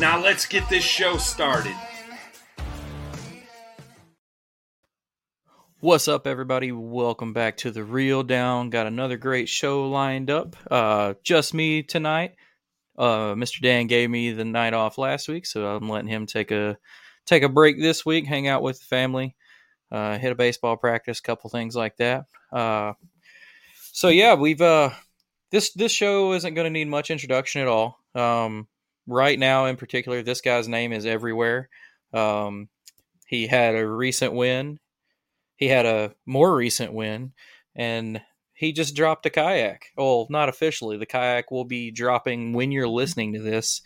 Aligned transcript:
Now 0.00 0.22
let's 0.22 0.46
get 0.46 0.68
this 0.68 0.84
show 0.84 1.16
started. 1.16 1.74
What's 5.80 6.06
up, 6.06 6.28
everybody? 6.28 6.70
Welcome 6.70 7.32
back 7.32 7.56
to 7.58 7.72
the 7.72 7.82
Reel 7.82 8.22
Down. 8.22 8.70
Got 8.70 8.86
another 8.86 9.16
great 9.16 9.48
show 9.48 9.88
lined 9.88 10.30
up. 10.30 10.54
Uh, 10.70 11.14
just 11.24 11.52
me 11.52 11.82
tonight. 11.82 12.36
Uh, 12.96 13.34
Mr. 13.34 13.60
Dan 13.60 13.88
gave 13.88 14.08
me 14.08 14.30
the 14.30 14.44
night 14.44 14.72
off 14.72 14.98
last 14.98 15.26
week, 15.26 15.46
so 15.46 15.66
I'm 15.66 15.88
letting 15.88 16.06
him 16.06 16.26
take 16.26 16.52
a 16.52 16.78
take 17.26 17.42
a 17.42 17.48
break 17.48 17.80
this 17.80 18.06
week, 18.06 18.24
hang 18.24 18.46
out 18.46 18.62
with 18.62 18.78
the 18.78 18.84
family, 18.84 19.34
uh, 19.90 20.16
hit 20.16 20.30
a 20.30 20.36
baseball 20.36 20.76
practice, 20.76 21.20
couple 21.20 21.50
things 21.50 21.74
like 21.74 21.96
that. 21.96 22.26
Uh, 22.52 22.92
so 23.74 24.10
yeah, 24.10 24.34
we've 24.34 24.62
uh, 24.62 24.90
this 25.50 25.72
this 25.72 25.90
show 25.90 26.34
isn't 26.34 26.54
going 26.54 26.66
to 26.66 26.70
need 26.70 26.86
much 26.86 27.10
introduction 27.10 27.62
at 27.62 27.66
all. 27.66 27.98
Um, 28.14 28.68
right 29.08 29.38
now, 29.38 29.64
in 29.64 29.76
particular, 29.76 30.22
this 30.22 30.40
guy's 30.40 30.68
name 30.68 30.92
is 30.92 31.06
everywhere. 31.06 31.68
Um, 32.12 32.68
he 33.26 33.46
had 33.46 33.74
a 33.74 33.86
recent 33.86 34.34
win. 34.34 34.78
He 35.56 35.66
had 35.66 35.86
a 35.86 36.14
more 36.24 36.54
recent 36.54 36.92
win, 36.92 37.32
and 37.74 38.20
he 38.52 38.72
just 38.72 38.94
dropped 38.94 39.26
a 39.26 39.30
kayak. 39.30 39.86
Well, 39.96 40.26
not 40.30 40.48
officially. 40.48 40.98
The 40.98 41.06
kayak 41.06 41.50
will 41.50 41.64
be 41.64 41.90
dropping 41.90 42.52
when 42.52 42.70
you're 42.70 42.88
listening 42.88 43.32
to 43.32 43.40
this. 43.40 43.82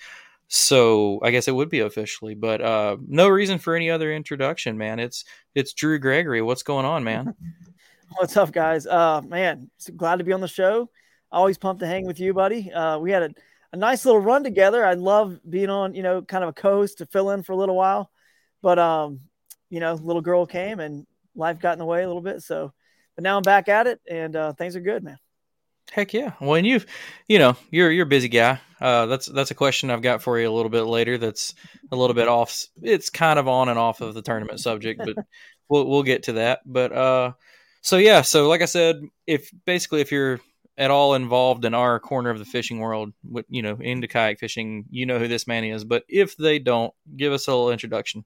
So 0.48 1.18
I 1.22 1.30
guess 1.30 1.48
it 1.48 1.54
would 1.54 1.70
be 1.70 1.80
officially, 1.80 2.34
but 2.34 2.60
uh, 2.60 2.98
no 3.08 3.28
reason 3.28 3.58
for 3.58 3.74
any 3.74 3.88
other 3.88 4.12
introduction, 4.12 4.76
man. 4.76 4.98
It's 4.98 5.24
it's 5.54 5.72
Drew 5.72 5.98
Gregory. 5.98 6.42
What's 6.42 6.62
going 6.62 6.84
on, 6.84 7.04
man? 7.04 7.34
What's 8.18 8.36
up, 8.36 8.52
guys? 8.52 8.86
Uh, 8.86 9.22
man, 9.22 9.70
glad 9.96 10.16
to 10.16 10.24
be 10.24 10.32
on 10.32 10.42
the 10.42 10.48
show. 10.48 10.90
Always 11.30 11.56
pumped 11.56 11.80
to 11.80 11.86
hang 11.86 12.06
with 12.06 12.20
you, 12.20 12.34
buddy. 12.34 12.70
Uh, 12.70 12.98
we 12.98 13.10
had 13.10 13.22
a, 13.22 13.30
a 13.72 13.76
nice 13.76 14.04
little 14.04 14.20
run 14.20 14.44
together. 14.44 14.84
I 14.84 14.94
love 14.94 15.38
being 15.48 15.70
on, 15.70 15.94
you 15.94 16.02
know, 16.02 16.22
kind 16.22 16.44
of 16.44 16.50
a 16.50 16.54
coast 16.54 16.98
to 16.98 17.06
fill 17.06 17.30
in 17.30 17.42
for 17.42 17.52
a 17.52 17.56
little 17.56 17.76
while, 17.76 18.10
but 18.60 18.78
um, 18.78 19.20
you 19.70 19.80
know, 19.80 19.94
little 19.94 20.22
girl 20.22 20.46
came 20.46 20.80
and 20.80 21.06
life 21.34 21.58
got 21.58 21.72
in 21.72 21.78
the 21.78 21.84
way 21.84 22.02
a 22.02 22.06
little 22.06 22.22
bit. 22.22 22.42
So, 22.42 22.72
but 23.16 23.24
now 23.24 23.36
I'm 23.36 23.42
back 23.42 23.68
at 23.68 23.86
it, 23.86 24.00
and 24.08 24.36
uh, 24.36 24.52
things 24.52 24.76
are 24.76 24.80
good, 24.80 25.02
man. 25.02 25.18
Heck 25.90 26.14
yeah! 26.14 26.32
Well, 26.40 26.54
and 26.54 26.66
you've, 26.66 26.86
you 27.28 27.38
know, 27.38 27.56
you're 27.70 27.90
you're 27.90 28.06
a 28.06 28.08
busy 28.08 28.28
guy. 28.28 28.60
Uh, 28.80 29.06
that's 29.06 29.26
that's 29.26 29.50
a 29.50 29.54
question 29.54 29.90
I've 29.90 30.02
got 30.02 30.22
for 30.22 30.38
you 30.38 30.48
a 30.48 30.52
little 30.52 30.70
bit 30.70 30.82
later. 30.82 31.18
That's 31.18 31.54
a 31.90 31.96
little 31.96 32.14
bit 32.14 32.28
off. 32.28 32.66
It's 32.80 33.10
kind 33.10 33.38
of 33.38 33.48
on 33.48 33.68
and 33.68 33.78
off 33.78 34.00
of 34.00 34.14
the 34.14 34.22
tournament 34.22 34.60
subject, 34.60 35.02
but 35.04 35.16
we'll 35.68 35.86
we'll 35.86 36.02
get 36.02 36.24
to 36.24 36.34
that. 36.34 36.60
But 36.64 36.92
uh, 36.92 37.32
so 37.82 37.96
yeah, 37.96 38.22
so 38.22 38.48
like 38.48 38.62
I 38.62 38.66
said, 38.66 39.02
if 39.26 39.50
basically 39.66 40.00
if 40.00 40.12
you're 40.12 40.40
at 40.78 40.90
all 40.90 41.14
involved 41.14 41.64
in 41.64 41.74
our 41.74 42.00
corner 42.00 42.30
of 42.30 42.38
the 42.38 42.44
fishing 42.44 42.78
world, 42.78 43.12
you 43.48 43.62
know, 43.62 43.76
into 43.80 44.08
kayak 44.08 44.38
fishing, 44.38 44.86
you 44.90 45.04
know 45.04 45.18
who 45.18 45.28
this 45.28 45.46
man 45.46 45.64
is. 45.64 45.84
But 45.84 46.04
if 46.08 46.36
they 46.36 46.58
don't, 46.58 46.94
give 47.14 47.32
us 47.32 47.46
a 47.46 47.50
little 47.50 47.70
introduction. 47.70 48.24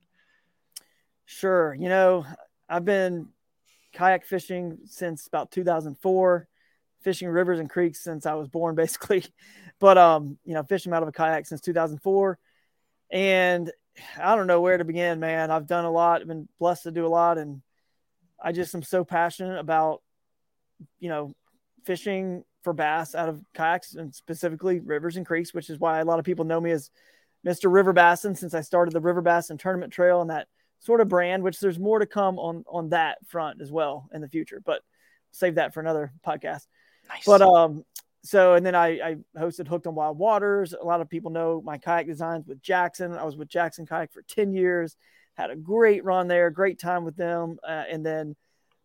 Sure. 1.25 1.75
You 1.75 1.89
know, 1.89 2.25
I've 2.69 2.85
been 2.85 3.29
kayak 3.93 4.25
fishing 4.25 4.79
since 4.85 5.27
about 5.27 5.51
2004, 5.51 6.49
fishing 7.01 7.29
rivers 7.29 7.59
and 7.59 7.69
creeks 7.69 8.03
since 8.03 8.27
I 8.27 8.35
was 8.35 8.49
born, 8.49 8.75
basically. 8.77 9.25
But 9.79 9.99
um, 9.99 10.39
you 10.45 10.55
know, 10.55 10.63
fishing 10.63 10.93
out 10.93 11.03
of 11.03 11.09
a 11.09 11.13
kayak 11.13 11.47
since 11.47 11.61
2004, 11.61 12.39
and 13.11 13.71
I 14.19 14.37
don't 14.37 14.47
know 14.47 14.61
where 14.61 14.79
to 14.79 14.85
begin, 14.85 15.21
man. 15.21 15.51
I've 15.51 15.67
done 15.67 15.85
a 15.85 15.91
lot, 15.91 16.21
I've 16.21 16.29
been 16.29 16.49
blessed 16.59 16.85
to 16.85 16.93
do 16.93 17.07
a 17.07 17.09
lot, 17.09 17.39
and 17.39 17.61
I 18.43 18.53
just 18.53 18.75
am 18.75 18.83
so 18.83 19.05
passionate 19.05 19.59
about, 19.59 20.03
you 20.99 21.09
know, 21.09 21.35
fishing 21.87 22.43
for 22.63 22.73
bass 22.73 23.15
out 23.15 23.29
of 23.29 23.41
kayaks 23.55 23.95
and 23.95 24.15
specifically 24.15 24.81
rivers 24.81 25.17
and 25.17 25.25
creeks, 25.25 25.55
which 25.55 25.71
is 25.71 25.79
why 25.79 26.01
a 26.01 26.05
lot 26.05 26.19
of 26.19 26.25
people 26.25 26.45
know 26.45 26.61
me 26.61 26.73
as 26.73 26.91
Mr. 27.47 27.73
River 27.73 27.93
Bassin 27.93 28.35
since 28.35 28.55
I 28.55 28.61
started 28.61 28.93
the 28.93 29.01
River 29.01 29.23
Bassin 29.23 29.57
Tournament 29.57 29.93
Trail 29.93 30.21
and 30.21 30.31
that 30.31 30.49
sort 30.81 31.01
of 31.01 31.09
brand, 31.09 31.43
which 31.43 31.61
there's 31.61 31.79
more 31.79 32.01
to 32.01 32.07
come 32.07 32.39
on 32.39 32.65
on 32.67 32.91
that 32.91 33.19
front 33.29 33.63
as 33.63 33.71
well 33.71 34.09
in 34.13 34.21
the 34.21 34.29
future. 34.29 34.61
But 34.65 34.83
save 35.31 35.55
that 35.55 35.73
for 35.73 35.81
another 35.81 36.13
podcast. 36.27 36.67
Nice. 37.09 37.25
But 37.25 37.43
um, 37.43 37.85
so 38.25 38.55
and 38.55 38.67
then 38.67 38.75
I, 38.75 38.89
I 39.01 39.17
hosted 39.39 39.69
Hooked 39.69 39.87
on 39.87 39.95
Wild 39.95 40.19
Waters. 40.19 40.73
A 40.73 40.85
lot 40.85 41.01
of 41.01 41.09
people 41.09 41.31
know 41.31 41.63
my 41.65 41.79
kayak 41.79 42.07
designs 42.07 42.47
with 42.47 42.61
Jackson. 42.61 43.13
I 43.13 43.25
was 43.25 43.37
with 43.37 43.49
Jackson 43.49 43.87
Kayak 43.87 44.13
for 44.13 44.23
10 44.23 44.53
years, 44.53 44.97
had 45.35 45.51
a 45.51 45.57
great 45.57 46.05
run 46.05 46.27
there, 46.27 46.51
great 46.51 46.81
time 46.81 47.05
with 47.05 47.17
them. 47.17 47.59
Uh, 47.63 47.85
and 47.89 48.05
then 48.05 48.35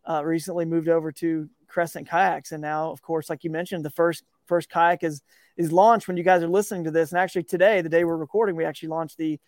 uh, 0.08 0.24
recently 0.24 0.64
moved 0.64 0.88
over 0.88 1.12
to 1.12 1.48
Crescent 1.68 2.08
Kayaks. 2.08 2.52
And 2.52 2.60
now, 2.60 2.90
of 2.90 3.02
course, 3.02 3.30
like 3.30 3.44
you 3.44 3.50
mentioned, 3.50 3.84
the 3.84 3.90
first 3.90 4.24
first 4.46 4.68
kayak 4.68 5.02
is 5.02 5.22
is 5.56 5.72
launched 5.72 6.08
when 6.08 6.16
you 6.16 6.22
guys 6.22 6.42
are 6.42 6.48
listening 6.48 6.84
to 6.84 6.90
this. 6.90 7.12
And 7.12 7.18
actually 7.18 7.44
today, 7.44 7.80
the 7.80 7.88
day 7.88 8.04
we're 8.04 8.16
recording, 8.16 8.56
we 8.56 8.64
actually 8.64 8.90
launched 8.90 9.18
the 9.18 9.38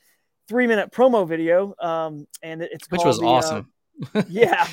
three 0.49 0.67
minute 0.67 0.93
promo 0.93 1.27
video. 1.27 1.75
Um, 1.81 2.27
and 2.43 2.63
it's 2.63 2.91
which 2.91 3.05
was 3.05 3.19
the, 3.19 3.27
awesome. 3.27 3.73
Uh, 4.15 4.23
yeah, 4.29 4.67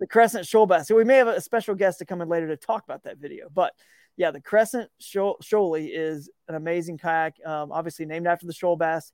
the 0.00 0.06
Crescent 0.06 0.46
Shoal 0.46 0.66
Bass. 0.66 0.88
So 0.88 0.94
we 0.94 1.04
may 1.04 1.16
have 1.16 1.28
a 1.28 1.40
special 1.40 1.74
guest 1.74 1.98
to 1.98 2.04
come 2.06 2.20
in 2.20 2.28
later 2.28 2.48
to 2.48 2.56
talk 2.56 2.84
about 2.84 3.04
that 3.04 3.18
video. 3.18 3.48
But 3.52 3.72
yeah, 4.16 4.30
the 4.30 4.40
Crescent 4.40 4.90
Shoal, 4.98 5.38
Shoalie 5.42 5.90
is 5.92 6.30
an 6.48 6.54
amazing 6.54 6.98
kayak, 6.98 7.34
um, 7.44 7.70
obviously 7.72 8.06
named 8.06 8.26
after 8.26 8.46
the 8.46 8.54
shoal 8.54 8.76
bass. 8.76 9.12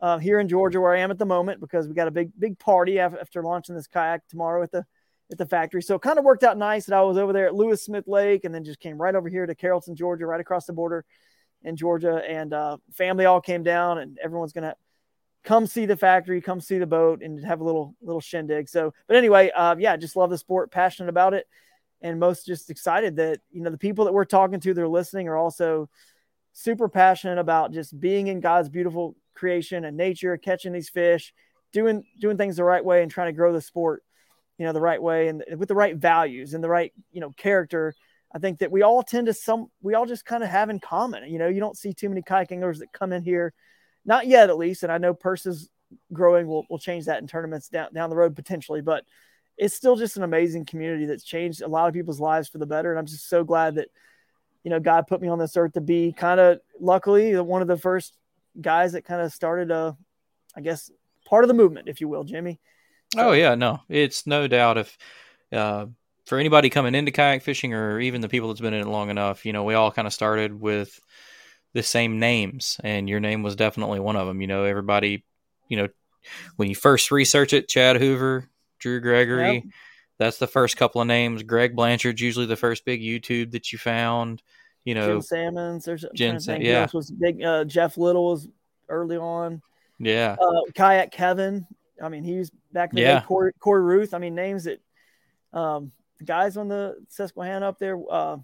Uh, 0.00 0.18
here 0.18 0.40
in 0.40 0.48
Georgia, 0.48 0.80
where 0.80 0.94
I 0.94 1.00
am 1.00 1.10
at 1.10 1.18
the 1.18 1.24
moment, 1.24 1.60
because 1.60 1.88
we 1.88 1.94
got 1.94 2.08
a 2.08 2.10
big 2.10 2.30
big 2.38 2.58
party 2.58 2.98
after 2.98 3.42
launching 3.42 3.74
this 3.74 3.86
kayak 3.86 4.26
tomorrow 4.28 4.62
at 4.62 4.70
the 4.70 4.84
at 5.30 5.38
the 5.38 5.46
factory. 5.46 5.82
So 5.82 5.94
it 5.94 6.02
kind 6.02 6.18
of 6.18 6.24
worked 6.24 6.44
out 6.44 6.58
nice 6.58 6.86
that 6.86 6.96
I 6.96 7.02
was 7.02 7.16
over 7.16 7.32
there 7.32 7.46
at 7.46 7.54
Lewis 7.54 7.84
Smith 7.84 8.06
Lake, 8.06 8.44
and 8.44 8.54
then 8.54 8.64
just 8.64 8.80
came 8.80 9.00
right 9.00 9.14
over 9.14 9.28
here 9.28 9.46
to 9.46 9.54
Carrollton, 9.54 9.96
Georgia, 9.96 10.26
right 10.26 10.40
across 10.40 10.66
the 10.66 10.72
border 10.72 11.04
in 11.62 11.76
Georgia, 11.76 12.22
and 12.28 12.52
uh, 12.52 12.76
family 12.92 13.24
all 13.24 13.40
came 13.40 13.62
down, 13.62 13.98
and 13.98 14.18
everyone's 14.22 14.52
gonna 14.52 14.76
come 15.44 15.66
see 15.66 15.86
the 15.86 15.96
factory, 15.96 16.40
come 16.40 16.60
see 16.60 16.78
the 16.78 16.86
boat, 16.86 17.22
and 17.22 17.44
have 17.44 17.60
a 17.60 17.64
little 17.64 17.94
little 18.02 18.20
shindig. 18.20 18.68
So, 18.68 18.92
but 19.06 19.16
anyway, 19.16 19.50
uh, 19.50 19.76
yeah, 19.78 19.96
just 19.96 20.16
love 20.16 20.30
the 20.30 20.38
sport, 20.38 20.70
passionate 20.70 21.08
about 21.08 21.34
it, 21.34 21.46
and 22.02 22.20
most 22.20 22.46
just 22.46 22.70
excited 22.70 23.16
that 23.16 23.40
you 23.50 23.62
know 23.62 23.70
the 23.70 23.78
people 23.78 24.04
that 24.04 24.12
we're 24.12 24.24
talking 24.24 24.60
to, 24.60 24.74
they're 24.74 24.88
listening, 24.88 25.28
are 25.28 25.36
also 25.36 25.88
super 26.52 26.88
passionate 26.88 27.38
about 27.38 27.72
just 27.72 27.98
being 27.98 28.28
in 28.28 28.40
God's 28.40 28.68
beautiful 28.68 29.16
creation 29.34 29.84
and 29.84 29.96
nature, 29.96 30.36
catching 30.36 30.72
these 30.72 30.90
fish, 30.90 31.32
doing 31.72 32.04
doing 32.20 32.36
things 32.36 32.56
the 32.56 32.64
right 32.64 32.84
way, 32.84 33.02
and 33.02 33.10
trying 33.10 33.28
to 33.28 33.36
grow 33.36 33.52
the 33.52 33.60
sport, 33.60 34.02
you 34.58 34.66
know, 34.66 34.72
the 34.72 34.80
right 34.80 35.02
way 35.02 35.28
and 35.28 35.44
with 35.56 35.68
the 35.68 35.74
right 35.74 35.96
values 35.96 36.54
and 36.54 36.62
the 36.62 36.68
right 36.68 36.92
you 37.12 37.20
know 37.20 37.30
character. 37.36 37.94
I 38.34 38.38
think 38.38 38.58
that 38.58 38.72
we 38.72 38.82
all 38.82 39.02
tend 39.02 39.26
to 39.26 39.34
some 39.34 39.68
we 39.82 39.94
all 39.94 40.06
just 40.06 40.24
kind 40.24 40.42
of 40.42 40.50
have 40.50 40.70
in 40.70 40.80
common. 40.80 41.30
You 41.30 41.38
know, 41.38 41.48
you 41.48 41.60
don't 41.60 41.76
see 41.76 41.92
too 41.92 42.08
many 42.08 42.22
kayak 42.22 42.52
anglers 42.52 42.80
that 42.80 42.92
come 42.92 43.12
in 43.12 43.22
here, 43.22 43.52
not 44.04 44.26
yet 44.26 44.50
at 44.50 44.58
least. 44.58 44.82
And 44.82 44.90
I 44.90 44.98
know 44.98 45.14
purses 45.14 45.68
growing 46.12 46.46
will 46.46 46.66
will 46.68 46.78
change 46.78 47.04
that 47.06 47.20
in 47.20 47.28
tournaments 47.28 47.68
down 47.68 47.92
down 47.92 48.10
the 48.10 48.16
road 48.16 48.34
potentially, 48.34 48.80
but 48.80 49.04
it's 49.56 49.74
still 49.74 49.94
just 49.94 50.16
an 50.16 50.24
amazing 50.24 50.64
community 50.64 51.06
that's 51.06 51.22
changed 51.22 51.62
a 51.62 51.68
lot 51.68 51.86
of 51.86 51.94
people's 51.94 52.18
lives 52.18 52.48
for 52.48 52.58
the 52.58 52.66
better. 52.66 52.90
And 52.90 52.98
I'm 52.98 53.06
just 53.06 53.28
so 53.28 53.44
glad 53.44 53.76
that 53.76 53.88
you 54.64 54.70
know 54.70 54.80
God 54.80 55.06
put 55.06 55.20
me 55.20 55.28
on 55.28 55.38
this 55.38 55.56
earth 55.56 55.74
to 55.74 55.80
be 55.80 56.12
kind 56.12 56.40
of 56.40 56.58
luckily 56.80 57.38
one 57.40 57.62
of 57.62 57.68
the 57.68 57.76
first 57.76 58.14
guys 58.60 58.92
that 58.92 59.04
kind 59.04 59.20
of 59.20 59.32
started 59.32 59.70
a, 59.70 59.96
I 60.56 60.60
guess, 60.60 60.90
part 61.26 61.44
of 61.44 61.48
the 61.48 61.54
movement, 61.54 61.88
if 61.88 62.00
you 62.00 62.08
will, 62.08 62.24
Jimmy. 62.24 62.60
So, 63.12 63.28
oh 63.28 63.32
yeah, 63.32 63.54
no, 63.54 63.80
it's 63.88 64.26
no 64.26 64.46
doubt 64.46 64.78
if. 64.78 64.98
Uh, 65.52 65.86
for 66.24 66.38
anybody 66.38 66.70
coming 66.70 66.94
into 66.94 67.12
kayak 67.12 67.42
fishing 67.42 67.74
or 67.74 68.00
even 68.00 68.20
the 68.20 68.28
people 68.28 68.48
that's 68.48 68.60
been 68.60 68.74
in 68.74 68.80
it 68.80 68.86
long 68.88 69.10
enough, 69.10 69.44
you 69.44 69.52
know, 69.52 69.64
we 69.64 69.74
all 69.74 69.92
kind 69.92 70.06
of 70.06 70.14
started 70.14 70.58
with 70.58 70.98
the 71.74 71.82
same 71.82 72.18
names 72.18 72.80
and 72.82 73.08
your 73.08 73.20
name 73.20 73.42
was 73.42 73.56
definitely 73.56 74.00
one 74.00 74.16
of 74.16 74.26
them. 74.26 74.40
You 74.40 74.46
know, 74.46 74.64
everybody, 74.64 75.24
you 75.68 75.76
know, 75.76 75.88
when 76.56 76.68
you 76.68 76.74
first 76.74 77.10
research 77.10 77.52
it, 77.52 77.68
Chad 77.68 77.96
Hoover, 77.96 78.48
Drew 78.78 79.00
Gregory, 79.00 79.54
yep. 79.54 79.64
that's 80.18 80.38
the 80.38 80.46
first 80.46 80.76
couple 80.76 81.00
of 81.00 81.06
names. 81.06 81.42
Greg 81.42 81.76
Blanchard's 81.76 82.20
usually 82.20 82.46
the 82.46 82.56
first 82.56 82.84
big 82.86 83.02
YouTube 83.02 83.50
that 83.52 83.72
you 83.72 83.78
found. 83.78 84.42
You 84.84 84.94
know, 84.94 85.06
Jim 85.06 85.22
Sammons, 85.22 85.84
there's 85.84 86.04
Jim 86.14 86.40
Sam- 86.40 86.62
yeah. 86.62 86.86
was 86.92 87.10
big. 87.10 87.42
Uh, 87.42 87.64
Jeff 87.64 87.96
Little 87.98 88.30
was 88.30 88.48
early 88.88 89.16
on. 89.16 89.62
Yeah. 89.98 90.36
Uh, 90.40 90.60
Kayak 90.74 91.10
Kevin. 91.10 91.66
I 92.02 92.08
mean, 92.08 92.24
he 92.24 92.38
was 92.38 92.50
back 92.72 92.90
in 92.90 92.96
the 92.96 93.02
yeah. 93.02 93.20
day. 93.20 93.26
Corey, 93.26 93.52
Corey 93.58 93.82
Ruth. 93.82 94.14
I 94.14 94.18
mean, 94.18 94.34
names 94.34 94.64
that 94.64 94.80
um, 95.52 95.92
guys 96.24 96.56
on 96.56 96.68
the 96.68 96.96
Susquehanna 97.08 97.68
up 97.68 97.78
there, 97.78 97.98
uh, 98.10 98.36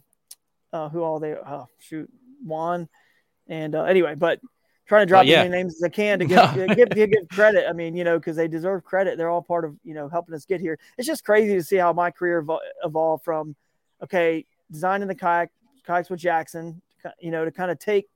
uh, 0.73 0.89
who 0.89 1.03
all 1.03 1.19
they, 1.19 1.35
oh, 1.35 1.67
shoot, 1.79 2.11
Juan. 2.45 2.89
And 3.49 3.75
uh, 3.75 3.85
anyway, 3.85 4.15
but 4.15 4.41
trying 4.87 5.03
to 5.03 5.07
drop 5.07 5.25
yeah. 5.27 5.41
as 5.41 5.49
many 5.49 5.63
names 5.63 5.77
as 5.77 5.83
I 5.83 5.89
can 5.89 6.19
to 6.21 6.25
give, 6.25 6.55
give, 6.77 6.91
give, 6.91 7.11
give, 7.11 7.29
credit. 7.31 7.67
I 7.69 7.73
mean, 7.73 7.97
you 7.97 8.05
know, 8.05 8.19
because 8.19 8.37
they 8.37 8.49
deserve 8.49 8.85
credit. 8.85 9.19
They're 9.19 9.31
all 9.31 9.43
part 9.43 9.65
of, 9.65 9.77
you 9.85 9.95
know, 9.95 10.09
helping 10.09 10.35
us 10.35 10.45
get 10.45 10.61
here. 10.61 10.79
It's 10.99 11.07
just 11.07 11.25
crazy 11.25 11.55
to 11.55 11.63
see 11.63 11.77
how 11.77 11.93
my 11.93 12.11
career 12.11 12.43
evol- 12.43 12.61
evolved 12.85 13.25
from, 13.25 13.55
okay, 14.03 14.47
designing 14.71 15.09
the 15.09 15.15
kayak, 15.15 15.51
kayaks 15.87 16.11
with 16.11 16.21
Jackson, 16.21 16.81
you 17.21 17.31
know, 17.31 17.45
to 17.45 17.51
kind 17.51 17.71
of 17.71 17.79
take 17.79 18.09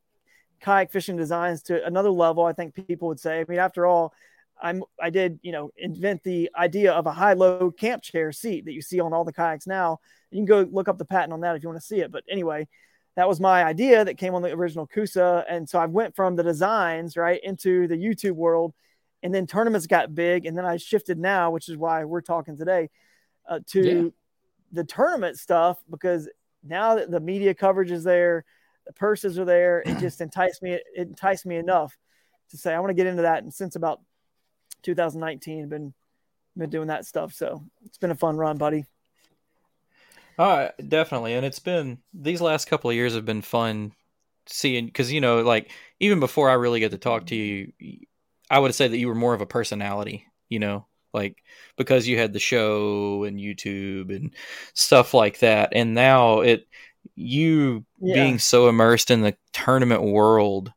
kayak 0.61 0.91
fishing 0.91 1.17
designs 1.17 1.63
to 1.65 1.85
another 1.85 2.11
level. 2.11 2.45
I 2.45 2.53
think 2.53 2.75
people 2.75 3.09
would 3.09 3.21
say, 3.21 3.41
I 3.41 3.45
mean, 3.49 3.59
after 3.59 3.87
all, 3.87 4.13
I'm 4.61 4.83
I 5.01 5.11
did 5.11 5.39
you 5.43 5.53
know 5.53 5.71
invent 5.77 6.23
the 6.23 6.51
idea 6.57 6.93
of 6.93 7.07
a 7.07 7.13
high 7.13 7.35
low 7.35 7.71
camp 7.71 8.03
chair 8.03 8.33
seat 8.33 8.65
that 8.65 8.73
you 8.73 8.83
see 8.83 9.01
on 9.01 9.13
all 9.13 9.25
the 9.25 9.33
kayaks 9.33 9.67
now. 9.67 9.99
You 10.31 10.39
can 10.39 10.47
go 10.47 10.69
look 10.71 10.89
up 10.89 10.99
the 10.99 11.05
patent 11.05 11.33
on 11.33 11.41
that 11.41 11.57
if 11.57 11.63
you 11.63 11.69
want 11.69 11.81
to 11.81 11.87
see 11.87 12.01
it. 12.01 12.11
But 12.11 12.25
anyway, 12.29 12.69
that 13.17 13.29
was 13.29 13.41
my 13.41 13.65
idea 13.65 14.05
that 14.05 14.19
came 14.19 14.35
on 14.35 14.43
the 14.43 14.53
original 14.53 14.87
Coosa, 14.87 15.45
and 15.49 15.69
so 15.69 15.79
I 15.79 15.87
went 15.87 16.17
from 16.17 16.37
the 16.37 16.43
designs 16.43 17.17
right 17.17 17.41
into 17.43 17.87
the 17.87 17.97
YouTube 17.97 18.37
world, 18.37 18.75
and 19.23 19.35
then 19.35 19.47
tournaments 19.47 19.87
got 19.87 20.15
big, 20.15 20.47
and 20.47 20.57
then 20.57 20.65
I 20.65 20.77
shifted 20.77 21.19
now, 21.19 21.51
which 21.51 21.69
is 21.69 21.77
why 21.77 22.05
we're 22.05 22.21
talking 22.21 22.57
today, 22.57 22.91
uh, 23.49 23.61
to 23.69 23.83
yeah. 23.83 24.11
the 24.73 24.85
tournament 24.85 25.39
stuff 25.39 25.79
because 25.91 26.29
now 26.65 26.97
that 26.97 27.11
the 27.11 27.21
media 27.21 27.55
coverage 27.55 27.91
is 27.91 28.05
there, 28.05 28.45
the 28.87 28.93
purses 28.93 29.39
are 29.39 29.45
there, 29.45 29.83
it 29.85 29.99
just 29.99 30.21
enticed 30.21 30.63
me. 30.63 30.73
It 30.73 30.85
enticed 30.97 31.47
me 31.47 31.57
enough 31.57 31.97
to 32.51 32.57
say 32.57 32.75
I 32.75 32.81
want 32.81 32.91
to 32.91 32.95
get 32.95 33.07
into 33.07 33.23
that. 33.23 33.43
And 33.43 33.53
since 33.53 33.77
about 33.77 34.01
2019. 34.85 35.69
Been 35.69 35.95
been 36.57 36.71
doing 36.71 36.89
that 36.89 37.07
stuff, 37.07 37.33
so 37.33 37.65
it's 37.85 37.99
been 37.99 38.11
a 38.11 38.17
fun 38.17 38.37
run, 38.37 38.57
buddy. 38.59 38.85
Uh, 40.39 40.69
definitely, 40.89 41.35
and 41.35 41.45
it's 41.47 41.59
been 41.59 41.99
these 42.13 42.41
last 42.41 42.67
couple 42.67 42.91
of 42.91 42.97
years 42.97 43.15
have 43.15 43.25
been 43.25 43.43
fun 43.43 43.93
seeing 44.47 44.87
because 44.87 45.13
you 45.13 45.21
know, 45.21 45.43
like 45.43 45.71
even 46.01 46.21
before 46.21 46.51
I 46.51 46.55
really 46.55 46.81
get 46.81 46.91
to 46.93 46.99
talk 46.99 47.27
to 47.27 47.37
you, 47.37 47.73
I 48.51 48.59
would 48.59 48.75
say 48.75 48.89
that 48.89 48.99
you 48.99 49.09
were 49.09 49.15
more 49.15 49.35
of 49.35 49.41
a 49.41 49.47
personality, 49.47 50.27
you 50.49 50.59
know, 50.59 50.87
like 51.13 51.43
because 51.77 52.07
you 52.07 52.19
had 52.19 52.33
the 52.33 52.41
show 52.41 53.25
and 53.25 53.39
YouTube 53.39 54.15
and 54.15 54.35
stuff 54.75 55.15
like 55.15 55.39
that, 55.41 55.71
and 55.73 55.95
now 55.95 56.41
it 56.41 56.67
you 57.15 57.85
yeah. 58.01 58.15
being 58.15 58.39
so 58.39 58.69
immersed 58.69 59.11
in 59.11 59.21
the 59.21 59.37
tournament 59.53 60.03
world 60.03 60.73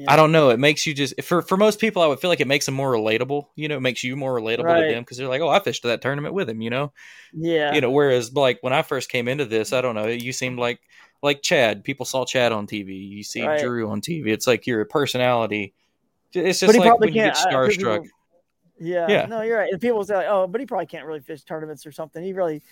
yeah. 0.00 0.10
I 0.10 0.16
don't 0.16 0.32
know. 0.32 0.48
It 0.48 0.58
makes 0.58 0.86
you 0.86 0.94
just 0.94 1.20
for 1.22 1.42
for 1.42 1.58
most 1.58 1.78
people, 1.78 2.00
I 2.00 2.06
would 2.06 2.20
feel 2.20 2.30
like 2.30 2.40
it 2.40 2.46
makes 2.46 2.64
them 2.64 2.74
more 2.74 2.90
relatable. 2.90 3.48
You 3.54 3.68
know, 3.68 3.76
it 3.76 3.80
makes 3.80 4.02
you 4.02 4.16
more 4.16 4.34
relatable 4.34 4.64
right. 4.64 4.86
to 4.86 4.94
them 4.94 5.02
because 5.02 5.18
they're 5.18 5.28
like, 5.28 5.42
oh, 5.42 5.48
I 5.48 5.60
fished 5.60 5.82
that 5.82 6.00
tournament 6.00 6.34
with 6.34 6.48
him. 6.48 6.62
You 6.62 6.70
know, 6.70 6.92
yeah. 7.34 7.74
You 7.74 7.82
know, 7.82 7.90
whereas 7.90 8.32
like 8.32 8.58
when 8.62 8.72
I 8.72 8.80
first 8.80 9.10
came 9.10 9.28
into 9.28 9.44
this, 9.44 9.74
I 9.74 9.82
don't 9.82 9.94
know, 9.94 10.06
you 10.06 10.32
seemed 10.32 10.58
like 10.58 10.80
like 11.22 11.42
Chad. 11.42 11.84
People 11.84 12.06
saw 12.06 12.24
Chad 12.24 12.50
on 12.50 12.66
TV. 12.66 13.10
You 13.10 13.22
see 13.22 13.46
right. 13.46 13.60
Drew 13.60 13.90
on 13.90 14.00
TV. 14.00 14.28
It's 14.28 14.46
like 14.46 14.66
you're 14.66 14.80
a 14.80 14.86
personality. 14.86 15.74
It's 16.32 16.60
just 16.60 16.78
like 16.78 16.98
when 16.98 17.08
you 17.08 17.14
get 17.14 17.36
uh, 17.36 17.46
starstruck. 17.46 18.06
yeah, 18.78 19.06
yeah. 19.08 19.26
No, 19.26 19.42
you're 19.42 19.58
right. 19.58 19.70
And 19.70 19.80
people 19.80 20.02
say, 20.04 20.14
like, 20.14 20.28
oh, 20.28 20.46
but 20.46 20.60
he 20.60 20.66
probably 20.66 20.86
can't 20.86 21.04
really 21.04 21.20
fish 21.20 21.42
tournaments 21.42 21.84
or 21.84 21.92
something. 21.92 22.22
He 22.22 22.32
really, 22.32 22.62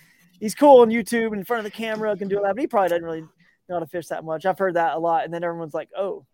he's 0.41 0.55
cool 0.55 0.81
on 0.81 0.89
YouTube 0.89 1.35
in 1.35 1.45
front 1.45 1.67
of 1.67 1.71
the 1.71 1.77
camera, 1.77 2.17
can 2.17 2.29
do 2.29 2.37
that, 2.37 2.55
but 2.55 2.61
he 2.61 2.69
probably 2.69 2.89
doesn't 2.89 3.05
really 3.05 3.23
know 3.23 3.75
how 3.75 3.81
to 3.81 3.87
fish 3.87 4.07
that 4.07 4.25
much. 4.25 4.47
I've 4.47 4.59
heard 4.59 4.75
that 4.75 4.95
a 4.95 4.99
lot, 4.99 5.25
and 5.25 5.35
then 5.35 5.45
everyone's 5.45 5.75
like, 5.75 5.91
oh 5.95 6.25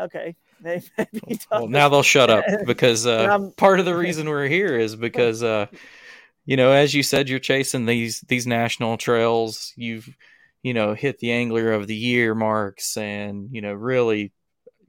okay. 0.00 0.36
well, 1.50 1.68
now 1.68 1.88
they'll 1.88 2.02
shut 2.02 2.30
up 2.30 2.44
because 2.66 3.06
uh, 3.06 3.50
part 3.56 3.80
of 3.80 3.86
the 3.86 3.96
reason 3.96 4.28
we're 4.28 4.48
here 4.48 4.78
is 4.78 4.96
because, 4.96 5.42
uh, 5.42 5.66
you 6.44 6.56
know, 6.56 6.72
as 6.72 6.94
you 6.94 7.02
said, 7.02 7.28
you're 7.28 7.38
chasing 7.38 7.86
these 7.86 8.20
these 8.22 8.46
national 8.46 8.96
trails. 8.96 9.72
You've, 9.76 10.08
you 10.62 10.74
know, 10.74 10.94
hit 10.94 11.18
the 11.18 11.32
angler 11.32 11.72
of 11.72 11.86
the 11.86 11.96
year 11.96 12.34
marks, 12.34 12.96
and 12.96 13.48
you 13.50 13.60
know, 13.60 13.72
really 13.72 14.32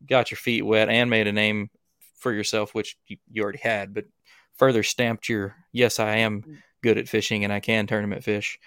got 0.08 0.32
your 0.32 0.38
feet 0.38 0.66
wet 0.66 0.90
and 0.90 1.10
made 1.10 1.28
a 1.28 1.32
name 1.32 1.70
for 2.18 2.32
yourself, 2.32 2.74
which 2.74 2.98
you, 3.08 3.18
you 3.32 3.44
already 3.44 3.60
had, 3.60 3.94
but 3.94 4.06
further 4.58 4.84
stamped 4.84 5.30
your 5.30 5.56
yes, 5.72 6.00
I 6.00 6.18
am 6.18 6.62
good 6.82 6.98
at 6.98 7.10
fishing 7.10 7.44
and 7.44 7.54
I 7.54 7.60
can 7.60 7.88
tournament 7.88 8.24
fish. 8.24 8.60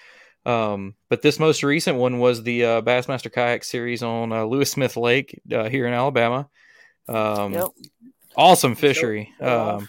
Um, 0.46 0.94
but 1.08 1.22
this 1.22 1.38
most 1.38 1.62
recent 1.62 1.98
one 1.98 2.18
was 2.18 2.42
the 2.42 2.64
uh, 2.64 2.82
Bassmaster 2.82 3.32
Kayak 3.32 3.64
Series 3.64 4.02
on 4.02 4.32
uh, 4.32 4.44
Lewis 4.44 4.70
Smith 4.70 4.96
Lake 4.96 5.40
uh, 5.52 5.68
here 5.68 5.86
in 5.86 5.94
Alabama. 5.94 6.48
Um, 7.08 7.54
yep. 7.54 7.68
Awesome 8.36 8.74
fishery. 8.74 9.32
Um, 9.40 9.88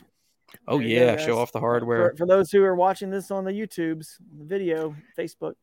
oh 0.67 0.79
yeah, 0.79 1.17
show 1.17 1.39
off 1.39 1.51
the 1.51 1.59
hardware. 1.59 2.11
For, 2.11 2.17
for, 2.17 2.25
those 2.25 2.51
who 2.51 2.63
are 2.63 2.75
watching 2.75 3.09
this 3.09 3.31
on 3.31 3.43
the 3.43 3.51
YouTubes, 3.51 4.15
the 4.37 4.45
video, 4.45 4.95
Facebook, 5.17 5.53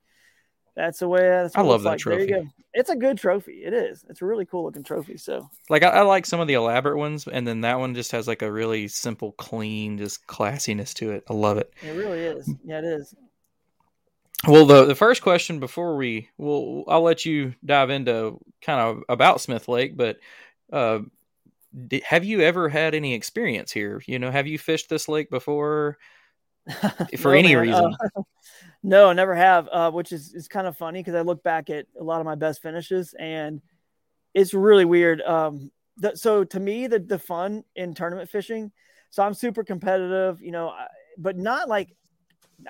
that's 0.74 0.98
the 0.98 1.08
way. 1.08 1.22
That's 1.22 1.56
I 1.56 1.62
love 1.62 1.82
that 1.82 1.90
like. 1.90 1.98
trophy. 1.98 2.50
It's 2.74 2.90
a 2.90 2.96
good 2.96 3.18
trophy. 3.18 3.62
It 3.64 3.74
is. 3.74 4.04
It's 4.08 4.22
a 4.22 4.24
really 4.24 4.46
cool 4.46 4.64
looking 4.64 4.82
trophy. 4.82 5.18
So, 5.18 5.48
like, 5.68 5.82
I, 5.82 5.88
I, 5.88 6.00
like 6.02 6.24
some 6.24 6.40
of 6.40 6.48
the 6.48 6.54
elaborate 6.54 6.96
ones, 6.96 7.28
and 7.28 7.46
then 7.46 7.60
that 7.60 7.78
one 7.78 7.94
just 7.94 8.12
has 8.12 8.26
like 8.26 8.40
a 8.42 8.50
really 8.50 8.88
simple, 8.88 9.32
clean, 9.32 9.99
just 9.99 10.26
classiness 10.26 10.94
to 10.94 11.11
it. 11.12 11.25
I 11.28 11.34
love 11.34 11.58
it. 11.58 11.72
It 11.82 11.90
really 11.90 12.20
is. 12.20 12.50
Yeah, 12.64 12.78
it 12.78 12.84
is. 12.84 13.14
Well, 14.46 14.66
the 14.66 14.84
the 14.84 14.94
first 14.94 15.22
question 15.22 15.61
before 15.61 15.96
we 15.96 16.28
well, 16.37 16.84
I'll 16.88 17.02
let 17.02 17.25
you 17.25 17.54
dive 17.64 17.90
into 17.90 18.38
kind 18.61 18.80
of 18.80 19.04
about 19.08 19.40
Smith 19.40 19.68
Lake, 19.68 19.96
but 19.96 20.18
uh, 20.72 21.00
did, 21.87 22.02
have 22.02 22.25
you 22.25 22.40
ever 22.40 22.68
had 22.68 22.94
any 22.94 23.14
experience 23.14 23.70
here? 23.70 24.02
You 24.06 24.18
know, 24.18 24.30
have 24.30 24.46
you 24.46 24.58
fished 24.58 24.88
this 24.88 25.08
lake 25.08 25.30
before 25.30 25.99
for 27.18 27.32
no, 27.32 27.38
any 27.38 27.54
man. 27.54 27.66
reason? 27.66 27.94
Uh, 28.16 28.22
no, 28.82 29.11
I 29.11 29.12
never 29.12 29.34
have. 29.34 29.68
Uh, 29.70 29.90
which 29.90 30.11
is 30.12 30.34
is 30.34 30.49
kind 30.49 30.66
of 30.66 30.76
funny 30.76 31.00
because 31.00 31.14
I 31.14 31.22
look 31.22 31.42
back 31.42 31.70
at 31.70 31.87
a 31.99 32.02
lot 32.02 32.20
of 32.20 32.26
my 32.26 32.34
best 32.34 32.62
finishes 32.62 33.14
and 33.18 33.61
it's 34.34 34.54
really 34.54 34.84
weird. 34.84 35.20
Um, 35.22 35.70
the, 35.99 36.16
so 36.16 36.42
to 36.44 36.58
me, 36.58 36.88
the 36.88 36.99
the 36.99 37.18
fun 37.18 37.64
in 37.76 37.94
tournament 37.94 38.28
fishing. 38.28 38.72
So 39.11 39.22
I'm 39.22 39.34
super 39.34 39.62
competitive, 39.62 40.40
you 40.40 40.52
know, 40.52 40.72
but 41.18 41.37
not 41.37 41.68
like 41.68 41.94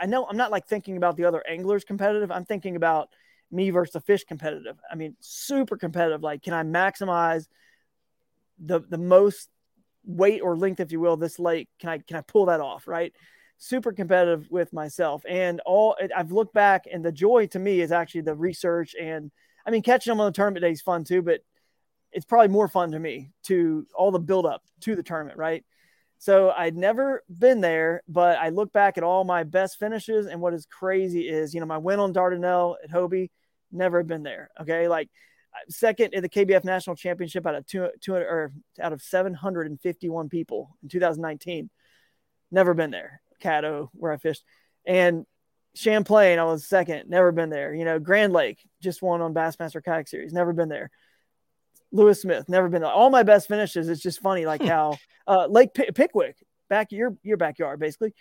I 0.00 0.06
know 0.06 0.26
I'm 0.26 0.36
not 0.36 0.50
like 0.50 0.66
thinking 0.66 0.96
about 0.96 1.16
the 1.16 1.24
other 1.24 1.42
anglers 1.48 1.84
competitive. 1.84 2.30
I'm 2.30 2.44
thinking 2.44 2.76
about 2.76 3.08
me 3.50 3.70
versus 3.70 3.92
the 3.92 4.00
fish 4.00 4.24
competitive. 4.24 4.78
I 4.90 4.94
mean, 4.94 5.16
super 5.20 5.76
competitive. 5.76 6.22
Like, 6.22 6.42
can 6.42 6.54
I 6.54 6.62
maximize 6.62 7.46
the 8.58 8.80
the 8.80 8.98
most 8.98 9.48
weight 10.04 10.40
or 10.40 10.56
length, 10.56 10.80
if 10.80 10.92
you 10.92 11.00
will, 11.00 11.16
this 11.16 11.38
lake? 11.38 11.68
Can 11.78 11.90
I 11.90 11.98
can 11.98 12.16
I 12.16 12.22
pull 12.22 12.46
that 12.46 12.60
off? 12.60 12.88
Right. 12.88 13.12
Super 13.58 13.92
competitive 13.92 14.50
with 14.50 14.72
myself, 14.72 15.22
and 15.28 15.60
all 15.64 15.96
I've 16.16 16.32
looked 16.32 16.52
back, 16.52 16.86
and 16.92 17.04
the 17.04 17.12
joy 17.12 17.46
to 17.48 17.60
me 17.60 17.80
is 17.80 17.92
actually 17.92 18.22
the 18.22 18.34
research. 18.34 18.96
And 19.00 19.30
I 19.64 19.70
mean, 19.70 19.82
catching 19.82 20.10
them 20.10 20.20
on 20.20 20.26
the 20.26 20.32
tournament 20.32 20.62
day 20.62 20.72
is 20.72 20.82
fun 20.82 21.04
too, 21.04 21.22
but 21.22 21.42
it's 22.10 22.26
probably 22.26 22.48
more 22.48 22.68
fun 22.68 22.90
to 22.92 22.98
me 22.98 23.30
to 23.44 23.86
all 23.94 24.10
the 24.10 24.18
build 24.18 24.46
up 24.46 24.62
to 24.80 24.96
the 24.96 25.02
tournament, 25.02 25.38
right? 25.38 25.64
So 26.22 26.52
I'd 26.56 26.76
never 26.76 27.24
been 27.28 27.60
there, 27.60 28.04
but 28.06 28.38
I 28.38 28.50
look 28.50 28.72
back 28.72 28.96
at 28.96 29.02
all 29.02 29.24
my 29.24 29.42
best 29.42 29.80
finishes, 29.80 30.26
and 30.26 30.40
what 30.40 30.54
is 30.54 30.66
crazy 30.66 31.28
is, 31.28 31.52
you 31.52 31.58
know, 31.58 31.66
my 31.66 31.78
win 31.78 31.98
on 31.98 32.14
Dardanelle 32.14 32.76
at 32.80 32.92
Hobie, 32.92 33.30
never 33.72 34.04
been 34.04 34.22
there. 34.22 34.48
Okay, 34.60 34.86
like 34.86 35.10
second 35.68 36.14
in 36.14 36.22
the 36.22 36.28
KBF 36.28 36.62
National 36.62 36.94
Championship 36.94 37.44
out 37.44 37.56
of 37.56 37.66
two, 37.66 37.88
200 38.02 38.24
or 38.24 38.52
out 38.80 38.92
of 38.92 39.02
751 39.02 40.28
people 40.28 40.76
in 40.84 40.88
2019, 40.90 41.68
never 42.52 42.72
been 42.72 42.92
there. 42.92 43.20
Caddo, 43.42 43.88
where 43.92 44.12
I 44.12 44.16
fished, 44.16 44.44
and 44.86 45.26
Champlain, 45.74 46.38
I 46.38 46.44
was 46.44 46.68
second, 46.68 47.10
never 47.10 47.32
been 47.32 47.50
there. 47.50 47.74
You 47.74 47.84
know, 47.84 47.98
Grand 47.98 48.32
Lake, 48.32 48.60
just 48.80 49.02
won 49.02 49.22
on 49.22 49.34
Bassmaster 49.34 49.82
Kayak 49.82 50.06
Series, 50.06 50.32
never 50.32 50.52
been 50.52 50.68
there. 50.68 50.92
Lewis 51.92 52.22
Smith, 52.22 52.48
never 52.48 52.68
been 52.68 52.82
there. 52.82 52.90
All 52.90 53.10
my 53.10 53.22
best 53.22 53.48
finishes. 53.48 53.88
It's 53.88 54.02
just 54.02 54.20
funny, 54.20 54.46
like 54.46 54.62
hmm. 54.62 54.68
how 54.68 54.98
uh, 55.26 55.46
Lake 55.46 55.74
P- 55.74 55.90
Pickwick, 55.94 56.36
back 56.68 56.90
your 56.90 57.16
your 57.22 57.36
backyard, 57.36 57.78
basically. 57.78 58.14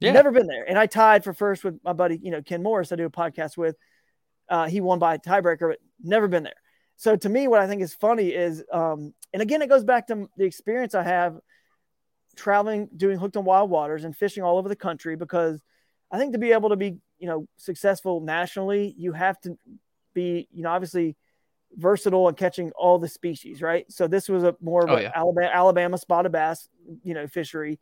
Yeah. 0.00 0.12
Never 0.12 0.30
been 0.30 0.46
there, 0.46 0.64
and 0.68 0.78
I 0.78 0.86
tied 0.86 1.24
for 1.24 1.32
first 1.32 1.64
with 1.64 1.78
my 1.84 1.92
buddy, 1.92 2.18
you 2.22 2.30
know, 2.30 2.42
Ken 2.42 2.62
Morris. 2.62 2.92
I 2.92 2.96
do 2.96 3.06
a 3.06 3.10
podcast 3.10 3.56
with. 3.56 3.76
Uh, 4.48 4.66
he 4.66 4.80
won 4.80 4.98
by 4.98 5.18
tiebreaker, 5.18 5.68
but 5.68 5.78
never 6.02 6.26
been 6.26 6.42
there. 6.42 6.54
So 6.96 7.16
to 7.16 7.28
me, 7.28 7.48
what 7.48 7.60
I 7.60 7.66
think 7.66 7.82
is 7.82 7.94
funny 7.94 8.28
is, 8.28 8.64
um, 8.72 9.12
and 9.32 9.42
again, 9.42 9.60
it 9.60 9.68
goes 9.68 9.84
back 9.84 10.06
to 10.06 10.28
the 10.36 10.44
experience 10.44 10.94
I 10.94 11.02
have 11.02 11.38
traveling, 12.34 12.88
doing 12.96 13.18
hooked 13.18 13.36
on 13.36 13.44
wild 13.44 13.68
waters, 13.68 14.04
and 14.04 14.16
fishing 14.16 14.42
all 14.42 14.56
over 14.56 14.68
the 14.68 14.76
country 14.76 15.16
because 15.16 15.60
I 16.10 16.18
think 16.18 16.32
to 16.32 16.38
be 16.38 16.52
able 16.52 16.70
to 16.70 16.76
be, 16.76 16.96
you 17.18 17.28
know, 17.28 17.46
successful 17.56 18.20
nationally, 18.20 18.94
you 18.96 19.12
have 19.12 19.38
to 19.42 19.58
be, 20.14 20.48
you 20.50 20.62
know, 20.62 20.70
obviously 20.70 21.16
versatile 21.76 22.28
and 22.28 22.36
catching 22.36 22.70
all 22.72 22.98
the 22.98 23.08
species, 23.08 23.62
right? 23.62 23.90
So 23.90 24.06
this 24.06 24.28
was 24.28 24.44
a 24.44 24.56
more 24.60 24.84
of 24.84 24.90
oh, 24.90 25.00
yeah. 25.00 25.12
Alabama, 25.14 25.50
Alabama 25.52 25.98
spotted 25.98 26.32
bass, 26.32 26.68
you 27.02 27.14
know, 27.14 27.26
fishery. 27.26 27.78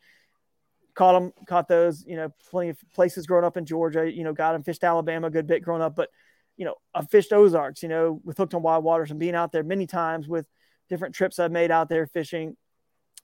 Caught 0.95 1.13
them, 1.13 1.33
caught 1.47 1.69
those, 1.69 2.05
you 2.07 2.17
know, 2.17 2.33
plenty 2.49 2.71
of 2.71 2.79
places 2.95 3.27
growing 3.27 3.45
up 3.45 3.59
in 3.59 3.67
Georgia, 3.67 4.11
you 4.11 4.25
know, 4.25 4.33
got 4.33 4.53
them 4.53 4.63
fished 4.63 4.83
Alabama 4.83 5.27
a 5.27 5.31
good 5.31 5.47
bit 5.47 5.63
growing 5.63 5.83
up, 5.83 5.95
but 5.95 6.09
you 6.57 6.65
know, 6.65 6.75
I've 6.95 7.11
fished 7.11 7.33
Ozarks, 7.33 7.83
you 7.83 7.89
know, 7.89 8.21
with 8.25 8.39
hooked 8.39 8.55
on 8.55 8.63
wild 8.63 8.83
waters 8.83 9.11
and 9.11 9.21
being 9.21 9.35
out 9.35 9.53
there 9.53 9.63
many 9.63 9.87
times 9.87 10.27
with 10.27 10.49
different 10.89 11.15
trips 11.15 11.39
I've 11.39 11.53
made 11.53 11.71
out 11.71 11.89
there 11.89 12.07
fishing. 12.07 12.57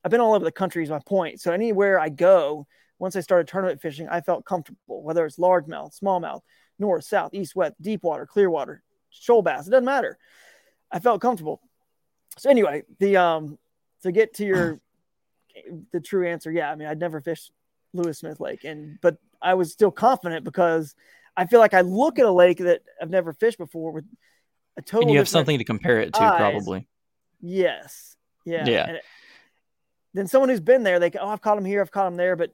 I've 0.05 0.11
been 0.11 0.21
all 0.21 0.35
over 0.35 0.45
the 0.45 0.53
country 0.53 0.83
is 0.83 0.91
my 0.91 1.01
point. 1.07 1.41
So 1.41 1.53
anywhere 1.53 1.99
I 1.99 2.09
go, 2.09 2.67
once 2.99 3.17
I 3.17 3.21
started 3.21 3.49
tournament 3.49 3.81
fishing, 3.81 4.09
I 4.09 4.21
felt 4.21 4.45
comfortable, 4.45 5.03
whether 5.03 5.25
it's 5.25 5.39
largemouth, 5.39 5.99
smallmouth, 5.99 6.43
north, 6.79 7.05
south, 7.05 7.33
east, 7.33 7.57
west, 7.57 7.75
deep 7.81 8.03
water, 8.03 8.27
clear 8.27 8.51
water, 8.51 8.83
shoal 9.11 9.43
bass. 9.43 9.67
It 9.67 9.71
doesn't 9.71 9.85
matter. 9.85 10.19
I 10.93 10.99
felt 10.99 11.21
comfortable. 11.21 11.61
So 12.39 12.51
anyway, 12.51 12.85
the 12.99 13.17
um 13.17 13.59
to 14.03 14.13
get 14.13 14.35
to 14.35 14.45
your 14.45 14.81
the 15.93 16.01
true 16.01 16.29
answer, 16.29 16.51
yeah. 16.51 16.71
I 16.71 16.75
mean, 16.75 16.89
I'd 16.89 17.01
never 17.01 17.21
fished 17.21 17.51
Lewis 17.93 18.19
Smith 18.19 18.41
Lake, 18.41 18.65
and 18.65 18.99
but 19.01 19.17
I 19.41 19.55
was 19.55 19.73
still 19.73 19.91
confident 19.91 20.45
because 20.45 20.95
I 21.37 21.47
feel 21.47 21.61
like 21.61 21.75
I 21.75 21.81
look 21.81 22.19
at 22.19 22.27
a 22.27 22.31
lake 22.31 22.59
that 22.59 22.83
I've 23.01 23.11
never 23.11 23.33
fished 23.33 23.59
before 23.59 23.93
with 23.93 24.05
a 24.77 24.83
total. 24.83 25.03
And 25.03 25.11
you 25.11 25.19
have 25.19 25.29
something 25.29 25.59
to 25.59 25.65
compare 25.65 26.01
it 26.01 26.13
to, 26.15 26.23
eyes. 26.23 26.39
probably. 26.39 26.87
Yes. 27.41 28.17
Yeah. 28.45 28.65
Yeah. 28.67 28.99
Then 30.15 30.27
someone 30.27 30.51
who's 30.51 30.61
been 30.61 30.83
there, 30.83 30.99
they 30.99 31.11
go, 31.11 31.21
oh, 31.23 31.29
I've 31.29 31.41
caught 31.41 31.57
him 31.57 31.65
here, 31.65 31.81
I've 31.81 31.91
caught 31.91 32.07
him 32.07 32.17
there, 32.17 32.37
but 32.37 32.53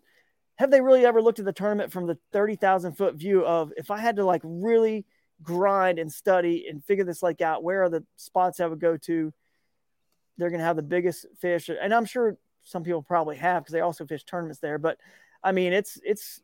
have 0.56 0.70
they 0.70 0.80
really 0.80 1.04
ever 1.04 1.20
looked 1.20 1.38
at 1.38 1.44
the 1.44 1.52
tournament 1.52 1.92
from 1.92 2.06
the 2.06 2.18
30,000 2.32 2.92
foot 2.92 3.14
view 3.14 3.44
of 3.44 3.72
if 3.76 3.90
I 3.90 3.98
had 3.98 4.16
to 4.16 4.24
like 4.24 4.42
really 4.44 5.06
grind 5.42 5.98
and 5.98 6.12
study 6.12 6.66
and 6.68 6.84
figure 6.84 7.04
this 7.04 7.22
lake 7.22 7.40
out, 7.40 7.62
where 7.62 7.82
are 7.84 7.88
the 7.88 8.04
spots 8.16 8.60
I 8.60 8.66
would 8.66 8.80
go 8.80 8.96
to? 8.96 9.32
They're 10.36 10.50
going 10.50 10.60
to 10.60 10.66
have 10.66 10.76
the 10.76 10.82
biggest 10.82 11.26
fish. 11.40 11.68
And 11.68 11.92
I'm 11.92 12.04
sure 12.04 12.36
some 12.64 12.84
people 12.84 13.02
probably 13.02 13.36
have 13.36 13.62
because 13.62 13.72
they 13.72 13.80
also 13.80 14.06
fish 14.06 14.24
tournaments 14.24 14.60
there. 14.60 14.78
But 14.78 14.98
I 15.42 15.52
mean, 15.52 15.72
it's, 15.72 15.98
it's 16.04 16.40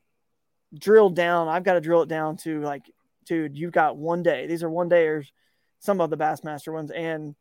drilled 0.76 1.14
down. 1.14 1.48
I've 1.48 1.64
got 1.64 1.74
to 1.74 1.80
drill 1.80 2.02
it 2.02 2.08
down 2.08 2.36
to 2.38 2.60
like, 2.60 2.90
dude, 3.24 3.56
you've 3.56 3.72
got 3.72 3.96
one 3.96 4.22
day. 4.22 4.46
These 4.46 4.62
are 4.62 4.70
one 4.70 4.88
dayers, 4.88 5.30
some 5.80 6.00
of 6.00 6.10
the 6.10 6.16
Bassmaster 6.16 6.72
ones. 6.72 6.90
And 6.90 7.34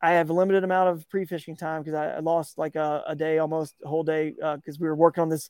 I 0.00 0.12
have 0.12 0.30
a 0.30 0.34
limited 0.34 0.64
amount 0.64 0.90
of 0.90 1.08
pre-fishing 1.08 1.56
time 1.56 1.82
because 1.82 1.94
I, 1.94 2.16
I, 2.16 2.18
lost 2.18 2.58
like 2.58 2.76
a, 2.76 3.04
a, 3.06 3.16
day, 3.16 3.38
almost 3.38 3.74
a 3.82 3.88
whole 3.88 4.02
day, 4.04 4.30
because 4.30 4.76
uh, 4.76 4.80
we 4.80 4.86
were 4.86 4.94
working 4.94 5.22
on 5.22 5.30
this, 5.30 5.48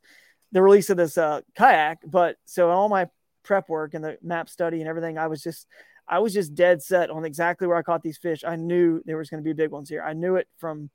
the 0.53 0.63
release 0.63 0.91
of 0.91 0.97
this 0.97 1.19
uh, 1.19 1.41
kayak. 1.57 1.99
But 2.07 2.37
so 2.45 2.71
all 2.71 2.89
my 2.89 3.09
prep 3.45 3.69
work 3.69 3.95
and 3.95 4.05
the 4.05 4.19
map 4.23 4.49
study 4.49 4.81
and 4.81 4.89
everything, 4.89 5.19
I 5.19 5.29
was 5.29 5.43
just, 5.43 5.67
I 6.09 6.19
was 6.19 6.35
just 6.35 6.55
dead 6.55 6.83
set 6.83 7.11
on 7.11 7.25
exactly 7.25 7.67
where 7.67 7.77
I 7.77 7.83
caught 7.83 8.03
these 8.03 8.19
fish. 8.19 8.45
I 8.47 8.57
knew 8.57 9.03
there 9.05 9.17
was 9.17 9.31
going 9.31 9.43
to 9.43 9.45
be 9.45 9.53
big 9.53 9.71
ones 9.71 9.89
here. 9.89 10.03
I 10.03 10.13
knew 10.13 10.37
it 10.37 10.49
from, 10.59 10.91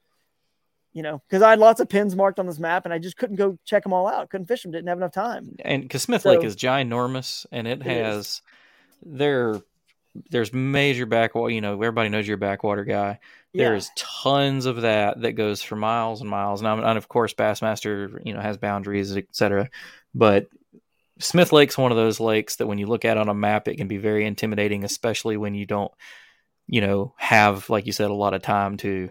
you 0.93 1.03
know, 1.03 1.21
because 1.27 1.41
I 1.41 1.51
had 1.51 1.59
lots 1.59 1.79
of 1.79 1.89
pins 1.89 2.15
marked 2.15 2.39
on 2.39 2.47
this 2.47 2.59
map 2.59 2.85
and 2.85 2.93
I 2.93 2.99
just 2.99 3.17
couldn't 3.17 3.37
go 3.37 3.57
check 3.63 3.83
them 3.83 3.93
all 3.93 4.07
out. 4.07 4.29
Couldn't 4.29 4.47
fish 4.47 4.63
them. 4.63 4.71
Didn't 4.71 4.87
have 4.87 4.97
enough 4.97 5.13
time. 5.13 5.55
And 5.63 5.83
because 5.83 6.03
Smith 6.03 6.23
so, 6.23 6.31
Lake 6.31 6.43
is 6.43 6.55
ginormous 6.55 7.45
and 7.51 7.67
it, 7.67 7.81
it 7.81 7.83
has, 7.83 8.25
is. 8.25 8.41
there, 9.03 9.61
there's 10.29 10.53
major 10.53 11.05
backwater. 11.05 11.53
You 11.53 11.61
know, 11.61 11.73
everybody 11.73 12.09
knows 12.09 12.27
you're 12.27 12.35
a 12.35 12.39
backwater 12.39 12.85
guy. 12.85 13.19
There's 13.53 13.87
yeah. 13.87 14.03
tons 14.23 14.65
of 14.67 14.81
that 14.81 15.21
that 15.21 15.31
goes 15.33 15.61
for 15.61 15.75
miles 15.75 16.21
and 16.21 16.29
miles. 16.29 16.61
And, 16.61 16.83
and 16.83 16.97
of 16.97 17.07
course, 17.07 17.33
Bassmaster, 17.33 18.23
you 18.23 18.33
know, 18.33 18.41
has 18.41 18.57
boundaries, 18.57 19.15
etc. 19.15 19.69
But 20.13 20.47
Smith 21.19 21.51
Lake's 21.51 21.77
one 21.77 21.91
of 21.91 21.97
those 21.97 22.19
lakes 22.19 22.55
that 22.57 22.67
when 22.67 22.77
you 22.77 22.87
look 22.87 23.05
at 23.05 23.17
on 23.17 23.29
a 23.29 23.33
map, 23.33 23.67
it 23.67 23.75
can 23.75 23.87
be 23.87 23.97
very 23.97 24.25
intimidating, 24.25 24.83
especially 24.83 25.37
when 25.37 25.53
you 25.53 25.65
don't, 25.65 25.91
you 26.67 26.81
know, 26.81 27.13
have 27.17 27.69
like 27.69 27.85
you 27.85 27.91
said 27.91 28.09
a 28.09 28.13
lot 28.13 28.33
of 28.33 28.41
time 28.41 28.77
to. 28.77 29.09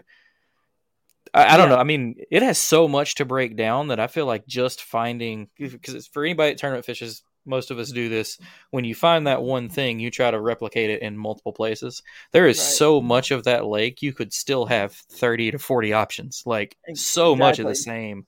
I, 1.33 1.53
I 1.53 1.57
don't 1.57 1.69
yeah. 1.69 1.75
know. 1.75 1.81
I 1.81 1.83
mean, 1.83 2.15
it 2.31 2.41
has 2.41 2.57
so 2.57 2.87
much 2.87 3.15
to 3.15 3.25
break 3.25 3.55
down 3.55 3.89
that 3.89 3.99
I 3.99 4.07
feel 4.07 4.25
like 4.25 4.47
just 4.47 4.81
finding 4.81 5.49
because 5.57 6.07
for 6.07 6.25
anybody 6.25 6.51
that 6.51 6.57
tournament 6.57 6.85
fishes 6.85 7.21
most 7.45 7.71
of 7.71 7.79
us 7.79 7.91
do 7.91 8.09
this 8.09 8.37
when 8.71 8.85
you 8.85 8.93
find 8.93 9.27
that 9.27 9.41
one 9.41 9.69
thing 9.69 9.99
you 9.99 10.11
try 10.11 10.29
to 10.29 10.39
replicate 10.39 10.89
it 10.89 11.01
in 11.01 11.17
multiple 11.17 11.53
places 11.53 12.03
there 12.31 12.47
is 12.47 12.57
right. 12.57 12.63
so 12.63 13.01
much 13.01 13.31
of 13.31 13.45
that 13.45 13.65
lake 13.65 14.01
you 14.01 14.13
could 14.13 14.33
still 14.33 14.65
have 14.65 14.91
30 14.91 15.51
to 15.51 15.59
40 15.59 15.93
options 15.93 16.43
like 16.45 16.77
so 16.93 17.35
much 17.35 17.59
of 17.59 17.65
the 17.65 17.75
same 17.75 18.25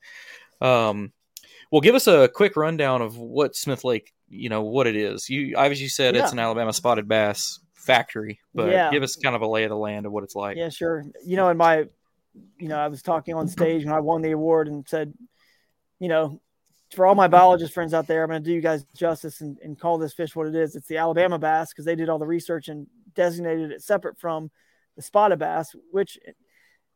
um 0.60 1.12
well 1.72 1.80
give 1.80 1.96
us 1.96 2.06
a 2.06 2.28
quick 2.28 2.56
rundown 2.56 3.02
of 3.02 3.18
what 3.18 3.56
smith 3.56 3.82
lake 3.82 4.12
you 4.28 4.48
know 4.48 4.62
what 4.62 4.86
it 4.86 4.94
is 4.94 5.28
you 5.28 5.56
obviously 5.56 5.88
said 5.88 6.14
yeah. 6.14 6.22
it's 6.22 6.32
an 6.32 6.38
alabama 6.38 6.72
spotted 6.72 7.08
bass 7.08 7.58
factory 7.74 8.38
but 8.54 8.70
yeah. 8.70 8.90
give 8.92 9.02
us 9.02 9.16
kind 9.16 9.34
of 9.34 9.42
a 9.42 9.46
lay 9.46 9.64
of 9.64 9.70
the 9.70 9.76
land 9.76 10.06
of 10.06 10.12
what 10.12 10.22
it's 10.22 10.36
like 10.36 10.56
yeah 10.56 10.68
sure 10.68 11.04
you 11.24 11.36
know 11.36 11.48
in 11.48 11.56
my 11.56 11.78
you 12.58 12.68
know 12.68 12.78
i 12.78 12.86
was 12.86 13.02
talking 13.02 13.34
on 13.34 13.48
stage 13.48 13.84
when 13.84 13.92
i 13.92 13.98
won 13.98 14.22
the 14.22 14.30
award 14.30 14.68
and 14.68 14.88
said 14.88 15.12
you 15.98 16.08
know 16.08 16.40
for 16.94 17.06
all 17.06 17.14
my 17.14 17.28
biologist 17.28 17.72
friends 17.72 17.94
out 17.94 18.06
there, 18.06 18.22
I'm 18.22 18.30
going 18.30 18.42
to 18.42 18.44
do 18.44 18.52
you 18.52 18.60
guys 18.60 18.84
justice 18.94 19.40
and, 19.40 19.58
and 19.62 19.78
call 19.78 19.98
this 19.98 20.12
fish 20.12 20.36
what 20.36 20.46
it 20.46 20.54
is. 20.54 20.76
It's 20.76 20.86
the 20.86 20.98
Alabama 20.98 21.38
bass 21.38 21.70
because 21.70 21.84
they 21.84 21.94
did 21.94 22.08
all 22.08 22.18
the 22.18 22.26
research 22.26 22.68
and 22.68 22.86
designated 23.14 23.72
it 23.72 23.82
separate 23.82 24.18
from 24.18 24.50
the 24.96 25.02
spotted 25.02 25.38
bass, 25.38 25.74
which 25.90 26.18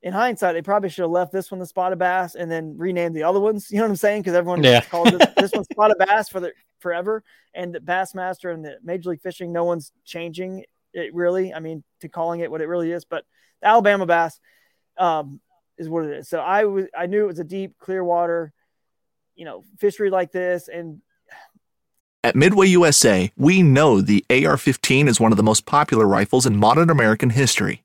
in 0.02 0.12
hindsight, 0.12 0.54
they 0.54 0.62
probably 0.62 0.88
should 0.88 1.02
have 1.02 1.10
left 1.10 1.32
this 1.32 1.50
one 1.50 1.58
the 1.58 1.66
spotted 1.66 1.98
bass 1.98 2.34
and 2.34 2.50
then 2.50 2.76
renamed 2.76 3.14
the 3.16 3.24
other 3.24 3.40
ones. 3.40 3.68
You 3.70 3.78
know 3.78 3.84
what 3.84 3.90
I'm 3.90 3.96
saying? 3.96 4.22
Because 4.22 4.34
everyone 4.34 4.62
yeah. 4.62 4.80
calls 4.82 5.10
this, 5.18 5.28
this 5.36 5.52
one 5.52 5.64
spotted 5.64 5.98
bass 5.98 6.28
for 6.28 6.40
the 6.40 6.52
forever. 6.80 7.22
And 7.54 7.74
the 7.74 7.80
Bassmaster 7.80 8.52
and 8.52 8.64
the 8.64 8.78
Major 8.82 9.10
League 9.10 9.22
Fishing, 9.22 9.52
no 9.52 9.64
one's 9.64 9.92
changing 10.04 10.64
it 10.92 11.14
really. 11.14 11.52
I 11.52 11.60
mean, 11.60 11.82
to 12.00 12.08
calling 12.08 12.40
it 12.40 12.50
what 12.50 12.60
it 12.60 12.66
really 12.66 12.92
is. 12.92 13.04
But 13.04 13.24
the 13.60 13.68
Alabama 13.68 14.06
bass 14.06 14.38
um, 14.98 15.40
is 15.78 15.88
what 15.88 16.04
it 16.04 16.12
is. 16.12 16.28
So 16.28 16.40
I 16.40 16.64
was 16.64 16.86
I 16.96 17.06
knew 17.06 17.24
it 17.24 17.28
was 17.28 17.38
a 17.38 17.44
deep, 17.44 17.78
clear 17.78 18.04
water 18.04 18.52
you 19.36 19.44
know, 19.44 19.64
fishery 19.78 20.10
like 20.10 20.32
this. 20.32 20.68
And 20.68 21.00
at 22.24 22.34
Midway 22.34 22.66
USA, 22.68 23.30
we 23.36 23.62
know 23.62 24.00
the 24.00 24.24
AR 24.30 24.56
15 24.56 25.06
is 25.06 25.20
one 25.20 25.30
of 25.30 25.36
the 25.36 25.44
most 25.44 25.66
popular 25.66 26.06
rifles 26.06 26.46
in 26.46 26.56
modern 26.56 26.90
American 26.90 27.30
history. 27.30 27.84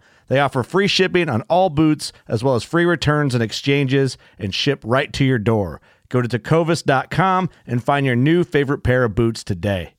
They 0.31 0.39
offer 0.39 0.63
free 0.63 0.87
shipping 0.87 1.27
on 1.27 1.41
all 1.49 1.69
boots, 1.69 2.13
as 2.25 2.41
well 2.41 2.55
as 2.55 2.63
free 2.63 2.85
returns 2.85 3.35
and 3.35 3.43
exchanges, 3.43 4.17
and 4.39 4.55
ship 4.55 4.79
right 4.85 5.11
to 5.11 5.25
your 5.25 5.37
door. 5.37 5.81
Go 6.07 6.21
to 6.21 6.29
tecovas.com 6.39 7.49
and 7.67 7.83
find 7.83 8.05
your 8.05 8.15
new 8.15 8.45
favorite 8.45 8.81
pair 8.81 9.03
of 9.03 9.13
boots 9.13 9.43
today. 9.43 9.95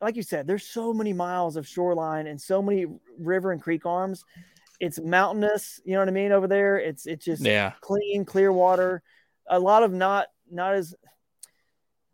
Like 0.00 0.16
you 0.16 0.24
said, 0.24 0.48
there's 0.48 0.66
so 0.66 0.92
many 0.92 1.12
miles 1.12 1.54
of 1.54 1.68
shoreline 1.68 2.26
and 2.26 2.40
so 2.40 2.60
many 2.60 2.86
river 3.20 3.52
and 3.52 3.62
creek 3.62 3.86
arms. 3.86 4.24
It's 4.80 5.00
mountainous, 5.00 5.80
you 5.84 5.92
know 5.92 6.00
what 6.00 6.08
I 6.08 6.10
mean, 6.10 6.32
over 6.32 6.48
there. 6.48 6.76
It's 6.76 7.06
it's 7.06 7.24
just 7.24 7.40
Yeah. 7.40 7.74
clean, 7.82 8.24
clear 8.24 8.52
water. 8.52 9.04
A 9.48 9.60
lot 9.60 9.84
of 9.84 9.92
not 9.92 10.26
not 10.50 10.74
as 10.74 10.92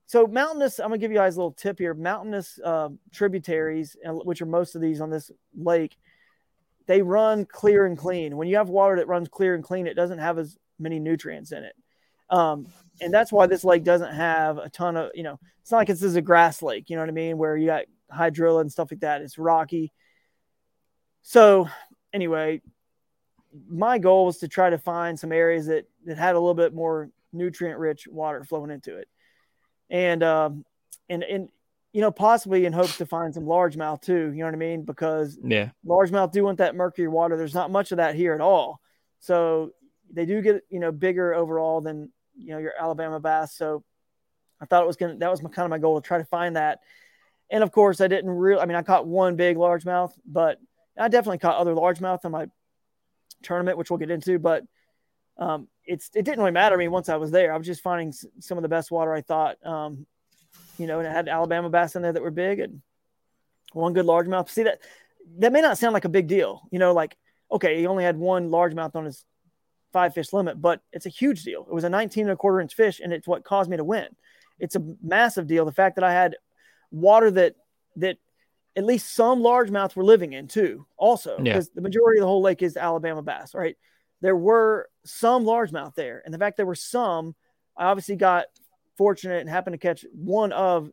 so 0.04 0.26
mountainous. 0.26 0.80
I'm 0.80 0.88
gonna 0.88 0.98
give 0.98 1.12
you 1.12 1.16
guys 1.16 1.36
a 1.36 1.38
little 1.38 1.52
tip 1.52 1.78
here. 1.78 1.94
Mountainous 1.94 2.58
uh, 2.62 2.90
tributaries, 3.10 3.96
which 4.04 4.42
are 4.42 4.46
most 4.46 4.74
of 4.74 4.82
these 4.82 5.00
on 5.00 5.08
this 5.08 5.30
lake, 5.56 5.96
they 6.86 7.02
run 7.02 7.44
clear 7.44 7.86
and 7.86 7.96
clean. 7.96 8.36
When 8.36 8.48
you 8.48 8.56
have 8.56 8.68
water 8.68 8.96
that 8.96 9.08
runs 9.08 9.28
clear 9.28 9.54
and 9.54 9.64
clean, 9.64 9.86
it 9.86 9.94
doesn't 9.94 10.18
have 10.18 10.38
as 10.38 10.56
many 10.78 10.98
nutrients 10.98 11.52
in 11.52 11.64
it, 11.64 11.74
um, 12.30 12.66
and 13.00 13.12
that's 13.12 13.32
why 13.32 13.46
this 13.46 13.64
lake 13.64 13.84
doesn't 13.84 14.14
have 14.14 14.58
a 14.58 14.68
ton 14.68 14.96
of. 14.96 15.10
You 15.14 15.22
know, 15.22 15.38
it's 15.62 15.70
not 15.70 15.78
like 15.78 15.88
this 15.88 16.02
is 16.02 16.16
a 16.16 16.22
grass 16.22 16.62
lake. 16.62 16.90
You 16.90 16.96
know 16.96 17.02
what 17.02 17.08
I 17.08 17.12
mean? 17.12 17.38
Where 17.38 17.56
you 17.56 17.66
got 17.66 17.84
hydrilla 18.12 18.62
and 18.62 18.72
stuff 18.72 18.90
like 18.90 19.00
that. 19.00 19.22
It's 19.22 19.38
rocky. 19.38 19.92
So 21.22 21.68
anyway, 22.12 22.62
my 23.68 23.98
goal 23.98 24.26
was 24.26 24.38
to 24.38 24.48
try 24.48 24.70
to 24.70 24.78
find 24.78 25.18
some 25.18 25.32
areas 25.32 25.66
that 25.66 25.86
that 26.06 26.18
had 26.18 26.34
a 26.34 26.38
little 26.38 26.54
bit 26.54 26.74
more 26.74 27.10
nutrient 27.32 27.78
rich 27.78 28.08
water 28.08 28.44
flowing 28.44 28.70
into 28.70 28.96
it 28.96 29.06
and 29.90 30.22
um 30.22 30.64
and 31.08 31.22
and 31.24 31.48
you 31.92 32.00
know 32.00 32.10
possibly 32.10 32.66
in 32.66 32.72
hopes 32.72 32.96
to 32.98 33.06
find 33.06 33.34
some 33.34 33.44
largemouth 33.44 34.00
too 34.00 34.30
you 34.32 34.38
know 34.38 34.44
what 34.46 34.54
i 34.54 34.58
mean 34.58 34.84
because 34.84 35.38
Yeah. 35.42 35.70
largemouth 35.84 36.32
do 36.32 36.44
want 36.44 36.58
that 36.58 36.74
murky 36.76 37.06
water 37.06 37.36
there's 37.36 37.54
not 37.54 37.70
much 37.70 37.90
of 37.92 37.96
that 37.96 38.14
here 38.14 38.34
at 38.34 38.40
all 38.40 38.80
so 39.18 39.70
they 40.12 40.24
do 40.26 40.40
get 40.40 40.62
you 40.68 40.78
know 40.80 40.92
bigger 40.92 41.34
overall 41.34 41.80
than 41.80 42.10
you 42.36 42.52
know 42.52 42.58
your 42.58 42.72
alabama 42.78 43.18
bass 43.20 43.54
so 43.56 43.82
i 44.60 44.66
thought 44.66 44.82
it 44.82 44.86
was 44.86 44.96
gonna 44.96 45.16
that 45.16 45.30
was 45.30 45.42
my 45.42 45.50
kind 45.50 45.64
of 45.66 45.70
my 45.70 45.78
goal 45.78 46.00
to 46.00 46.06
try 46.06 46.18
to 46.18 46.24
find 46.24 46.56
that 46.56 46.78
and 47.50 47.62
of 47.64 47.72
course 47.72 48.00
i 48.00 48.06
didn't 48.08 48.30
really 48.30 48.60
i 48.60 48.66
mean 48.66 48.76
i 48.76 48.82
caught 48.82 49.06
one 49.06 49.34
big 49.36 49.56
largemouth 49.56 50.12
but 50.24 50.58
i 50.98 51.08
definitely 51.08 51.38
caught 51.38 51.56
other 51.56 51.74
largemouth 51.74 52.24
in 52.24 52.30
my 52.30 52.46
tournament 53.42 53.76
which 53.78 53.90
we'll 53.90 53.98
get 53.98 54.10
into 54.10 54.38
but 54.38 54.62
um, 55.38 55.68
it's 55.86 56.10
it 56.14 56.24
didn't 56.26 56.40
really 56.40 56.50
matter 56.50 56.74
to 56.74 56.78
me 56.78 56.88
once 56.88 57.08
I 57.08 57.16
was 57.16 57.30
there. 57.30 57.50
I 57.50 57.56
was 57.56 57.66
just 57.66 57.80
finding 57.82 58.08
s- 58.08 58.26
some 58.40 58.58
of 58.58 58.62
the 58.62 58.68
best 58.68 58.90
water 58.90 59.14
I 59.14 59.22
thought. 59.22 59.56
Um, 59.64 60.06
you 60.80 60.86
know, 60.86 60.98
and 60.98 61.06
it 61.06 61.12
had 61.12 61.28
Alabama 61.28 61.68
bass 61.68 61.94
in 61.94 62.02
there 62.02 62.12
that 62.12 62.22
were 62.22 62.30
big 62.30 62.58
and 62.58 62.80
one 63.72 63.92
good 63.92 64.06
largemouth. 64.06 64.48
See 64.48 64.62
that 64.64 64.80
that 65.38 65.52
may 65.52 65.60
not 65.60 65.78
sound 65.78 65.92
like 65.92 66.06
a 66.06 66.08
big 66.08 66.26
deal. 66.26 66.62
You 66.70 66.78
know, 66.78 66.92
like 66.92 67.16
okay, 67.52 67.78
he 67.78 67.86
only 67.86 68.04
had 68.04 68.16
one 68.16 68.48
largemouth 68.48 68.94
on 68.94 69.04
his 69.04 69.24
five 69.92 70.14
fish 70.14 70.32
limit, 70.32 70.60
but 70.60 70.80
it's 70.92 71.06
a 71.06 71.10
huge 71.10 71.42
deal. 71.42 71.66
It 71.68 71.74
was 71.74 71.84
a 71.84 71.90
19 71.90 72.22
and 72.24 72.32
a 72.32 72.36
quarter 72.36 72.60
inch 72.60 72.74
fish, 72.74 73.00
and 73.00 73.12
it's 73.12 73.26
what 73.26 73.44
caused 73.44 73.68
me 73.68 73.76
to 73.76 73.84
win. 73.84 74.06
It's 74.58 74.76
a 74.76 74.82
massive 75.02 75.46
deal. 75.46 75.64
The 75.64 75.72
fact 75.72 75.96
that 75.96 76.04
I 76.04 76.12
had 76.12 76.36
water 76.90 77.30
that 77.32 77.56
that 77.96 78.16
at 78.76 78.84
least 78.84 79.14
some 79.14 79.40
largemouth 79.40 79.96
were 79.96 80.04
living 80.04 80.32
in 80.32 80.46
too, 80.48 80.86
also 80.96 81.36
Yeah. 81.36 81.42
because 81.42 81.70
the 81.70 81.80
majority 81.80 82.18
of 82.20 82.22
the 82.22 82.28
whole 82.28 82.40
lake 82.42 82.62
is 82.62 82.76
Alabama 82.76 83.20
bass, 83.20 83.52
right? 83.54 83.76
There 84.20 84.36
were 84.36 84.88
some 85.04 85.44
largemouth 85.44 85.94
there, 85.94 86.22
and 86.24 86.32
the 86.32 86.38
fact 86.38 86.56
there 86.56 86.66
were 86.66 86.74
some, 86.76 87.34
I 87.76 87.86
obviously 87.86 88.16
got 88.16 88.46
fortunate 89.00 89.40
and 89.40 89.48
happened 89.48 89.72
to 89.72 89.78
catch 89.78 90.04
one 90.12 90.52
of 90.52 90.90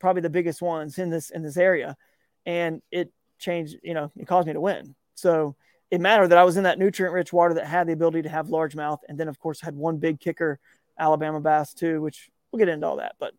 probably 0.00 0.22
the 0.22 0.30
biggest 0.38 0.60
ones 0.60 0.98
in 0.98 1.08
this 1.08 1.30
in 1.30 1.40
this 1.44 1.56
area, 1.56 1.96
and 2.44 2.82
it 2.90 3.12
changed. 3.38 3.76
You 3.84 3.94
know, 3.94 4.10
it 4.16 4.26
caused 4.26 4.48
me 4.48 4.54
to 4.54 4.60
win. 4.60 4.96
So 5.14 5.54
it 5.92 6.00
mattered 6.00 6.28
that 6.28 6.38
I 6.38 6.42
was 6.42 6.56
in 6.56 6.64
that 6.64 6.80
nutrient 6.80 7.14
rich 7.14 7.32
water 7.32 7.54
that 7.54 7.66
had 7.66 7.86
the 7.86 7.92
ability 7.92 8.22
to 8.22 8.28
have 8.28 8.48
largemouth, 8.48 8.98
and 9.08 9.16
then 9.16 9.28
of 9.28 9.38
course 9.38 9.60
had 9.60 9.76
one 9.76 9.98
big 9.98 10.18
kicker, 10.18 10.58
Alabama 10.98 11.40
bass 11.40 11.72
too, 11.74 12.02
which 12.02 12.28
we'll 12.50 12.58
get 12.58 12.68
into 12.68 12.86
all 12.88 12.96
that, 12.96 13.14
but. 13.20 13.32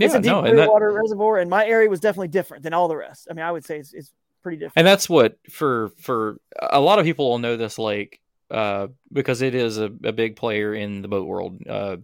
It's 0.00 0.12
Yeah, 0.12 0.18
a 0.20 0.22
deep 0.22 0.30
no, 0.32 0.54
that- 0.54 0.68
water 0.70 0.92
reservoir, 0.92 1.38
and 1.38 1.50
my 1.50 1.66
area 1.66 1.88
was 1.88 1.98
definitely 1.98 2.28
different 2.28 2.62
than 2.62 2.72
all 2.72 2.86
the 2.86 2.96
rest. 2.96 3.26
I 3.28 3.34
mean, 3.34 3.44
I 3.44 3.50
would 3.50 3.64
say 3.64 3.78
it's, 3.80 3.92
it's 3.92 4.12
pretty 4.42 4.56
different. 4.58 4.74
and 4.76 4.86
that's 4.86 5.08
what 5.08 5.38
for 5.50 5.88
for 5.98 6.38
a 6.60 6.78
lot 6.80 7.00
of 7.00 7.04
people 7.04 7.28
will 7.28 7.40
know 7.40 7.56
this 7.56 7.78
lake 7.80 8.20
uh 8.52 8.86
because 9.12 9.42
it 9.42 9.54
is 9.56 9.78
a, 9.78 9.90
a 10.04 10.12
big 10.12 10.36
player 10.36 10.72
in 10.72 11.02
the 11.02 11.08
boat 11.08 11.26
world 11.26 11.58
uh 11.68 11.96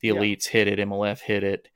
the 0.00 0.08
Yeah. 0.08 0.14
elites 0.14 0.46
hit 0.46 0.68
it 0.68 0.78
mlf 0.78 1.20
hit 1.20 1.42
it 1.44 1.68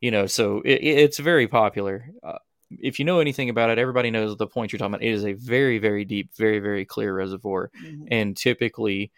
you 0.00 0.10
know 0.10 0.26
so 0.26 0.60
it, 0.64 0.74
it's 0.82 1.18
very 1.18 1.48
popular 1.48 2.06
uh, 2.22 2.38
if 2.70 2.98
you 2.98 3.04
know 3.04 3.20
anything 3.20 3.48
about 3.50 3.70
it 3.70 3.78
everybody 3.78 4.10
knows 4.10 4.36
the 4.36 4.46
point 4.46 4.72
you're 4.72 4.78
talking 4.78 4.94
about 4.94 5.02
it 5.02 5.10
is 5.12 5.24
a 5.24 5.32
very 5.32 5.78
very 5.78 6.04
deep 6.04 6.30
very 6.36 6.58
very 6.58 6.84
clear 6.84 7.14
reservoir 7.14 7.70
Mhm. 7.82 8.08
and 8.10 8.36
typically 8.36 9.10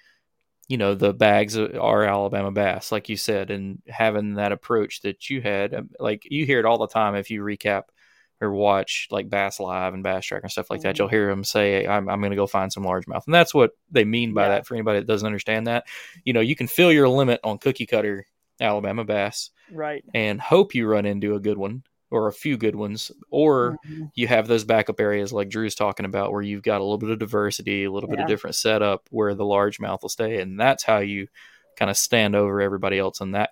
you 0.69 0.77
know 0.77 0.95
the 0.95 1.13
bags 1.13 1.59
are 1.59 2.05
alabama 2.05 2.53
bass 2.53 2.93
like 2.93 3.09
you 3.09 3.17
said 3.17 3.51
and 3.51 3.83
having 3.89 4.35
that 4.35 4.53
approach 4.53 5.01
that 5.03 5.29
you 5.29 5.41
had 5.43 5.75
um, 5.75 5.91
like 5.99 6.23
you 6.31 6.47
hear 6.47 6.61
it 6.61 6.65
all 6.65 6.79
the 6.79 6.87
time 6.87 7.15
if 7.17 7.29
you 7.31 7.43
recap 7.43 7.85
or 8.41 8.53
watch 8.53 9.09
like 9.11 9.29
bass 9.29 9.59
live 9.61 9.93
and 9.95 10.03
bass 10.05 10.25
track 10.25 10.43
and 10.45 10.51
stuff 10.53 10.71
like 10.71 10.81
that 10.83 10.95
Mhm. 10.95 10.99
you'll 11.01 11.09
hear 11.09 11.27
them 11.27 11.43
say 11.45 11.87
i'm, 11.89 12.09
I'm 12.09 12.21
going 12.21 12.31
to 12.31 12.37
go 12.37 12.47
find 12.47 12.73
some 12.73 12.85
largemouth 12.85 13.27
and 13.27 13.35
that's 13.35 13.53
what 13.53 13.73
they 13.91 14.05
mean 14.05 14.33
by 14.33 14.45
Yeah. 14.45 14.49
that 14.51 14.67
for 14.67 14.75
anybody 14.77 15.01
that 15.01 15.07
doesn't 15.09 15.27
understand 15.27 15.67
that 15.67 15.87
you 16.25 16.33
know 16.33 16.41
you 16.41 16.55
can 16.55 16.69
fill 16.69 16.93
your 16.93 17.09
limit 17.09 17.41
on 17.43 17.59
cookie 17.59 17.87
cutter 17.87 18.27
alabama 18.61 19.05
bass 19.05 19.51
Right. 19.73 20.05
and 20.15 20.41
hope 20.41 20.75
you 20.75 20.87
run 20.87 21.07
into 21.07 21.35
a 21.37 21.41
good 21.41 21.57
one 21.59 21.83
or 22.11 22.27
a 22.27 22.33
few 22.33 22.57
good 22.57 22.75
ones 22.75 23.13
or 23.31 23.79
Mhm. 23.89 24.11
you 24.15 24.27
have 24.27 24.49
those 24.49 24.65
backup 24.65 24.99
areas 25.01 25.33
like 25.33 25.49
Drew's 25.49 25.75
talking 25.77 26.05
about 26.07 26.33
where 26.33 26.43
you've 26.43 26.63
got 26.65 26.81
a 26.81 26.85
little 26.85 26.99
bit 26.99 27.11
of 27.11 27.19
diversity, 27.21 27.85
a 27.85 27.91
little 27.91 28.09
bit 28.11 28.19
of 28.19 28.27
different 28.27 28.57
setup 28.57 29.07
where 29.11 29.35
the 29.35 29.45
largemouth 29.45 30.03
will 30.03 30.09
stay. 30.09 30.41
And 30.41 30.59
that's 30.59 30.83
how 30.83 30.99
you 30.99 31.29
kind 31.77 31.89
of 31.91 31.97
stand 31.97 32.35
over 32.35 32.61
everybody 32.61 32.99
else 32.99 33.21
in 33.21 33.31
that 33.33 33.51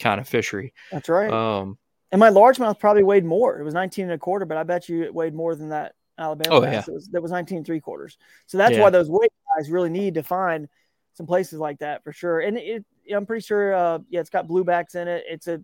kind 0.00 0.20
of 0.20 0.28
fishery. 0.28 0.74
That's 0.90 1.08
right. 1.08 1.30
Um, 1.30 1.78
and 2.10 2.18
my 2.18 2.30
largemouth 2.30 2.80
probably 2.80 3.04
weighed 3.04 3.24
more. 3.24 3.60
It 3.60 3.64
was 3.64 3.74
19 3.74 4.06
and 4.06 4.12
a 4.14 4.18
quarter, 4.18 4.44
but 4.44 4.56
I 4.56 4.64
bet 4.64 4.88
you 4.88 5.04
it 5.04 5.14
weighed 5.14 5.32
more 5.34 5.54
than 5.54 5.68
that 5.68 5.94
Alabama 6.18 6.56
Oh, 6.56 6.60
bass. 6.62 6.88
yeah. 6.88 6.92
It 6.92 6.94
was 6.94 7.08
that 7.12 7.22
was 7.22 7.30
19 7.30 7.58
and 7.58 7.66
three 7.66 7.80
quarters. 7.80 8.18
So 8.46 8.58
that's 8.58 8.74
Yeah. 8.76 8.82
why 8.82 8.90
those 8.90 9.08
weight 9.08 9.32
guys 9.56 9.70
really 9.70 9.88
need 9.90 10.14
to 10.14 10.22
find 10.24 10.68
some 11.14 11.26
places 11.26 11.60
like 11.60 11.78
that 11.78 12.02
for 12.02 12.12
sure. 12.12 12.40
And 12.40 12.58
it, 12.58 12.84
I'm 13.16 13.26
pretty 13.26 13.42
sure, 13.44 13.74
uh, 13.74 13.98
yeah, 14.08 14.20
it's 14.20 14.30
got 14.30 14.46
bluebacks 14.46 14.94
in 14.94 15.08
it. 15.08 15.24
It's 15.28 15.46
a, 15.46 15.62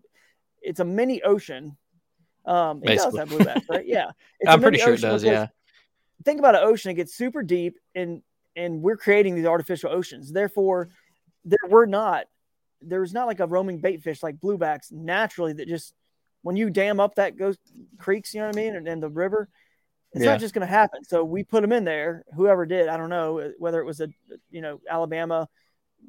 it's 0.62 0.80
a 0.80 0.84
mini 0.84 1.22
ocean. 1.22 1.76
Um, 2.44 2.78
it 2.78 2.86
Basically. 2.86 3.18
does 3.18 3.30
have 3.30 3.38
bluebacks, 3.38 3.68
right? 3.68 3.86
Yeah, 3.86 4.10
It's 4.40 4.50
I'm 4.50 4.60
pretty 4.60 4.78
sure 4.78 4.94
it 4.94 5.00
does. 5.00 5.24
Yeah. 5.24 5.48
think 6.24 6.38
about 6.38 6.54
an 6.54 6.62
ocean, 6.64 6.90
it 6.90 6.94
gets 6.94 7.14
super 7.14 7.42
deep 7.42 7.78
and 7.94 8.22
and 8.56 8.80
we're 8.80 8.96
creating 8.96 9.34
these 9.34 9.44
artificial 9.46 9.90
oceans. 9.92 10.32
Therefore, 10.32 10.88
there 11.44 11.58
were 11.68 11.86
not 11.86 12.26
there's 12.82 13.12
not 13.12 13.26
like 13.26 13.40
a 13.40 13.46
roaming 13.46 13.78
bait 13.78 14.02
fish 14.02 14.22
like 14.22 14.36
bluebacks 14.36 14.92
naturally 14.92 15.52
that 15.54 15.66
just 15.68 15.92
when 16.42 16.56
you 16.56 16.70
dam 16.70 17.00
up 17.00 17.16
that 17.16 17.36
goes 17.36 17.56
creeks, 17.98 18.32
you 18.32 18.40
know 18.40 18.46
what 18.46 18.56
I 18.56 18.60
mean, 18.60 18.76
and, 18.76 18.86
and 18.86 19.02
the 19.02 19.08
river, 19.08 19.48
it's 20.12 20.24
Yeah. 20.24 20.32
not 20.32 20.40
just 20.40 20.54
going 20.54 20.64
to 20.66 20.72
happen. 20.72 21.02
So 21.04 21.24
we 21.24 21.42
put 21.42 21.62
them 21.62 21.72
in 21.72 21.84
there. 21.84 22.24
Whoever 22.36 22.64
did, 22.66 22.88
I 22.88 22.96
don't 22.96 23.10
know 23.10 23.50
whether 23.58 23.80
it 23.80 23.84
was 23.84 24.00
a 24.00 24.08
you 24.50 24.60
know 24.60 24.80
Alabama 24.88 25.48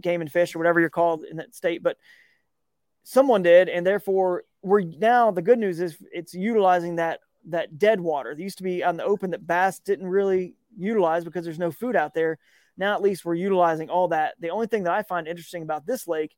game 0.02 0.22
and 0.22 0.32
fish 0.32 0.56
or 0.56 0.60
whatever 0.60 0.80
you're 0.80 0.90
called 0.90 1.24
in 1.24 1.38
that 1.38 1.56
state, 1.56 1.84
but 1.84 1.98
someone 3.04 3.44
did, 3.44 3.70
and 3.70 3.86
therefore 3.86 4.44
we're 4.62 4.82
now 4.82 5.32
the 5.32 5.42
good 5.42 5.60
news 5.60 5.80
is 5.80 5.98
it's 6.12 6.34
utilizing 6.34 6.98
that 6.98 7.20
that 7.50 7.78
dead 7.78 8.02
water. 8.02 8.36
There 8.36 8.44
used 8.44 8.58
to 8.58 8.64
be 8.64 8.84
on 8.84 8.98
the 8.98 9.06
open 9.06 9.32
that 9.32 9.48
bass 9.48 9.80
didn't 9.80 10.08
really 10.08 10.56
utilize 10.78 11.24
because 11.24 11.46
there's 11.46 11.60
no 11.60 11.72
food 11.72 11.96
out 11.96 12.14
there. 12.14 12.38
Now 12.76 12.94
at 12.94 13.02
least 13.02 13.26
we're 13.26 13.36
utilizing 13.36 13.90
all 13.90 14.10
that. 14.10 14.36
The 14.40 14.50
only 14.50 14.68
thing 14.68 14.84
that 14.84 14.94
I 14.94 15.04
find 15.04 15.28
interesting 15.28 15.64
about 15.64 15.86
this 15.86 16.08
lake, 16.08 16.36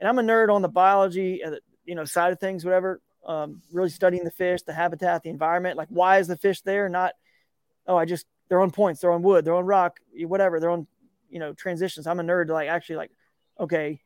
and 0.00 0.08
I'm 0.08 0.18
a 0.18 0.22
nerd 0.22 0.52
on 0.52 0.62
the 0.62 0.68
biology, 0.68 1.44
uh, 1.44 1.56
you 1.84 1.94
know, 1.94 2.04
side 2.04 2.32
of 2.32 2.40
things, 2.40 2.64
whatever. 2.64 3.00
Um, 3.26 3.60
really 3.70 3.90
studying 3.90 4.24
the 4.24 4.30
fish, 4.30 4.62
the 4.62 4.72
habitat, 4.72 5.22
the 5.22 5.28
environment. 5.28 5.76
Like, 5.76 5.88
why 5.90 6.18
is 6.18 6.26
the 6.26 6.38
fish 6.38 6.62
there? 6.62 6.88
Not, 6.88 7.12
oh, 7.86 7.96
I 7.96 8.06
just 8.06 8.26
they're 8.48 8.62
on 8.62 8.70
points, 8.70 9.00
they're 9.00 9.12
on 9.12 9.22
wood, 9.22 9.44
they're 9.44 9.54
on 9.54 9.66
rock, 9.66 10.00
whatever. 10.24 10.58
They're 10.58 10.70
on, 10.70 10.86
you 11.30 11.38
know, 11.38 11.52
transitions. 11.52 12.06
I'm 12.06 12.20
a 12.20 12.22
nerd 12.22 12.48
to 12.48 12.52
like 12.52 12.68
actually 12.68 12.96
like, 12.96 13.10
okay, 13.58 14.00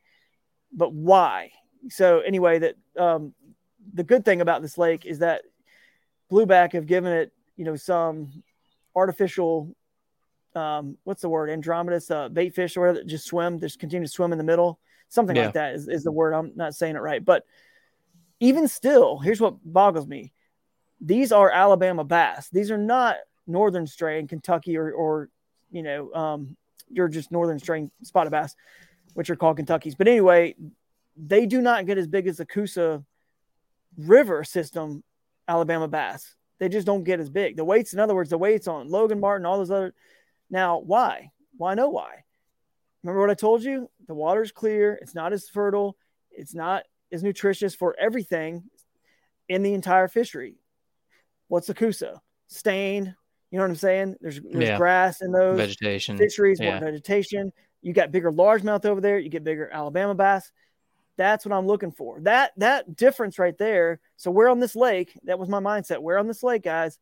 but 0.71 0.93
why? 0.93 1.51
So 1.89 2.19
anyway, 2.19 2.59
that 2.59 2.75
um, 2.97 3.33
the 3.93 4.03
good 4.03 4.23
thing 4.25 4.41
about 4.41 4.61
this 4.61 4.77
lake 4.77 5.05
is 5.05 5.19
that 5.19 5.41
blueback 6.31 6.73
have 6.73 6.85
given 6.87 7.11
it, 7.11 7.31
you 7.55 7.65
know, 7.65 7.75
some 7.75 8.43
artificial, 8.95 9.75
um, 10.55 10.97
what's 11.03 11.21
the 11.21 11.29
word, 11.29 11.49
Andromedas, 11.49 12.09
uh, 12.09 12.29
bait 12.29 12.55
fish 12.55 12.77
or 12.77 12.81
whatever 12.81 12.99
that 12.99 13.07
just 13.07 13.27
swim, 13.27 13.59
just 13.59 13.79
continue 13.79 14.07
to 14.07 14.11
swim 14.11 14.31
in 14.31 14.37
the 14.37 14.43
middle. 14.43 14.79
Something 15.09 15.35
Yeah. 15.35 15.45
like 15.45 15.53
that 15.53 15.75
is, 15.75 15.87
is 15.87 16.03
the 16.03 16.11
word. 16.11 16.33
I'm 16.33 16.51
not 16.55 16.73
saying 16.75 16.95
it 16.95 16.99
right, 16.99 17.23
but 17.23 17.45
even 18.39 18.67
still, 18.67 19.19
here's 19.19 19.39
what 19.41 19.55
boggles 19.63 20.07
me. 20.07 20.33
these 21.01 21.31
are 21.31 21.51
Alabama 21.51 22.03
bass. 22.03 22.49
These 22.49 22.71
are 22.71 22.77
not 22.77 23.17
northern 23.47 23.85
strain 23.85 24.27
Kentucky 24.27 24.77
or, 24.77 24.91
or 24.91 25.29
you 25.71 25.83
know, 25.83 26.11
um, 26.13 26.57
you're 26.89 27.07
just 27.07 27.31
northern 27.31 27.59
strain 27.59 27.91
spotted 28.03 28.31
bass, 28.31 28.55
which 29.13 29.29
are 29.29 29.35
called 29.35 29.57
Kentuckies. 29.57 29.95
But 29.95 30.07
anyway, 30.07 30.55
they 31.15 31.45
do 31.45 31.61
not 31.61 31.85
get 31.85 31.97
as 31.97 32.07
big 32.07 32.27
as 32.27 32.37
the 32.37 32.45
Coosa 32.45 33.03
River 33.97 34.43
system 34.43 35.03
Alabama 35.47 35.87
bass. 35.87 36.35
They 36.59 36.69
just 36.69 36.85
don't 36.85 37.03
get 37.03 37.19
as 37.19 37.29
big. 37.29 37.57
The 37.57 37.65
weights, 37.65 37.93
in 37.93 37.99
other 37.99 38.15
words, 38.15 38.29
the 38.29 38.37
weights 38.37 38.67
on 38.67 38.89
Logan 38.89 39.19
Martin, 39.19 39.45
all 39.45 39.57
those 39.57 39.71
other. 39.71 39.93
Now, 40.49 40.79
why? 40.79 41.31
Why 41.57 41.73
know 41.73 41.89
why? 41.89 42.23
Remember 43.03 43.21
what 43.21 43.29
I 43.29 43.35
told 43.35 43.63
you? 43.63 43.89
The 44.07 44.13
water's 44.13 44.51
clear. 44.51 44.97
It's 45.01 45.15
not 45.15 45.33
as 45.33 45.49
fertile. 45.49 45.97
It's 46.31 46.55
not 46.55 46.83
as 47.11 47.23
nutritious 47.23 47.75
for 47.75 47.95
everything 47.99 48.63
in 49.47 49.63
the 49.63 49.73
entire 49.73 50.07
fishery. 50.07 50.55
What's 51.47 51.67
the 51.67 51.73
Coosa? 51.73 52.21
Stain. 52.47 53.15
You 53.51 53.57
know 53.57 53.63
what 53.63 53.69
I'm 53.69 53.75
saying? 53.75 54.15
There's, 54.21 54.39
there's 54.41 54.69
Yeah. 54.69 54.77
grass 54.77 55.21
in 55.21 55.31
those 55.31 55.57
Vegetation. 55.57 56.17
fisheries, 56.17 56.59
more 56.59 56.73
Yeah. 56.73 56.79
vegetation. 56.79 57.53
You 57.81 57.93
got 57.93 58.11
bigger 58.11 58.31
largemouth 58.31 58.85
over 58.85 58.99
there. 58.99 59.19
You 59.19 59.29
get 59.29 59.43
bigger 59.43 59.69
Alabama 59.71 60.15
bass. 60.15 60.51
That's 61.17 61.45
what 61.45 61.53
I'm 61.53 61.67
looking 61.67 61.91
for. 61.91 62.19
That 62.21 62.51
that 62.57 62.95
difference 62.95 63.39
right 63.39 63.57
there. 63.57 63.99
So 64.17 64.31
where 64.31 64.49
on 64.49 64.59
this 64.59 64.75
lake? 64.75 65.17
That 65.23 65.39
was 65.39 65.47
my 65.47 65.59
mindset. 65.59 66.01
Where 66.01 66.17
on 66.17 66.27
this 66.27 66.43
lake, 66.43 66.63
guys, 66.63 66.99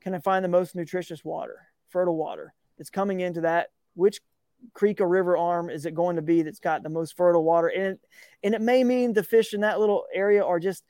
can 0.00 0.14
I 0.14 0.18
find 0.18 0.44
the 0.44 0.48
most 0.48 0.74
nutritious 0.74 1.24
water, 1.24 1.66
fertile 1.88 2.16
water 2.16 2.52
that's 2.76 2.90
coming 2.90 3.20
into 3.20 3.42
that? 3.42 3.68
Which 3.94 4.20
creek 4.74 5.00
or 5.00 5.08
river 5.08 5.36
arm 5.38 5.70
is 5.70 5.86
it 5.86 5.94
going 5.94 6.16
to 6.16 6.22
be 6.22 6.42
that's 6.42 6.60
got 6.60 6.82
the 6.82 6.88
most 6.90 7.16
fertile 7.16 7.44
water? 7.44 7.68
And 7.68 7.84
it, 7.94 8.00
and 8.42 8.54
it 8.54 8.60
may 8.60 8.84
mean 8.84 9.12
the 9.14 9.22
fish 9.22 9.54
in 9.54 9.60
that 9.62 9.80
little 9.80 10.04
area 10.12 10.44
are 10.44 10.60
just 10.60 10.84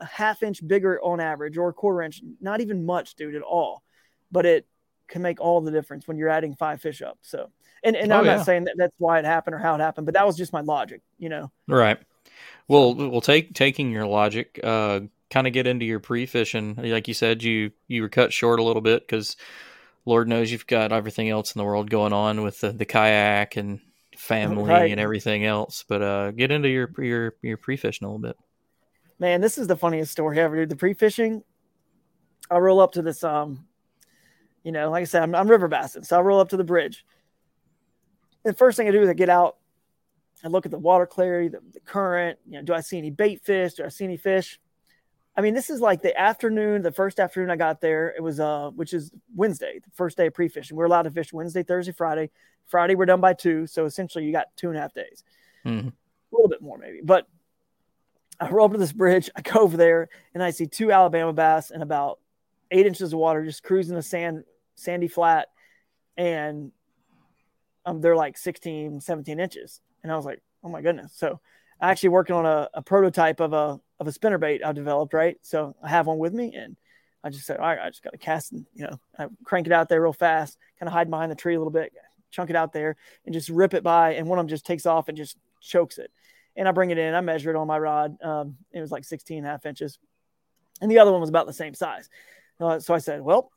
a 0.00 0.04
half 0.04 0.42
inch 0.42 0.66
bigger 0.66 1.00
on 1.02 1.20
average 1.20 1.56
or 1.56 1.70
a 1.70 1.72
quarter 1.72 2.02
inch, 2.02 2.20
not 2.40 2.60
even 2.60 2.84
much, 2.84 3.14
dude, 3.14 3.36
at 3.36 3.42
all. 3.42 3.82
But 4.32 4.46
it 4.46 4.66
can 5.08 5.22
make 5.22 5.40
all 5.40 5.60
the 5.60 5.70
difference 5.70 6.08
when 6.08 6.16
you're 6.16 6.28
adding 6.28 6.54
five 6.54 6.80
fish 6.80 7.00
up. 7.02 7.18
So, 7.22 7.50
and, 7.84 7.94
and 7.94 8.12
Oh, 8.12 8.18
I'm 8.18 8.24
yeah. 8.24 8.36
not 8.36 8.46
saying 8.46 8.64
that 8.64 8.74
that's 8.76 8.94
why 8.98 9.18
it 9.18 9.24
happened 9.24 9.54
or 9.54 9.58
how 9.58 9.74
it 9.74 9.80
happened, 9.80 10.04
but 10.06 10.14
that 10.14 10.26
was 10.26 10.36
just 10.36 10.52
my 10.52 10.62
logic, 10.62 11.02
you 11.18 11.28
know. 11.28 11.50
Right. 11.68 11.98
Well, 12.68 12.94
we'll 12.94 13.20
take 13.20 13.54
taking 13.54 13.92
your 13.92 14.06
logic, 14.06 14.58
uh, 14.64 15.00
kind 15.30 15.46
of 15.46 15.52
get 15.52 15.66
into 15.68 15.84
your 15.84 16.00
pre-fishing. 16.00 16.74
Like 16.76 17.06
you 17.08 17.14
said, 17.14 17.42
you 17.42 17.70
you 17.86 18.02
were 18.02 18.08
cut 18.08 18.32
short 18.32 18.58
a 18.58 18.62
little 18.64 18.82
bit 18.82 19.02
because 19.06 19.36
Lord 20.04 20.28
knows 20.28 20.50
you've 20.50 20.66
got 20.66 20.90
everything 20.92 21.28
else 21.28 21.54
in 21.54 21.58
the 21.60 21.64
world 21.64 21.88
going 21.90 22.12
on 22.12 22.42
with 22.42 22.60
the, 22.60 22.72
the 22.72 22.84
kayak 22.84 23.56
and 23.56 23.80
family 24.16 24.64
Right. 24.64 24.90
and 24.90 25.00
everything 25.00 25.44
else. 25.44 25.84
But 25.88 26.02
uh, 26.02 26.30
get 26.32 26.50
into 26.50 26.68
your 26.68 26.90
your 26.98 27.34
your 27.42 27.56
pre-fishing 27.56 28.04
a 28.04 28.08
little 28.10 28.18
bit. 28.26 28.36
Man, 29.20 29.40
this 29.40 29.56
is 29.58 29.68
the 29.68 29.76
funniest 29.76 30.10
story 30.10 30.40
ever, 30.40 30.56
dude. 30.56 30.68
The 30.68 30.76
pre-fishing, 30.76 31.42
I 32.50 32.58
roll 32.58 32.80
up 32.80 32.92
to 32.92 33.02
this, 33.02 33.22
um, 33.24 33.66
you 34.66 34.72
know, 34.72 34.90
like 34.90 35.02
I 35.02 35.04
said, 35.04 35.22
I'm, 35.22 35.32
I'm 35.32 35.48
river 35.48 35.68
bassing, 35.68 36.04
so 36.04 36.18
I 36.18 36.22
roll 36.22 36.40
up 36.40 36.48
to 36.48 36.56
the 36.56 36.64
bridge. 36.64 37.06
The 38.42 38.52
first 38.52 38.76
thing 38.76 38.88
I 38.88 38.90
do 38.90 39.00
is 39.00 39.08
I 39.08 39.12
get 39.12 39.28
out, 39.28 39.58
I 40.42 40.48
look 40.48 40.64
at 40.66 40.72
the 40.72 40.78
water 40.78 41.06
clarity, 41.06 41.46
the, 41.46 41.60
the 41.72 41.78
current. 41.78 42.40
You 42.44 42.58
know, 42.58 42.62
do 42.62 42.74
I 42.74 42.80
see 42.80 42.98
any 42.98 43.10
bait 43.10 43.44
fish? 43.44 43.74
Do 43.74 43.84
I 43.84 43.88
see 43.90 44.04
any 44.04 44.16
fish? 44.16 44.58
I 45.36 45.40
mean, 45.40 45.54
this 45.54 45.70
is 45.70 45.80
like 45.80 46.02
the 46.02 46.18
afternoon, 46.20 46.82
the 46.82 46.90
first 46.90 47.20
afternoon 47.20 47.48
I 47.48 47.54
got 47.54 47.80
there. 47.80 48.12
It 48.16 48.20
was 48.24 48.40
uh, 48.40 48.70
which 48.74 48.92
is 48.92 49.12
Wednesday, 49.36 49.78
the 49.84 49.90
first 49.92 50.16
day 50.16 50.26
of 50.26 50.34
pre-fishing. 50.34 50.76
We're 50.76 50.86
allowed 50.86 51.02
to 51.02 51.12
fish 51.12 51.32
Wednesday, 51.32 51.62
Thursday, 51.62 51.92
Friday. 51.92 52.30
Friday 52.66 52.96
we're 52.96 53.06
done 53.06 53.20
by 53.20 53.34
two, 53.34 53.68
so 53.68 53.84
essentially 53.84 54.24
you 54.24 54.32
got 54.32 54.46
two 54.56 54.68
and 54.68 54.76
a 54.76 54.80
half 54.80 54.92
days 54.94 55.22
Mhm. 55.64 55.92
a 55.92 55.92
little 56.32 56.48
bit 56.48 56.60
more 56.60 56.76
maybe. 56.76 57.02
But 57.04 57.28
I 58.40 58.50
roll 58.50 58.66
up 58.66 58.72
to 58.72 58.78
this 58.78 58.92
bridge, 58.92 59.30
I 59.36 59.42
go 59.42 59.60
over 59.60 59.76
there, 59.76 60.08
and 60.34 60.42
I 60.42 60.50
see 60.50 60.66
two 60.66 60.90
Alabama 60.90 61.32
bass 61.32 61.70
and 61.70 61.84
about 61.84 62.18
eight 62.72 62.84
inches 62.84 63.12
of 63.12 63.20
water 63.20 63.44
just 63.44 63.62
cruising 63.62 63.94
the 63.94 64.02
sand, 64.02 64.42
sandy 64.76 65.08
flat, 65.08 65.48
and 66.16 66.70
um, 67.84 68.00
they're 68.00 68.16
like 68.16 68.38
16, 68.38 69.00
17 69.00 69.40
inches. 69.40 69.80
And 70.02 70.12
I 70.12 70.16
was 70.16 70.24
like, 70.24 70.40
oh 70.62 70.68
my 70.68 70.82
goodness. 70.82 71.12
So 71.14 71.40
I 71.80 71.90
actually 71.90 72.10
working 72.10 72.36
on 72.36 72.46
a, 72.46 72.68
a 72.74 72.82
prototype 72.82 73.40
of 73.40 73.52
a 73.52 73.80
of 73.98 74.06
a 74.06 74.12
spinner 74.12 74.38
bait 74.38 74.62
I've 74.64 74.74
developed, 74.74 75.14
right? 75.14 75.38
So 75.42 75.74
I 75.82 75.88
have 75.88 76.06
one 76.06 76.18
with 76.18 76.34
me 76.34 76.54
and 76.54 76.76
I 77.24 77.30
just 77.30 77.46
said, 77.46 77.58
all 77.58 77.66
right, 77.66 77.78
I 77.82 77.88
just 77.88 78.02
got 78.02 78.10
to 78.10 78.18
cast 78.18 78.52
and 78.52 78.66
you 78.74 78.84
know, 78.84 79.00
I 79.18 79.26
crank 79.44 79.66
it 79.66 79.72
out 79.72 79.88
there 79.88 80.02
real 80.02 80.12
fast, 80.12 80.58
kind 80.78 80.86
of 80.86 80.92
hide 80.92 81.08
behind 81.08 81.32
the 81.32 81.36
tree 81.36 81.54
a 81.54 81.58
little 81.58 81.72
bit, 81.72 81.92
chunk 82.30 82.50
it 82.50 82.56
out 82.56 82.72
there, 82.72 82.96
and 83.24 83.32
just 83.32 83.48
rip 83.48 83.72
it 83.72 83.82
by. 83.82 84.14
And 84.14 84.28
one 84.28 84.38
of 84.38 84.44
them 84.44 84.50
just 84.50 84.66
takes 84.66 84.84
off 84.84 85.08
and 85.08 85.16
just 85.16 85.38
chokes 85.60 85.98
it. 85.98 86.10
And 86.56 86.68
I 86.68 86.72
bring 86.72 86.90
it 86.90 86.98
in, 86.98 87.14
I 87.14 87.20
measure 87.22 87.50
it 87.50 87.56
on 87.56 87.66
my 87.66 87.78
rod. 87.78 88.22
Um, 88.22 88.56
it 88.72 88.80
was 88.80 88.92
like 88.92 89.04
16 89.04 89.38
and 89.38 89.46
a 89.46 89.50
half 89.50 89.66
inches. 89.66 89.98
And 90.80 90.90
the 90.90 90.98
other 90.98 91.10
one 91.10 91.20
was 91.20 91.30
about 91.30 91.46
the 91.46 91.52
same 91.52 91.74
size. 91.74 92.08
Uh, 92.60 92.78
so 92.80 92.94
I 92.94 92.98
said, 92.98 93.22
well, 93.22 93.50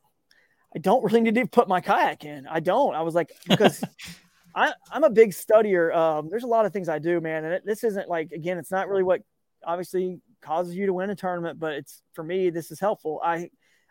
I 0.75 0.79
don't 0.79 1.03
really 1.03 1.21
need 1.21 1.35
to 1.35 1.45
put 1.47 1.67
my 1.67 1.81
kayak 1.81 2.25
in. 2.25 2.47
I 2.47 2.59
don't. 2.59 2.95
I 2.95 3.01
was 3.01 3.15
like, 3.15 3.31
because 3.47 3.83
I, 4.55 4.73
I'm 4.91 5.03
a 5.03 5.09
big 5.09 5.31
studier. 5.31 5.95
Um, 5.95 6.29
there's 6.29 6.43
a 6.43 6.47
lot 6.47 6.65
of 6.65 6.73
things 6.73 6.89
I 6.89 6.99
do, 6.99 7.19
man. 7.21 7.45
And 7.45 7.53
it, 7.55 7.65
this 7.65 7.83
isn't 7.83 8.09
like, 8.09 8.31
again, 8.31 8.57
it's 8.57 8.71
not 8.71 8.87
really 8.87 9.03
what 9.03 9.21
obviously 9.65 10.19
causes 10.41 10.75
you 10.75 10.85
to 10.85 10.93
win 10.93 11.09
a 11.09 11.15
tournament, 11.15 11.59
but 11.59 11.73
it's 11.73 12.01
for 12.13 12.23
me, 12.23 12.49
this 12.49 12.71
is 12.71 12.79
helpful. 12.79 13.19
I, 13.23 13.49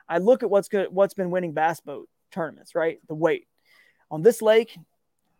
I 0.09 0.19
look 0.19 0.43
at 0.43 0.51
what's 0.51 0.69
good, 0.69 0.88
what's 0.91 1.14
been 1.14 1.31
winning 1.31 1.53
bass 1.53 1.81
boat 1.81 2.09
tournaments, 2.33 2.75
right? 2.75 2.99
The 3.09 3.14
weight 3.14 3.47
on 4.11 4.23
this 4.23 4.41
lake, 4.41 4.77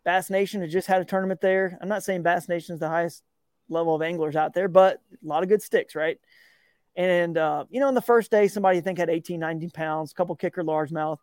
Bass 0.05 0.31
Nation 0.31 0.61
has 0.63 0.73
just 0.73 0.87
had 0.87 1.01
a 1.01 1.05
tournament 1.05 1.41
there. 1.41 1.79
I'm 1.81 1.89
not 1.89 2.05
saying 2.05 2.23
Bass 2.23 2.49
Nation 2.49 2.75
is 2.75 2.81
the 2.81 2.89
highest 2.89 3.23
level 3.69 3.95
of 3.95 4.03
anglers 4.03 4.37
out 4.37 4.55
there, 4.55 4.69
but 4.69 5.01
a 5.13 5.27
lot 5.27 5.43
of 5.43 5.49
good 5.49 5.63
sticks, 5.63 5.95
right? 5.95 6.19
And, 6.97 7.37
uh, 7.39 7.65
you 7.71 7.81
know, 7.81 7.89
in 7.89 7.95
the 7.95 8.01
first 8.01 8.31
day, 8.31 8.49
somebody 8.49 8.79
I 8.79 8.81
think 8.81 8.99
had 8.99 9.11
18, 9.11 9.39
19 9.39 9.71
pounds, 9.71 10.13
a 10.13 10.15
couple 10.15 10.35
kicker 10.35 10.65
largemouth. 10.65 11.19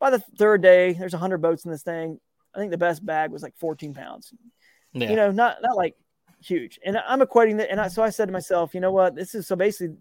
By 0.00 0.10
the 0.10 0.18
third 0.18 0.62
day, 0.62 0.94
there's 0.94 1.12
100 1.12 1.38
boats 1.38 1.64
in 1.64 1.70
this 1.70 1.82
thing. 1.82 2.18
I 2.54 2.58
think 2.58 2.72
the 2.72 2.78
best 2.78 3.04
bag 3.04 3.30
was 3.30 3.42
like 3.42 3.56
14 3.58 3.94
pounds. 3.94 4.32
Yeah. 4.92 5.10
You 5.10 5.16
know, 5.16 5.30
not 5.30 5.58
not 5.62 5.76
like 5.76 5.94
huge. 6.42 6.80
And 6.84 6.96
I'm 6.96 7.20
equating 7.20 7.58
that. 7.58 7.70
And 7.70 7.80
I, 7.80 7.88
so 7.88 8.02
I 8.02 8.10
said 8.10 8.26
to 8.26 8.32
myself, 8.32 8.74
you 8.74 8.80
know 8.80 8.90
what? 8.90 9.14
This 9.14 9.34
is 9.34 9.46
so 9.46 9.54
basically, 9.54 9.96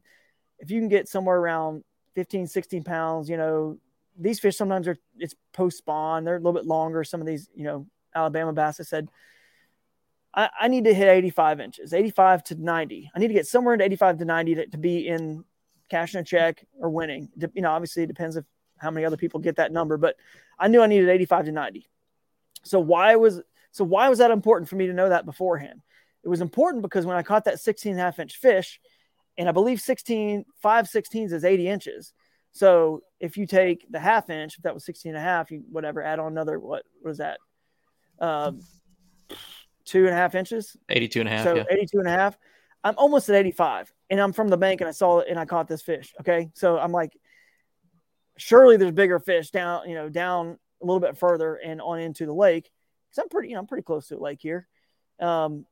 if 0.57 0.71
you 0.71 0.79
can 0.79 0.89
get 0.89 1.07
somewhere 1.07 1.37
around 1.37 1.83
15, 2.15 2.47
16 2.47 2.83
pounds, 2.83 3.29
you 3.29 3.37
know, 3.37 3.77
these 4.17 4.39
fish 4.39 4.57
sometimes 4.57 4.87
are 4.87 4.97
it's 5.17 5.35
post 5.53 5.77
spawn. 5.77 6.23
They're 6.23 6.35
a 6.35 6.39
little 6.39 6.53
bit 6.53 6.65
longer. 6.65 7.03
Some 7.03 7.21
of 7.21 7.27
these, 7.27 7.49
you 7.53 7.63
know, 7.63 7.85
Alabama 8.15 8.53
bass. 8.53 8.79
I 8.79 8.83
said, 8.83 9.09
I, 10.33 10.49
I 10.59 10.67
need 10.67 10.85
to 10.85 10.93
hit 10.93 11.07
85 11.07 11.59
inches, 11.59 11.93
85 11.93 12.43
to 12.45 12.55
90. 12.55 13.11
I 13.13 13.19
need 13.19 13.29
to 13.29 13.33
get 13.33 13.47
somewhere 13.47 13.73
into 13.73 13.85
85 13.85 14.19
to 14.19 14.25
90 14.25 14.55
to, 14.55 14.67
to 14.67 14.77
be 14.77 15.07
in 15.07 15.43
cashing 15.89 16.19
a 16.19 16.23
check 16.23 16.65
or 16.79 16.89
winning. 16.89 17.29
You 17.53 17.61
know, 17.61 17.71
obviously 17.71 18.03
it 18.03 18.07
depends 18.07 18.35
if 18.35 18.45
how 18.79 18.91
many 18.91 19.05
other 19.05 19.17
people 19.17 19.39
get 19.39 19.57
that 19.57 19.71
number, 19.71 19.97
but 19.97 20.15
I 20.57 20.67
knew 20.67 20.81
I 20.81 20.87
needed 20.87 21.09
85 21.09 21.45
to 21.45 21.51
90. 21.51 21.89
So 22.63 22.79
why 22.79 23.15
was 23.15 23.41
so 23.71 23.83
why 23.83 24.09
was 24.09 24.19
that 24.19 24.31
important 24.31 24.69
for 24.69 24.75
me 24.75 24.87
to 24.87 24.93
know 24.93 25.09
that 25.09 25.25
beforehand? 25.25 25.81
It 26.23 26.29
was 26.29 26.41
important 26.41 26.81
because 26.81 27.05
when 27.05 27.17
I 27.17 27.23
caught 27.23 27.45
that 27.45 27.59
16 27.59 27.91
and 27.91 28.01
a 28.01 28.03
half 28.03 28.19
inch 28.19 28.37
fish, 28.37 28.79
and 29.37 29.47
I 29.47 29.51
believe 29.51 29.79
16, 29.79 30.45
5 30.61 30.85
16s 30.85 31.31
is 31.31 31.45
80 31.45 31.67
inches. 31.67 32.13
So 32.51 33.03
if 33.19 33.37
you 33.37 33.45
take 33.45 33.85
the 33.89 33.99
half 33.99 34.29
inch, 34.29 34.57
if 34.57 34.63
that 34.63 34.73
was 34.73 34.85
16 34.85 35.11
and 35.11 35.17
a 35.17 35.21
half, 35.21 35.51
you 35.51 35.63
whatever, 35.71 36.01
add 36.01 36.19
on 36.19 36.31
another, 36.31 36.59
what 36.59 36.83
was 37.03 37.19
that? 37.19 37.39
Um, 38.19 38.61
two 39.85 40.05
and 40.05 40.13
a 40.13 40.17
half 40.17 40.35
inches. 40.35 40.75
82 40.89 41.19
and 41.21 41.29
a 41.29 41.31
half. 41.31 41.43
So 41.45 41.55
yeah. 41.55 41.63
82 41.69 41.99
and 41.99 42.07
a 42.07 42.11
half. 42.11 42.37
I'm 42.83 42.95
almost 42.97 43.29
at 43.29 43.35
85 43.35 43.93
and 44.09 44.19
I'm 44.19 44.33
from 44.33 44.47
the 44.47 44.57
bank 44.57 44.81
and 44.81 44.87
I 44.87 44.91
saw 44.91 45.19
it 45.19 45.27
and 45.29 45.39
I 45.39 45.45
caught 45.45 45.67
this 45.67 45.81
fish. 45.81 46.13
Okay. 46.21 46.49
So 46.53 46.77
I'm 46.77 46.91
like, 46.91 47.13
surely 48.39 48.77
there's 48.77 48.91
bigger 48.91 49.19
fish 49.19 49.51
down, 49.51 49.87
you 49.89 49.95
know, 49.95 50.09
down 50.09 50.57
a 50.81 50.85
little 50.85 50.99
bit 50.99 51.17
further 51.17 51.55
and 51.55 51.81
on 51.81 51.99
into 51.99 52.25
the 52.25 52.33
lake. 52.33 52.71
Cause 53.11 53.23
I'm 53.23 53.29
pretty, 53.29 53.49
you 53.49 53.55
know, 53.55 53.61
I'm 53.61 53.67
pretty 53.67 53.83
close 53.83 54.07
to 54.07 54.15
the 54.15 54.21
lake 54.21 54.39
here. 54.41 54.67
Um, 55.19 55.65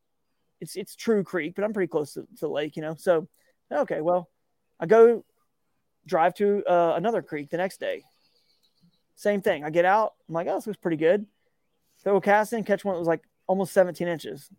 it's, 0.60 0.76
it's 0.76 0.96
true 0.96 1.24
creek, 1.24 1.54
but 1.56 1.64
I'm 1.64 1.74
pretty 1.74 1.90
close 1.90 2.14
to, 2.14 2.22
to 2.22 2.28
the 2.42 2.50
lake, 2.50 2.76
you 2.76 2.82
know? 2.82 2.96
So, 2.96 3.28
okay, 3.72 4.02
well, 4.02 4.30
I 4.80 4.86
go 4.86 5.24
drive 6.06 6.34
to 6.36 6.64
uh, 6.66 6.94
another 6.96 7.22
creek 7.22 7.50
the 7.50 7.58
next 7.58 7.80
day. 7.80 8.04
Same 9.16 9.42
thing. 9.42 9.64
I 9.64 9.70
get 9.70 9.86
out. 9.86 10.14
I'm 10.28 10.34
like, 10.34 10.48
oh, 10.48 10.56
this 10.56 10.68
looks 10.68 10.80
pretty 10.80 10.98
good. 10.98 11.26
Throw 12.04 12.18
a 12.18 12.22
cast 12.22 12.54
in, 12.54 12.64
catch 12.64 12.84
one 12.84 12.96
that 12.96 13.00
was 13.00 13.08
like 13.08 13.24
almost 13.48 13.74
17 13.74 14.08
inches. 14.08 14.50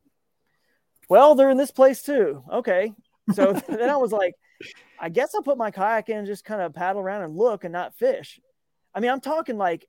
Well, 1.08 1.34
they're 1.34 1.50
in 1.50 1.56
this 1.56 1.70
place 1.70 2.02
too. 2.02 2.42
Okay. 2.52 2.92
So 3.34 3.52
then 3.68 3.88
I 3.88 3.96
was 3.96 4.12
like, 4.12 4.34
I 5.00 5.08
guess 5.08 5.34
I'll 5.34 5.42
put 5.42 5.58
my 5.58 5.70
kayak 5.70 6.08
in 6.08 6.18
and 6.18 6.26
just 6.26 6.44
kind 6.44 6.60
of 6.60 6.74
paddle 6.74 7.00
around 7.00 7.22
and 7.22 7.36
look 7.36 7.64
and 7.64 7.72
not 7.72 7.94
fish. 7.94 8.40
I 8.94 9.00
mean, 9.00 9.10
I'm 9.10 9.20
talking 9.20 9.56
like 9.56 9.86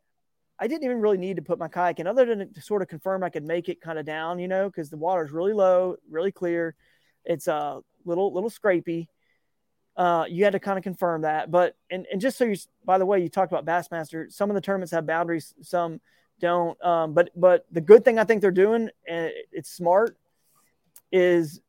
I 0.60 0.68
didn't 0.68 0.84
even 0.84 1.00
really 1.00 1.18
need 1.18 1.38
to 1.38 1.42
put 1.42 1.58
my 1.58 1.70
kayak 1.70 2.00
in 2.00 2.08
other 2.08 2.26
than 2.26 2.54
to 2.54 2.62
sort 2.62 2.82
of 2.82 2.90
confirm 2.90 3.24
I 3.24 3.30
could 3.30 3.46
make 3.46 3.70
it 3.70 3.80
kind 3.80 3.98
of 3.98 4.06
down, 4.06 4.40
you 4.40 4.48
know, 4.48 4.68
because 4.68 4.90
the 4.90 4.98
water's 4.98 5.32
really 5.32 5.54
low, 5.54 5.96
really 6.10 6.32
clear. 6.32 6.76
It's 7.24 7.48
a 7.48 7.54
uh, 7.54 7.80
little, 8.04 8.34
little 8.34 8.50
scrapey. 8.50 9.08
Uh, 9.96 10.26
you 10.30 10.44
had 10.44 10.54
to 10.54 10.60
kind 10.60 10.78
of 10.78 10.84
confirm 10.84 11.22
that. 11.22 11.50
But, 11.50 11.76
and, 11.90 12.06
and 12.12 12.20
just 12.20 12.38
so 12.38 12.46
you, 12.46 12.58
by 12.86 12.98
the 12.98 13.06
way, 13.06 13.22
you 13.22 13.30
talked 13.30 13.52
about 13.54 13.66
Bassmaster, 13.66 14.32
some 14.32 14.50
of 14.50 14.56
the 14.56 14.62
tournaments 14.62 14.92
have 14.92 15.06
boundaries, 15.06 15.54
some 15.62 16.02
don't. 16.40 16.82
Um, 16.84 17.14
but, 17.14 17.30
but 17.36 17.66
the 17.72 17.82
good 17.82 18.04
thing 18.04 18.20
I 18.20 18.26
think 18.26 18.42
they're 18.42 18.52
doing, 18.52 18.90
and 19.08 19.32
it's 19.52 19.72
smart, 19.72 20.18
is 21.12 21.62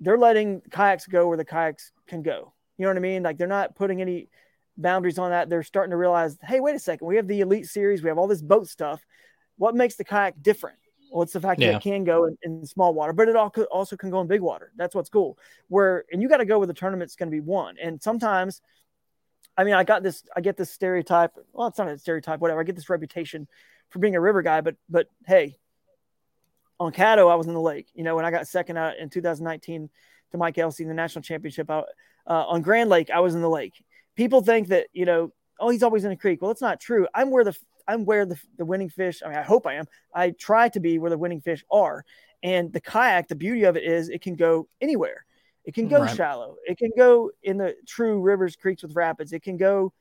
they're 0.00 0.18
letting 0.18 0.60
kayaks 0.70 1.06
go 1.06 1.28
where 1.28 1.36
the 1.36 1.44
kayaks 1.44 1.92
can 2.06 2.22
go. 2.22 2.52
You 2.78 2.84
know 2.84 2.90
what 2.90 2.96
I 2.96 3.00
mean? 3.00 3.22
Like 3.22 3.38
they're 3.38 3.46
not 3.46 3.76
putting 3.76 4.00
any 4.00 4.28
boundaries 4.76 5.18
on 5.18 5.30
that. 5.30 5.48
They're 5.48 5.62
starting 5.62 5.92
to 5.92 5.96
realize, 5.96 6.36
hey, 6.42 6.60
wait 6.60 6.74
a 6.74 6.78
second, 6.80 7.06
we 7.06 7.16
have 7.16 7.28
the 7.28 7.40
elite 7.40 7.66
series, 7.66 8.02
we 8.02 8.08
have 8.08 8.18
all 8.18 8.26
this 8.26 8.42
boat 8.42 8.68
stuff. 8.68 9.04
What 9.56 9.74
makes 9.76 9.94
the 9.94 10.04
kayak 10.04 10.42
different? 10.42 10.78
Well, 11.12 11.22
it's 11.22 11.32
the 11.32 11.40
fact 11.40 11.60
Yeah. 11.60 11.72
that 11.72 11.76
it 11.76 11.82
can 11.82 12.02
go 12.02 12.24
in, 12.24 12.36
in 12.42 12.66
small 12.66 12.92
water, 12.92 13.12
but 13.12 13.28
it 13.28 13.36
al- 13.36 13.52
also 13.70 13.96
can 13.96 14.10
go 14.10 14.20
in 14.20 14.26
big 14.26 14.40
water. 14.40 14.72
That's 14.76 14.96
what's 14.96 15.08
cool. 15.08 15.38
Where 15.68 16.04
and 16.12 16.20
you 16.20 16.28
got 16.28 16.38
to 16.38 16.44
go 16.44 16.58
where 16.58 16.66
the 16.66 16.74
tournament's 16.74 17.14
going 17.14 17.30
to 17.30 17.34
be 17.34 17.40
won. 17.40 17.76
And 17.80 18.02
sometimes, 18.02 18.60
I 19.56 19.62
mean, 19.62 19.74
I 19.74 19.84
got 19.84 20.02
this, 20.02 20.24
I 20.34 20.40
get 20.40 20.56
this 20.56 20.72
stereotype. 20.72 21.30
Well, 21.52 21.68
it's 21.68 21.78
not 21.78 21.86
a 21.86 21.96
stereotype, 21.98 22.40
whatever. 22.40 22.60
I 22.60 22.64
get 22.64 22.74
this 22.74 22.90
reputation 22.90 23.46
for 23.90 24.00
being 24.00 24.16
a 24.16 24.20
river 24.20 24.42
guy, 24.42 24.60
but 24.60 24.74
but 24.88 25.06
hey, 25.24 25.56
on 26.80 26.92
Caddo, 26.92 27.30
I 27.30 27.34
was 27.36 27.46
in 27.46 27.54
the 27.54 27.60
lake. 27.60 27.88
You 27.94 28.04
know, 28.04 28.16
when 28.16 28.24
I 28.24 28.30
got 28.30 28.48
second 28.48 28.76
out 28.76 28.96
in 28.98 29.08
2019 29.10 29.88
to 30.32 30.38
Mike 30.38 30.58
Elsey 30.58 30.82
in 30.82 30.88
the 30.88 30.94
national 30.94 31.22
championship 31.22 31.70
out 31.70 31.86
uh, 32.28 32.44
on 32.46 32.62
Grand 32.62 32.90
Lake, 32.90 33.10
I 33.10 33.20
was 33.20 33.34
in 33.34 33.42
the 33.42 33.50
lake. 33.50 33.84
People 34.16 34.42
think 34.42 34.68
that 34.68 34.86
you 34.92 35.04
know, 35.04 35.32
oh, 35.60 35.68
he's 35.70 35.82
always 35.82 36.04
in 36.04 36.12
a 36.12 36.16
creek. 36.16 36.42
Well, 36.42 36.50
it's 36.50 36.60
not 36.60 36.80
true. 36.80 37.06
I'm 37.14 37.30
where 37.30 37.44
the 37.44 37.56
I'm 37.86 38.04
where 38.04 38.26
the 38.26 38.38
the 38.56 38.64
winning 38.64 38.88
fish. 38.90 39.22
I 39.24 39.28
mean, 39.28 39.38
I 39.38 39.42
hope 39.42 39.66
I 39.66 39.74
am. 39.74 39.86
I 40.14 40.30
try 40.30 40.68
to 40.70 40.80
be 40.80 40.98
where 40.98 41.10
the 41.10 41.18
winning 41.18 41.40
fish 41.40 41.64
are. 41.70 42.04
And 42.42 42.72
the 42.72 42.80
kayak, 42.80 43.28
the 43.28 43.34
beauty 43.36 43.64
of 43.64 43.76
it 43.76 43.84
is 43.84 44.08
it 44.08 44.20
can 44.20 44.34
go 44.36 44.68
anywhere. 44.80 45.24
It 45.64 45.74
can 45.74 45.88
go 45.88 46.00
Right. 46.02 46.14
shallow. 46.14 46.56
It 46.66 46.76
can 46.76 46.90
go 46.96 47.30
in 47.42 47.56
the 47.56 47.74
true 47.86 48.20
rivers, 48.20 48.54
creeks 48.54 48.82
with 48.82 48.94
rapids. 48.94 49.32
It 49.32 49.42
can 49.42 49.56
go 49.56 49.94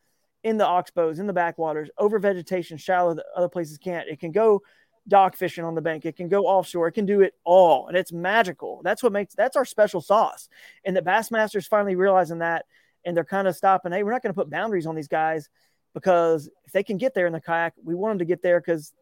in 0.43 0.57
the 0.57 0.65
oxbows, 0.65 1.19
in 1.19 1.27
the 1.27 1.31
backwaters, 1.33 1.89
over 1.97 2.19
vegetation, 2.19 2.77
shallow 2.77 3.13
that 3.13 3.25
other 3.33 3.47
places 3.47 3.77
can't. 3.77 4.09
It 4.09 4.19
can 4.19 4.33
go 4.33 4.61
dock 5.07 5.35
fishing 5.35 5.63
on 5.63 5.75
the 5.75 5.81
bank. 5.81 6.05
It 6.05 6.15
can 6.15 6.29
go 6.29 6.45
offshore. 6.45 6.87
It 6.87 6.93
can 6.93 7.05
do 7.05 7.21
it 7.21 7.33
all, 7.43 7.87
and 7.87 7.97
it's 7.97 8.11
magical. 8.11 8.81
That's 8.83 9.03
what 9.03 9.11
makes 9.11 9.35
that's 9.35 9.55
our 9.55 9.65
special 9.65 10.01
sauce. 10.01 10.49
And 10.85 10.95
the 10.95 11.01
Bassmasters 11.01 11.67
finally 11.67 11.95
realizing 11.95 12.39
that, 12.39 12.65
and 13.05 13.15
they're 13.15 13.25
kind 13.25 13.47
of 13.47 13.55
stopping. 13.55 13.91
Hey, 13.91 14.03
we're 14.03 14.11
not 14.11 14.21
going 14.23 14.33
to 14.33 14.39
put 14.39 14.49
boundaries 14.49 14.85
on 14.85 14.95
these 14.95 15.07
guys 15.07 15.49
because 15.93 16.49
if 16.65 16.71
they 16.71 16.83
can 16.83 16.97
get 16.97 17.13
there 17.13 17.27
in 17.27 17.33
the 17.33 17.41
kayak, 17.41 17.73
we 17.83 17.95
want 17.95 18.11
them 18.11 18.19
to 18.19 18.25
get 18.25 18.41
there 18.41 18.59
because 18.59 18.93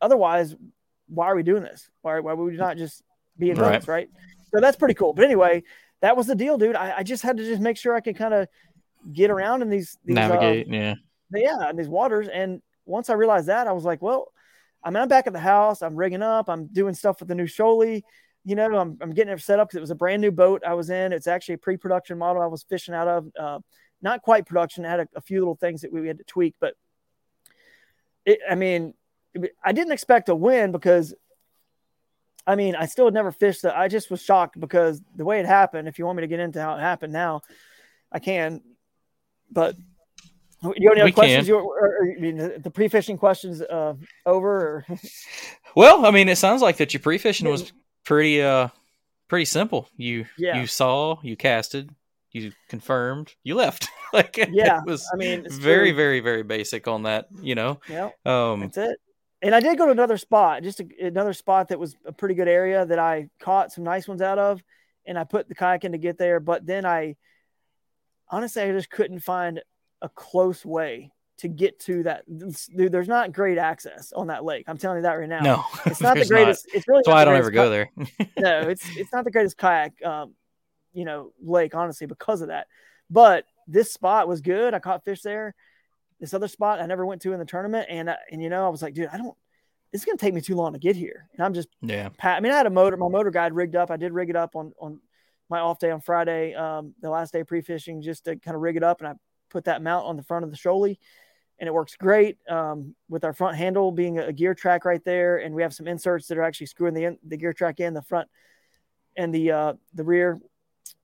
otherwise, 0.00 0.56
why 1.08 1.26
are 1.26 1.36
we 1.36 1.42
doing 1.42 1.62
this? 1.62 1.90
Why, 2.02 2.20
why 2.20 2.32
would 2.32 2.52
we 2.52 2.56
not 2.56 2.76
just 2.76 3.02
be 3.38 3.50
in 3.50 3.58
Right. 3.58 3.86
right? 3.86 4.10
So 4.52 4.60
that's 4.60 4.76
pretty 4.76 4.94
cool. 4.94 5.12
But 5.12 5.24
anyway, 5.24 5.62
that 6.00 6.16
was 6.16 6.26
the 6.26 6.34
deal, 6.34 6.58
dude. 6.58 6.76
I, 6.76 6.98
I 6.98 7.02
just 7.02 7.22
had 7.22 7.36
to 7.36 7.44
just 7.44 7.60
make 7.60 7.76
sure 7.76 7.94
I 7.94 8.00
could 8.00 8.16
kind 8.16 8.34
of 8.34 8.48
get 9.12 9.30
around 9.30 9.62
in 9.62 9.68
these, 9.68 9.98
these 10.04 10.16
uh, 10.18 10.38
yeah. 10.66 10.94
yeah, 11.32 11.70
in 11.70 11.76
these 11.76 11.88
waters. 11.88 12.28
And 12.28 12.60
once 12.84 13.10
I 13.10 13.14
realized 13.14 13.48
that, 13.48 13.66
I 13.66 13.72
was 13.72 13.84
like, 13.84 14.02
well, 14.02 14.32
I 14.86 14.90
mean, 14.90 15.02
I'm 15.02 15.08
back 15.08 15.26
at 15.26 15.32
the 15.32 15.40
house. 15.40 15.82
I'm 15.82 15.96
rigging 15.96 16.22
up. 16.22 16.48
I'm 16.48 16.68
doing 16.68 16.94
stuff 16.94 17.18
with 17.18 17.28
the 17.28 17.34
new 17.34 17.46
Shoalie. 17.46 18.04
You 18.44 18.54
know, 18.54 18.78
I'm, 18.78 18.96
I'm 19.00 19.10
getting 19.10 19.32
it 19.32 19.40
set 19.40 19.58
up 19.58 19.68
because 19.68 19.78
it 19.78 19.80
was 19.80 19.90
a 19.90 19.96
brand 19.96 20.22
new 20.22 20.30
boat 20.30 20.62
I 20.64 20.74
was 20.74 20.90
in. 20.90 21.12
It's 21.12 21.26
actually 21.26 21.54
a 21.56 21.58
pre-production 21.58 22.16
model 22.16 22.40
I 22.40 22.46
was 22.46 22.62
fishing 22.62 22.94
out 22.94 23.08
of. 23.08 23.28
Uh, 23.36 23.58
not 24.00 24.22
quite 24.22 24.46
production. 24.46 24.84
It 24.84 24.88
had 24.88 25.00
a, 25.00 25.08
a 25.16 25.20
few 25.20 25.40
little 25.40 25.56
things 25.56 25.80
that 25.80 25.92
we 25.92 26.06
had 26.06 26.18
to 26.18 26.24
tweak, 26.24 26.54
but 26.60 26.74
it, 28.24 28.38
I 28.48 28.54
mean, 28.54 28.94
I 29.64 29.72
didn't 29.72 29.92
expect 29.92 30.26
to 30.26 30.36
win 30.36 30.70
because, 30.70 31.14
I 32.46 32.54
mean, 32.54 32.76
I 32.76 32.86
still 32.86 33.06
had 33.06 33.14
never 33.14 33.32
fished 33.32 33.62
that. 33.62 33.76
I 33.76 33.88
just 33.88 34.08
was 34.08 34.22
shocked 34.22 34.60
because 34.60 35.02
the 35.16 35.24
way 35.24 35.40
it 35.40 35.46
happened. 35.46 35.88
If 35.88 35.98
you 35.98 36.06
want 36.06 36.16
me 36.16 36.20
to 36.20 36.28
get 36.28 36.38
into 36.38 36.60
how 36.60 36.76
it 36.76 36.80
happened 36.80 37.12
now, 37.12 37.40
I 38.12 38.20
can. 38.20 38.60
But 39.50 39.74
you 40.76 40.88
have 40.88 40.98
any 40.98 41.12
questions? 41.12 41.48
You, 41.48 41.56
or, 41.56 41.98
or, 42.00 42.06
you 42.06 42.18
mean 42.18 42.36
the 42.62 42.70
pre-fishing 42.70 43.18
questions 43.18 43.62
uh, 43.62 43.94
over? 44.24 44.50
Or 44.50 44.86
Well, 45.76 46.06
I 46.06 46.10
mean, 46.10 46.28
it 46.28 46.36
sounds 46.36 46.62
like 46.62 46.78
that 46.78 46.94
your 46.94 47.00
pre-fishing 47.00 47.48
was 47.48 47.72
pretty 48.04 48.42
uh 48.42 48.68
pretty 49.28 49.44
simple. 49.44 49.88
You 49.96 50.26
Yeah. 50.38 50.60
you 50.60 50.66
saw, 50.66 51.18
you 51.22 51.36
casted, 51.36 51.90
you 52.32 52.52
confirmed, 52.68 53.34
you 53.42 53.54
left. 53.54 53.88
like 54.12 54.36
Yeah, 54.36 54.78
it 54.78 54.86
was 54.86 55.08
I 55.12 55.16
mean, 55.16 55.44
it's 55.44 55.56
very 55.58 55.92
very 55.92 56.20
very 56.20 56.42
basic 56.42 56.88
on 56.88 57.02
that, 57.02 57.26
you 57.42 57.54
know. 57.54 57.80
yeah, 57.88 58.10
Um 58.24 58.60
that's 58.60 58.78
it. 58.78 58.98
And 59.42 59.54
I 59.54 59.60
did 59.60 59.76
go 59.76 59.86
to 59.86 59.92
another 59.92 60.16
spot, 60.16 60.62
just 60.62 60.80
a, 60.80 60.86
another 61.00 61.32
spot 61.34 61.68
that 61.68 61.78
was 61.78 61.94
a 62.06 62.12
pretty 62.12 62.34
good 62.34 62.48
area 62.48 62.86
that 62.86 62.98
I 62.98 63.28
caught 63.38 63.70
some 63.70 63.84
nice 63.84 64.08
ones 64.08 64.22
out 64.22 64.38
of, 64.38 64.62
and 65.04 65.18
I 65.18 65.24
put 65.24 65.48
the 65.48 65.54
kayak 65.54 65.84
in 65.84 65.92
to 65.92 65.98
get 65.98 66.16
there. 66.16 66.40
But 66.40 66.64
then 66.64 66.86
I, 66.86 67.16
honestly, 68.30 68.62
I 68.62 68.72
just 68.72 68.90
couldn't 68.90 69.20
find 69.20 69.60
a 70.02 70.08
close 70.08 70.64
way 70.64 71.12
to 71.38 71.48
get 71.48 71.78
to 71.80 72.02
that. 72.04 72.24
Dude, 72.26 72.92
there's 72.92 73.08
not 73.08 73.32
great 73.32 73.58
access 73.58 74.12
on 74.12 74.28
that 74.28 74.44
lake. 74.44 74.64
I'm 74.68 74.78
telling 74.78 74.98
you 74.98 75.02
that 75.02 75.12
right 75.12 75.28
now. 75.28 75.40
no. 75.40 75.64
it's 75.84 76.00
not 76.00 76.16
the 76.16 76.24
greatest. 76.28 76.66
It's 76.72 76.88
really 76.88 77.00
That's 77.00 77.08
why 77.08 77.22
I 77.22 77.24
don't 77.24 77.36
ever 77.36 77.50
go 77.50 77.68
there. 77.68 77.90
no, 78.38 78.60
it's 78.68 78.84
it's 78.96 79.12
not 79.12 79.24
the 79.24 79.30
greatest 79.30 79.56
kayak, 79.56 80.02
um, 80.04 80.34
you 80.92 81.04
know, 81.04 81.32
lake 81.42 81.74
honestly 81.74 82.06
because 82.06 82.40
of 82.40 82.48
that. 82.48 82.68
But 83.10 83.44
this 83.66 83.92
spot 83.92 84.28
was 84.28 84.40
good. 84.40 84.74
I 84.74 84.78
caught 84.78 85.04
fish 85.04 85.22
there. 85.22 85.54
This 86.20 86.32
other 86.32 86.48
spot 86.48 86.80
I 86.80 86.86
never 86.86 87.04
went 87.04 87.22
to 87.22 87.32
in 87.32 87.38
the 87.38 87.44
tournament, 87.44 87.88
and 87.90 88.08
I, 88.08 88.16
and 88.32 88.42
you 88.42 88.48
know 88.48 88.64
I 88.64 88.70
was 88.70 88.82
like, 88.82 88.94
dude, 88.94 89.10
I 89.12 89.18
don't. 89.18 89.36
It's 89.92 90.04
gonna 90.04 90.18
take 90.18 90.34
me 90.34 90.40
too 90.40 90.56
long 90.56 90.72
to 90.72 90.78
get 90.78 90.96
here, 90.96 91.28
and 91.34 91.44
I'm 91.44 91.52
just. 91.54 91.68
yeah. 91.82 92.08
pa- 92.16 92.34
I 92.34 92.40
mean, 92.40 92.52
I 92.52 92.56
had 92.56 92.66
a 92.66 92.70
motor. 92.70 92.96
My 92.96 93.06
MotorGuide 93.06 93.50
rigged 93.52 93.76
up. 93.76 93.90
I 93.90 93.96
did 93.96 94.12
rig 94.12 94.30
it 94.30 94.36
up 94.36 94.56
on 94.56 94.72
on 94.80 95.00
my 95.48 95.60
off 95.60 95.78
day 95.78 95.90
on 95.90 96.00
Friday, 96.00 96.54
um, 96.54 96.94
the 97.02 97.10
last 97.10 97.32
day 97.32 97.44
pre 97.44 97.60
fishing, 97.60 98.02
just 98.02 98.24
to 98.24 98.36
kind 98.36 98.54
of 98.54 98.62
rig 98.62 98.76
it 98.76 98.82
up, 98.82 99.00
and 99.00 99.08
I 99.08 99.12
put 99.50 99.64
that 99.64 99.82
mount 99.82 100.06
on 100.06 100.16
the 100.16 100.22
front 100.22 100.44
of 100.44 100.50
the 100.50 100.56
Shoalie, 100.56 100.98
and 101.58 101.68
it 101.68 101.72
works 101.72 101.96
great 101.96 102.38
um, 102.48 102.94
with 103.08 103.24
our 103.24 103.32
front 103.32 103.56
handle 103.56 103.90
being 103.90 104.18
a, 104.18 104.32
gear 104.32 104.54
track 104.54 104.84
right 104.84 105.04
there, 105.04 105.38
and 105.38 105.54
we 105.54 105.62
have 105.62 105.74
some 105.74 105.86
inserts 105.88 106.28
that 106.28 106.38
are 106.38 106.42
actually 106.42 106.66
screwing 106.66 106.94
the 106.94 107.04
in, 107.04 107.18
the 107.26 107.36
gear 107.36 107.52
track 107.52 107.80
in 107.80 107.94
the 107.94 108.02
front 108.02 108.28
and 109.16 109.34
the 109.34 109.50
uh, 109.50 109.72
the 109.94 110.04
rear. 110.04 110.40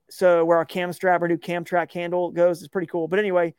So 0.09 0.45
where 0.45 0.57
our 0.57 0.65
cam 0.65 0.93
strap, 0.93 1.21
or 1.21 1.27
new 1.27 1.37
cam 1.37 1.63
track 1.63 1.91
handle 1.91 2.31
goes 2.31 2.61
is 2.61 2.67
pretty 2.67 2.87
cool. 2.87 3.07
But 3.07 3.19
anyway, 3.19 3.55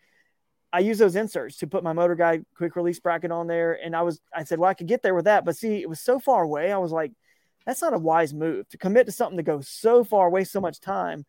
I 0.72 0.80
use 0.80 0.98
those 0.98 1.16
inserts 1.16 1.56
to 1.58 1.66
put 1.66 1.82
my 1.82 1.92
MotorGuide 1.92 2.44
quick 2.56 2.76
release 2.76 3.00
bracket 3.00 3.32
on 3.32 3.46
there, 3.46 3.78
and 3.82 3.94
I 3.96 4.02
was 4.02 4.20
I 4.32 4.44
said, 4.44 4.58
well, 4.58 4.70
I 4.70 4.74
could 4.74 4.88
get 4.88 5.02
there 5.02 5.14
with 5.14 5.24
that, 5.24 5.44
but 5.44 5.56
see, 5.56 5.80
it 5.80 5.88
was 5.88 6.00
so 6.00 6.18
far 6.18 6.42
away. 6.42 6.70
I 6.70 6.78
was 6.78 6.92
like, 6.92 7.12
that's 7.66 7.82
not 7.82 7.94
a 7.94 7.98
wise 7.98 8.34
move 8.34 8.68
to 8.68 8.78
commit 8.78 9.06
to 9.06 9.12
something 9.12 9.36
to 9.36 9.42
go 9.42 9.60
so 9.60 10.04
far, 10.04 10.30
waste 10.30 10.52
so 10.52 10.60
much 10.60 10.80
time. 10.80 11.24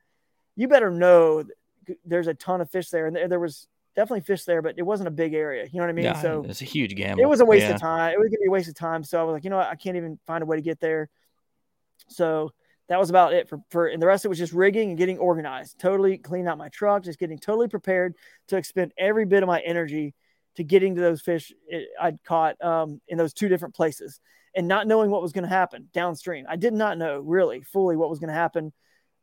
You 0.56 0.68
better 0.68 0.92
know 0.92 1.44
that 1.44 1.54
there's 2.06 2.28
a 2.28 2.34
ton 2.34 2.62
of 2.62 2.70
fish 2.70 2.90
there, 2.90 3.08
and 3.08 3.16
there, 3.16 3.28
there 3.28 3.40
was 3.40 3.68
definitely 3.96 4.22
fish 4.22 4.44
there, 4.44 4.62
but 4.62 4.76
it 4.78 4.84
wasn't 4.84 5.08
a 5.08 5.12
big 5.12 5.34
area. 5.34 5.66
You 5.66 5.80
know 5.80 5.84
what 5.84 5.90
I 5.90 5.94
mean? 5.94 6.06
Yeah, 6.06 6.22
so 6.22 6.46
it's 6.48 6.62
a 6.62 6.66
huge 6.66 6.96
gamble. 6.96 7.24
it 7.24 7.28
was 7.28 7.40
a 7.40 7.46
waste 7.46 7.68
Yeah. 7.68 7.76
of 7.76 7.82
time. 7.82 8.14
It 8.14 8.20
was 8.20 8.28
gonna 8.30 8.42
be 8.42 8.48
a 8.48 8.52
waste 8.52 8.68
of 8.70 8.76
time. 8.76 9.04
So 9.04 9.20
I 9.20 9.24
was 9.24 9.34
like, 9.34 9.44
you 9.44 9.50
know 9.50 9.58
what? 9.58 9.68
I 9.68 9.76
can't 9.76 9.96
even 9.98 10.20
find 10.28 10.44
a 10.44 10.46
way 10.46 10.58
to 10.58 10.62
get 10.62 10.80
there. 10.80 11.10
So 12.08 12.52
that 12.88 13.00
was 13.00 13.10
about 13.10 13.34
it 13.34 13.50
for, 13.50 13.60
for 13.70 13.88
and 13.88 14.02
the 14.02 14.06
rest 14.08 14.26
of 14.26 14.30
it 14.30 14.30
was 14.30 14.38
just 14.38 14.54
rigging 14.54 14.90
and 14.90 14.98
getting 14.98 15.18
organized, 15.18 15.80
totally 15.80 16.18
cleaning 16.18 16.48
out 16.48 16.58
my 16.58 16.70
truck, 16.70 17.04
just 17.04 17.20
getting 17.20 17.40
totally 17.40 17.68
prepared 17.68 18.16
to 18.50 18.58
expend 18.58 18.94
every 18.98 19.26
bit 19.26 19.44
of 19.44 19.48
my 19.48 19.60
energy 19.62 20.14
to 20.56 20.64
getting 20.64 20.96
to 20.96 21.02
those 21.02 21.22
fish 21.22 21.52
I'd 22.00 22.24
caught 22.24 22.62
um, 22.64 23.02
in 23.08 23.18
those 23.18 23.34
two 23.34 23.48
different 23.50 23.76
places 23.76 24.20
and 24.56 24.68
not 24.68 24.88
knowing 24.88 25.10
what 25.10 25.22
was 25.22 25.34
going 25.34 25.44
to 25.44 25.50
happen 25.50 25.90
downstream. 25.94 26.46
I 26.48 26.56
did 26.56 26.74
not 26.74 26.98
know 26.98 27.20
really 27.20 27.62
fully 27.62 27.98
what 27.98 28.10
was 28.10 28.20
going 28.20 28.30
to 28.30 28.34
happen. 28.34 28.72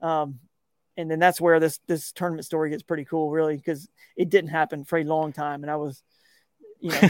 Um, 0.01 0.41
and 0.97 1.11
then 1.11 1.19
that's 1.19 1.41
where 1.41 1.59
this 1.61 1.79
this 1.87 2.13
tournament 2.13 2.45
story 2.45 2.71
gets 2.71 2.83
pretty 2.83 3.05
cool, 3.05 3.31
really, 3.31 3.57
because 3.57 3.89
it 4.17 4.29
didn't 4.31 4.51
happen 4.51 4.85
for 4.85 4.99
a 4.99 5.05
long 5.05 5.33
time, 5.33 5.63
and 5.63 5.71
I 5.71 5.77
was, 5.77 6.03
you 6.81 6.91
know, 6.91 6.99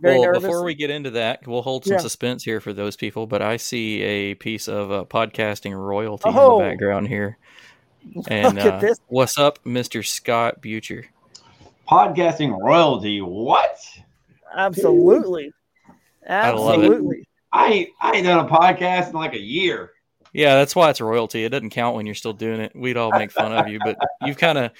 very 0.00 0.18
well, 0.18 0.22
nervous. 0.22 0.42
before 0.42 0.64
we 0.64 0.74
get 0.74 0.90
into 0.90 1.10
that, 1.10 1.46
we'll 1.46 1.62
hold 1.62 1.84
some 1.84 1.94
Yeah. 1.94 1.98
suspense 2.00 2.42
here 2.44 2.60
for 2.60 2.72
those 2.72 2.96
people. 2.96 3.26
But 3.26 3.42
I 3.42 3.56
see 3.58 4.02
a 4.02 4.34
piece 4.34 4.66
of 4.68 4.90
uh, 4.90 5.04
podcasting 5.04 5.74
royalty 5.76 6.24
Oh. 6.32 6.58
in 6.60 6.64
the 6.64 6.70
background 6.70 7.08
here. 7.08 7.38
And 8.28 8.56
Look 8.56 8.64
at 8.64 8.74
uh, 8.74 8.78
this. 8.80 8.98
what's 9.08 9.38
up, 9.38 9.58
Mister 9.66 10.02
Scott 10.02 10.62
Butcher? 10.62 11.04
Podcasting 11.88 12.56
royalty. 12.58 13.20
What? 13.20 13.78
Absolutely. 14.56 15.52
I 16.28 16.50
love 16.50 16.82
it. 16.82 16.86
Absolutely. 16.86 17.28
I 17.52 17.66
ain't 17.68 17.90
I 18.00 18.12
ain't 18.12 18.24
done 18.26 18.46
a 18.46 18.48
podcast 18.48 19.08
in 19.08 19.14
like 19.14 19.34
a 19.34 19.40
year. 19.40 19.90
Yeah, 20.32 20.54
that's 20.56 20.76
why 20.76 20.90
it's 20.90 21.00
royalty. 21.00 21.44
It 21.44 21.48
doesn't 21.50 21.70
count 21.70 21.96
when 21.96 22.06
you're 22.06 22.14
still 22.14 22.32
doing 22.32 22.60
it. 22.60 22.72
We'd 22.74 22.96
all 22.96 23.12
make 23.12 23.30
fun 23.30 23.52
of 23.52 23.68
you, 23.68 23.78
but 23.82 23.96
you've 24.24 24.38
kind 24.38 24.58
of 24.58 24.72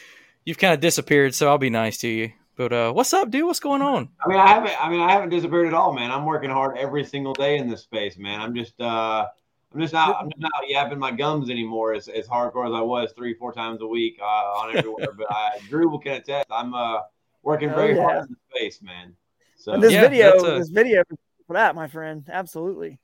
you've 0.44 0.58
kind 0.58 0.74
of 0.74 0.80
disappeared. 0.80 1.34
So 1.34 1.48
I'll 1.48 1.58
be 1.58 1.70
nice 1.70 1.98
to 1.98 2.08
you. 2.08 2.32
But 2.56 2.72
uh, 2.72 2.92
what's 2.92 3.12
up, 3.14 3.30
dude? 3.30 3.44
What's 3.44 3.60
going 3.60 3.82
on? 3.82 4.08
I 4.24 4.28
mean, 4.28 4.38
I 4.38 4.48
haven't. 4.48 4.84
I 4.84 4.90
mean, 4.90 5.00
I 5.00 5.12
haven't 5.12 5.30
disappeared 5.30 5.68
at 5.68 5.74
all, 5.74 5.92
man. 5.92 6.10
I'm 6.10 6.24
working 6.26 6.50
hard 6.50 6.76
every 6.76 7.04
single 7.04 7.32
day 7.32 7.58
in 7.58 7.68
this 7.68 7.82
space, 7.82 8.18
man. 8.18 8.40
I'm 8.40 8.52
just, 8.54 8.80
uh, 8.80 9.28
I'm 9.72 9.80
just 9.80 9.92
not, 9.92 10.16
I'm 10.20 10.28
just 10.28 10.40
not 10.40 10.50
yapping 10.66 10.98
my 10.98 11.12
gums 11.12 11.50
anymore 11.50 11.92
as, 11.94 12.08
as 12.08 12.26
hardcore 12.26 12.66
as 12.66 12.72
I 12.74 12.80
was 12.80 13.12
three, 13.16 13.34
four 13.34 13.52
times 13.52 13.80
a 13.80 13.86
week 13.86 14.18
uh, 14.20 14.24
on 14.24 14.76
everywhere. 14.76 15.12
but 15.16 15.30
I, 15.30 15.58
Drew 15.68 15.88
will 15.88 16.00
can 16.00 16.14
attest. 16.14 16.48
I'm 16.50 16.74
uh, 16.74 16.98
working 17.44 17.70
Oh, 17.70 17.76
very 17.76 17.94
yeah. 17.94 18.02
hard 18.02 18.24
in 18.28 18.34
the 18.34 18.58
space, 18.58 18.82
man. 18.82 19.14
So 19.56 19.72
And 19.72 19.82
this 19.82 19.92
Yeah, 19.92 20.02
video, 20.02 20.36
a- 20.36 20.58
this 20.58 20.70
video 20.70 21.04
for 21.46 21.52
that, 21.52 21.76
my 21.76 21.86
friend. 21.86 22.24
Absolutely. 22.28 22.98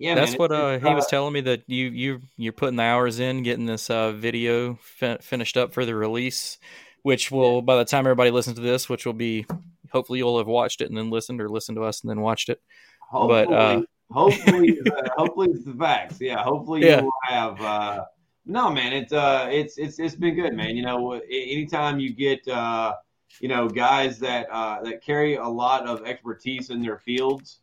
Yeah, 0.00 0.14
that's 0.14 0.32
man, 0.32 0.38
what 0.38 0.50
uh, 0.50 0.78
he 0.78 0.94
was 0.94 1.04
uh, 1.04 1.08
telling 1.08 1.34
me 1.34 1.42
that 1.42 1.62
you 1.66 1.88
you 1.88 2.20
you're 2.38 2.54
putting 2.54 2.76
the 2.76 2.82
hours 2.82 3.20
in, 3.20 3.42
getting 3.42 3.66
this 3.66 3.90
uh, 3.90 4.12
video 4.12 4.78
fin- 4.82 5.18
finished 5.18 5.58
up 5.58 5.74
for 5.74 5.84
the 5.84 5.94
release, 5.94 6.56
which 7.02 7.30
will 7.30 7.60
by 7.60 7.76
the 7.76 7.84
time 7.84 8.06
everybody 8.06 8.30
listens 8.30 8.56
to 8.56 8.62
this, 8.62 8.88
which 8.88 9.04
will 9.04 9.12
be 9.12 9.44
hopefully 9.92 10.18
you'll 10.18 10.38
have 10.38 10.46
watched 10.46 10.80
it 10.80 10.88
and 10.88 10.96
then 10.96 11.10
listened, 11.10 11.38
or 11.38 11.50
listened 11.50 11.76
to 11.76 11.84
us 11.84 12.00
and 12.00 12.08
then 12.08 12.22
watched 12.22 12.48
it. 12.48 12.62
Hopefully, 13.10 13.44
but, 13.44 13.52
uh, 13.54 13.82
hopefully, 14.10 14.78
uh, 14.86 15.08
hopefully 15.18 15.48
it's 15.50 15.66
the 15.66 15.74
facts. 15.74 16.18
Yeah, 16.18 16.42
hopefully 16.42 16.86
Yeah. 16.86 17.00
you 17.00 17.04
will 17.04 17.12
have 17.28 17.60
uh, 17.60 18.04
No, 18.46 18.70
man, 18.70 18.94
it's 18.94 19.12
uh, 19.12 19.48
it's 19.52 19.76
it's 19.76 19.98
it's 19.98 20.14
been 20.14 20.34
good, 20.34 20.54
man. 20.54 20.76
You 20.76 20.82
know, 20.82 21.12
anytime 21.12 22.00
you 22.00 22.14
get 22.14 22.48
uh, 22.48 22.94
you 23.40 23.48
know, 23.48 23.68
guys 23.68 24.18
that 24.20 24.48
uh, 24.50 24.80
that 24.82 25.02
carry 25.02 25.34
a 25.36 25.46
lot 25.46 25.86
of 25.86 26.06
expertise 26.06 26.70
in 26.70 26.80
their 26.80 26.96
fields, 26.96 27.60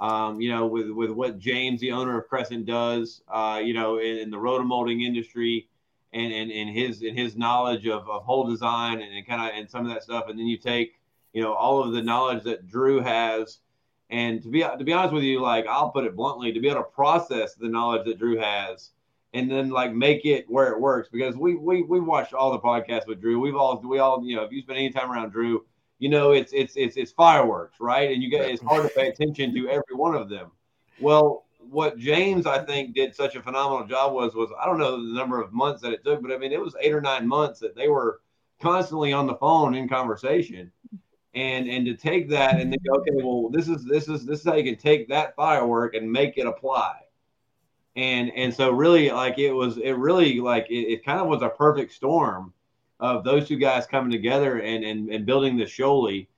um, 0.00 0.40
you 0.40 0.50
know, 0.50 0.66
with 0.66 0.90
with 0.90 1.10
what 1.10 1.38
James, 1.38 1.80
the 1.80 1.92
owner 1.92 2.18
of 2.18 2.28
Crescent, 2.28 2.64
does, 2.66 3.22
uh, 3.28 3.60
you 3.62 3.74
know, 3.74 3.98
in, 3.98 4.18
in 4.18 4.30
the 4.30 4.38
rotomolding 4.38 5.02
industry, 5.02 5.68
and 6.12 6.32
and, 6.32 6.50
and 6.50 6.70
his 6.70 7.02
and 7.02 7.16
his 7.18 7.36
knowledge 7.36 7.86
of, 7.86 8.08
of 8.08 8.24
hull 8.24 8.48
design 8.48 9.00
and, 9.00 9.14
and 9.14 9.26
kind 9.26 9.42
of 9.42 9.56
and 9.56 9.68
some 9.68 9.86
of 9.86 9.92
that 9.92 10.02
stuff, 10.02 10.28
and 10.28 10.38
then 10.38 10.46
you 10.46 10.56
take, 10.56 10.98
you 11.32 11.42
know, 11.42 11.52
all 11.52 11.84
of 11.84 11.92
the 11.92 12.02
knowledge 12.02 12.42
that 12.44 12.66
Drew 12.66 13.00
has. 13.00 13.58
And 14.08 14.42
to 14.42 14.48
be 14.48 14.60
to 14.60 14.84
be 14.84 14.92
honest 14.92 15.14
with 15.14 15.22
you, 15.22 15.40
like 15.40 15.66
I'll 15.66 15.90
put 15.90 16.04
it 16.04 16.16
bluntly, 16.16 16.52
to 16.52 16.60
be 16.60 16.68
able 16.68 16.80
to 16.80 16.90
process 16.90 17.54
the 17.54 17.68
knowledge 17.68 18.06
that 18.06 18.18
Drew 18.18 18.38
has 18.38 18.90
and 19.32 19.50
then 19.50 19.70
like 19.70 19.92
make 19.92 20.24
it 20.24 20.46
where 20.48 20.72
it 20.72 20.80
works. 20.80 21.08
Because 21.10 21.36
we 21.36 21.54
we 21.56 21.82
we 21.82 22.00
watched 22.00 22.34
all 22.34 22.50
the 22.50 22.58
podcasts 22.58 23.06
with 23.06 23.20
Drew. 23.20 23.38
We've 23.40 23.56
all 23.56 23.80
we 23.84 23.98
all 23.98 24.24
you 24.24 24.36
know 24.36 24.44
if 24.44 24.52
you 24.52 24.62
spend 24.62 24.78
any 24.78 24.90
time 24.90 25.10
around 25.10 25.30
Drew, 25.30 25.64
you 26.00 26.08
know 26.08 26.32
it's 26.32 26.52
it's 26.52 26.76
it's 26.76 26.96
it's 26.96 27.12
fireworks, 27.12 27.78
right? 27.78 28.10
And 28.10 28.22
you 28.22 28.28
get 28.28 28.50
it's 28.50 28.62
hard 28.62 28.82
to 28.82 28.88
pay 28.88 29.08
attention 29.08 29.54
to 29.54 29.68
every 29.68 29.94
one 29.94 30.16
of 30.16 30.28
them. 30.28 30.50
Well, 31.00 31.44
what 31.58 31.98
James 31.98 32.46
I 32.46 32.64
think 32.64 32.94
did 32.94 33.14
such 33.14 33.36
a 33.36 33.42
phenomenal 33.42 33.86
job 33.86 34.12
was 34.12 34.34
was 34.34 34.50
I 34.60 34.66
don't 34.66 34.78
know 34.78 34.96
the 34.96 35.14
number 35.14 35.40
of 35.40 35.52
months 35.52 35.82
that 35.82 35.92
it 35.92 36.02
took, 36.02 36.22
but 36.22 36.32
I 36.32 36.38
mean 36.38 36.52
it 36.52 36.60
was 36.60 36.74
eight 36.80 36.92
or 36.92 37.00
nine 37.00 37.28
months 37.28 37.60
that 37.60 37.76
they 37.76 37.88
were 37.88 38.20
constantly 38.60 39.12
on 39.12 39.26
the 39.26 39.36
phone 39.36 39.74
in 39.74 39.88
conversation 39.88 40.72
and 41.34 41.68
and 41.68 41.86
to 41.86 41.94
take 41.94 42.28
that 42.30 42.58
and 42.58 42.70
think, 42.70 42.82
okay, 42.90 43.22
well, 43.22 43.48
this 43.50 43.68
is 43.68 43.84
this 43.84 44.08
is 44.08 44.26
this 44.26 44.40
is 44.40 44.44
how 44.44 44.54
you 44.54 44.64
can 44.64 44.80
take 44.80 45.08
that 45.08 45.36
firework 45.36 45.94
and 45.94 46.10
make 46.10 46.38
it 46.38 46.46
apply. 46.46 46.98
And 47.96 48.32
and 48.34 48.54
so 48.54 48.70
really 48.70 49.10
like 49.10 49.38
it 49.38 49.52
was 49.52 49.76
it 49.76 49.92
really 49.92 50.40
like 50.40 50.66
it, 50.70 50.92
it 50.92 51.04
kind 51.04 51.20
of 51.20 51.28
was 51.28 51.42
a 51.42 51.50
perfect 51.50 51.92
storm 51.92 52.52
of 53.00 53.24
those 53.24 53.48
two 53.48 53.56
guys 53.56 53.86
coming 53.86 54.10
together 54.10 54.60
and 54.60 54.84
and, 54.84 55.10
and 55.10 55.26
building 55.26 55.56
the 55.56 55.64
Shoalie. 55.64 56.28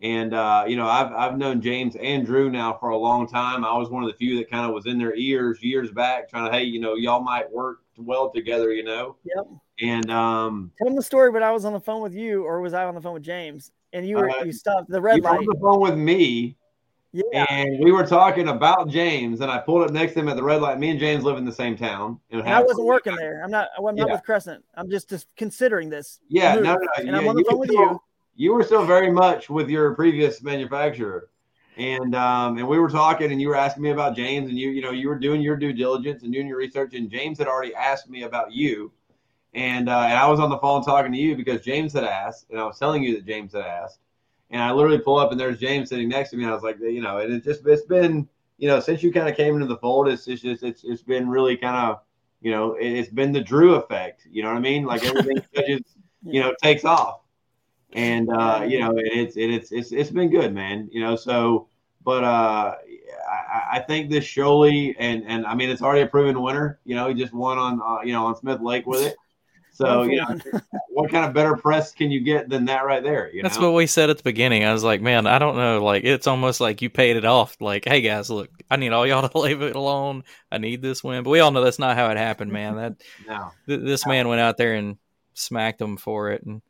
And 0.00 0.34
uh, 0.34 0.64
you 0.66 0.76
know, 0.76 0.86
I've 0.86 1.12
I've 1.12 1.38
known 1.38 1.60
James 1.60 1.94
and 1.96 2.26
Drew 2.26 2.50
now 2.50 2.76
for 2.80 2.88
a 2.88 2.96
long 2.96 3.28
time. 3.28 3.64
I 3.64 3.76
was 3.76 3.90
one 3.90 4.02
of 4.02 4.10
the 4.10 4.16
few 4.16 4.36
that 4.38 4.50
kind 4.50 4.66
of 4.66 4.72
was 4.72 4.86
in 4.86 4.98
their 4.98 5.14
ears 5.14 5.62
years 5.62 5.92
back, 5.92 6.28
trying 6.28 6.50
to, 6.50 6.56
hey, 6.56 6.64
you 6.64 6.80
know, 6.80 6.94
y'all 6.94 7.22
might 7.22 7.50
work 7.50 7.82
well 7.96 8.30
together, 8.30 8.72
you 8.72 8.82
know. 8.82 9.16
Yep. 9.24 9.46
And 9.80 10.10
um, 10.10 10.72
tell 10.78 10.86
them 10.86 10.96
the 10.96 11.02
story. 11.02 11.30
But 11.30 11.42
I 11.42 11.52
was 11.52 11.64
on 11.64 11.72
the 11.72 11.80
phone 11.80 12.02
with 12.02 12.14
you, 12.14 12.44
or 12.44 12.60
was 12.60 12.74
I 12.74 12.84
on 12.84 12.94
the 12.94 13.00
phone 13.00 13.14
with 13.14 13.22
James? 13.22 13.70
and 13.92 14.06
you 14.06 14.16
were 14.16 14.30
uh, 14.30 14.44
you 14.44 14.52
stopped 14.52 14.90
the 14.90 15.00
red 15.00 15.16
you 15.16 15.22
light. 15.22 15.38
on 15.38 15.44
the 15.44 15.58
phone 15.60 15.80
with 15.80 15.96
me. 15.96 16.56
Yeah. 17.12 17.44
And 17.50 17.84
we 17.84 17.92
were 17.92 18.06
talking 18.06 18.48
about 18.48 18.88
James, 18.88 19.42
and 19.42 19.50
I 19.50 19.58
pulled 19.58 19.82
up 19.82 19.90
next 19.90 20.14
to 20.14 20.20
him 20.20 20.28
at 20.28 20.36
the 20.36 20.42
red 20.42 20.62
light. 20.62 20.78
Me 20.78 20.90
and 20.90 20.98
James 20.98 21.24
live 21.24 21.36
in 21.36 21.44
the 21.44 21.52
same 21.52 21.76
town. 21.76 22.18
And 22.30 22.42
I 22.42 22.62
wasn't 22.62 22.86
working 22.86 23.14
there. 23.16 23.42
I'm 23.44 23.50
not. 23.50 23.68
I'm 23.76 23.84
not 23.94 24.08
yeah. 24.08 24.14
with 24.14 24.22
Crescent. 24.22 24.64
I'm 24.74 24.90
just, 24.90 25.10
just 25.10 25.26
considering 25.36 25.90
this. 25.90 26.20
Yeah, 26.28 26.54
no, 26.54 26.60
no. 26.62 26.78
And 26.96 27.08
yeah, 27.08 27.18
I'm 27.18 27.28
on 27.28 27.36
the 27.36 27.44
phone 27.44 27.58
with 27.58 27.68
still, 27.68 27.80
you. 27.80 28.02
You 28.34 28.54
were 28.54 28.62
still 28.62 28.86
very 28.86 29.10
much 29.10 29.50
with 29.50 29.68
your 29.68 29.94
previous 29.94 30.42
manufacturer, 30.42 31.28
and 31.76 32.14
um, 32.14 32.56
and 32.56 32.66
we 32.66 32.78
were 32.78 32.88
talking, 32.88 33.30
and 33.30 33.42
you 33.42 33.48
were 33.48 33.56
asking 33.56 33.82
me 33.82 33.90
about 33.90 34.16
James, 34.16 34.48
and 34.48 34.58
you, 34.58 34.70
you 34.70 34.80
know, 34.80 34.90
you 34.90 35.08
were 35.08 35.18
doing 35.18 35.42
your 35.42 35.56
due 35.56 35.74
diligence 35.74 36.22
and 36.22 36.32
doing 36.32 36.46
your 36.46 36.56
research, 36.56 36.94
and 36.94 37.10
James 37.10 37.38
had 37.38 37.46
already 37.46 37.74
asked 37.74 38.08
me 38.08 38.22
about 38.22 38.52
you, 38.52 38.90
and 39.52 39.90
uh, 39.90 40.00
and 40.00 40.14
I 40.14 40.26
was 40.28 40.40
on 40.40 40.48
the 40.48 40.58
phone 40.58 40.82
talking 40.82 41.12
to 41.12 41.18
you 41.18 41.36
because 41.36 41.60
James 41.60 41.92
had 41.92 42.04
asked, 42.04 42.46
and 42.48 42.58
I 42.58 42.64
was 42.64 42.78
telling 42.78 43.02
you 43.02 43.16
that 43.16 43.26
James 43.26 43.52
had 43.52 43.66
asked 43.66 43.98
and 44.52 44.62
I 44.62 44.70
literally 44.70 44.98
pull 44.98 45.16
up 45.16 45.32
and 45.32 45.40
there's 45.40 45.58
James 45.58 45.88
sitting 45.88 46.10
next 46.10 46.30
to 46.30 46.36
me. 46.36 46.44
And 46.44 46.52
I 46.52 46.54
was 46.54 46.62
like, 46.62 46.78
you 46.78 47.00
know, 47.00 47.18
and 47.18 47.32
it's 47.32 47.46
just 47.46 47.66
it's 47.66 47.86
been, 47.86 48.28
you 48.58 48.68
know, 48.68 48.78
since 48.80 49.02
you 49.02 49.10
kind 49.10 49.28
of 49.28 49.34
came 49.34 49.54
into 49.54 49.66
the 49.66 49.78
fold, 49.78 50.08
it's, 50.08 50.28
it's 50.28 50.42
just 50.42 50.62
it's 50.62 50.84
it's 50.84 51.02
been 51.02 51.28
really 51.28 51.56
kind 51.56 51.76
of, 51.76 52.00
you 52.42 52.50
know, 52.50 52.74
it, 52.74 52.96
has 52.96 53.08
been 53.08 53.32
the 53.32 53.40
Drew 53.40 53.74
effect. 53.74 54.26
You 54.30 54.42
know 54.42 54.50
what 54.50 54.58
I 54.58 54.60
mean? 54.60 54.84
Like 54.84 55.04
everything 55.04 55.42
just, 55.54 55.96
you 56.24 56.40
know, 56.40 56.54
takes 56.62 56.84
off, 56.84 57.22
and 57.94 58.28
uh, 58.30 58.64
you 58.68 58.78
know, 58.78 58.92
it's 58.96 59.36
it, 59.36 59.50
it's 59.50 59.72
it's 59.72 59.90
it's 59.90 60.10
been 60.10 60.30
good, 60.30 60.54
man. 60.54 60.88
You 60.92 61.00
know, 61.00 61.16
so 61.16 61.68
but 62.04 62.22
uh, 62.22 62.74
I, 63.26 63.62
I 63.72 63.80
think 63.80 64.10
this 64.10 64.24
Shoalie 64.24 64.94
and 64.98 65.24
and 65.26 65.46
I 65.46 65.54
mean 65.54 65.70
it's 65.70 65.82
already 65.82 66.02
a 66.02 66.06
proven 66.06 66.42
winner. 66.42 66.78
You 66.84 66.94
know, 66.94 67.08
he 67.08 67.14
just 67.14 67.32
won 67.32 67.58
on 67.58 67.80
uh, 67.80 68.02
you 68.02 68.12
know 68.12 68.26
on 68.26 68.36
Smith 68.36 68.60
Lake 68.60 68.86
with 68.86 69.00
it. 69.00 69.16
So, 69.74 70.02
you 70.02 70.16
know, 70.16 70.38
what 70.90 71.10
kind 71.10 71.24
of 71.24 71.32
better 71.32 71.56
press 71.56 71.94
can 71.94 72.10
you 72.10 72.20
get 72.20 72.50
than 72.50 72.66
that 72.66 72.84
right 72.84 73.02
there? 73.02 73.30
You 73.32 73.42
That's 73.42 73.58
know? 73.58 73.70
what 73.70 73.76
we 73.76 73.86
said 73.86 74.10
at 74.10 74.18
the 74.18 74.22
beginning. 74.22 74.64
I 74.64 74.72
was 74.72 74.84
like, 74.84 75.00
man, 75.00 75.26
I 75.26 75.38
don't 75.38 75.56
know. 75.56 75.82
Like, 75.82 76.04
it's 76.04 76.26
almost 76.26 76.60
like 76.60 76.82
you 76.82 76.90
paid 76.90 77.16
it 77.16 77.24
off. 77.24 77.56
Like, 77.58 77.84
hey 77.86 78.02
guys, 78.02 78.28
look, 78.28 78.50
I 78.70 78.76
need 78.76 78.92
all 78.92 79.06
y'all 79.06 79.26
to 79.28 79.38
leave 79.38 79.62
it 79.62 79.74
alone. 79.74 80.24
I 80.50 80.58
need 80.58 80.82
this 80.82 81.02
win. 81.02 81.22
But 81.24 81.30
we 81.30 81.40
all 81.40 81.50
know 81.50 81.64
that's 81.64 81.78
not 81.78 81.96
how 81.96 82.10
it 82.10 82.18
happened, 82.18 82.52
man. 82.52 82.76
That 82.76 83.02
no. 83.26 83.50
th- 83.66 83.80
this 83.80 84.06
man 84.06 84.28
went 84.28 84.42
out 84.42 84.58
there 84.58 84.74
and 84.74 84.98
smacked 85.32 85.78
them 85.78 85.96
for 85.96 86.30
it, 86.30 86.42
and 86.44 86.60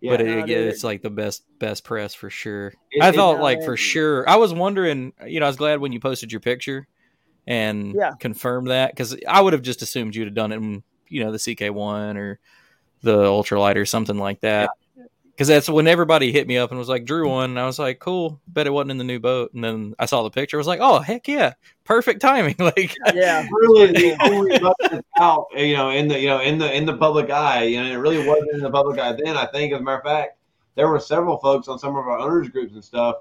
yeah, 0.00 0.12
but 0.12 0.20
it, 0.20 0.28
it, 0.28 0.50
it's 0.50 0.84
like 0.84 1.02
the 1.02 1.10
best 1.10 1.42
best 1.58 1.82
press 1.82 2.14
for 2.14 2.30
sure. 2.30 2.72
It, 2.92 3.02
I 3.02 3.10
thought 3.10 3.40
like 3.40 3.64
for 3.64 3.76
sure. 3.76 4.28
I 4.28 4.36
was 4.36 4.54
wondering. 4.54 5.12
You 5.26 5.40
know, 5.40 5.46
I 5.46 5.48
was 5.48 5.56
glad 5.56 5.80
when 5.80 5.90
you 5.90 5.98
posted 5.98 6.30
your 6.30 6.40
picture 6.40 6.86
and 7.46 7.94
yeah. 7.94 8.12
confirmed 8.20 8.70
that 8.70 8.92
because 8.92 9.16
I 9.26 9.40
would 9.40 9.52
have 9.52 9.62
just 9.62 9.82
assumed 9.82 10.14
you'd 10.14 10.26
have 10.26 10.34
done 10.34 10.52
it 10.52 10.56
in 10.56 10.82
you 11.08 11.24
know 11.24 11.32
the 11.32 11.38
CK1 11.38 12.16
or 12.16 12.38
the 13.02 13.24
ultralight 13.24 13.76
or 13.76 13.86
something 13.86 14.18
like 14.18 14.40
that. 14.40 14.70
Because 15.30 15.48
that's 15.48 15.68
when 15.68 15.86
everybody 15.86 16.32
hit 16.32 16.48
me 16.48 16.56
up 16.56 16.70
and 16.70 16.78
was 16.78 16.88
like, 16.88 17.04
Drew 17.04 17.28
one," 17.28 17.50
And 17.50 17.60
I 17.60 17.66
was 17.66 17.78
like, 17.78 17.98
cool. 17.98 18.40
Bet 18.48 18.66
it 18.66 18.70
wasn't 18.70 18.92
in 18.92 18.98
the 18.98 19.04
new 19.04 19.20
boat. 19.20 19.52
And 19.52 19.62
then 19.62 19.94
I 19.98 20.06
saw 20.06 20.22
the 20.22 20.30
picture. 20.30 20.56
I 20.56 20.58
was 20.58 20.66
like, 20.66 20.80
oh, 20.80 20.98
heck 21.00 21.28
yeah. 21.28 21.52
Perfect 21.84 22.22
timing. 22.22 22.54
like, 22.58 22.94
yeah. 23.12 23.46
really 23.50 23.92
the 23.92 24.16
only 24.22 24.58
boat 24.58 25.04
out, 25.20 25.48
you 25.54 25.76
know, 25.76 25.90
in 25.90 26.08
the, 26.08 26.18
you 26.18 26.28
know, 26.28 26.40
in 26.40 26.56
the, 26.56 26.74
in 26.74 26.86
the 26.86 26.96
public 26.96 27.28
eye. 27.28 27.64
You 27.64 27.82
know, 27.82 27.90
it 27.90 27.96
really 27.96 28.26
wasn't 28.26 28.52
in 28.52 28.60
the 28.60 28.70
public 28.70 28.98
eye 28.98 29.12
then. 29.12 29.36
I 29.36 29.44
think, 29.44 29.74
as 29.74 29.80
a 29.80 29.82
matter 29.82 29.98
of 29.98 30.04
fact, 30.04 30.38
there 30.74 30.88
were 30.88 30.98
several 30.98 31.36
folks 31.36 31.68
on 31.68 31.78
some 31.78 31.96
of 31.96 32.08
our 32.08 32.18
owners 32.18 32.48
groups 32.48 32.72
and 32.72 32.82
stuff 32.82 33.16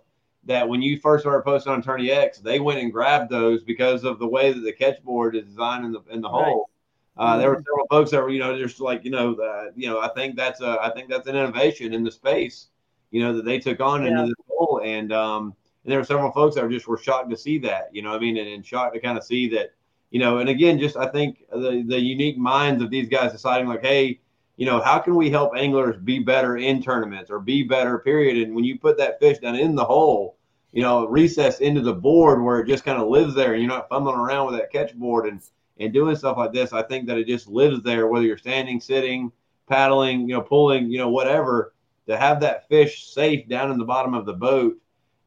that 0.45 0.67
when 0.67 0.81
you 0.81 0.99
first 0.99 1.23
started 1.23 1.43
posting 1.43 1.73
on 1.73 1.83
TourneyX, 1.83 2.41
they 2.41 2.61
went 2.61 2.79
and 2.79 2.93
grabbed 2.93 3.29
those 3.29 3.61
because 3.63 4.05
of 4.05 4.19
the 4.19 4.27
way 4.27 4.53
that 4.53 4.61
the 4.61 4.71
catch 4.71 5.03
board 5.03 5.35
is 5.35 5.43
designed 5.43 5.85
in 5.85 5.91
the 5.91 6.01
in 6.11 6.21
the 6.21 6.29
right. 6.29 6.45
hole. 6.45 6.69
Uh, 7.17 7.37
there 7.37 7.49
were 7.49 7.63
several 7.65 7.87
folks 7.89 8.11
that 8.11 8.21
were, 8.21 8.29
you 8.29 8.39
know, 8.39 8.57
just 8.57 8.81
like, 8.81 9.05
you 9.05 9.11
know, 9.11 9.71
you 9.75 9.87
know, 9.87 9.99
I 9.99 10.09
think 10.09 10.35
that's 10.35 10.61
a, 10.61 10.77
I 10.81 10.91
think 10.91 11.09
that's 11.09 11.27
an 11.27 11.35
innovation 11.35 11.93
in 11.93 12.03
the 12.03 12.11
space, 12.11 12.67
you 13.11 13.21
know, 13.21 13.33
that 13.33 13.45
they 13.45 13.57
took 13.59 13.79
on 13.79 14.03
yeah. 14.03 14.09
into 14.09 14.25
this 14.25 14.45
role. 14.49 14.81
And, 14.83 15.13
um, 15.13 15.55
and 15.83 15.91
there 15.91 15.99
were 15.99 16.05
several 16.05 16.31
folks 16.31 16.55
that 16.55 16.63
were 16.63 16.69
just 16.69 16.87
were 16.87 16.97
shocked 16.97 17.29
to 17.29 17.37
see 17.37 17.57
that, 17.59 17.89
you 17.93 18.01
know, 18.01 18.13
I 18.13 18.19
mean, 18.19 18.37
and, 18.37 18.49
and 18.49 18.65
shocked 18.65 18.95
to 18.95 18.99
kind 18.99 19.17
of 19.17 19.23
see 19.23 19.47
that, 19.49 19.73
you 20.09 20.19
know, 20.19 20.39
and 20.39 20.49
again, 20.49 20.79
just 20.79 20.97
I 20.97 21.07
think 21.07 21.45
the 21.51 21.83
the 21.85 21.99
unique 21.99 22.37
minds 22.37 22.81
of 22.81 22.89
these 22.89 23.07
guys 23.07 23.31
deciding 23.31 23.67
like, 23.67 23.81
hey, 23.81 24.19
you 24.57 24.65
know, 24.65 24.81
how 24.81 24.99
can 24.99 25.15
we 25.15 25.29
help 25.29 25.55
anglers 25.55 25.97
be 25.97 26.19
better 26.19 26.57
in 26.57 26.81
tournaments 26.81 27.29
or 27.29 27.39
be 27.39 27.63
better, 27.63 27.99
period. 27.99 28.37
And 28.37 28.55
when 28.55 28.63
you 28.63 28.79
put 28.79 28.97
that 28.97 29.19
fish 29.19 29.39
down 29.39 29.55
in 29.55 29.75
the 29.75 29.83
hole, 29.83 30.37
you 30.71 30.81
know, 30.81 31.07
recessed 31.07 31.61
into 31.61 31.81
the 31.81 31.93
board 31.93 32.41
where 32.41 32.59
it 32.59 32.67
just 32.67 32.83
kind 32.83 33.01
of 33.01 33.07
lives 33.07 33.35
there 33.35 33.53
and 33.53 33.61
you're 33.61 33.71
not 33.71 33.89
fumbling 33.89 34.17
around 34.17 34.47
with 34.47 34.55
that 34.55 34.71
catch 34.71 34.93
board 34.95 35.27
and 35.27 35.41
and 35.79 35.93
doing 35.93 36.15
stuff 36.15 36.37
like 36.37 36.53
this, 36.53 36.73
I 36.73 36.83
think 36.83 37.07
that 37.07 37.17
it 37.17 37.27
just 37.27 37.47
lives 37.47 37.81
there, 37.83 38.07
whether 38.07 38.25
you're 38.25 38.37
standing, 38.37 38.79
sitting, 38.79 39.31
paddling, 39.67 40.21
you 40.21 40.35
know, 40.35 40.41
pulling, 40.41 40.89
you 40.89 40.97
know, 40.97 41.09
whatever, 41.09 41.73
to 42.07 42.17
have 42.17 42.39
that 42.41 42.67
fish 42.67 43.07
safe 43.07 43.47
down 43.47 43.71
in 43.71 43.77
the 43.77 43.85
bottom 43.85 44.13
of 44.13 44.25
the 44.25 44.33
boat. 44.33 44.77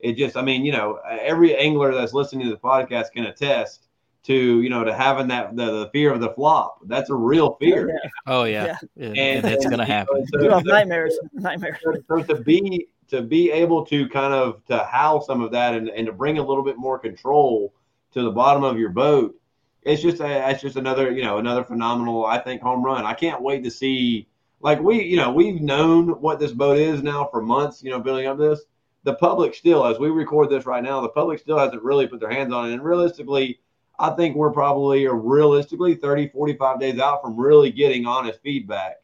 It 0.01 0.17
just, 0.17 0.37
I 0.37 0.43
mean, 0.43 0.65
you 0.65 0.73
know, 0.73 1.01
every 1.09 1.57
angler 1.57 1.93
that's 1.95 2.13
listening 2.13 2.47
to 2.47 2.51
the 2.51 2.61
podcast 2.61 3.13
can 3.13 3.25
attest 3.25 3.89
to, 4.25 4.63
you 4.63 4.71
know, 4.71 4.85
to 4.85 4.95
having 4.95 5.29
that 5.29 5.57
the, 5.57 5.85
the 5.85 5.91
fear 5.91 6.13
of 6.13 6.21
the 6.21 6.31
flop. 6.31 6.81
That's 6.87 7.11
a 7.11 7.15
real 7.15 7.55
fear. 7.55 7.89
Yeah. 7.89 8.11
Oh 8.27 8.45
yeah, 8.45 8.77
yeah. 8.95 9.07
And, 9.07 9.19
and, 9.19 9.47
it's 9.47 9.65
going 9.65 9.79
to 9.79 9.85
happen. 9.85 10.25
So, 10.27 10.61
nightmares, 10.61 11.19
nightmares. 11.33 11.79
So, 11.83 11.95
so 12.09 12.23
to 12.23 12.37
be 12.43 12.87
to 13.09 13.23
be 13.23 13.51
able 13.51 13.87
to 13.87 14.09
kind 14.09 14.35
of 14.35 14.65
to 14.67 14.79
house 14.85 15.27
some 15.27 15.41
of 15.41 15.51
that 15.53 15.75
and, 15.75 15.89
and 15.89 16.07
to 16.07 16.13
bring 16.13 16.39
a 16.39 16.43
little 16.43 16.63
bit 16.63 16.77
more 16.77 16.99
control 16.99 17.73
to 18.13 18.23
the 18.23 18.31
bottom 18.31 18.65
of 18.65 18.79
your 18.79 18.91
boat 18.91 19.35
it's 19.83 20.03
just 20.03 20.21
a, 20.21 20.51
it's 20.51 20.63
just 20.63 20.77
another 20.77 21.11
you 21.13 21.23
know 21.23 21.39
another 21.39 21.65
phenomenal 21.65 22.27
I 22.27 22.39
think 22.39 22.63
home 22.63 22.85
run. 22.85 23.05
I 23.05 23.15
can't 23.15 23.43
wait 23.43 23.65
to 23.65 23.71
see 23.71 24.29
like 24.61 24.81
we 24.81 25.03
you 25.03 25.17
know 25.17 25.33
we've 25.33 25.61
known 25.61 26.21
what 26.21 26.39
this 26.39 26.53
boat 26.53 26.79
is 26.79 27.03
now 27.03 27.29
for 27.31 27.41
months. 27.41 27.83
You 27.83 27.91
know 27.91 28.01
building 28.01 28.27
up 28.27 28.39
this. 28.39 28.61
The 29.05 29.15
public 29.15 29.55
still, 29.55 29.87
as 29.87 29.99
we 29.99 30.11
record 30.11 30.51
this 30.51 30.67
right 30.67 30.83
now, 30.83 31.01
the 31.01 31.09
public 31.09 31.39
still 31.39 31.59
hasn't 31.59 31.83
really 31.83 32.07
put 32.07 32.21
their 32.21 32.31
hands 32.31 32.53
on 32.53 32.69
it. 32.69 32.75
And 32.75 32.83
realistically, 32.83 33.61
I 33.99 34.11
think 34.11 34.37
we're 34.37 34.53
probably 34.53 35.07
or 35.07 35.17
realistically 35.17 35.95
30, 35.95 36.29
45 36.29 36.81
days 36.81 36.99
out 36.99 37.23
from 37.23 37.37
really 37.37 37.71
getting 37.71 38.07
honest 38.07 38.41
feedback 38.43 38.97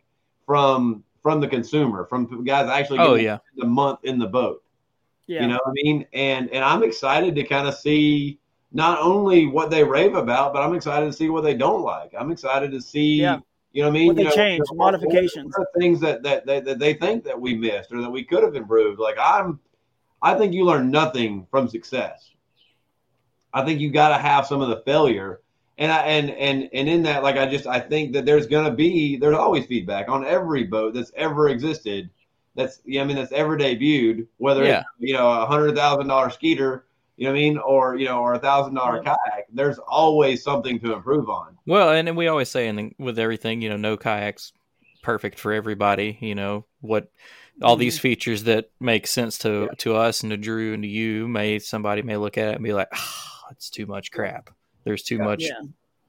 from 0.47 1.05
from 1.23 1.41
the 1.41 1.49
consumer, 1.49 2.05
from 2.05 2.45
guys 2.45 2.69
actually 2.69 2.99
oh, 2.99 3.15
yeah. 3.15 3.39
the 3.57 3.65
month 3.65 4.01
in 4.03 4.19
the 4.19 4.27
boat. 4.27 4.63
Yeah. 5.27 5.41
You 5.41 5.49
know 5.49 5.59
what 5.65 5.71
I 5.71 5.73
mean? 5.73 6.07
And 6.13 6.51
and 6.51 6.63
I'm 6.63 6.83
excited 6.83 7.35
to 7.37 7.45
kind 7.45 7.67
of 7.67 7.75
see 7.75 8.39
not 8.75 8.99
only 9.01 9.47
what 9.47 9.71
they 9.71 9.85
rave 9.85 10.17
about, 10.17 10.53
but 10.53 10.63
I'm 10.63 10.75
excited 10.75 11.07
to 11.07 11.13
see 11.13 11.31
what 11.31 11.45
they 11.45 11.55
don't 11.55 11.83
like. 11.83 12.13
I'm 12.19 12.33
excited 12.33 12.73
to 12.73 12.81
see, 12.81 13.21
yeah. 13.21 13.39
you 13.73 13.83
know 13.83 13.89
what 13.89 13.97
I 13.97 13.99
mean? 13.99 14.07
What 14.09 14.17
they 14.17 14.25
know, 14.25 14.31
change, 14.31 14.65
you 14.69 14.77
know, 14.77 14.85
modifications. 14.85 15.55
things 15.79 16.01
that, 16.01 16.25
that, 16.25 16.45
that, 16.45 16.65
that, 16.65 16.79
they 16.81 16.95
think 16.95 17.23
that 17.25 17.41
we 17.41 17.55
missed 17.55 17.93
or 17.93 18.03
that 18.03 18.11
we 18.11 18.25
could 18.25 18.43
have 18.43 18.57
improved. 18.57 18.99
Like 18.99 19.17
I'm, 19.19 19.61
I 20.21 20.35
think 20.35 20.53
you 20.53 20.65
learn 20.65 20.91
nothing 20.91 21.47
from 21.51 21.69
success. 21.69 22.33
I 23.53 23.65
think 23.65 23.81
you 23.81 23.93
got 23.93 24.09
to 24.09 24.19
have 24.21 24.47
some 24.47 24.61
of 24.61 24.69
the 24.69 24.83
failure. 24.85 25.41
and 25.79 25.93
I 25.93 25.99
and 26.03 26.31
and 26.31 26.69
and 26.73 26.89
in 26.89 27.03
that, 27.05 27.23
like 27.23 27.37
I 27.37 27.47
just 27.47 27.69
I 27.69 27.79
think 27.79 28.13
that 28.15 28.27
there's 28.27 28.49
gonna 28.49 28.73
be 28.73 29.17
there's 29.17 29.37
always 29.37 29.67
feedback 29.67 30.09
on 30.09 30.25
every 30.25 30.65
boat 30.65 30.95
that's 30.95 31.13
ever 31.17 31.49
existed. 31.49 32.11
That's 32.57 32.81
yeah, 32.85 33.03
I 33.03 33.05
mean 33.05 33.17
that's 33.17 33.33
ever 33.33 33.57
debuted, 33.57 34.27
whether 34.39 34.65
Yeah. 34.65 34.81
it's 34.81 34.89
you 34.99 35.15
know 35.15 35.31
a 35.31 35.47
hundred 35.47 35.77
thousand 35.77 36.09
dollar 36.09 36.31
Skeeter, 36.31 36.87
you 37.17 37.27
know 37.27 37.33
what 37.33 37.39
I 37.39 37.41
mean, 37.41 37.59
or 37.59 37.97
you 37.97 38.07
know, 38.07 38.21
or 38.21 38.35
a 38.35 38.39
thousand 38.39 38.75
dollar 38.75 39.03
kayak. 39.03 39.47
There's 39.53 39.79
always 39.79 40.43
something 40.43 40.81
to 40.81 40.93
improve 40.95 41.29
on. 41.29 41.57
Well, 41.67 41.91
and 41.91 42.17
we 42.17 42.27
always 42.29 42.49
say, 42.49 42.67
in 42.69 42.77
the, 42.77 42.93
with 42.99 43.19
everything, 43.19 43.63
you 43.63 43.69
know, 43.69 43.77
no 43.77 43.97
kayaks 43.97 44.53
perfect 45.03 45.39
for 45.39 45.53
everybody. 45.53 46.19
You 46.21 46.35
know 46.35 46.67
what, 46.81 47.11
all 47.63 47.77
these 47.77 47.99
features 47.99 48.45
that 48.45 48.71
make 48.81 49.07
sense 49.07 49.39
to 49.39 49.71
to 49.79 49.95
us 49.95 50.23
and 50.23 50.31
to 50.31 50.37
Drew 50.37 50.75
and 50.75 50.83
to 50.83 50.89
you 50.89 51.29
may 51.29 51.59
somebody 51.59 52.03
may 52.03 52.17
look 52.17 52.37
at 52.37 52.49
it 52.49 52.55
and 52.57 52.65
be 52.65 52.73
like, 52.73 52.89
ah, 52.93 53.45
it's 53.51 53.71
too 53.71 53.87
much 53.87 54.11
crap. 54.11 54.51
There's 54.85 55.03
too 55.03 55.19
much 55.19 55.43
Yeah. 55.43 55.61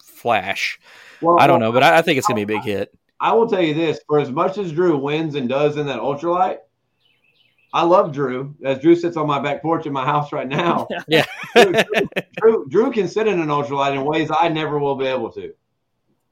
flash. 0.03 0.79
Well, 1.21 1.39
I 1.39 1.47
don't 1.47 1.59
know, 1.59 1.71
but 1.71 1.83
I, 1.83 1.97
I 1.97 2.01
think 2.01 2.17
it's 2.17 2.27
gonna 2.27 2.37
be 2.37 2.53
a 2.53 2.57
big 2.57 2.63
hit. 2.63 2.93
I 3.19 3.33
will 3.33 3.47
tell 3.47 3.61
you 3.61 3.73
this: 3.73 3.99
for 4.07 4.19
as 4.19 4.31
much 4.31 4.57
as 4.57 4.71
Drew 4.71 4.97
wins 4.97 5.35
and 5.35 5.47
does 5.47 5.77
in 5.77 5.85
that 5.87 5.99
ultralight, 5.99 6.57
I 7.75 7.83
love 7.83 8.13
Drew. 8.13 8.55
As 8.63 8.79
Drew 8.79 8.95
sits 8.95 9.17
on 9.17 9.27
my 9.27 9.37
back 9.37 9.61
porch 9.61 9.85
in 9.85 9.91
my 9.91 10.05
house 10.05 10.31
right 10.31 10.47
now, 10.47 10.87
Yeah. 11.09 11.25
Drew, 11.55 11.73
Drew, 12.39 12.67
Drew 12.69 12.91
can 12.91 13.09
sit 13.09 13.27
in 13.27 13.37
an 13.41 13.49
ultralight 13.49 13.93
in 13.93 14.05
ways 14.05 14.31
I 14.39 14.47
never 14.47 14.79
will 14.79 14.95
be 14.95 15.05
able 15.05 15.29
to. 15.33 15.53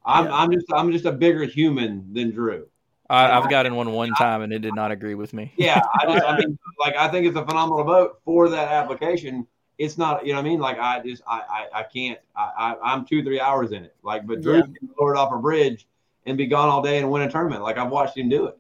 I'm, 0.06 0.26
Yeah. 0.26 0.34
I'm 0.34 0.52
just 0.54 0.66
I'm 0.74 0.90
just 0.94 1.04
a 1.04 1.12
bigger 1.12 1.44
human 1.44 2.14
than 2.14 2.32
Drew. 2.32 2.68
I, 3.10 3.30
I've 3.30 3.50
gotten 3.50 3.76
one 3.76 3.92
one 3.92 4.14
time 4.14 4.42
and 4.42 4.54
it 4.54 4.60
did 4.60 4.74
not 4.74 4.92
agree 4.92 5.16
with 5.16 5.34
me. 5.34 5.52
Yeah, 5.58 5.82
I 6.00 6.06
just 6.14 6.26
I 6.26 6.38
mean 6.38 6.58
like 6.80 6.96
I 6.96 7.10
think 7.10 7.28
it's 7.28 7.36
a 7.36 7.46
phenomenal 7.46 7.84
boat 7.84 8.22
for 8.24 8.48
that 8.48 8.70
application. 8.70 9.46
It's 9.78 9.98
not 9.98 10.26
you 10.26 10.32
know 10.32 10.40
what 10.40 10.46
I 10.46 10.50
mean 10.50 10.60
like 10.62 10.80
I 10.80 11.02
just 11.02 11.24
I 11.28 11.42
I, 11.74 11.80
I 11.80 11.84
can't 11.84 12.20
I, 12.38 12.52
I 12.58 12.94
I'm 12.94 13.06
two 13.06 13.22
three 13.22 13.42
hours 13.42 13.74
in 13.74 13.84
it 13.84 13.94
like 14.02 14.26
but 14.26 14.40
Drew 14.42 14.60
Yeah. 14.60 14.62
can 14.62 14.90
lower 14.98 15.14
it 15.14 15.18
off 15.18 15.34
a 15.34 15.38
bridge 15.40 15.88
and 16.26 16.38
be 16.38 16.48
gone 16.48 16.70
all 16.70 16.82
day 16.82 17.00
and 17.00 17.12
win 17.12 17.24
a 17.24 17.30
tournament 17.30 17.64
like 17.64 17.78
I've 17.78 17.92
watched 17.92 18.18
him 18.18 18.30
do 18.30 18.46
it. 18.46 18.58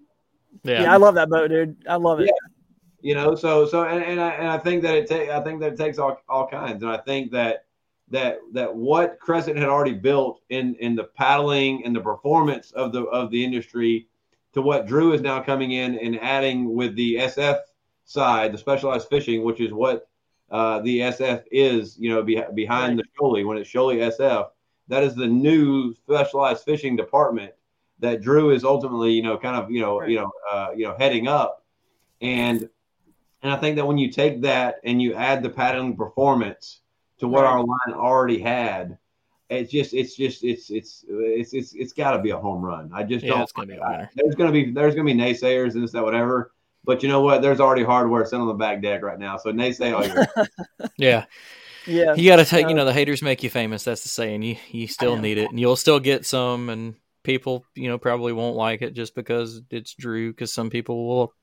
Yeah. 0.64 0.84
Yeah. 0.84 0.94
I 0.94 0.98
love 0.98 1.16
that 1.16 1.30
boat, 1.30 1.48
dude. 1.48 1.78
I 1.88 1.96
love 1.96 2.20
it. 2.20 2.30
You 3.04 3.16
know 3.16 3.36
so 3.36 3.66
so 3.66 3.84
and, 3.84 4.02
and 4.02 4.20
I 4.20 4.30
and 4.30 4.48
I 4.48 4.58
think 4.58 4.82
that 4.84 4.96
it 4.96 5.08
takes 5.08 5.30
I 5.30 5.42
think 5.42 5.60
that 5.60 5.74
it 5.74 5.78
takes 5.78 5.98
all, 5.98 6.18
all 6.30 6.48
kinds. 6.48 6.84
And 6.84 6.92
I 6.92 6.98
think 6.98 7.34
that 7.34 7.66
that 8.10 8.40
that 8.54 8.74
what 8.74 9.20
Crescent 9.20 9.58
had 9.58 9.68
already 9.68 9.94
built 9.94 10.40
in 10.50 10.76
in 10.76 10.96
the 10.96 11.04
paddling 11.04 11.84
and 11.84 11.94
the 11.94 12.00
performance 12.00 12.72
of 12.72 12.94
the 12.94 13.04
of 13.04 13.30
the 13.30 13.44
industry 13.44 14.08
to 14.54 14.62
what 14.62 14.88
Drew 14.88 15.12
is 15.12 15.20
now 15.20 15.42
coming 15.42 15.72
in 15.72 16.00
and 16.00 16.18
adding 16.22 16.74
with 16.74 16.96
the 16.96 17.16
SF 17.16 17.60
side 18.06 18.54
the 18.54 18.58
specialized 18.58 19.10
fishing 19.10 19.44
which 19.44 19.60
is 19.60 19.74
what 19.74 20.08
uh, 20.50 20.80
the 20.80 21.00
SF 21.00 21.44
is 21.52 21.98
you 22.00 22.10
know 22.10 22.24
be, 22.24 22.42
behind 22.54 22.98
the 22.98 23.04
Shoalie 23.20 23.46
when 23.46 23.58
it's 23.58 23.70
Shoalie 23.70 24.16
SF 24.18 24.48
that 24.88 25.04
is 25.04 25.14
the 25.14 25.28
new 25.28 25.94
specialized 25.94 26.64
fishing 26.64 26.96
department 26.96 27.52
that 28.00 28.22
Drew 28.22 28.52
is 28.52 28.64
ultimately 28.64 29.12
you 29.12 29.24
know 29.24 29.38
kind 29.38 29.58
of 29.58 29.70
you 29.70 29.82
know 29.82 30.04
you 30.04 30.20
know 30.20 30.32
uh, 30.50 30.70
you 30.74 30.86
know 30.86 30.96
heading 30.98 31.28
up. 31.28 31.60
And 32.22 32.70
and 33.44 33.52
I 33.52 33.58
think 33.58 33.76
that 33.76 33.86
when 33.86 33.98
you 33.98 34.10
take 34.12 34.42
that 34.42 34.76
and 34.84 35.02
you 35.02 35.14
add 35.14 35.44
the 35.44 35.50
paddling 35.50 35.96
performance 35.96 36.80
to 37.20 37.28
what 37.28 37.44
Right. 37.44 37.52
our 37.52 37.60
line 37.60 37.94
already 37.94 38.40
had, 38.40 38.98
it's 39.50 39.72
just 39.72 39.94
it's 39.94 40.16
just 40.16 40.44
it's 40.44 40.72
it's 40.72 41.06
it's 41.08 41.54
it's 41.54 41.74
it's 41.74 41.94
got 41.94 42.12
to 42.18 42.20
be 42.24 42.32
a 42.32 42.38
home 42.38 42.64
run. 42.64 42.90
I 42.94 43.04
just 43.04 43.24
Yeah, 43.24 43.34
don't. 43.34 43.42
it's 43.44 43.52
gonna 43.52 43.68
be 43.68 43.76
a 43.76 43.82
winner. 43.82 44.10
There's 44.16 44.36
gonna 44.36 44.52
be 44.52 44.72
there's 44.72 44.96
gonna 44.96 45.06
be 45.06 45.14
naysayers 45.14 45.76
and 45.76 45.84
this 45.84 45.92
that 45.92 46.04
whatever. 46.04 46.52
But 46.86 47.02
you 47.04 47.08
know 47.10 47.22
what? 47.22 47.42
There's 47.42 47.60
already 47.62 47.84
hardware 47.84 48.26
sitting 48.26 48.42
on 48.42 48.48
the 48.48 48.54
back 48.56 48.82
deck 48.82 49.04
right 49.04 49.20
now. 49.20 49.38
So 49.38 49.52
naysay 49.54 49.94
all 49.94 50.06
you 50.06 50.48
Yeah. 50.98 51.26
Yeah. 51.86 52.14
You 52.16 52.30
got 52.30 52.38
to 52.38 52.46
take, 52.46 52.68
you 52.68 52.74
know, 52.76 52.86
the 52.86 52.94
haters 52.94 53.22
make 53.22 53.44
you 53.44 53.50
famous. 53.50 53.84
That's 53.84 54.04
the 54.04 54.10
saying. 54.10 54.42
You 54.42 54.56
you 54.70 54.88
still 54.88 55.18
need 55.18 55.38
it, 55.38 55.50
and 55.50 55.60
you'll 55.60 55.76
still 55.76 56.00
get 56.00 56.26
some, 56.26 56.70
and 56.70 56.96
people, 57.24 57.66
you 57.76 57.90
know, 57.90 57.98
probably 57.98 58.32
won't 58.34 58.56
like 58.56 58.82
it 58.82 58.94
just 58.94 59.16
because 59.16 59.62
it's 59.70 59.94
Drew. 59.94 60.32
Because 60.32 60.54
some 60.54 60.70
people 60.70 61.08
will. 61.08 61.34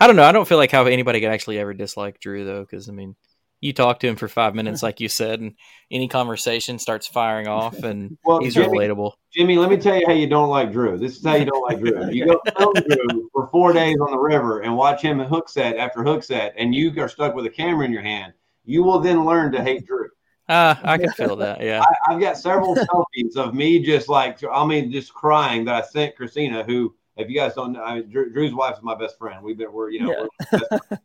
I 0.00 0.06
don't 0.06 0.16
know. 0.16 0.24
I 0.24 0.32
don't 0.32 0.48
feel 0.48 0.58
like 0.58 0.70
how 0.70 0.86
anybody 0.86 1.20
could 1.20 1.30
actually 1.30 1.58
ever 1.58 1.74
dislike 1.74 2.20
Drew 2.20 2.44
though. 2.44 2.60
Because 2.62 2.88
I 2.88 2.92
mean, 2.92 3.16
you 3.60 3.72
talk 3.72 4.00
to 4.00 4.08
him 4.08 4.16
for 4.16 4.26
five 4.28 4.54
minutes, 4.54 4.82
like 4.82 5.00
you 5.00 5.08
said, 5.08 5.40
and 5.40 5.54
any 5.90 6.08
conversation 6.08 6.78
starts 6.78 7.06
firing 7.06 7.46
off, 7.46 7.78
and 7.82 8.16
Well, 8.24 8.40
he's 8.40 8.54
Jimmy- 8.54 8.78
relatable. 8.78 9.12
Jimmy, 9.32 9.56
let 9.58 9.70
me 9.70 9.76
tell 9.76 9.96
you 9.96 10.06
how 10.06 10.12
you 10.12 10.26
don't 10.26 10.48
like 10.48 10.72
Drew. 10.72 10.98
This 10.98 11.16
is 11.18 11.24
how 11.24 11.34
you 11.36 11.44
don't 11.44 11.62
like 11.62 11.78
Drew. 11.78 12.08
You 12.10 12.26
go 12.26 12.40
film 12.58 12.74
Drew 12.74 13.28
for 13.32 13.48
four 13.48 13.72
days 13.72 13.96
on 14.00 14.10
the 14.10 14.18
river 14.18 14.60
and 14.60 14.76
watch 14.76 15.02
him 15.02 15.20
hook 15.20 15.48
set 15.48 15.76
after 15.76 16.02
hook 16.02 16.22
set, 16.24 16.54
and 16.56 16.74
you 16.74 16.92
are 17.02 17.08
stuck 17.08 17.34
with 17.34 17.46
a 17.46 17.50
camera 17.50 17.84
in 17.84 17.92
your 17.92 18.02
hand. 18.02 18.32
You 18.64 18.82
will 18.82 19.00
then 19.00 19.24
learn 19.24 19.52
to 19.52 19.62
hate 19.62 19.86
Drew. 19.86 20.08
Ah, 20.48 20.80
I 20.82 20.98
can 20.98 21.10
feel 21.12 21.36
that. 21.36 21.62
Yeah. 21.62 21.80
I, 21.80 22.12
I've 22.12 22.20
got 22.20 22.36
several 22.36 22.74
selfies 22.74 23.36
of 23.36 23.54
me 23.54 23.78
just 23.80 24.08
like 24.08 24.42
I 24.50 24.64
mean 24.66 24.90
just 24.90 25.14
crying 25.14 25.64
that 25.66 25.74
I 25.76 25.86
sent 25.86 26.16
Christina, 26.16 26.64
who 26.64 26.94
if 27.20 27.28
you 27.28 27.36
guys 27.36 27.54
don't 27.54 27.72
know, 27.72 27.82
I 27.82 27.96
mean, 27.96 28.10
Drew, 28.10 28.30
Drew's 28.32 28.54
wife 28.54 28.76
is 28.76 28.82
my 28.82 28.94
best 28.94 29.18
friend. 29.18 29.42
We've 29.42 29.56
been 29.58 29.72
we're 29.72 29.90
you 29.90 30.00
know 30.00 30.28
we're 30.52 30.58
best 30.58 31.00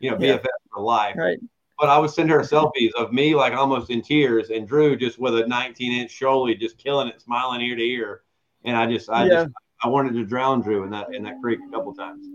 you 0.00 0.10
know 0.10 0.16
Yeah. 0.20 0.36
BFF 0.38 0.46
for 0.72 0.82
life. 0.82 1.16
Right. 1.16 1.38
But 1.78 1.88
I 1.88 1.98
would 1.98 2.10
send 2.10 2.28
her 2.30 2.40
selfies 2.40 2.92
of 2.96 3.12
me 3.12 3.34
like 3.34 3.54
almost 3.54 3.90
in 3.90 4.02
tears, 4.02 4.50
and 4.50 4.68
Drew 4.68 4.96
just 4.96 5.18
with 5.18 5.38
a 5.38 5.46
19 5.46 5.92
inch 6.00 6.10
Shoaly, 6.18 6.58
just 6.58 6.76
killing 6.76 7.08
it, 7.08 7.22
smiling 7.22 7.62
ear 7.62 7.76
to 7.76 7.82
ear. 7.82 8.22
And 8.64 8.76
I 8.76 8.86
just 8.86 9.08
I 9.08 9.24
Yeah. 9.24 9.34
just 9.44 9.48
I 9.82 9.88
wanted 9.88 10.12
to 10.14 10.24
drown 10.24 10.60
Drew 10.60 10.82
in 10.84 10.90
that 10.90 11.14
in 11.14 11.22
that 11.22 11.40
creek 11.40 11.60
a 11.66 11.70
couple 11.70 11.94
times. 11.94 12.26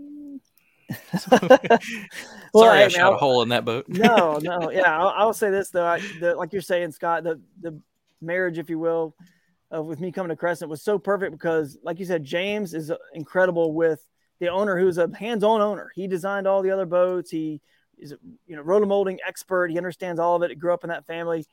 Well, 2.54 2.64
Sorry, 2.64 2.78
hey, 2.78 2.84
I 2.84 2.88
shot 2.88 3.04
man, 3.04 3.12
a 3.12 3.16
hole 3.16 3.42
in 3.42 3.50
that 3.50 3.64
boat. 3.66 3.86
no, 3.88 4.38
no, 4.42 4.70
yeah. 4.70 4.98
I'll, 4.98 5.08
I'll 5.08 5.34
say 5.34 5.50
this 5.50 5.68
though, 5.68 5.84
I, 5.84 6.00
the, 6.20 6.34
like 6.36 6.52
you're 6.54 6.62
saying, 6.62 6.92
Scott, 6.92 7.22
the 7.22 7.38
the 7.60 7.78
marriage, 8.22 8.56
if 8.58 8.70
you 8.70 8.78
will, 8.78 9.14
uh, 9.74 9.82
with 9.82 10.00
me 10.00 10.12
coming 10.12 10.30
to 10.30 10.36
Crescent 10.36 10.70
was 10.70 10.82
so 10.82 10.98
perfect 10.98 11.32
because, 11.32 11.76
like 11.82 11.98
you 11.98 12.04
said, 12.04 12.24
James 12.24 12.74
is 12.74 12.90
uh, 12.90 12.96
incredible 13.14 13.72
with 13.72 14.04
the 14.38 14.48
owner, 14.48 14.78
who's 14.78 14.98
a 14.98 15.10
hands-on 15.16 15.60
owner. 15.60 15.90
He 15.94 16.06
designed 16.06 16.46
all 16.46 16.62
the 16.62 16.70
other 16.70 16.86
boats. 16.86 17.30
He 17.30 17.60
is, 17.98 18.12
a, 18.12 18.18
you 18.46 18.56
know, 18.56 18.62
rotomolding 18.62 19.18
expert. 19.26 19.70
He 19.70 19.78
understands 19.78 20.20
all 20.20 20.36
of 20.36 20.42
it. 20.42 20.50
He 20.50 20.56
grew 20.56 20.74
up 20.74 20.84
in 20.84 20.90
that 20.90 21.06
family. 21.06 21.44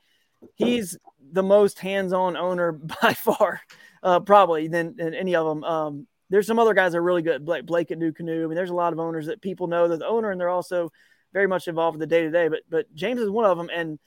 He's 0.55 0.97
the 1.31 1.43
most 1.43 1.79
hands-on 1.79 2.35
owner 2.37 2.71
by 3.01 3.13
far, 3.13 3.61
uh, 4.03 4.19
probably 4.19 4.67
than, 4.67 4.95
than 4.95 5.13
any 5.13 5.35
of 5.35 5.45
them. 5.45 5.63
Um, 5.63 6.07
there's 6.29 6.47
some 6.47 6.59
other 6.59 6.73
guys 6.73 6.91
that 6.91 6.97
are 6.97 7.03
really 7.03 7.21
good, 7.21 7.47
like 7.47 7.65
Blake 7.65 7.91
at 7.91 7.99
NuCanoe. 7.99 8.43
I 8.43 8.47
mean, 8.47 8.55
there's 8.55 8.69
a 8.69 8.75
lot 8.75 8.93
of 8.93 8.99
owners 8.99 9.27
that 9.27 9.41
people 9.41 9.67
know 9.67 9.87
they're 9.87 9.97
the 9.97 10.07
owner, 10.07 10.31
and 10.31 10.39
they're 10.39 10.49
also 10.49 10.91
very 11.31 11.47
much 11.47 11.67
involved 11.67 11.95
in 11.95 11.99
the 11.99 12.07
day 12.07 12.21
to 12.21 12.31
day. 12.31 12.47
But 12.47 12.61
but 12.69 12.93
James 12.93 13.19
is 13.19 13.29
one 13.29 13.45
of 13.45 13.57
them, 13.57 13.69
and 13.73 13.99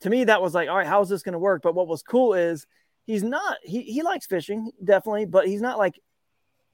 to 0.00 0.10
me 0.10 0.24
that 0.24 0.42
was 0.42 0.54
like, 0.54 0.68
all 0.68 0.76
right, 0.76 0.86
how 0.86 1.00
is 1.00 1.08
this 1.08 1.22
going 1.22 1.32
to 1.32 1.38
work? 1.38 1.62
But 1.62 1.74
what 1.74 1.88
was 1.88 2.02
cool 2.02 2.34
is 2.34 2.66
he's 3.06 3.22
not 3.22 3.56
he 3.62 3.82
he 3.82 4.02
likes 4.02 4.26
fishing 4.26 4.70
definitely, 4.82 5.24
but 5.24 5.46
he's 5.46 5.62
not 5.62 5.78
like 5.78 5.98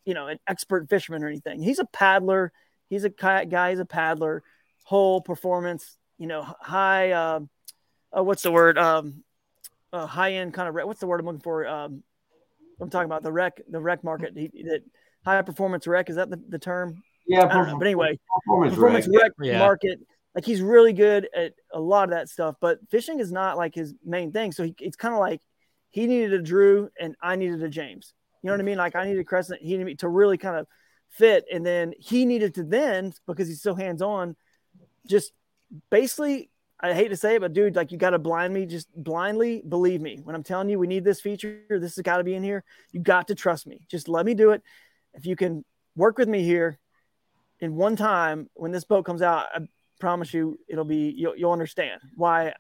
you 0.05 0.15
know 0.15 0.27
an 0.27 0.39
expert 0.49 0.89
fisherman 0.89 1.23
or 1.23 1.29
anything. 1.29 1.63
He's 1.63 1.79
a 1.79 1.85
paddler. 1.85 2.53
He's 2.89 3.05
a 3.05 3.11
kayak 3.11 3.49
guy. 3.49 3.71
He's 3.71 3.79
a 3.79 3.85
paddler. 3.85 4.43
Whole 4.85 5.21
performance, 5.21 5.97
you 6.19 6.27
know, 6.27 6.43
high. 6.43 7.13
Uh, 7.13 7.41
uh, 8.17 8.23
what's 8.23 8.43
the 8.43 8.51
word? 8.51 8.77
Um, 8.79 9.23
uh, 9.93 10.07
high 10.07 10.35
end 10.35 10.55
kind 10.55 10.69
of. 10.69 10.75
What's 10.87 11.01
the 11.01 11.07
word 11.07 11.21
I'm 11.21 11.27
looking 11.27 11.41
for? 11.41 11.67
Um, 11.67 12.03
I'm 12.81 12.91
talking 12.91 13.07
about 13.07 13.23
the 13.23 13.33
rec, 13.33 13.61
the 13.69 13.81
rec 13.81 14.03
market. 14.03 14.37
He, 14.37 14.51
that 14.65 14.83
high 15.25 15.41
performance 15.43 15.87
rec 15.87 16.11
is 16.11 16.17
that 16.17 16.31
the, 16.31 16.41
the 16.49 16.59
term? 16.59 17.03
Yeah, 17.27 17.45
I 17.45 17.55
don't 17.55 17.69
know, 17.69 17.79
but 17.79 17.87
anyway, 17.87 18.19
performance, 18.45 18.75
performance 18.75 19.07
rate. 19.07 19.23
rec 19.23 19.33
Yeah. 19.41 19.59
market. 19.59 20.01
Like 20.35 20.45
he's 20.45 20.61
really 20.63 20.93
good 20.93 21.29
at 21.37 21.53
a 21.73 21.81
lot 21.81 22.05
of 22.05 22.11
that 22.11 22.29
stuff, 22.29 22.57
but 22.61 22.79
fishing 22.91 23.21
is 23.21 23.31
not 23.31 23.57
like 23.57 23.75
his 23.75 23.95
main 24.05 24.33
thing. 24.33 24.51
So 24.51 24.65
he, 24.65 24.75
it's 24.81 24.97
kind 24.97 25.15
of 25.15 25.21
like 25.21 25.41
he 25.93 26.09
needed 26.09 26.33
a 26.33 26.43
Drew 26.43 26.91
and 26.99 27.15
I 27.23 27.37
needed 27.37 27.63
a 27.63 27.69
James. 27.69 28.13
You 28.43 28.49
know 28.49 28.55
what 28.55 28.61
I 28.61 28.65
mean? 28.65 28.79
Like 28.79 28.97
I 28.97 29.07
needed 29.07 29.25
Crescent, 29.27 29.63
he 29.63 29.77
needed 29.77 30.01
to 30.01 30.09
really 30.09 30.37
kind 30.37 30.57
of 30.57 30.67
fit, 31.11 31.45
and 31.53 31.65
then 31.65 31.95
he 31.99 32.25
needed 32.27 32.55
to 32.57 32.65
then 32.65 33.15
because 33.27 33.47
he's 33.47 33.63
so 33.63 33.75
hands 33.75 34.03
on, 34.03 34.35
just 35.07 35.33
basically. 35.91 36.49
I 36.85 36.95
hate 36.95 37.11
to 37.11 37.17
say 37.17 37.37
it, 37.37 37.41
but 37.41 37.53
dude, 37.53 37.77
like 37.77 37.93
you 37.93 37.97
got 37.99 38.11
to 38.11 38.19
blind 38.19 38.53
me, 38.53 38.67
just 38.67 38.89
blindly 38.97 39.63
believe 39.69 40.01
me 40.01 40.19
when 40.25 40.35
I'm 40.35 40.43
telling 40.43 40.69
you 40.69 40.81
we 40.81 40.89
need 40.89 41.05
this 41.05 41.21
feature. 41.21 41.61
This 41.71 41.95
has 41.95 42.03
got 42.03 42.17
to 42.17 42.25
be 42.25 42.35
in 42.35 42.43
here. 42.43 42.65
You 42.91 42.99
got 42.99 43.29
to 43.29 43.37
trust 43.37 43.69
me. 43.69 43.87
Just 43.89 44.09
let 44.09 44.27
me 44.27 44.35
do 44.35 44.51
it. 44.51 44.63
If 45.15 45.25
you 45.25 45.37
can 45.37 45.65
work 45.95 46.19
with 46.19 46.29
me 46.29 46.43
here, 46.43 46.81
in 47.61 47.77
one 47.77 47.95
time 47.95 48.51
when 48.55 48.73
this 48.73 48.83
boat 48.83 49.05
comes 49.05 49.23
out, 49.23 49.47
I 49.55 49.61
promise 50.01 50.35
you 50.35 50.59
it'll 50.69 50.85
be 50.85 51.15
you'll, 51.17 51.37
you'll 51.37 51.53
understand 51.53 52.01
why 52.17 52.53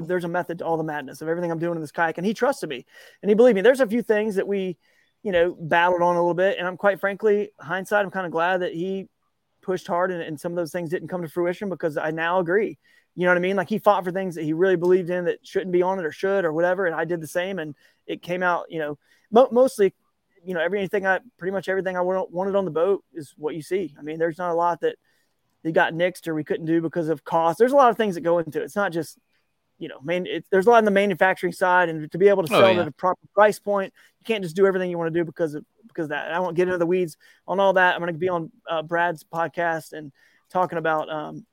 there's 0.00 0.24
a 0.24 0.28
method 0.28 0.58
to 0.58 0.64
all 0.64 0.76
the 0.76 0.84
madness 0.84 1.22
of 1.22 1.28
everything 1.28 1.50
I'm 1.50 1.58
doing 1.58 1.76
in 1.76 1.80
this 1.80 1.92
kayak. 1.92 2.18
And 2.18 2.26
he 2.26 2.34
trusted 2.34 2.68
me, 2.68 2.84
and 3.22 3.30
he 3.30 3.34
believed 3.34 3.56
me. 3.56 3.62
There's 3.62 3.80
a 3.80 3.86
few 3.86 4.02
things 4.02 4.36
that 4.36 4.46
we, 4.46 4.76
you 5.22 5.32
know, 5.32 5.56
battled 5.58 6.02
on 6.02 6.16
a 6.16 6.18
little 6.18 6.34
bit, 6.34 6.58
and 6.58 6.66
I'm 6.66 6.76
quite 6.76 7.00
frankly, 7.00 7.50
hindsight, 7.60 8.04
I'm 8.04 8.10
kind 8.10 8.26
of 8.26 8.32
glad 8.32 8.62
that 8.62 8.74
he 8.74 9.08
pushed 9.62 9.86
hard, 9.86 10.10
and, 10.10 10.22
and 10.22 10.38
some 10.38 10.52
of 10.52 10.56
those 10.56 10.72
things 10.72 10.90
didn't 10.90 11.08
come 11.08 11.22
to 11.22 11.28
fruition 11.28 11.68
because 11.68 11.96
I 11.96 12.10
now 12.10 12.40
agree. 12.40 12.78
You 13.16 13.24
know 13.24 13.30
what 13.30 13.38
I 13.38 13.40
mean? 13.40 13.56
Like 13.56 13.68
he 13.68 13.78
fought 13.78 14.04
for 14.04 14.10
things 14.10 14.34
that 14.34 14.42
he 14.42 14.52
really 14.52 14.76
believed 14.76 15.08
in 15.08 15.26
that 15.26 15.38
shouldn't 15.46 15.72
be 15.72 15.82
on 15.82 15.98
it 15.98 16.04
or 16.04 16.12
should 16.12 16.44
or 16.44 16.52
whatever, 16.52 16.86
and 16.86 16.94
I 16.94 17.04
did 17.04 17.20
the 17.20 17.28
same, 17.28 17.58
and 17.58 17.74
it 18.06 18.22
came 18.22 18.42
out, 18.42 18.66
you 18.68 18.78
know, 18.78 18.98
mo- 19.30 19.48
mostly 19.50 19.94
you 20.44 20.54
know 20.54 20.60
everything 20.60 21.06
I 21.06 21.20
pretty 21.38 21.52
much 21.52 21.68
everything 21.68 21.96
I 21.96 22.02
wanted 22.02 22.54
on 22.54 22.64
the 22.64 22.70
boat 22.70 23.04
is 23.14 23.34
what 23.36 23.54
you 23.54 23.62
see. 23.62 23.94
I 23.98 24.02
mean, 24.02 24.18
there's 24.18 24.38
not 24.38 24.50
a 24.50 24.54
lot 24.54 24.80
that 24.80 24.96
they 25.62 25.72
got 25.72 25.94
nixed 25.94 26.28
or 26.28 26.34
we 26.34 26.44
couldn't 26.44 26.66
do 26.66 26.80
because 26.80 27.08
of 27.08 27.24
cost. 27.24 27.58
There's 27.58 27.72
a 27.72 27.76
lot 27.76 27.90
of 27.90 27.96
things 27.96 28.14
that 28.14 28.20
go 28.20 28.38
into 28.38 28.60
it. 28.60 28.64
It's 28.64 28.76
not 28.76 28.92
just 28.92 29.18
you 29.78 29.88
know, 29.88 29.98
main, 30.02 30.26
it, 30.26 30.44
there's 30.50 30.66
a 30.66 30.70
lot 30.70 30.78
in 30.78 30.84
the 30.84 30.90
manufacturing 30.90 31.52
side, 31.52 31.88
and 31.88 32.10
to 32.10 32.18
be 32.18 32.28
able 32.28 32.42
to 32.44 32.54
Oh, 32.54 32.60
sell 32.60 32.72
yeah. 32.72 32.80
at 32.82 32.88
a 32.88 32.92
proper 32.92 33.20
price 33.34 33.58
point, 33.58 33.92
you 34.20 34.24
can't 34.24 34.42
just 34.42 34.56
do 34.56 34.66
everything 34.66 34.90
you 34.90 34.98
want 34.98 35.12
to 35.12 35.18
do 35.20 35.24
because 35.24 35.54
of 35.54 35.64
because 35.88 36.04
of 36.04 36.10
that. 36.10 36.26
And 36.26 36.34
I 36.34 36.40
won't 36.40 36.56
get 36.56 36.68
into 36.68 36.78
the 36.78 36.86
weeds 36.86 37.16
on 37.46 37.60
all 37.60 37.72
that. 37.74 37.94
I'm 37.94 38.00
going 38.00 38.12
to 38.12 38.18
be 38.18 38.28
on 38.28 38.50
uh, 38.68 38.82
Brad's 38.82 39.24
podcast 39.24 39.92
and 39.92 40.12
talking 40.50 40.78
about 40.78 41.08
um, 41.10 41.44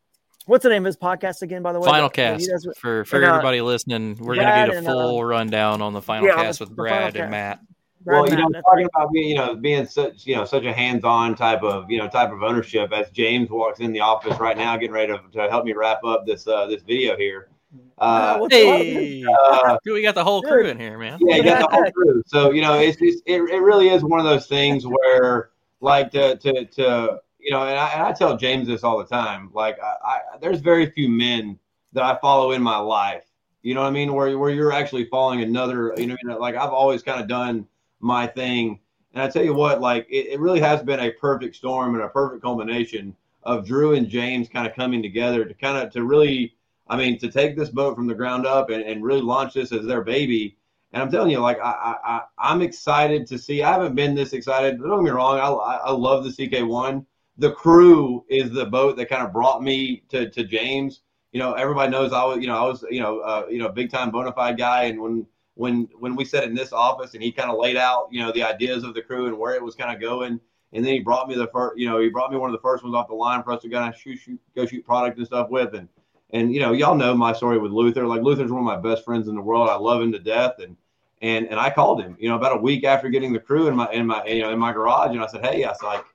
what's 0.46 0.64
the 0.64 0.70
name 0.70 0.84
of 0.84 0.88
his 0.88 0.98
podcast 0.98 1.42
again? 1.42 1.62
By 1.62 1.74
the 1.74 1.80
way, 1.80 1.86
Final 1.90 2.10
that- 2.10 2.16
that 2.16 2.38
cast 2.40 2.50
does 2.50 2.66
with- 2.68 2.78
for 2.78 3.06
for 3.06 3.18
and, 3.18 3.26
uh, 3.26 3.30
everybody 3.30 3.62
listening. 3.62 4.18
We're 4.20 4.36
gonna 4.36 4.48
Brad 4.48 4.68
get 4.70 4.76
a 4.76 4.78
and, 4.80 4.88
uh, 4.88 4.92
full 4.92 5.24
rundown 5.24 5.82
on 5.82 5.94
the 5.94 6.02
final 6.02 6.28
yeah, 6.28 6.36
cast 6.36 6.60
the- 6.60 6.66
with 6.66 6.76
Brad 6.76 7.16
and. 7.16 7.32
Matt. 7.32 7.60
Brad 8.04 8.22
well, 8.22 8.30
you 8.32 8.36
know, 8.36 8.44
Matt, 8.50 8.54
that's 8.54 8.66
talking 8.66 8.88
about 8.96 9.12
being, 9.12 9.30
you 9.30 9.36
know, 9.36 9.54
being 9.56 9.86
such, 9.86 10.26
you 10.26 10.36
know, 10.36 10.44
such 10.44 10.64
a 10.64 10.74
hands-on 10.74 11.36
type 11.36 11.62
of, 11.62 11.86
you 11.92 12.00
know, 12.00 12.08
type 12.10 12.32
of 12.32 12.42
ownership. 12.42 12.92
As 12.92 13.12
James 13.12 13.48
walks 13.52 13.80
in 13.80 13.92
the 13.94 14.00
office 14.00 14.40
right 14.40 14.58
now, 14.58 14.76
getting 14.76 14.92
ready 14.92 15.14
to, 15.14 15.22
to 15.34 15.48
help 15.52 15.66
me 15.66 15.74
wrap 15.74 16.04
up 16.04 16.26
this 16.26 16.48
uh, 16.48 16.66
this 16.66 16.82
video 16.82 17.16
here. 17.16 17.50
Uh. 17.98 18.48
Hey, 18.50 19.24
uh, 19.24 19.78
dude, 19.84 19.94
we 19.94 20.02
got 20.02 20.16
the 20.16 20.24
whole 20.24 20.42
crew 20.42 20.66
in 20.66 20.80
here, 20.80 20.98
man. 20.98 21.20
yeah, 21.22 21.36
you 21.38 21.44
got 21.44 21.70
the 21.70 21.76
whole 21.76 21.92
crew. 21.96 22.24
So 22.26 22.52
you 22.52 22.62
know, 22.62 22.80
it's, 22.80 22.98
it's 23.02 23.22
it, 23.26 23.42
it 23.42 23.60
really 23.60 23.90
is 23.90 24.04
one 24.04 24.20
of 24.20 24.26
those 24.26 24.48
things 24.48 24.86
where, 24.86 25.52
like, 25.80 26.12
to 26.12 26.38
to 26.38 26.66
to 26.66 27.20
you 27.40 27.52
know, 27.52 27.64
and 27.64 27.78
I, 27.78 27.90
and 27.90 28.04
I 28.04 28.12
tell 28.14 28.38
James 28.38 28.68
this 28.68 28.84
all 28.84 28.98
the 28.98 29.06
time. 29.06 29.52
Like, 29.54 29.80
I, 29.82 29.96
I 30.04 30.20
there's 30.42 30.60
very 30.60 30.90
few 30.92 31.10
men 31.10 31.58
that 31.94 32.04
I 32.04 32.18
follow 32.20 32.52
in 32.52 32.62
my 32.62 32.78
life. 32.78 33.24
You 33.64 33.76
know 33.76 33.82
what 33.82 33.88
I 33.88 33.92
mean? 33.92 34.14
Where 34.14 34.38
where 34.38 34.52
you're 34.52 34.74
actually 34.74 35.06
following 35.06 35.42
another. 35.42 35.94
You 35.98 36.08
know, 36.08 36.18
you 36.22 36.30
know, 36.30 36.38
like 36.38 36.56
I've 36.56 36.72
always 36.72 37.04
kind 37.04 37.22
of 37.22 37.28
done 37.28 37.68
my 38.00 38.28
thing. 38.28 38.80
And 39.14 39.22
I 39.22 39.30
tell 39.30 39.44
you 39.44 39.54
what, 39.54 39.82
like 39.82 40.08
it, 40.10 40.28
it 40.28 40.40
really 40.40 40.60
has 40.60 40.82
been 40.82 41.00
a 41.00 41.12
perfect 41.12 41.56
storm 41.56 41.96
and 41.96 42.04
a 42.04 42.10
perfect 42.10 42.42
culmination 42.42 43.16
of 43.44 43.66
Drew 43.66 43.94
and 43.94 44.08
James 44.08 44.48
kind 44.50 44.68
of 44.68 44.76
coming 44.76 45.02
together 45.02 45.46
to 45.46 45.54
kind 45.54 45.78
of 45.78 45.92
to 45.94 46.04
really, 46.04 46.56
I 46.92 46.98
mean, 46.98 47.18
to 47.20 47.32
take 47.32 47.56
this 47.56 47.70
boat 47.70 47.96
from 47.96 48.06
the 48.06 48.14
ground 48.14 48.46
up 48.46 48.70
and, 48.70 48.84
and 48.84 49.02
really 49.02 49.22
launch 49.22 49.54
this 49.54 49.72
as 49.72 49.86
their 49.86 50.04
baby. 50.04 50.58
And 50.92 51.02
I'm 51.02 51.10
telling 51.10 51.32
you, 51.32 51.40
like 51.40 51.58
I, 51.58 51.96
I, 52.04 52.22
I'm 52.38 52.62
excited 52.62 53.26
to 53.28 53.40
see. 53.40 53.64
I 53.64 53.72
haven't 53.72 53.96
been 53.96 54.14
this 54.14 54.34
excited. 54.34 54.78
Don't 54.78 54.98
get 54.98 55.06
me 55.06 55.10
wrong. 55.12 55.40
I, 55.40 55.48
I 55.88 55.92
love 55.92 56.26
the 56.26 56.32
CK1. 56.32 57.06
The 57.38 57.54
crew 57.54 58.26
is 58.28 58.52
the 58.52 58.66
boat 58.66 58.98
that 58.98 59.08
kind 59.08 59.26
of 59.26 59.32
brought 59.32 59.64
me 59.64 60.04
to 60.10 60.30
to 60.32 60.44
James. 60.44 61.00
You 61.32 61.40
know, 61.40 61.54
everybody 61.54 61.90
knows 61.90 62.12
I 62.12 62.26
was, 62.26 62.40
you 62.40 62.48
know, 62.48 62.58
I 62.58 62.68
was, 62.68 62.84
you 62.92 63.00
know, 63.00 63.20
uh, 63.22 63.46
you 63.50 63.58
know, 63.58 63.70
big 63.70 63.90
time 63.90 64.12
Bonafide 64.12 64.58
guy. 64.58 64.84
And 64.84 65.02
when 65.02 65.26
when 65.54 65.88
when 65.98 66.18
we 66.18 66.26
sat 66.26 66.44
in 66.44 66.54
this 66.54 66.74
office 66.74 67.14
and 67.14 67.24
he 67.24 67.32
kind 67.32 67.50
of 67.50 67.58
laid 67.58 67.78
out, 67.78 68.10
you 68.12 68.20
know, 68.20 68.34
the 68.34 68.44
ideas 68.44 68.84
of 68.84 68.96
the 68.96 69.02
crew 69.02 69.28
and 69.28 69.38
where 69.38 69.56
it 69.56 69.64
was 69.64 69.76
kind 69.76 69.96
of 69.96 70.02
going. 70.02 70.42
And 70.74 70.86
then 70.86 70.92
he 70.92 71.00
brought 71.00 71.30
me 71.30 71.36
the 71.36 71.48
first, 71.48 71.78
you 71.78 71.88
know, 71.88 72.02
he 72.02 72.10
brought 72.10 72.32
me 72.32 72.38
one 72.38 72.50
of 72.50 72.54
the 72.54 72.62
first 72.62 72.84
ones 72.84 72.96
off 72.96 73.08
the 73.08 73.14
line 73.14 73.44
for 73.44 73.54
us 73.54 73.62
to 73.62 73.70
go 73.70 73.82
and 73.82 73.96
shoot, 73.96 74.18
shoot, 74.18 74.40
go 74.56 74.66
shoot 74.66 74.86
product 74.86 75.18
and 75.18 75.26
stuff 75.26 75.50
with. 75.50 75.74
And 75.74 75.88
and 76.34 76.54
you 76.54 76.60
know, 76.60 76.72
y'all 76.72 76.96
know 76.96 77.16
my 77.16 77.34
story 77.34 77.58
with 77.58 77.72
Luther. 77.72 78.08
Like 78.08 78.22
Luther's 78.22 78.52
one 78.52 78.62
of 78.62 78.66
my 78.66 78.78
best 78.78 79.04
friends 79.06 79.28
in 79.28 79.36
the 79.36 79.42
world. 79.42 79.70
I 79.70 79.76
love 79.76 80.02
him 80.02 80.12
to 80.12 80.20
death. 80.20 80.60
And 80.60 80.78
and 81.22 81.48
and 81.48 81.60
I 81.60 81.70
called 81.70 82.02
him, 82.02 82.18
you 82.20 82.30
know, 82.30 82.36
about 82.36 82.58
a 82.58 82.62
week 82.62 82.84
after 82.84 83.10
getting 83.10 83.34
the 83.34 83.40
crew 83.40 83.68
in 83.68 83.76
my 83.76 83.92
in 83.92 84.08
my 84.08 84.26
you 84.26 84.42
know 84.42 84.52
in 84.52 84.60
my 84.60 84.74
garage, 84.74 85.12
and 85.12 85.22
I 85.22 85.28
said, 85.28 85.46
hey, 85.46 85.64
I 85.64 85.70
was 85.70 85.82
like, 85.84 86.06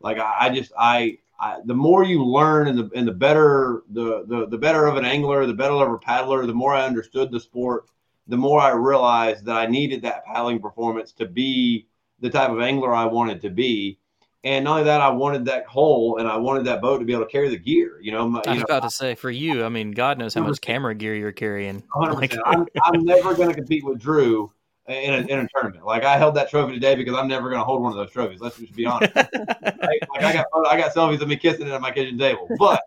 like 0.00 0.18
I, 0.18 0.50
just 0.50 0.72
I. 0.78 1.18
I, 1.36 1.58
the 1.64 1.74
more 1.74 2.04
you 2.04 2.24
learn 2.24 2.68
and 2.68 2.78
the 2.78 2.88
and 2.94 3.08
the 3.08 3.12
better 3.12 3.82
the, 3.90 4.24
the 4.28 4.46
the 4.46 4.56
better 4.56 4.86
of 4.86 4.96
an 4.96 5.04
angler, 5.04 5.44
the 5.46 5.52
better 5.52 5.74
of 5.74 5.92
a 5.92 5.98
paddler, 5.98 6.46
the 6.46 6.54
more 6.54 6.72
I 6.72 6.86
understood 6.86 7.32
the 7.32 7.40
sport, 7.40 7.90
the 8.28 8.36
more 8.36 8.60
I 8.60 8.70
realized 8.70 9.44
that 9.46 9.56
I 9.56 9.66
needed 9.66 10.02
that 10.02 10.24
paddling 10.24 10.60
performance 10.60 11.10
to 11.14 11.26
be 11.26 11.88
the 12.20 12.30
type 12.30 12.50
of 12.50 12.60
angler 12.60 12.94
I 12.94 13.06
wanted 13.06 13.42
to 13.42 13.50
be. 13.50 13.98
And 14.44 14.64
not 14.64 14.72
only 14.72 14.84
that, 14.84 15.00
I 15.00 15.08
wanted 15.08 15.46
that 15.46 15.66
hole 15.66 16.18
and 16.18 16.28
I 16.28 16.36
wanted 16.36 16.66
that 16.66 16.82
boat 16.82 16.98
to 16.98 17.04
be 17.06 17.14
able 17.14 17.24
to 17.24 17.30
carry 17.30 17.48
the 17.48 17.58
gear. 17.58 17.98
You 18.02 18.12
know, 18.12 18.28
my, 18.28 18.42
I 18.46 18.50
was 18.50 18.58
know, 18.58 18.64
about 18.64 18.82
to 18.82 18.90
say 18.90 19.14
for 19.14 19.30
you. 19.30 19.64
I 19.64 19.70
mean, 19.70 19.92
God 19.92 20.18
knows 20.18 20.34
how 20.34 20.42
mm-hmm. 20.42 20.50
much 20.50 20.60
camera 20.60 20.94
gear 20.94 21.14
you're 21.14 21.32
carrying. 21.32 21.82
100%. 21.96 22.14
Like- 22.14 22.36
I'm, 22.44 22.66
I'm 22.82 23.04
never 23.04 23.34
going 23.34 23.48
to 23.48 23.54
compete 23.54 23.84
with 23.84 23.98
Drew 23.98 24.52
in 24.86 25.14
a, 25.14 25.18
in 25.18 25.38
a 25.40 25.48
tournament. 25.48 25.86
Like 25.86 26.04
I 26.04 26.18
held 26.18 26.34
that 26.34 26.50
trophy 26.50 26.74
today 26.74 26.94
because 26.94 27.14
I'm 27.14 27.26
never 27.26 27.48
going 27.48 27.60
to 27.60 27.64
hold 27.64 27.82
one 27.82 27.92
of 27.92 27.96
those 27.96 28.10
trophies. 28.10 28.40
Let's 28.40 28.58
just 28.58 28.74
be 28.74 28.84
honest. 28.84 29.14
like, 29.16 29.32
like 29.32 30.22
I 30.22 30.32
got 30.32 30.46
I 30.66 30.76
got 30.76 30.94
selfies 30.94 31.20
of 31.20 31.28
me 31.28 31.36
kissing 31.36 31.66
it 31.66 31.72
at 31.72 31.80
my 31.80 31.90
kitchen 31.90 32.18
table. 32.18 32.46
But 32.58 32.82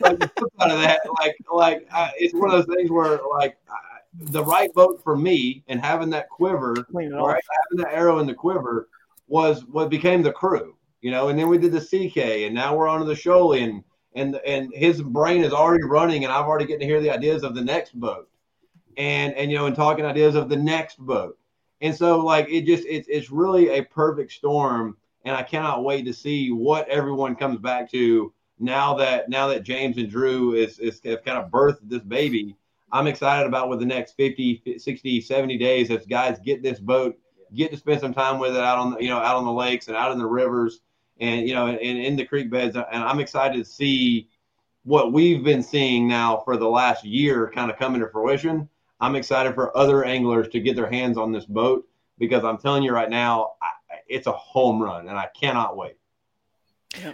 like, 0.00 0.18
the 0.18 0.30
flip 0.36 0.52
side 0.58 0.72
of 0.72 0.80
that, 0.80 1.00
like 1.20 1.36
like 1.52 1.88
I, 1.92 2.10
it's 2.16 2.34
one 2.34 2.52
of 2.52 2.66
those 2.66 2.74
things 2.74 2.90
where 2.90 3.20
like 3.38 3.56
I, 3.70 4.00
the 4.12 4.42
right 4.42 4.72
boat 4.74 5.00
for 5.04 5.16
me 5.16 5.62
and 5.68 5.80
having 5.80 6.10
that 6.10 6.28
quiver, 6.28 6.74
Clean 6.90 7.12
it 7.12 7.14
off. 7.14 7.28
right, 7.28 7.44
having 7.70 7.84
that 7.84 7.94
arrow 7.96 8.18
in 8.18 8.26
the 8.26 8.34
quiver 8.34 8.88
was 9.28 9.64
what 9.66 9.88
became 9.88 10.22
the 10.22 10.32
crew. 10.32 10.74
You 11.00 11.10
know, 11.10 11.28
and 11.28 11.38
then 11.38 11.48
we 11.48 11.58
did 11.58 11.72
the 11.72 11.80
CK, 11.80 12.44
and 12.46 12.54
now 12.54 12.76
we're 12.76 12.88
on 12.88 13.00
to 13.00 13.06
the 13.06 13.14
Shoalie, 13.14 13.64
and 13.64 13.84
and 14.14 14.36
and 14.46 14.72
his 14.74 15.02
brain 15.02 15.42
is 15.44 15.52
already 15.52 15.84
running, 15.84 16.24
and 16.24 16.32
I've 16.32 16.46
already 16.46 16.66
getting 16.66 16.80
to 16.80 16.86
hear 16.86 17.00
the 17.00 17.10
ideas 17.10 17.42
of 17.42 17.54
the 17.54 17.64
next 17.64 17.98
boat 17.98 18.30
and 18.96 19.34
and 19.34 19.50
you 19.50 19.56
know 19.56 19.66
and 19.66 19.76
talking 19.76 20.04
ideas 20.04 20.34
of 20.34 20.48
the 20.48 20.56
next 20.56 20.98
boat. 20.98 21.38
And 21.80 21.94
so 21.94 22.20
like 22.20 22.48
it 22.50 22.66
just 22.66 22.84
it's 22.86 23.08
it's 23.08 23.30
really 23.30 23.70
a 23.70 23.84
perfect 23.84 24.32
storm 24.32 24.96
and 25.24 25.34
i 25.34 25.42
cannot 25.42 25.84
wait 25.84 26.04
to 26.04 26.12
see 26.12 26.50
what 26.50 26.88
everyone 26.88 27.34
comes 27.34 27.58
back 27.58 27.90
to 27.90 28.32
now 28.58 28.94
that 28.94 29.28
now 29.28 29.46
that 29.48 29.62
james 29.62 29.96
and 29.96 30.10
drew 30.10 30.54
is 30.54 30.78
is 30.78 31.00
have 31.04 31.24
kind 31.24 31.38
of 31.38 31.50
birthed 31.50 31.78
this 31.82 32.02
baby. 32.02 32.56
I'm 32.92 33.06
excited 33.06 33.46
about 33.46 33.68
what 33.68 33.78
the 33.78 33.86
next 33.86 34.16
50 34.16 34.76
60 34.76 35.20
70 35.20 35.58
days 35.58 35.90
as 35.90 36.04
guys 36.06 36.38
get 36.44 36.62
this 36.62 36.78
boat 36.78 37.16
get 37.54 37.70
to 37.70 37.76
spend 37.76 38.00
some 38.00 38.14
time 38.14 38.38
with 38.38 38.54
it 38.54 38.62
out 38.62 38.78
on 38.78 38.92
the, 38.92 38.98
you 39.00 39.08
know 39.08 39.18
out 39.18 39.36
on 39.36 39.44
the 39.44 39.52
lakes 39.52 39.88
and 39.88 39.96
out 39.96 40.12
in 40.12 40.18
the 40.18 40.26
rivers 40.26 40.80
and 41.20 41.46
you 41.46 41.54
know 41.54 41.66
and, 41.66 41.78
in 41.78 42.16
the 42.16 42.24
creek 42.24 42.50
beds 42.50 42.76
and 42.76 43.04
i'm 43.04 43.20
excited 43.20 43.56
to 43.56 43.70
see 43.70 44.28
what 44.84 45.12
we've 45.12 45.44
been 45.44 45.62
seeing 45.62 46.08
now 46.08 46.42
for 46.44 46.56
the 46.56 46.68
last 46.68 47.04
year 47.04 47.50
kind 47.54 47.70
of 47.70 47.78
coming 47.78 48.00
to 48.00 48.08
fruition 48.08 48.68
I'm 49.00 49.16
excited 49.16 49.54
for 49.54 49.76
other 49.76 50.04
anglers 50.04 50.48
to 50.48 50.60
get 50.60 50.76
their 50.76 50.90
hands 50.90 51.16
on 51.16 51.32
this 51.32 51.46
boat 51.46 51.88
because 52.18 52.44
I'm 52.44 52.58
telling 52.58 52.82
you 52.82 52.92
right 52.92 53.08
now, 53.08 53.52
it's 54.06 54.26
a 54.26 54.32
home 54.32 54.82
run, 54.82 55.08
and 55.08 55.16
I 55.16 55.28
cannot 55.34 55.76
wait. 55.76 55.96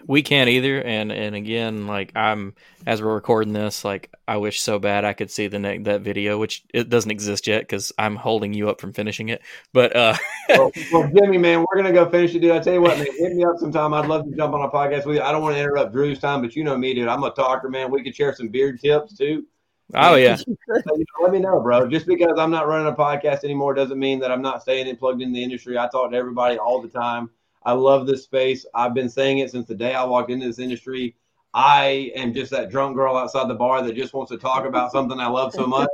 We 0.07 0.23
can't 0.23 0.49
either, 0.49 0.81
and 0.81 1.13
and 1.13 1.37
again, 1.37 1.87
like 1.87 2.13
I'm 2.17 2.55
as 2.87 3.03
we're 3.03 3.13
recording 3.15 3.53
this, 3.53 3.85
like 3.85 4.11
I 4.27 4.39
wish 4.39 4.61
so 4.63 4.79
bad 4.79 5.05
I 5.05 5.13
could 5.13 5.31
see 5.31 5.49
the 5.49 5.59
ne- 5.59 5.79
that 5.79 6.01
video, 6.01 6.39
which 6.39 6.65
it 6.73 6.89
doesn't 6.89 7.11
exist 7.11 7.47
yet 7.47 7.61
because 7.61 7.93
I'm 7.99 8.17
holding 8.17 8.55
you 8.55 8.71
up 8.71 8.81
from 8.81 8.95
finishing 8.95 9.29
it. 9.29 9.43
But 9.75 9.95
uh, 9.95 10.17
well, 10.49 10.73
well, 10.93 11.11
Jimmy, 11.15 11.37
man, 11.37 11.61
we're 11.61 11.77
gonna 11.77 11.93
go 11.93 12.09
finish 12.09 12.35
it, 12.35 12.41
dude. 12.41 12.53
I 12.53 12.61
tell 12.61 12.73
you 12.73 12.81
what, 12.81 12.97
man, 12.97 13.07
hit 13.19 13.35
me 13.35 13.45
up 13.45 13.59
sometime. 13.59 13.93
I'd 13.93 14.07
love 14.07 14.25
to 14.25 14.35
jump 14.35 14.55
on 14.55 14.63
a 14.63 14.71
podcast 14.71 15.05
with 15.05 15.17
you. 15.17 15.23
I 15.23 15.31
don't 15.31 15.43
want 15.43 15.57
to 15.57 15.61
interrupt 15.61 15.93
Drew's 15.93 16.21
time, 16.21 16.41
but 16.41 16.57
you 16.57 16.65
know 16.65 16.79
me, 16.79 16.95
dude. 16.95 17.09
I'm 17.09 17.23
a 17.23 17.31
talker, 17.31 17.69
man. 17.69 17.91
We 17.91 18.03
could 18.03 18.17
share 18.17 18.35
some 18.35 18.49
beard 18.49 18.81
tips 18.81 19.15
too. 19.15 19.45
oh 19.93 20.15
yeah, 20.15 20.37
So, 20.37 20.47
you 20.49 20.85
know, 20.87 21.23
let 21.23 21.33
me 21.33 21.39
know, 21.39 21.61
bro. 21.61 21.87
Just 21.87 22.07
because 22.07 22.39
I'm 22.39 22.51
not 22.51 22.67
running 22.67 22.91
a 22.91 22.97
podcast 22.97 23.45
anymore 23.45 23.75
doesn't 23.75 23.99
mean 23.99 24.21
that 24.21 24.33
I'm 24.33 24.43
not 24.43 24.63
staying 24.63 24.87
in 24.87 24.97
plugged 24.97 25.21
in 25.21 25.35
the 25.35 25.43
industry. 25.43 25.77
I 25.77 25.87
talk 25.87 26.13
to 26.13 26.17
everybody 26.17 26.57
all 26.57 26.81
the 26.81 26.89
time. 26.89 27.29
I 27.67 27.73
love 27.73 28.07
this 28.07 28.23
space. 28.23 28.65
I've 28.75 28.95
been 28.95 29.09
saying 29.09 29.39
it 29.39 29.51
since 29.51 29.67
the 29.67 29.75
day 29.75 29.93
I 29.93 30.05
walked 30.05 30.31
into 30.31 30.47
this 30.47 30.61
industry. 30.61 31.17
I 31.53 32.13
am 32.15 32.33
just 32.33 32.53
that 32.53 32.71
drunk 32.71 32.95
girl 32.95 33.17
outside 33.17 33.49
the 33.49 33.55
bar 33.55 33.83
that 33.83 33.97
just 33.97 34.15
wants 34.15 34.31
to 34.31 34.39
talk 34.39 34.65
about 34.65 34.93
something 34.93 35.19
I 35.19 35.27
love 35.27 35.53
so 35.53 35.67
much. 35.67 35.89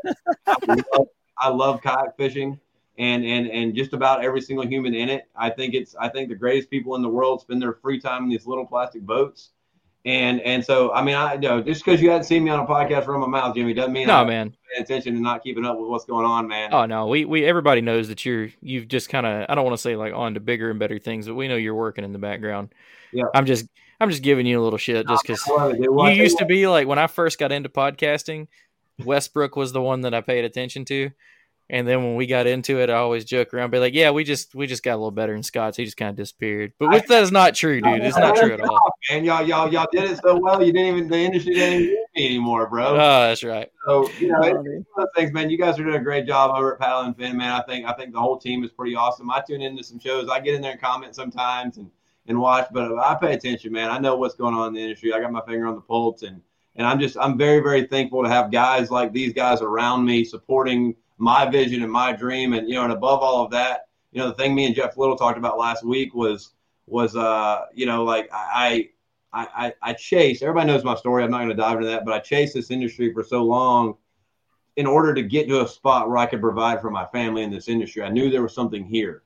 I 0.47 0.57
love, 0.69 1.07
I 1.39 1.49
love 1.49 1.81
kayak 1.81 2.15
fishing 2.19 2.61
and 2.99 3.25
and 3.25 3.47
and 3.47 3.75
just 3.75 3.95
about 3.95 4.23
every 4.23 4.43
single 4.43 4.67
human 4.67 4.93
in 4.95 5.09
it. 5.09 5.25
I 5.35 5.49
think 5.49 5.73
it's 5.73 5.97
I 5.97 6.11
think 6.11 6.29
the 6.29 6.35
greatest 6.35 6.69
people 6.69 6.95
in 6.95 7.01
the 7.01 7.09
world 7.09 7.41
spend 7.41 7.63
their 7.63 7.73
free 7.73 7.99
time 7.99 8.25
in 8.25 8.29
these 8.29 8.47
little 8.47 8.67
plastic 8.67 9.01
boats. 9.03 9.53
And 10.05 10.41
and 10.41 10.65
so 10.65 10.93
I 10.93 11.03
mean 11.03 11.15
I 11.15 11.35
you 11.35 11.41
know 11.41 11.63
just 11.63 11.85
because 11.85 12.03
you 12.03 12.11
hadn't 12.11 12.25
seen 12.25 12.43
me 12.43 12.51
on 12.51 12.59
a 12.59 12.67
podcast 12.67 13.05
from 13.05 13.21
my 13.21 13.27
mouth, 13.27 13.55
Jimmy, 13.55 13.73
doesn't 13.73 13.93
mean 13.93 14.09
no 14.09 14.17
I'm 14.17 14.27
man, 14.27 14.57
paying 14.71 14.83
attention 14.83 15.15
and 15.15 15.23
not 15.23 15.45
keeping 15.45 15.65
up 15.65 15.79
with 15.79 15.89
what's 15.89 16.05
going 16.05 16.27
on, 16.27 16.49
man. 16.49 16.75
oh 16.75 16.87
no, 16.87 17.07
we 17.07 17.25
we 17.25 17.45
everybody 17.45 17.81
knows 17.81 18.09
that 18.09 18.25
you're 18.25 18.49
you've 18.61 18.89
just 18.89 19.09
kind 19.09 19.27
of 19.27 19.47
I 19.49 19.55
don't 19.55 19.65
want 19.65 19.77
to 19.77 19.83
say 19.83 19.95
like 19.95 20.13
on 20.13 20.35
to 20.35 20.41
bigger 20.41 20.71
and 20.71 20.79
better 20.81 20.99
things, 20.99 21.29
but 21.29 21.35
we 21.35 21.47
know 21.47 21.57
you're 21.57 21.75
working 21.75 22.05
in 22.05 22.13
the 22.13 22.19
background. 22.19 22.75
Yeah. 23.13 23.25
I'm 23.35 23.47
just 23.47 23.67
I'm 24.01 24.11
just 24.11 24.23
giving 24.23 24.47
you 24.47 24.61
a 24.61 24.65
little 24.65 24.79
shit 24.79 25.07
just 25.07 25.23
because 25.23 25.49
I 25.49 25.69
it, 25.69 25.81
dude. 25.81 25.91
Well, 25.91 26.11
you 26.11 26.23
used 26.23 26.39
to 26.39 26.47
be 26.47 26.67
like 26.67 26.89
when 26.89 26.99
I 26.99 27.07
first 27.07 27.39
got 27.39 27.53
into 27.53 27.69
podcasting, 27.69 28.49
Westbrook 29.05 29.55
was 29.55 29.73
the 29.73 29.83
one 29.83 30.01
that 30.01 30.15
I 30.15 30.21
paid 30.21 30.45
attention 30.45 30.85
to. 30.87 31.11
And 31.71 31.89
then 31.89 32.05
when 32.05 32.17
we 32.17 32.27
got 32.27 32.47
into 32.47 32.81
it, 32.81 32.91
I 32.91 32.95
always 32.95 33.25
joke 33.25 33.55
around, 33.55 33.71
be 33.71 33.79
like, 33.79 33.95
"Yeah, 33.95 34.11
we 34.11 34.25
just 34.25 34.55
we 34.55 34.67
just 34.67 34.83
got 34.83 34.93
a 34.93 34.97
little 34.97 35.11
better 35.11 35.35
in 35.35 35.43
Scott's. 35.43 35.77
He 35.77 35.85
just 35.85 35.97
kind 35.97 36.11
of 36.11 36.17
disappeared." 36.17 36.73
But 36.79 36.91
with 36.91 37.07
that 37.07 37.23
is 37.23 37.33
not 37.33 37.55
true, 37.55 37.81
dude. 37.81 38.03
It's 38.03 38.17
not 38.17 38.37
true 38.37 38.53
at 38.53 38.61
all. 38.61 38.79
Man, 39.11 39.25
y'all 39.25 39.47
y'all 39.47 39.73
y'all 39.73 39.87
did 39.91 40.11
it 40.11 40.21
so 40.23 40.39
well. 40.39 40.63
You 40.63 40.73
didn't 40.73 40.97
even 40.97 41.09
the 41.09 41.17
industry 41.17 41.55
didn't 41.55 41.81
even 41.81 41.95
need 41.95 42.07
me 42.15 42.27
anymore, 42.27 42.69
bro. 42.69 42.89
Oh, 42.89 42.97
that's 42.97 43.43
right. 43.43 43.71
So 43.87 44.11
you 44.19 44.29
know, 44.29 44.41
it's 44.43 44.55
one 44.55 44.67
of 44.77 44.85
those 44.97 45.07
things, 45.17 45.33
man. 45.33 45.49
You 45.49 45.57
guys 45.57 45.79
are 45.79 45.85
doing 45.85 45.97
a 45.97 46.03
great 46.03 46.27
job 46.27 46.51
over 46.55 46.75
at 46.75 46.81
Paddle 46.81 47.03
and 47.03 47.17
Fin, 47.17 47.37
man. 47.37 47.53
I 47.53 47.63
think 47.63 47.87
I 47.87 47.95
think 47.95 48.13
the 48.13 48.21
whole 48.21 48.39
team 48.39 48.65
is 48.65 48.71
pretty 48.71 48.95
awesome. 48.95 49.31
I 49.31 49.41
tune 49.41 49.63
into 49.63 49.83
some 49.83 49.99
shows. 49.99 50.29
I 50.29 50.41
get 50.41 50.55
in 50.55 50.61
there 50.61 50.73
and 50.73 50.81
comment 50.81 51.15
sometimes 51.15 51.79
and 51.79 51.91
and 52.27 52.39
watch, 52.39 52.69
but 52.73 52.99
I 52.99 53.17
pay 53.21 53.35
attention, 53.35 53.73
man. 53.73 53.91
I 53.91 53.99
know 53.99 54.17
what's 54.17 54.35
going 54.35 54.55
on 54.55 54.69
in 54.69 54.75
the 54.75 54.83
industry. 54.83 55.13
I 55.13 55.21
got 55.21 55.33
my 55.33 55.43
finger 55.47 55.67
on 55.67 55.75
the 55.75 55.81
pulse, 55.81 56.23
and 56.23 56.41
and 56.77 56.87
I'm 56.87 57.01
just 57.01 57.17
I'm 57.19 57.39
very 57.39 57.61
very 57.61 57.87
thankful 57.87 58.23
to 58.23 58.29
have 58.29 58.51
guys 58.51 58.91
like 58.91 59.13
these 59.13 59.33
guys 59.33 59.63
around 59.63 60.05
me 60.05 60.25
supporting 60.25 60.95
my 61.19 61.49
vision 61.49 61.83
and 61.83 61.93
my 61.93 62.13
dream, 62.13 62.53
and 62.53 62.69
you 62.69 62.75
know, 62.75 62.85
and 62.85 62.93
above 62.93 63.21
all 63.21 63.45
of 63.45 63.51
that, 63.53 63.89
you 64.13 64.21
know, 64.21 64.29
the 64.29 64.35
thing 64.35 64.55
me 64.55 64.67
and 64.67 64.75
Jeff 64.75 64.97
Little 64.97 65.17
talked 65.17 65.39
about 65.39 65.59
last 65.59 65.85
week 65.85 66.15
was 66.15 66.53
was 66.87 67.17
uh 67.17 67.67
you 67.75 67.87
know 67.87 68.05
like 68.05 68.29
I. 68.33 68.89
I, 69.35 69.47
I, 69.57 69.75
I 69.81 69.93
chase 69.95 70.43
everybody 70.43 70.67
knows 70.67 70.85
my 70.85 70.95
story. 70.95 71.25
I'm 71.25 71.31
not 71.31 71.39
going 71.39 71.49
to 71.49 71.55
dive 71.55 71.79
into 71.79 71.87
that, 71.87 72.05
but 72.05 72.13
I 72.13 72.19
chased 72.19 72.53
this 72.53 72.71
industry 72.71 73.15
for 73.15 73.25
so 73.25 73.43
long 73.43 73.97
in 74.77 74.87
order 74.87 75.15
to 75.15 75.23
get 75.23 75.49
to 75.49 75.63
a 75.63 75.69
spot 75.69 76.09
where 76.09 76.19
I 76.19 76.27
could 76.27 76.41
provide 76.41 76.81
for 76.81 76.91
my 76.91 77.07
family 77.07 77.43
in 77.43 77.51
this 77.51 77.69
industry, 77.69 78.03
I 78.03 78.09
knew 78.09 78.31
there 78.31 78.43
was 78.43 78.55
something 78.55 78.85
here. 78.85 79.23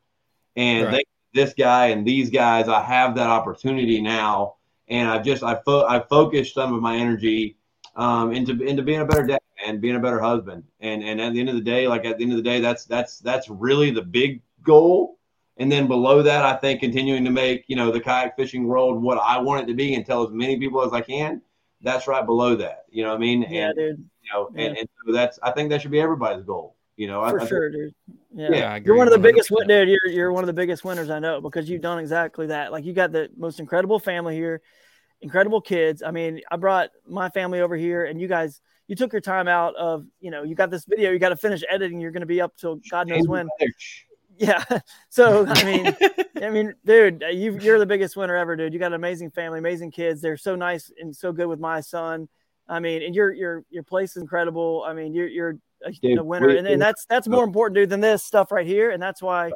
And 0.57 0.87
Right. 0.87 1.07
to 1.35 1.45
this 1.45 1.55
guy 1.55 1.89
and 1.89 2.07
these 2.07 2.31
guys, 2.31 2.69
I 2.69 2.83
have 2.83 3.15
that 3.17 3.29
opportunity 3.29 4.01
now. 4.01 4.55
And 4.89 5.09
I've 5.09 5.25
just 5.25 5.43
I 5.43 5.57
fo- 5.65 5.87
I 5.87 6.01
focused 6.01 6.55
some 6.55 6.73
of 6.73 6.81
my 6.81 6.97
energy 6.97 7.57
um, 7.97 8.33
into 8.33 8.61
into 8.63 8.83
being 8.83 9.01
a 9.01 9.05
better 9.05 9.27
dad 9.27 9.41
and 9.65 9.81
being 9.81 9.97
a 9.97 10.01
better 10.01 10.21
husband. 10.21 10.65
And 10.81 11.03
and 11.03 11.21
at 11.21 11.33
the 11.33 11.41
end 11.41 11.49
of 11.49 11.55
the 11.55 11.61
day, 11.61 11.89
like 11.89 12.05
at 12.05 12.19
the 12.19 12.25
end 12.25 12.33
of 12.33 12.37
the 12.37 12.43
day, 12.43 12.61
that's 12.61 12.85
that's 12.85 13.19
that's 13.21 13.49
really 13.49 13.91
the 13.91 14.03
big 14.03 14.43
goal. 14.63 15.19
And 15.59 15.73
then 15.73 15.87
below 15.87 16.23
that, 16.23 16.45
I 16.45 16.55
think 16.57 16.81
continuing 16.81 17.25
to 17.25 17.31
make 17.31 17.65
you 17.69 17.77
know 17.77 17.91
the 17.91 18.01
kayak 18.01 18.37
fishing 18.37 18.67
world 18.67 19.01
what 19.03 19.19
I 19.19 19.39
want 19.39 19.63
it 19.65 19.67
to 19.69 19.75
be 19.75 19.95
and 19.95 20.05
tell 20.05 20.23
as 20.27 20.31
many 20.33 20.59
people 20.59 20.83
as 20.83 20.93
I 20.93 21.01
can. 21.01 21.41
That's 21.83 22.07
right 22.07 22.25
below 22.25 22.57
that. 22.57 22.85
You 22.91 23.05
know 23.05 23.11
what 23.11 23.17
I 23.17 23.21
mean? 23.21 23.47
Yeah, 23.49 23.69
and, 23.69 23.77
dude. 23.77 23.99
you 24.23 24.33
know, 24.33 24.51
Yeah. 24.55 24.65
and, 24.69 24.79
and 24.79 24.89
so 25.07 25.13
that's 25.13 25.39
I 25.43 25.51
think 25.53 25.71
that 25.71 25.83
should 25.83 25.91
be 25.91 26.01
everybody's 26.01 26.45
goal. 26.45 26.75
You 26.97 27.07
know, 27.07 27.23
I- 27.23 27.31
For 27.31 27.37
I 27.37 27.41
think- 27.41 27.49
sure, 27.51 27.71
dude. 27.71 27.95
Yeah. 28.35 28.49
Yeah, 28.53 28.73
I 28.73 28.77
agree. 28.77 28.87
You're 28.89 28.97
one 28.97 29.07
of 29.07 29.13
the 29.13 29.19
biggest 29.19 29.51
100%. 29.51 29.57
win- 29.57 29.69
dude. 29.69 29.89
You're 29.89 30.13
you're 30.13 30.33
one 30.33 30.43
of 30.43 30.47
the 30.47 30.53
biggest 30.55 30.85
winners 30.85 31.09
I 31.11 31.19
know 31.21 31.41
because 31.41 31.69
you've 31.71 31.81
done 31.83 31.99
exactly 31.99 32.47
that. 32.49 32.73
Like 32.73 32.85
you 32.85 32.93
got 32.93 33.13
the 33.13 33.29
most 33.37 33.61
incredible 33.61 33.99
family 33.99 34.35
here, 34.35 34.61
incredible 35.23 35.61
kids. 35.63 36.03
I 36.03 36.11
mean, 36.11 36.41
I 36.51 36.57
brought 36.57 36.91
my 37.07 37.29
family 37.31 37.61
over 37.61 37.77
here, 37.77 38.05
and 38.05 38.21
you 38.21 38.29
guys, 38.29 38.61
you 38.89 38.97
took 38.97 39.13
your 39.13 39.21
time 39.21 39.49
out 39.49 39.75
of, 39.77 40.07
you 40.21 40.31
know, 40.31 40.43
you 40.43 40.55
got 40.55 40.71
this 40.71 40.85
video, 40.85 41.11
you 41.11 41.19
got 41.19 41.31
to 41.31 41.37
finish 41.37 41.63
editing. 41.69 42.01
You're 42.01 42.13
going 42.13 42.21
to 42.21 42.27
be 42.27 42.41
up 42.41 42.57
till 42.57 42.81
God 42.91 43.09
knows 43.09 43.27
when. 43.29 43.49
Yeah. 44.39 44.63
So 45.09 45.47
I 45.49 45.65
mean, 45.65 45.97
I 46.43 46.51
mean, 46.51 46.75
dude, 46.85 47.25
you 47.33 47.59
you're 47.59 47.79
the 47.79 47.87
biggest 47.87 48.17
winner 48.17 48.37
ever, 48.37 48.55
dude. 48.55 48.73
You 48.73 48.79
got 48.79 48.89
an 48.89 48.95
amazing 48.95 49.31
family, 49.31 49.59
amazing 49.59 49.91
kids. 49.93 50.21
They're 50.21 50.37
so 50.37 50.55
nice 50.57 50.93
and 51.01 51.17
so 51.17 51.33
good 51.33 51.47
with 51.47 51.59
my 51.59 51.81
son. 51.81 52.29
I 52.69 52.81
mean, 52.81 53.03
and 53.03 53.15
your 53.15 53.33
your 53.33 53.65
your 53.71 53.83
place 53.83 54.11
is 54.17 54.23
incredible. 54.23 54.85
I 54.87 54.93
mean, 54.93 55.15
you're 55.15 55.29
you're 55.29 55.59
a, 55.85 55.93
Dude, 55.93 56.19
a 56.19 56.25
winner, 56.25 56.49
and, 56.49 56.67
and 56.67 56.81
that's 56.83 57.07
that's 57.07 57.29
more 57.29 57.45
important, 57.45 57.77
dude, 57.77 57.89
than 57.91 58.01
this 58.01 58.25
stuff 58.25 58.53
right 58.53 58.67
here. 58.67 58.91
And 58.91 59.03
that's 59.03 59.23
why, 59.23 59.53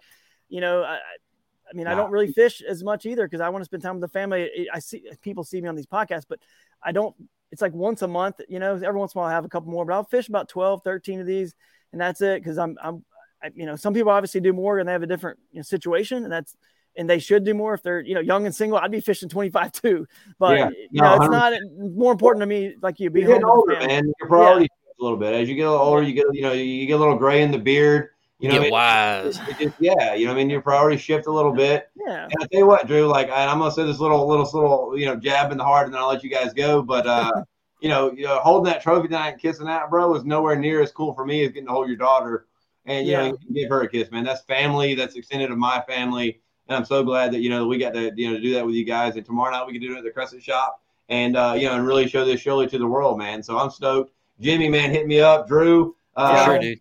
you 0.48 0.60
know, 0.60 0.82
I, 0.82 0.94
I- 0.94 1.74
mean, 1.74 1.86
I 1.86 1.94
don't 1.94 2.10
really 2.10 2.32
fish 2.32 2.62
as 2.62 2.82
much 2.82 3.06
either 3.06 3.26
because 3.26 3.40
I 3.40 3.48
want 3.50 3.62
to 3.62 3.66
spend 3.66 3.82
time 3.82 3.94
with 3.94 4.02
the 4.02 4.08
family. 4.08 4.68
I 4.72 4.78
see 4.78 5.04
people 5.20 5.44
see 5.44 5.60
me 5.60 5.68
on 5.68 5.76
these 5.76 5.86
podcasts, 5.86 6.24
but 6.28 6.38
I 6.82 6.92
don't. 6.92 7.14
It's 7.52 7.62
like 7.62 7.72
once 7.72 8.02
a 8.02 8.08
month, 8.08 8.40
you 8.48 8.58
know. 8.58 8.74
Every 8.74 8.98
once 8.98 9.14
in 9.14 9.18
a 9.18 9.22
while, 9.22 9.30
I 9.30 9.34
have 9.34 9.44
a 9.44 9.48
couple 9.48 9.70
more, 9.70 9.84
but 9.84 9.94
I'll 9.94 10.04
fish 10.04 10.28
about 10.28 10.48
12, 10.48 10.82
13 10.84 11.20
of 11.20 11.26
these, 11.26 11.54
and 11.92 12.00
that's 12.00 12.20
it. 12.20 12.42
Because 12.42 12.58
I'm, 12.58 12.76
I'm, 12.82 13.04
I, 13.42 13.50
you 13.54 13.66
know, 13.66 13.76
some 13.76 13.92
people 13.94 14.12
obviously 14.12 14.40
do 14.40 14.52
more 14.52 14.78
and 14.78 14.88
they 14.88 14.92
have 14.92 15.02
a 15.02 15.06
different 15.06 15.38
you 15.50 15.58
know, 15.58 15.62
situation, 15.62 16.24
and 16.24 16.32
that's 16.32 16.56
and 16.96 17.08
they 17.08 17.18
should 17.18 17.44
do 17.44 17.54
more 17.54 17.74
if 17.74 17.82
they're 17.82 18.00
you 18.00 18.14
know 18.14 18.20
young 18.20 18.46
and 18.46 18.54
single. 18.54 18.78
I'd 18.78 18.90
be 18.90 19.00
fishing 19.00 19.28
25 19.28 19.72
too, 19.72 20.06
but 20.38 20.58
Yeah. 20.58 20.68
you 20.90 21.02
No, 21.02 21.04
know, 21.04 21.14
it's 21.16 21.30
not 21.30 21.52
more 21.78 22.12
important 22.12 22.42
to 22.42 22.46
me 22.46 22.74
like 22.82 23.00
you 23.00 23.10
be 23.10 23.20
You're 23.20 23.28
getting 23.30 23.46
home 23.46 23.62
with 23.66 23.78
the 23.78 23.82
older, 23.82 23.94
man. 23.94 24.12
Your 24.20 24.28
priorities 24.28 24.68
shift 24.84 25.00
a 25.00 25.02
little 25.02 25.18
bit 25.18 25.34
as 25.34 25.48
you 25.48 25.54
get 25.54 25.66
a 25.66 25.70
little 25.70 25.86
older. 25.86 26.02
You 26.02 26.14
get 26.14 26.26
you 26.32 26.42
know 26.42 26.52
you 26.52 26.86
get 26.86 26.94
a 26.94 26.98
little 26.98 27.16
gray 27.16 27.42
in 27.42 27.50
the 27.50 27.58
beard. 27.58 28.10
You 28.40 28.48
know, 28.48 28.54
Get 28.62 28.72
what 28.72 28.80
I 28.80 29.22
mean? 29.22 29.24
wise. 29.26 29.40
It 29.48 29.58
just- 29.58 29.74
yeah, 29.78 30.14
you 30.14 30.24
know, 30.24 30.32
what 30.32 30.38
I 30.38 30.42
mean, 30.42 30.50
your 30.50 30.62
priorities 30.62 31.02
shift 31.02 31.26
a 31.26 31.30
little 31.30 31.52
bit. 31.52 31.90
Yeah, 31.94 32.24
And 32.24 32.32
I 32.40 32.46
tell 32.46 32.60
you 32.60 32.66
what, 32.66 32.86
Drew, 32.86 33.06
like 33.06 33.28
I, 33.30 33.44
I'm 33.46 33.58
gonna 33.58 33.70
say 33.70 33.84
this 33.84 33.98
little 34.00 34.26
little 34.26 34.44
little 34.46 34.98
you 34.98 35.04
know 35.06 35.14
jab 35.16 35.52
in 35.52 35.58
the 35.58 35.64
heart, 35.64 35.84
and 35.86 35.94
then 35.94 36.00
I'll 36.00 36.08
let 36.08 36.24
you 36.24 36.30
guys 36.30 36.54
go. 36.54 36.80
But 36.82 37.06
uh, 37.06 37.30
you 37.80 37.90
know, 37.90 38.10
you 38.12 38.24
know, 38.24 38.38
holding 38.38 38.72
that 38.72 38.82
trophy 38.82 39.08
tonight 39.08 39.30
and 39.32 39.40
kissing 39.40 39.66
that, 39.66 39.90
bro, 39.90 40.14
is 40.14 40.24
nowhere 40.24 40.56
near 40.56 40.80
as 40.82 40.90
cool 40.90 41.12
for 41.14 41.26
me 41.26 41.44
as 41.44 41.50
getting 41.52 41.66
to 41.66 41.72
hold 41.72 41.86
your 41.88 41.96
daughter 41.98 42.46
and 42.86 43.06
you 43.06 43.12
Yeah. 43.12 43.28
know 43.28 43.36
give 43.52 43.68
her 43.68 43.82
a 43.82 43.88
kiss, 43.88 44.10
man. 44.10 44.24
That's 44.24 44.40
family. 44.42 44.94
That's 44.94 45.16
extended 45.16 45.50
of 45.50 45.58
my 45.58 45.82
family, 45.86 46.40
and 46.68 46.76
I'm 46.76 46.86
so 46.86 47.02
glad 47.04 47.32
that 47.32 47.40
you 47.40 47.50
know 47.50 47.66
we 47.66 47.76
got 47.76 47.92
to 47.92 48.10
you 48.16 48.30
know 48.30 48.36
to 48.36 48.40
do 48.42 48.54
that 48.54 48.64
with 48.64 48.74
you 48.74 48.84
guys. 48.84 49.16
And 49.16 49.26
tomorrow 49.26 49.50
night 49.50 49.66
we 49.66 49.72
can 49.74 49.82
do 49.82 49.94
it 49.94 49.98
at 49.98 50.04
the 50.04 50.10
Crescent 50.10 50.42
Shop, 50.42 50.80
and 51.10 51.36
uh, 51.36 51.54
you 51.58 51.66
know, 51.68 51.74
and 51.74 51.86
really 51.86 52.08
show 52.08 52.24
this 52.24 52.42
Shoalie 52.42 52.70
to 52.70 52.78
the 52.78 52.86
world, 52.86 53.18
man. 53.18 53.42
So 53.42 53.58
I'm 53.58 53.68
stoked. 53.70 54.12
Jimmy, 54.40 54.70
man, 54.70 54.90
hit 54.90 55.06
me 55.06 55.20
up. 55.20 55.46
Drew, 55.46 55.94
uh, 56.16 56.44
sure, 56.46 56.58
dude. 56.58 56.80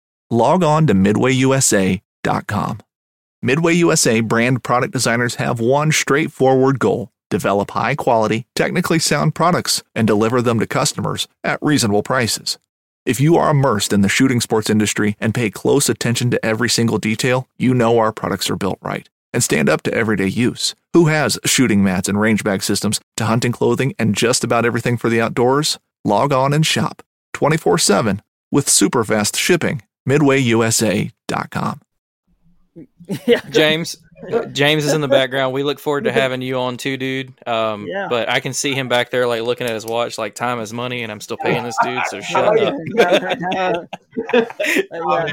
log 0.31 0.63
on 0.63 0.87
to 0.87 0.95
midwayusa.com. 0.95 2.79
Midway 3.43 3.73
USA 3.73 4.21
brand 4.21 4.63
product 4.63 4.93
designers 4.93 5.35
have 5.35 5.59
one 5.59 5.91
straightforward 5.91 6.79
goal 6.79 7.11
develop 7.31 7.71
high 7.71 7.95
quality, 7.95 8.45
technically 8.55 8.99
sound 8.99 9.33
products 9.33 9.81
and 9.95 10.05
deliver 10.05 10.41
them 10.41 10.59
to 10.59 10.67
customers 10.67 11.27
at 11.43 11.57
reasonable 11.61 12.03
prices. 12.03 12.59
If 13.03 13.19
you 13.19 13.35
are 13.37 13.49
immersed 13.49 13.91
in 13.91 14.01
the 14.01 14.09
shooting 14.09 14.41
sports 14.41 14.69
industry 14.69 15.15
and 15.19 15.33
pay 15.33 15.49
close 15.49 15.89
attention 15.89 16.29
to 16.31 16.45
every 16.45 16.69
single 16.69 16.99
detail, 16.99 17.47
you 17.57 17.73
know 17.73 17.97
our 17.97 18.11
products 18.11 18.49
are 18.51 18.55
built 18.55 18.77
right 18.81 19.09
and 19.33 19.43
stand 19.43 19.69
up 19.69 19.81
to 19.83 19.93
everyday 19.93 20.27
use. 20.27 20.75
Who 20.93 21.07
has 21.07 21.39
shooting 21.45 21.83
mats 21.83 22.09
and 22.09 22.19
range 22.19 22.43
bag 22.43 22.61
systems 22.61 22.99
to 23.17 23.25
hunting 23.25 23.53
clothing 23.53 23.95
and 23.97 24.13
just 24.13 24.43
about 24.43 24.65
everything 24.65 24.97
for 24.97 25.09
the 25.09 25.21
outdoors? 25.21 25.79
Log 26.05 26.31
on 26.31 26.53
and 26.53 26.65
shop 26.65 27.01
24 27.33 27.79
7 27.79 28.21
with 28.51 28.69
super 28.69 29.03
fast 29.03 29.35
shipping. 29.35 29.81
MidwayUSA.com. 30.07 31.81
yeah, 33.25 33.41
James, 33.49 33.97
James 34.51 34.85
is 34.85 34.93
in 34.93 35.01
the 35.01 35.07
background. 35.07 35.53
We 35.53 35.63
look 35.63 35.79
forward 35.79 36.05
to 36.05 36.11
having 36.11 36.41
you 36.41 36.57
on 36.57 36.77
too, 36.77 36.95
dude. 36.97 37.33
Um, 37.47 37.85
Yeah. 37.87 38.07
but 38.09 38.29
I 38.29 38.39
can 38.39 38.53
see 38.53 38.73
him 38.73 38.87
back 38.87 39.09
there, 39.11 39.27
like 39.27 39.41
looking 39.43 39.67
at 39.67 39.73
his 39.73 39.85
watch, 39.85 40.17
like 40.17 40.35
time 40.35 40.59
is 40.59 40.71
money, 40.73 41.03
and 41.03 41.11
I'm 41.11 41.19
still 41.21 41.37
paying 41.37 41.63
this 41.63 41.75
dude. 41.83 42.01
So 42.07 42.17
Oh, 42.17 42.21
shut 42.21 42.59
yeah. 42.59 42.67
up. 43.09 43.87
yeah. 44.33 44.45
Oh. 44.93 45.27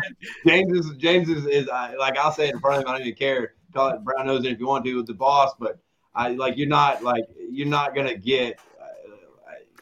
James 0.46 0.72
is 0.86 0.90
James 0.96 1.28
is, 1.28 1.44
is 1.46 1.68
I, 1.68 1.94
like 1.94 2.16
I'll 2.16 2.32
say 2.32 2.48
it 2.48 2.54
in 2.54 2.60
front 2.60 2.76
of 2.78 2.82
him. 2.84 2.88
I 2.88 2.92
don't 2.98 3.06
even 3.06 3.18
care. 3.18 3.54
Call 3.74 3.90
it 3.90 4.02
Brown 4.04 4.26
knows 4.26 4.44
if 4.44 4.58
you 4.58 4.66
want 4.66 4.84
to 4.84 4.94
with 4.96 5.06
the 5.06 5.14
boss, 5.14 5.52
but 5.58 5.78
I 6.14 6.30
like 6.30 6.56
you're 6.56 6.68
not 6.68 7.02
like 7.02 7.24
you're 7.50 7.66
not 7.66 7.94
gonna 7.94 8.14
get. 8.16 8.58
Uh, 8.80 8.86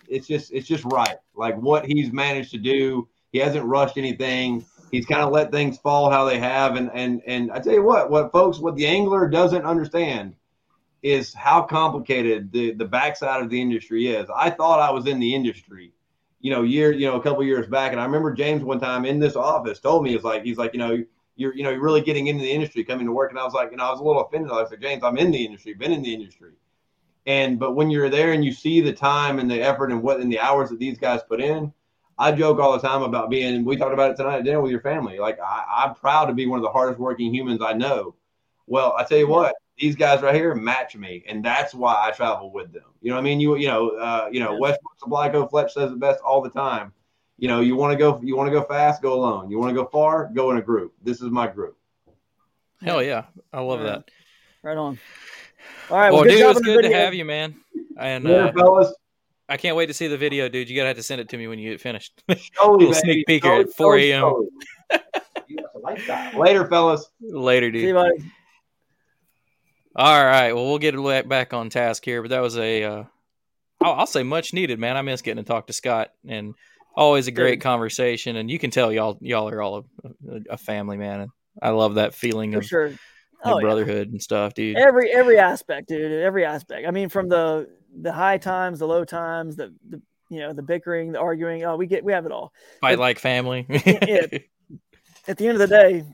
it's 0.09 0.27
just 0.27 0.53
it's 0.53 0.67
just 0.67 0.85
right. 0.87 1.17
Like 1.35 1.57
what 1.57 1.85
he's 1.87 2.13
managed 2.13 2.51
to 2.53 2.59
do. 2.59 3.09
He 3.33 3.39
hasn't 3.39 3.65
rushed 3.65 3.97
anything. 3.99 4.65
He's 4.91 5.07
kind 5.07 5.23
of 5.23 5.33
let 5.33 5.51
things 5.51 5.79
fall 5.79 6.11
how 6.11 6.25
they 6.25 6.39
have, 6.39 6.77
and 6.77 6.91
and 6.95 7.23
and 7.27 7.51
I 7.51 7.59
tell 7.59 7.73
you 7.73 7.83
what, 7.83 8.11
what 8.11 8.33
folks, 8.33 8.59
what 8.59 8.77
the 8.77 8.87
angler 8.87 9.29
doesn't 9.29 9.65
understand 9.65 10.35
is 11.03 11.35
how 11.35 11.63
complicated 11.63 12.53
the 12.53 12.73
the 12.73 12.85
backside 12.85 13.43
of 13.43 13.51
the 13.51 13.61
industry 13.61 14.09
is. 14.09 14.29
I 14.35 14.51
thought 14.51 14.81
I 14.81 14.91
was 14.91 15.07
in 15.07 15.19
the 15.19 15.35
industry, 15.35 15.93
you 16.41 16.51
know, 16.51 16.63
year, 16.63 16.93
you 16.93 17.07
know, 17.07 17.17
a 17.17 17.23
couple 17.23 17.43
years 17.45 17.67
back, 17.67 17.93
and 17.93 18.01
I 18.01 18.05
remember 18.05 18.33
James 18.33 18.63
one 18.63 18.81
time 18.81 19.05
in 19.05 19.19
this 19.19 19.37
office 19.37 19.81
told 19.81 20.05
me, 20.05 20.15
"It's 20.15 20.25
like 20.25 20.45
he's 20.45 20.59
like, 20.59 20.73
you 20.73 20.79
know, 20.79 21.05
you're, 21.35 21.55
you 21.55 21.65
know, 21.65 21.71
you're 21.71 21.83
really 21.83 22.01
getting 22.01 22.29
into 22.29 22.43
the 22.43 22.53
industry, 22.53 22.85
coming 22.85 23.07
to 23.07 23.13
work," 23.13 23.31
and 23.31 23.39
I 23.39 23.45
was 23.45 23.55
like, 23.55 23.73
you 23.73 23.77
know, 23.77 23.85
I 23.85 23.91
was 23.91 24.01
a 24.01 24.05
little 24.05 24.23
offended. 24.23 24.51
I 24.53 24.63
like, 24.63 24.81
James, 24.81 25.03
I'm 25.03 25.19
in 25.19 25.33
the 25.33 25.45
industry, 25.45 25.75
been 25.75 25.93
in 25.93 26.03
the 26.03 26.15
industry, 26.15 26.53
and 27.27 27.59
but 27.59 27.73
when 27.73 27.91
you're 27.91 28.09
there 28.09 28.33
and 28.33 28.45
you 28.45 28.53
see 28.53 28.81
the 28.81 28.93
time 28.93 29.41
and 29.41 29.51
the 29.51 29.61
effort 29.61 29.91
and 29.91 30.03
what 30.03 30.21
and 30.21 30.31
the 30.31 30.41
hours 30.41 30.71
that 30.71 30.79
these 30.79 30.99
guys 30.99 31.21
put 31.29 31.41
in. 31.41 31.73
I 32.19 32.33
joke 32.33 32.59
all 32.59 32.73
the 32.73 32.87
time 32.87 33.03
about 33.03 33.29
being. 33.31 33.65
We 33.65 33.77
talked 33.77 33.93
about 33.93 34.11
it 34.11 34.17
tonight 34.17 34.39
at 34.39 34.45
dinner 34.45 34.61
with 34.61 34.71
your 34.71 34.81
family. 34.81 35.19
Like 35.19 35.39
I, 35.41 35.85
I'm 35.85 35.95
proud 35.95 36.27
to 36.27 36.33
be 36.35 36.47
one 36.47 36.59
of 36.59 36.63
the 36.63 36.71
hardest 36.71 36.99
working 36.99 37.33
humans 37.35 37.61
I 37.63 37.75
know. 37.75 38.15
Well, 38.67 38.95
I 38.99 39.05
tell 39.05 39.19
you 39.19 39.29
what, 39.29 39.55
these 39.79 39.95
guys 39.97 40.23
right 40.23 40.35
here 40.35 40.55
match 40.55 40.97
me, 40.97 41.23
and 41.29 41.45
that's 41.45 41.75
why 41.75 41.95
I 41.99 42.11
travel 42.11 42.51
with 42.51 42.73
them. 42.73 42.85
You 43.03 43.11
know 43.11 43.17
what 43.17 43.21
I 43.21 43.25
mean? 43.25 43.41
You 43.41 43.57
you 43.57 43.69
know 43.69 43.91
uh, 43.91 44.29
you 44.33 44.41
know 44.41 44.55
Yeah. 44.55 44.59
Westbrook 44.59 44.99
Sublico 44.99 45.49
Fletch 45.49 45.75
says 45.75 45.93
it 45.93 46.01
best 46.01 46.21
all 46.21 46.41
the 46.41 46.51
time. 46.51 46.93
You 47.39 47.49
know 47.49 47.61
you 47.61 47.77
want 47.77 47.93
to 47.93 47.99
go 47.99 48.19
you 48.23 48.37
want 48.37 48.49
to 48.49 48.59
go 48.59 48.65
fast, 48.65 49.03
go 49.03 49.13
alone. 49.13 49.51
You 49.51 49.59
want 49.59 49.77
to 49.77 49.83
go 49.83 49.89
far, 49.89 50.31
go 50.33 50.51
in 50.51 50.57
a 50.57 50.63
group. 50.63 50.95
This 51.03 51.21
is 51.21 51.31
my 51.31 51.47
group. 51.47 51.77
Hell 52.83 53.03
yeah, 53.03 53.25
I 53.53 53.61
love 53.61 53.81
Yeah. 53.81 53.87
that. 53.87 54.11
Right 54.63 54.77
on. 54.77 54.99
All 55.91 55.99
right. 55.99 56.11
Well, 56.11 56.25
good 56.25 56.31
dude, 56.31 56.41
job 56.41 56.57
it's 56.57 56.67
on 56.67 56.75
the 56.75 56.83
good 56.83 56.91
to 56.91 56.95
have 56.97 57.15
you, 57.15 57.25
man. 57.25 57.55
And 57.97 58.25
Later, 58.25 58.45
uh, 58.49 58.53
fellas. 58.53 58.95
I 59.49 59.57
can't 59.57 59.77
wait 59.77 59.87
to 59.87 59.95
see 59.95 60.09
the 60.09 60.17
video, 60.17 60.49
dude. 60.49 60.69
You 60.69 60.77
gotta 60.77 60.89
have 60.89 60.97
to 60.97 61.03
send 61.03 61.21
it 61.21 61.29
to 61.31 61.37
me 61.39 61.47
when 61.47 61.59
you 61.59 61.71
get 61.71 61.81
finished. 61.81 62.23
Slowly, 62.29 62.41
little 62.87 62.93
baby. 62.93 62.95
sneak 62.95 63.27
peek 63.27 63.45
at 63.45 63.73
four 63.75 63.97
a.m. 63.97 64.25
You 65.49 65.57
got 65.59 65.73
the 65.73 65.79
lifestyle. 65.81 66.39
Later, 66.41 66.67
fellas. 66.67 67.09
Later, 67.21 67.71
See 67.73 67.79
you, 67.81 67.87
dude. 67.87 67.95
buddy. 67.95 68.33
All 69.95 70.25
right. 70.25 70.53
Well, 70.53 70.67
we'll 70.67 70.79
get 70.79 70.95
it 70.95 71.29
back 71.29 71.55
on 71.55 71.71
task 71.71 72.05
here, 72.05 72.21
but 72.23 72.31
that 72.31 72.41
was 72.41 72.57
a, 72.59 72.85
uh, 72.85 73.05
I'll, 73.81 73.93
I'll 73.93 74.07
say 74.07 74.23
much 74.23 74.53
needed, 74.53 74.79
man. 74.79 74.97
I 74.97 75.03
miss 75.03 75.23
getting 75.23 75.43
to 75.43 75.49
talk 75.49 75.69
to 75.69 75.73
Scott 75.73 76.11
and 76.27 76.55
always 76.95 77.29
a 77.29 77.31
great 77.31 77.53
Dude. 77.57 77.63
conversation. 77.63 78.37
And 78.37 78.51
you 78.51 78.59
can 78.59 78.71
tell 78.71 78.93
y'all, 78.93 79.17
y'all 79.21 79.49
are 79.49 79.63
all 79.63 79.87
a, 80.05 80.41
a 80.51 80.59
family, 80.59 80.97
man. 80.99 81.21
And 81.21 81.31
I 81.63 81.71
love 81.71 81.95
that 81.95 82.15
feeling 82.15 82.53
For 82.53 82.59
of 82.59 82.67
sure. 82.67 82.89
like, 82.91 82.99
Oh, 83.45 83.59
yeah. 83.59 83.63
brotherhood 83.63 84.11
and 84.11 84.21
stuff, 84.21 84.55
dude. 84.55 84.77
Every 84.77 85.13
every 85.13 85.39
aspect, 85.39 85.89
dude. 85.89 86.11
Every 86.11 86.45
aspect. 86.45 86.87
I 86.89 86.91
mean, 86.91 87.09
from 87.11 87.29
the 87.29 87.69
the 88.01 88.13
high 88.13 88.39
times, 88.39 88.79
the 88.79 88.87
low 88.87 89.05
times, 89.05 89.57
the, 89.57 89.75
the 89.89 90.01
you 90.29 90.41
know 90.41 90.53
the 90.53 90.63
bickering, 90.63 91.13
the 91.13 91.21
arguing. 91.21 91.65
Oh, 91.65 91.77
we 91.77 91.87
get 91.87 92.05
we 92.05 92.13
have 92.13 92.27
it 92.27 92.33
all. 92.33 92.53
Fight 92.81 92.99
like 92.99 93.19
family. 93.19 93.67
At 95.29 95.39
the 95.39 95.49
end 95.49 95.61
of 95.61 95.69
the 95.69 95.69
day, 95.69 96.05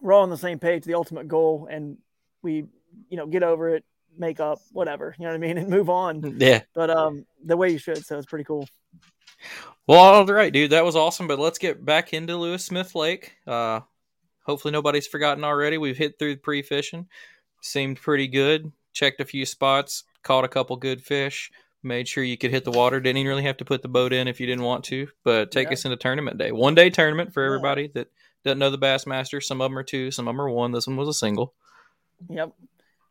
we're 0.00 0.12
all 0.12 0.22
on 0.22 0.30
the 0.30 0.36
same 0.36 0.58
page, 0.58 0.84
the 0.84 0.94
ultimate 0.94 1.28
goal, 1.28 1.68
and 1.70 1.98
we, 2.42 2.66
you 3.08 3.16
know, 3.16 3.26
get 3.26 3.42
over 3.42 3.68
it, 3.74 3.84
make 4.18 4.40
up, 4.40 4.58
whatever, 4.72 5.14
you 5.18 5.24
know 5.24 5.30
what 5.30 5.36
I 5.36 5.38
mean, 5.38 5.58
and 5.58 5.68
move 5.68 5.88
on. 5.88 6.36
Yeah. 6.38 6.62
But 6.74 6.90
um, 6.90 7.24
the 7.44 7.56
way 7.56 7.70
you 7.70 7.78
should, 7.78 8.04
so 8.04 8.18
it's 8.18 8.26
pretty 8.26 8.44
cool. 8.44 8.68
Well, 9.86 10.00
all 10.00 10.24
right, 10.24 10.52
dude, 10.52 10.72
that 10.72 10.84
was 10.84 10.96
awesome. 10.96 11.28
But 11.28 11.38
let's 11.38 11.58
get 11.58 11.84
back 11.84 12.12
into 12.12 12.36
Lewis 12.36 12.64
Smith 12.64 12.94
Lake. 12.94 13.36
Uh, 13.46 13.80
hopefully 14.44 14.72
nobody's 14.72 15.06
forgotten 15.06 15.44
already. 15.44 15.78
We've 15.78 15.96
hit 15.96 16.18
through 16.18 16.38
pre 16.38 16.62
fishing, 16.62 17.06
seemed 17.62 18.00
pretty 18.00 18.26
good. 18.26 18.72
Checked 18.92 19.20
a 19.20 19.24
few 19.24 19.46
spots, 19.46 20.04
caught 20.26 20.44
a 20.44 20.48
couple 20.48 20.76
good 20.76 21.00
fish. 21.00 21.50
Made 21.82 22.08
sure 22.08 22.24
you 22.24 22.36
could 22.36 22.50
hit 22.50 22.64
the 22.64 22.72
water. 22.72 22.98
Didn't 23.00 23.18
even 23.18 23.28
really 23.28 23.44
have 23.44 23.58
to 23.58 23.64
put 23.64 23.80
the 23.80 23.88
boat 23.88 24.12
in 24.12 24.26
if 24.26 24.40
you 24.40 24.46
didn't 24.46 24.64
want 24.64 24.84
to. 24.86 25.06
But 25.22 25.52
take 25.52 25.68
Yeah. 25.68 25.74
us 25.74 25.84
into 25.84 25.96
tournament 25.96 26.36
day. 26.36 26.50
One 26.50 26.74
day 26.74 26.90
tournament 26.90 27.32
for 27.32 27.42
Yeah. 27.42 27.46
everybody 27.46 27.86
that 27.94 28.08
doesn't 28.44 28.58
know 28.58 28.70
the 28.70 28.78
Bassmaster. 28.78 29.42
Some 29.42 29.60
of 29.60 29.70
them 29.70 29.78
are 29.78 29.84
two, 29.84 30.10
some 30.10 30.26
of 30.26 30.34
them 30.34 30.40
are 30.40 30.50
one. 30.50 30.72
This 30.72 30.86
one 30.88 30.96
was 30.96 31.08
a 31.08 31.14
single. 31.14 31.54
Yep. 32.28 32.52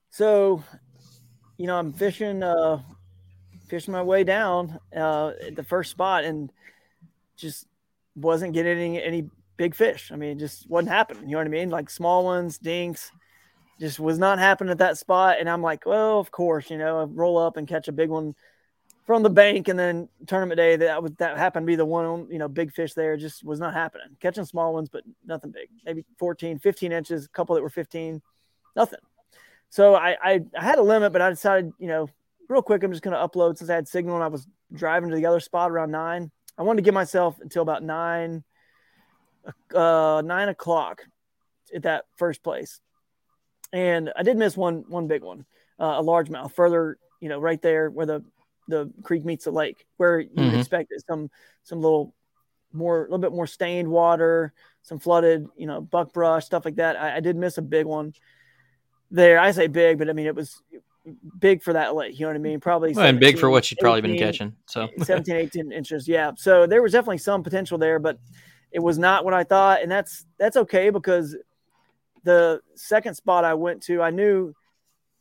So, 0.09 0.63
you 1.57 1.67
know, 1.67 1.77
I'm 1.77 1.93
fishing, 1.93 2.43
uh, 2.43 2.81
fishing 3.67 3.93
my 3.93 4.03
way 4.03 4.23
down 4.23 4.79
uh, 4.95 5.31
at 5.41 5.55
the 5.55 5.63
first 5.63 5.91
spot, 5.91 6.25
and 6.25 6.51
just 7.37 7.67
wasn't 8.15 8.53
getting 8.53 8.77
any, 8.97 9.03
any 9.03 9.29
big 9.57 9.73
fish. 9.73 10.11
I 10.11 10.15
mean, 10.17 10.31
it 10.31 10.39
just 10.39 10.69
wasn't 10.69 10.89
happening. 10.89 11.23
You 11.23 11.31
know 11.31 11.37
what 11.37 11.47
I 11.47 11.49
mean? 11.49 11.69
Like 11.69 11.89
small 11.89 12.25
ones, 12.25 12.57
dinks, 12.57 13.11
just 13.79 13.99
was 13.99 14.17
not 14.17 14.39
happening 14.39 14.71
at 14.71 14.77
that 14.79 14.97
spot. 14.97 15.37
And 15.39 15.49
I'm 15.49 15.61
like, 15.61 15.85
well, 15.85 16.19
of 16.19 16.31
course, 16.31 16.69
you 16.69 16.77
know, 16.77 17.01
I 17.01 17.03
roll 17.03 17.37
up 17.37 17.57
and 17.57 17.67
catch 17.67 17.87
a 17.87 17.91
big 17.91 18.09
one 18.09 18.35
from 19.05 19.21
the 19.21 19.29
bank, 19.29 19.67
and 19.67 19.77
then 19.77 20.09
tournament 20.25 20.57
day 20.57 20.77
that 20.77 21.03
would 21.03 21.15
that 21.17 21.37
happened 21.37 21.65
to 21.65 21.67
be 21.67 21.75
the 21.75 21.85
one, 21.85 22.27
you 22.31 22.39
know, 22.39 22.47
big 22.47 22.73
fish 22.73 22.93
there 22.95 23.15
just 23.17 23.43
was 23.43 23.59
not 23.59 23.73
happening. 23.73 24.07
Catching 24.19 24.45
small 24.45 24.73
ones, 24.73 24.89
but 24.89 25.03
nothing 25.23 25.51
big. 25.51 25.69
Maybe 25.85 26.05
14, 26.17 26.57
15 26.57 26.91
inches, 26.91 27.25
a 27.25 27.29
couple 27.29 27.55
that 27.55 27.61
were 27.61 27.69
15, 27.69 28.21
nothing. 28.75 28.99
So 29.69 29.93
I, 29.93 30.17
I, 30.21 30.41
I 30.57 30.63
had 30.63 30.79
a 30.79 30.83
limit, 30.83 31.13
but 31.13 31.21
I 31.21 31.29
decided, 31.29 31.71
you 31.77 31.87
know, 31.87 32.09
real 32.49 32.61
quick, 32.61 32.83
I'm 32.83 32.91
just 32.91 33.03
going 33.03 33.15
to 33.15 33.27
upload 33.27 33.57
since 33.57 33.69
I 33.69 33.75
had 33.75 33.87
signal 33.87 34.15
and 34.15 34.23
I 34.23 34.27
was 34.27 34.47
driving 34.73 35.09
to 35.09 35.15
the 35.15 35.25
other 35.25 35.39
spot 35.39 35.69
around 35.69 35.91
nine. 35.91 36.31
I 36.57 36.63
wanted 36.63 36.77
to 36.77 36.83
give 36.83 36.93
myself 36.93 37.39
until 37.41 37.61
about 37.61 37.83
nine, 37.83 38.43
uh, 39.73 40.21
nine 40.25 40.49
o'clock 40.49 41.03
at 41.73 41.83
that 41.83 42.05
first 42.15 42.41
place. 42.41 42.79
And 43.75 44.11
I 44.15 44.23
did 44.23 44.37
miss 44.37 44.55
one, 44.55 44.85
one 44.87 45.07
big 45.07 45.21
one, 45.21 45.45
uh, 45.79 45.97
a 45.99 46.03
largemouth 46.03 46.53
further, 46.53 46.97
you 47.19 47.27
know, 47.27 47.39
right 47.39 47.61
there 47.61 47.89
where 47.89 48.05
the, 48.05 48.23
the 48.69 48.89
creek 49.03 49.25
meets 49.25 49.43
the 49.43 49.51
lake, 49.51 49.85
where 49.97 50.21
you 50.21 50.29
would 50.45 50.53
Mhm. 50.53 50.59
expect 50.59 50.91
it, 50.91 51.03
some, 51.05 51.29
some 51.63 51.81
little 51.81 52.13
more, 52.71 52.99
a 52.99 53.03
little 53.03 53.17
bit 53.17 53.33
more 53.33 53.47
stained 53.47 53.89
water, 53.89 54.53
some 54.81 54.97
flooded, 54.97 55.47
you 55.57 55.67
know, 55.67 55.81
buckbrush, 55.81 56.45
stuff 56.45 56.63
like 56.63 56.75
that. 56.75 56.95
I, 56.95 57.17
I 57.17 57.19
did 57.19 57.35
miss 57.35 57.57
a 57.57 57.61
big 57.61 57.85
one 57.85 58.13
there. 59.11 59.39
I 59.39 59.51
say 59.51 59.67
big, 59.67 59.97
but 59.97 60.09
I 60.09 60.13
mean, 60.13 60.25
it 60.25 60.35
was 60.35 60.61
big 61.37 61.61
for 61.61 61.73
that 61.73 61.95
lake. 61.95 62.17
You 62.17 62.25
know 62.25 62.29
what 62.29 62.35
I 62.37 62.39
mean? 62.39 62.61
Probably 62.61 62.93
Well, 62.93 63.05
and 63.05 63.19
big 63.19 63.37
for 63.37 63.49
what 63.49 63.69
you'd 63.69 63.79
probably 63.79 64.01
been 64.01 64.17
catching. 64.17 64.55
So 64.67 64.89
17, 65.03 65.35
18 65.35 65.71
inches. 65.79 66.07
Yeah. 66.07 66.31
So 66.37 66.65
there 66.65 66.81
was 66.81 66.93
definitely 66.93 67.17
some 67.17 67.43
potential 67.43 67.77
there, 67.77 67.99
but 67.99 68.19
it 68.71 68.79
was 68.79 68.97
not 68.97 69.25
what 69.25 69.33
I 69.33 69.43
thought. 69.43 69.81
And 69.81 69.91
that's, 69.91 70.25
that's 70.39 70.55
okay 70.55 70.89
because 70.91 71.35
the 72.25 72.61
second 72.75 73.13
spot 73.15 73.45
I 73.45 73.53
went 73.53 73.83
to, 73.83 74.01
I 74.01 74.09
knew 74.09 74.53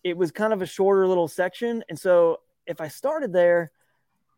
it 0.02 0.16
was 0.16 0.32
kind 0.32 0.52
of 0.52 0.60
a 0.62 0.66
shorter 0.66 1.06
little 1.06 1.28
section. 1.28 1.84
And 1.88 1.98
so 1.98 2.40
if 2.66 2.80
I 2.80 2.88
started 2.88 3.32
there, 3.32 3.70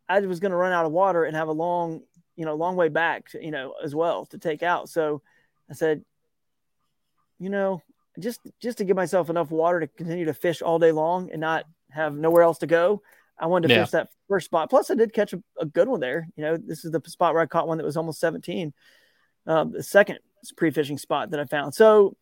I 0.08 0.20
was 0.20 0.38
going 0.40 0.50
to 0.50 0.56
run 0.56 0.72
out 0.72 0.84
of 0.86 0.92
water 0.92 1.24
and 1.24 1.34
have 1.36 1.48
a 1.48 1.52
long, 1.52 2.02
you 2.36 2.44
know, 2.44 2.54
long 2.54 2.76
way 2.76 2.88
back, 2.88 3.30
to, 3.30 3.42
you 3.44 3.50
know, 3.50 3.74
as 3.82 3.94
well 3.94 4.26
to 4.26 4.38
take 4.38 4.62
out. 4.62 4.88
So 4.88 5.22
I 5.70 5.74
said, 5.74 6.04
you 7.38 7.50
know, 7.50 7.82
just 8.18 8.40
just 8.60 8.78
to 8.78 8.84
give 8.84 8.96
myself 8.96 9.30
enough 9.30 9.50
water 9.50 9.80
to 9.80 9.86
continue 9.86 10.24
to 10.26 10.34
fish 10.34 10.62
all 10.62 10.78
day 10.78 10.92
long 10.92 11.30
and 11.30 11.40
not 11.40 11.64
have 11.90 12.14
nowhere 12.14 12.42
else 12.42 12.58
to 12.58 12.66
go. 12.66 13.02
I 13.38 13.46
wanted 13.46 13.68
to 13.68 13.74
Yeah. 13.74 13.84
fish 13.84 13.90
that 13.90 14.08
first 14.28 14.46
spot. 14.46 14.70
Plus, 14.70 14.90
I 14.90 14.94
did 14.94 15.12
catch 15.12 15.32
a, 15.34 15.42
a 15.60 15.66
good 15.66 15.88
one 15.88 16.00
there. 16.00 16.26
You 16.36 16.44
know, 16.44 16.56
this 16.56 16.84
is 16.84 16.90
the 16.90 17.02
spot 17.06 17.34
where 17.34 17.42
I 17.42 17.46
caught 17.46 17.68
one 17.68 17.78
that 17.78 17.84
was 17.84 17.96
almost 17.96 18.20
17. 18.20 18.72
Um, 19.46 19.72
the 19.72 19.82
second 19.82 20.18
pre-fishing 20.56 20.96
spot 20.98 21.30
that 21.30 21.40
I 21.40 21.44
found. 21.44 21.74
So 21.74 22.16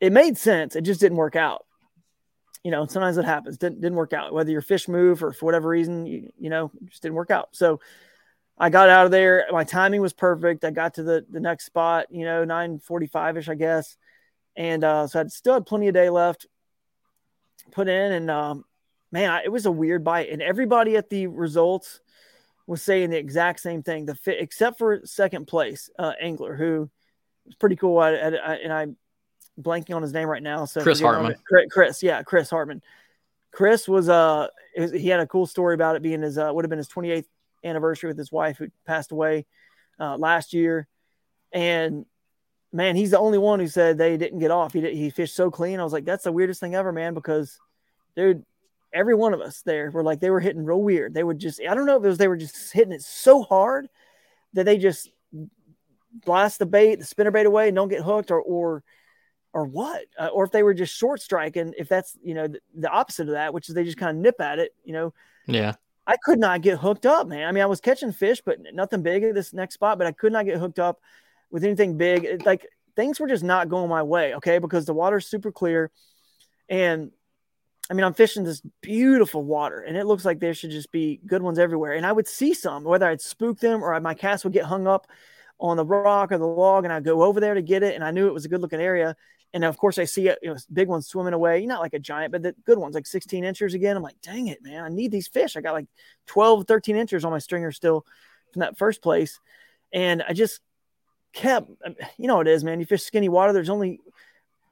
it 0.00 0.12
made 0.12 0.36
sense. 0.38 0.76
It 0.76 0.82
just 0.82 1.00
didn't 1.00 1.18
work 1.18 1.36
out. 1.36 1.64
You 2.64 2.70
know, 2.70 2.86
sometimes 2.86 3.16
it 3.16 3.24
happens. 3.24 3.56
Didn't 3.58 3.80
didn't 3.80 3.96
work 3.96 4.12
out. 4.12 4.32
Whether 4.32 4.50
your 4.50 4.60
fish 4.62 4.88
move 4.88 5.22
or 5.22 5.32
for 5.32 5.46
whatever 5.46 5.68
reason, 5.68 6.06
you, 6.06 6.30
you 6.38 6.50
know, 6.50 6.70
just 6.86 7.02
didn't 7.02 7.14
work 7.14 7.30
out. 7.30 7.48
So 7.52 7.80
I 8.58 8.70
got 8.70 8.88
out 8.88 9.04
of 9.06 9.12
there. 9.12 9.46
My 9.52 9.64
timing 9.64 10.00
was 10.00 10.12
perfect. 10.12 10.64
I 10.64 10.70
got 10.70 10.94
to 10.94 11.02
the 11.02 11.24
the 11.30 11.40
next 11.40 11.66
spot. 11.66 12.06
You 12.10 12.24
know, 12.24 12.44
9:45 12.44 13.38
ish, 13.38 13.48
I 13.48 13.54
guess. 13.54 13.96
And 14.56 14.82
uh, 14.82 15.06
so 15.06 15.20
I 15.20 15.26
still 15.28 15.54
had 15.54 15.66
plenty 15.66 15.88
of 15.88 15.94
day 15.94 16.10
left. 16.10 16.46
Put 17.70 17.86
in 17.88 18.12
and 18.12 18.30
um, 18.30 18.64
man, 19.12 19.30
I, 19.30 19.44
it 19.44 19.52
was 19.52 19.66
a 19.66 19.70
weird 19.70 20.02
bite. 20.04 20.30
And 20.30 20.42
everybody 20.42 20.96
at 20.96 21.08
the 21.10 21.26
results 21.26 22.00
was 22.66 22.82
saying 22.82 23.10
the 23.10 23.18
exact 23.18 23.60
same 23.60 23.82
thing. 23.82 24.06
The 24.06 24.14
fit, 24.14 24.38
except 24.40 24.78
for 24.78 25.00
second 25.04 25.46
place 25.46 25.90
uh, 25.98 26.12
angler, 26.20 26.56
who 26.56 26.90
was 27.46 27.54
pretty 27.54 27.76
cool. 27.76 27.98
I, 27.98 28.10
I, 28.12 28.28
I- 28.28 28.54
and 28.56 28.72
I'm 28.72 28.96
blanking 29.60 29.94
on 29.94 30.02
his 30.02 30.12
name 30.12 30.28
right 30.28 30.42
now. 30.42 30.64
So 30.64 30.82
Chris 30.82 31.00
forgive 31.00 31.12
me 31.12 31.26
on 31.26 31.34
Hartman. 31.34 31.68
Chris, 31.70 32.02
yeah, 32.02 32.22
Chris 32.22 32.50
Hartman. 32.50 32.82
Chris 33.50 33.88
was 33.88 34.08
uh, 34.08 34.48
he 34.74 35.08
had 35.08 35.20
a 35.20 35.26
cool 35.26 35.46
story 35.46 35.74
about 35.74 35.96
it 35.96 36.02
being 36.02 36.22
his 36.22 36.38
uh, 36.38 36.50
would 36.52 36.64
have 36.64 36.70
been 36.70 36.78
his 36.78 36.88
28th 36.88 37.26
anniversary 37.64 38.08
with 38.08 38.18
his 38.18 38.30
wife 38.30 38.58
who 38.58 38.68
passed 38.86 39.10
away 39.10 39.46
uh, 39.98 40.16
last 40.16 40.52
year, 40.52 40.86
and 41.52 42.06
man, 42.72 42.96
he's 42.96 43.10
the 43.10 43.18
only 43.18 43.38
one 43.38 43.58
who 43.60 43.66
said 43.66 43.98
they 43.98 44.16
didn't 44.16 44.38
get 44.38 44.50
off. 44.50 44.72
He 44.72 44.80
did, 44.80 44.94
he 44.94 45.10
fished 45.10 45.34
so 45.34 45.50
clean. 45.50 45.80
I 45.80 45.84
was 45.84 45.92
like, 45.92 46.04
that's 46.04 46.24
the 46.24 46.32
weirdest 46.32 46.60
thing 46.60 46.74
ever, 46.74 46.92
man. 46.92 47.14
Because, 47.14 47.58
dude, 48.14 48.44
every 48.92 49.14
one 49.14 49.34
of 49.34 49.40
us 49.40 49.62
there 49.62 49.90
were 49.90 50.02
like 50.02 50.20
they 50.20 50.30
were 50.30 50.40
hitting 50.40 50.64
real 50.64 50.82
weird. 50.82 51.14
They 51.14 51.24
would 51.24 51.38
just 51.38 51.60
I 51.60 51.74
don't 51.74 51.86
know 51.86 51.96
if 51.96 52.04
it 52.04 52.08
was 52.08 52.18
they 52.18 52.28
were 52.28 52.36
just 52.36 52.72
hitting 52.72 52.92
it 52.92 53.02
so 53.02 53.42
hard 53.42 53.88
that 54.52 54.64
they 54.64 54.78
just 54.78 55.10
blast 56.24 56.58
the 56.58 56.66
bait, 56.66 56.96
the 56.96 57.04
spinner 57.04 57.30
bait 57.30 57.46
away, 57.46 57.68
and 57.68 57.76
don't 57.76 57.88
get 57.88 58.02
hooked, 58.02 58.30
or 58.30 58.40
or 58.40 58.82
or 59.52 59.64
what, 59.64 60.04
uh, 60.18 60.28
or 60.28 60.44
if 60.44 60.52
they 60.52 60.62
were 60.62 60.74
just 60.74 60.96
short 60.96 61.20
striking. 61.20 61.74
If 61.78 61.88
that's 61.88 62.16
you 62.22 62.34
know 62.34 62.48
the, 62.48 62.60
the 62.74 62.90
opposite 62.90 63.28
of 63.28 63.34
that, 63.34 63.54
which 63.54 63.68
is 63.68 63.74
they 63.74 63.84
just 63.84 63.98
kind 63.98 64.16
of 64.16 64.22
nip 64.22 64.40
at 64.40 64.58
it, 64.58 64.74
you 64.84 64.92
know. 64.92 65.14
yeah, 65.46 65.74
I 66.06 66.16
could 66.16 66.38
not 66.38 66.62
get 66.62 66.78
hooked 66.78 67.06
up, 67.06 67.28
man. 67.28 67.46
I 67.46 67.52
mean, 67.52 67.62
I 67.62 67.66
was 67.66 67.80
catching 67.80 68.12
fish, 68.12 68.40
but 68.44 68.58
nothing 68.72 69.02
big 69.02 69.22
at 69.24 69.34
this 69.34 69.52
next 69.52 69.74
spot, 69.74 69.98
but 69.98 70.06
I 70.06 70.12
could 70.12 70.32
not 70.32 70.46
get 70.46 70.58
hooked 70.58 70.78
up 70.78 71.00
with 71.50 71.64
anything 71.64 71.98
big. 71.98 72.24
It, 72.24 72.46
like 72.46 72.66
things 72.96 73.20
were 73.20 73.28
just 73.28 73.44
not 73.44 73.68
going 73.68 73.88
my 73.88 74.02
way, 74.02 74.34
okay? 74.36 74.58
Because 74.58 74.86
the 74.86 74.94
water's 74.94 75.26
super 75.26 75.52
clear. 75.52 75.90
And 76.68 77.12
I 77.90 77.94
mean, 77.94 78.04
I'm 78.04 78.14
fishing 78.14 78.42
this 78.42 78.62
beautiful 78.80 79.44
water, 79.44 79.80
and 79.80 79.96
it 79.96 80.06
looks 80.06 80.24
like 80.24 80.40
there 80.40 80.54
should 80.54 80.70
just 80.70 80.90
be 80.92 81.20
good 81.26 81.42
ones 81.42 81.58
everywhere. 81.58 81.92
And 81.92 82.06
I 82.06 82.12
would 82.12 82.26
see 82.26 82.54
some, 82.54 82.84
whether 82.84 83.06
I'd 83.06 83.20
spook 83.20 83.60
them 83.60 83.82
or 83.82 83.98
my 84.00 84.14
cast 84.14 84.44
would 84.44 84.52
get 84.52 84.64
hung 84.64 84.86
up 84.86 85.06
on 85.60 85.76
the 85.76 85.84
rock 85.84 86.32
or 86.32 86.38
the 86.38 86.46
log, 86.46 86.84
and 86.84 86.92
I'd 86.92 87.04
go 87.04 87.22
over 87.22 87.38
there 87.38 87.54
to 87.54 87.62
get 87.62 87.82
it. 87.82 87.94
And 87.94 88.04
I 88.04 88.10
knew 88.10 88.28
it 88.28 88.34
was 88.34 88.44
a 88.44 88.48
good 88.48 88.60
looking 88.60 88.80
area. 88.80 89.14
And 89.54 89.64
of 89.64 89.78
course, 89.78 89.98
I 89.98 90.04
see 90.04 90.28
uh, 90.28 90.34
you 90.42 90.50
know, 90.50 90.56
big 90.72 90.88
ones 90.88 91.06
swimming 91.06 91.32
away, 91.32 91.64
not 91.64 91.80
like 91.80 91.94
a 91.94 91.98
giant, 91.98 92.32
but 92.32 92.42
the 92.42 92.54
good 92.64 92.78
ones, 92.78 92.94
like 92.94 93.06
16 93.06 93.44
inches 93.44 93.74
again. 93.74 93.96
I'm 93.96 94.02
like, 94.02 94.20
dang 94.22 94.48
it, 94.48 94.62
man, 94.62 94.84
I 94.84 94.88
need 94.88 95.10
these 95.10 95.28
fish. 95.28 95.56
I 95.56 95.60
got 95.60 95.72
like 95.72 95.86
12, 96.26 96.66
13 96.66 96.96
inches 96.96 97.24
on 97.24 97.32
my 97.32 97.38
stringer 97.38 97.72
still 97.72 98.04
from 98.52 98.60
that 98.60 98.76
first 98.76 99.02
place. 99.02 99.40
And 99.92 100.22
I 100.22 100.34
just 100.34 100.60
kept, 101.32 101.70
um, 101.84 101.96
you 102.18 102.26
know, 102.26 102.36
what 102.36 102.48
it 102.48 102.52
is, 102.52 102.62
man. 102.64 102.78
You 102.80 102.86
fish 102.86 103.02
skinny 103.02 103.28
water, 103.28 103.52
there's 103.52 103.70
only 103.70 104.00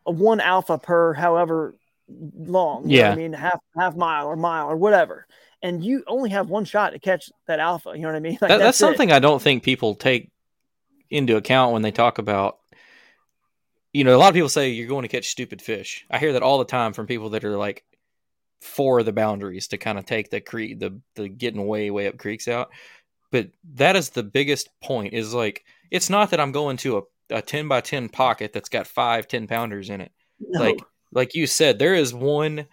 a 0.05 0.11
one 0.11 0.41
alpha 0.41 0.79
per 0.79 1.15
however 1.15 1.75
long. 2.09 2.89
you 2.89 2.99
know 2.99 3.05
what 3.05 3.09
Yeah. 3.09 3.13
I 3.13 3.17
mean, 3.17 3.33
half, 3.33 3.61
half 3.79 3.97
mile 3.97 4.27
or 4.27 4.37
mile 4.37 4.69
or 4.71 4.77
whatever. 4.77 5.27
And 5.63 5.83
you 5.83 6.05
only 6.07 6.31
have 6.31 6.51
one 6.51 6.67
shot 6.67 6.91
to 6.91 6.99
catch 6.99 7.31
that 7.47 7.61
alpha. 7.61 7.93
You 7.95 8.03
know 8.03 8.09
what 8.09 8.17
I 8.17 8.21
mean? 8.21 8.39
Like, 8.41 8.51
that, 8.51 8.59
that's 8.59 8.77
it. 8.77 8.81
something 8.81 9.11
I 9.11 9.21
don't 9.21 9.41
think 9.41 9.63
people 9.63 9.95
take 9.95 10.31
into 11.09 11.37
account 11.37 11.73
when 11.73 11.83
they 11.83 11.93
talk 11.93 12.19
about. 12.19 12.59
You 13.97 14.05
know, 14.05 14.15
a 14.15 14.19
lot 14.19 14.29
of 14.29 14.35
people 14.35 14.51
say 14.51 14.69
you're 14.69 14.89
going 14.89 15.05
to 15.05 15.09
catch 15.09 15.31
stupid 15.31 15.63
fish. 15.63 16.05
I 16.11 16.19
hear 16.19 16.35
that 16.35 16.43
all 16.43 16.59
the 16.59 16.67
time 16.67 16.93
from 16.93 17.07
people 17.07 17.31
that 17.31 17.45
are 17.45 17.57
like 17.57 17.83
for 18.61 19.03
the 19.03 19.13
boundaries 19.13 19.69
to 19.69 19.79
kind 19.79 19.99
of 19.99 20.05
take 20.05 20.29
the 20.29 20.43
creek, 20.43 20.79
the 20.79 21.01
the 21.15 21.31
getting 21.31 21.67
way 21.67 21.91
way 21.91 22.07
up 22.07 22.19
creeks 22.19 22.47
out. 22.47 22.69
But 23.33 23.49
that 23.73 23.97
is 23.97 24.11
the 24.11 24.23
biggest 24.23 24.69
point. 24.83 25.15
Is 25.15 25.33
like 25.33 25.65
it's 25.91 26.11
not 26.11 26.31
that 26.33 26.41
I'm 26.41 26.53
going 26.53 26.77
to 26.79 26.99
a, 26.99 27.37
a 27.37 27.41
ten 27.41 27.69
by 27.69 27.81
ten 27.81 28.11
pocket 28.11 28.53
that's 28.53 28.69
got 28.69 28.87
five 28.87 29.29
10 29.29 29.47
pounders 29.47 29.89
in 29.89 30.03
it. 30.03 30.13
No. 30.41 30.61
Like 30.61 30.79
like 31.11 31.35
you 31.35 31.47
said, 31.47 31.79
there 31.79 31.95
is 31.95 32.13
one 32.13 32.67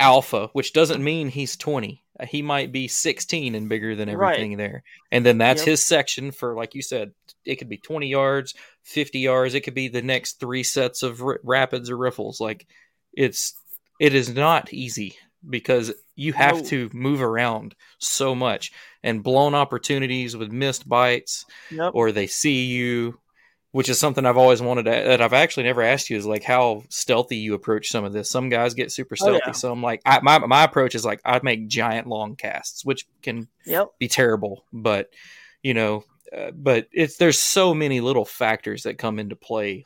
alpha, 0.00 0.48
which 0.52 0.72
doesn't 0.72 1.02
mean 1.02 1.28
he's 1.28 1.56
20. 1.56 2.02
He 2.26 2.42
might 2.42 2.72
be 2.72 2.88
16 2.88 3.54
and 3.54 3.68
bigger 3.68 3.94
than 3.94 4.08
Right. 4.10 4.34
everything 4.34 4.56
there. 4.56 4.82
And 5.12 5.24
then 5.24 5.38
that's 5.38 5.60
Yep. 5.60 5.68
his 5.68 5.82
section 5.84 6.30
for, 6.32 6.54
like 6.54 6.74
you 6.74 6.82
said, 6.82 7.12
it 7.44 7.56
could 7.56 7.68
be 7.68 7.76
20 7.78 8.08
yards, 8.08 8.54
50 8.82 9.20
yards. 9.20 9.54
It 9.54 9.60
could 9.60 9.74
be 9.74 9.88
the 9.88 10.02
next 10.02 10.40
three 10.40 10.62
sets 10.64 11.02
of 11.02 11.22
r- 11.22 11.40
rapids 11.44 11.90
or 11.90 11.96
riffles. 11.96 12.40
Like 12.40 12.66
it's, 13.12 13.54
it 14.00 14.14
is 14.14 14.34
not 14.34 14.72
easy 14.72 15.16
because 15.48 15.92
you 16.16 16.32
have 16.32 16.56
No. 16.56 16.64
to 16.64 16.90
move 16.92 17.22
around 17.22 17.76
so 17.98 18.34
much 18.34 18.72
and 19.04 19.22
blown 19.22 19.54
opportunities 19.54 20.36
with 20.36 20.50
missed 20.50 20.88
bites 20.88 21.44
Yep. 21.70 21.92
or 21.94 22.10
they 22.10 22.26
see 22.26 22.64
you 22.64 23.20
which 23.72 23.88
is 23.88 23.98
something 23.98 24.24
I've 24.24 24.36
always 24.38 24.62
wanted 24.62 24.84
to, 24.84 24.90
that 24.90 25.20
I've 25.20 25.32
actually 25.34 25.64
never 25.64 25.82
asked 25.82 26.08
you 26.10 26.16
is 26.16 26.24
like 26.26 26.42
how 26.42 26.84
stealthy 26.88 27.36
you 27.36 27.54
approach 27.54 27.88
some 27.88 28.04
of 28.04 28.12
this. 28.12 28.30
Some 28.30 28.48
guys 28.48 28.74
get 28.74 28.90
super 28.90 29.14
Oh, 29.20 29.24
stealthy. 29.24 29.40
yeah. 29.46 29.52
So 29.52 29.70
I'm 29.70 29.82
like, 29.82 30.00
I, 30.06 30.20
my, 30.22 30.38
my 30.38 30.64
approach 30.64 30.94
is 30.94 31.04
like, 31.04 31.20
I 31.24 31.38
make 31.42 31.68
giant 31.68 32.06
long 32.06 32.34
casts, 32.36 32.84
which 32.84 33.06
can 33.22 33.48
Yep. 33.66 33.88
be 33.98 34.08
terrible, 34.08 34.64
but 34.72 35.10
you 35.62 35.74
know, 35.74 36.04
uh, 36.36 36.50
but 36.52 36.88
it's, 36.92 37.16
there's 37.16 37.38
so 37.40 37.74
many 37.74 38.00
little 38.00 38.24
factors 38.24 38.84
that 38.84 38.96
come 38.98 39.18
into 39.18 39.36
play 39.36 39.84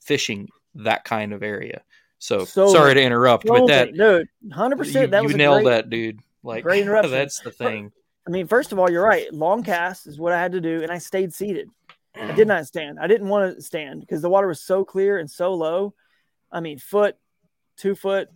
fishing 0.00 0.48
that 0.76 1.04
kind 1.04 1.32
of 1.32 1.42
area. 1.42 1.82
So, 2.18 2.44
So 2.44 2.72
sorry 2.72 2.94
to 2.94 3.02
interrupt, 3.02 3.46
but 3.46 3.66
that, 3.66 3.92
dude, 3.94 4.28
hundred 4.52 4.76
percent, 4.76 5.10
That 5.12 5.22
you 5.22 5.26
was 5.26 5.34
a 5.34 5.38
nailed 5.38 5.62
great, 5.64 5.70
that, 5.70 5.90
dude. 5.90 6.20
Like, 6.42 6.62
great 6.64 6.82
interruption. 6.82 7.12
that's 7.12 7.40
the 7.40 7.50
thing. 7.50 7.92
I 8.26 8.30
mean, 8.30 8.46
first 8.46 8.72
of 8.72 8.78
all, 8.78 8.90
you're 8.90 9.04
right. 9.04 9.32
Long 9.32 9.62
cast 9.62 10.06
is 10.06 10.18
what 10.18 10.32
I 10.32 10.40
had 10.40 10.52
to 10.52 10.60
do, 10.60 10.82
and 10.82 10.90
I 10.90 10.98
stayed 10.98 11.32
seated. 11.32 11.68
I 12.20 12.32
did 12.32 12.48
not 12.48 12.66
stand. 12.66 12.98
I 13.00 13.06
didn't 13.06 13.28
want 13.28 13.56
to 13.56 13.62
stand 13.62 14.00
because 14.00 14.22
the 14.22 14.28
water 14.30 14.48
was 14.48 14.60
so 14.60 14.84
clear 14.84 15.18
and 15.18 15.30
so 15.30 15.54
low. 15.54 15.94
I 16.50 16.60
mean, 16.60 16.78
foot, 16.78 17.16
two 17.76 17.94
foot, 17.94 18.28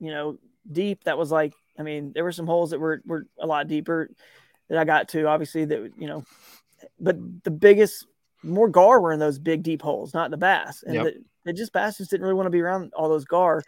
you 0.00 0.10
know, 0.10 0.38
deep. 0.70 1.04
That 1.04 1.18
was 1.18 1.30
like, 1.30 1.54
I 1.78 1.82
mean, 1.82 2.12
there 2.12 2.24
were 2.24 2.32
some 2.32 2.46
holes 2.46 2.70
that 2.70 2.80
were 2.80 3.02
were 3.04 3.26
a 3.38 3.46
lot 3.46 3.68
deeper 3.68 4.10
that 4.68 4.78
I 4.78 4.84
got 4.84 5.08
to. 5.10 5.26
Obviously, 5.26 5.64
that 5.66 5.92
you 5.96 6.06
know, 6.06 6.24
but 7.00 7.16
the 7.44 7.50
biggest, 7.50 8.06
more 8.42 8.68
gar 8.68 9.00
were 9.00 9.12
in 9.12 9.20
those 9.20 9.38
big 9.38 9.62
deep 9.62 9.82
holes, 9.82 10.14
not 10.14 10.30
the 10.30 10.36
bass, 10.36 10.82
and 10.82 10.94
Yep. 10.94 11.04
the, 11.04 11.14
the 11.44 11.52
just 11.52 11.72
bass 11.72 11.98
just 11.98 12.10
didn't 12.10 12.22
really 12.22 12.34
want 12.34 12.46
to 12.46 12.50
be 12.50 12.60
around 12.60 12.92
all 12.94 13.08
those 13.08 13.24
gar. 13.24 13.62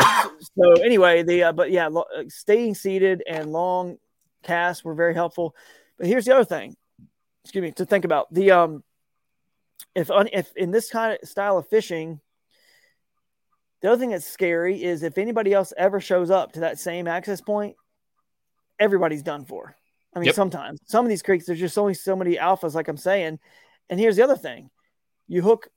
so 0.00 0.72
anyway, 0.82 1.22
the 1.22 1.44
uh, 1.44 1.52
but 1.52 1.70
yeah, 1.70 1.88
lo- 1.88 2.04
uh, 2.16 2.24
staying 2.28 2.74
seated 2.74 3.22
and 3.28 3.52
long 3.52 3.98
casts 4.42 4.84
were 4.84 4.94
very 4.94 5.14
helpful. 5.14 5.54
But 5.98 6.06
here's 6.06 6.24
the 6.24 6.34
other 6.34 6.44
thing, 6.44 6.76
excuse 7.44 7.62
me, 7.62 7.72
to 7.72 7.86
think 7.86 8.04
about 8.04 8.32
the 8.32 8.50
um, 8.50 8.84
if 9.94 10.10
if 10.10 10.52
in 10.56 10.70
this 10.70 10.90
kind 10.90 11.18
of 11.20 11.28
style 11.28 11.58
of 11.58 11.68
fishing, 11.68 12.20
the 13.80 13.90
other 13.90 13.98
thing 13.98 14.10
that's 14.10 14.26
scary 14.26 14.82
is 14.82 15.02
if 15.02 15.18
anybody 15.18 15.52
else 15.52 15.72
ever 15.76 16.00
shows 16.00 16.30
up 16.30 16.52
to 16.52 16.60
that 16.60 16.78
same 16.78 17.06
access 17.08 17.40
point, 17.40 17.76
everybody's 18.78 19.22
done 19.22 19.44
for. 19.44 19.76
I 20.14 20.18
mean, 20.18 20.26
Yep. 20.26 20.34
sometimes 20.34 20.80
some 20.84 21.04
of 21.04 21.08
these 21.08 21.22
creeks 21.22 21.46
there's 21.46 21.58
just 21.58 21.78
only 21.78 21.94
so 21.94 22.14
many 22.14 22.36
alphas, 22.36 22.74
like 22.74 22.88
I'm 22.88 22.96
saying. 22.96 23.38
And 23.90 23.98
here's 23.98 24.16
the 24.16 24.22
other 24.24 24.36
thing: 24.36 24.70
you 25.26 25.42
hook, 25.42 25.68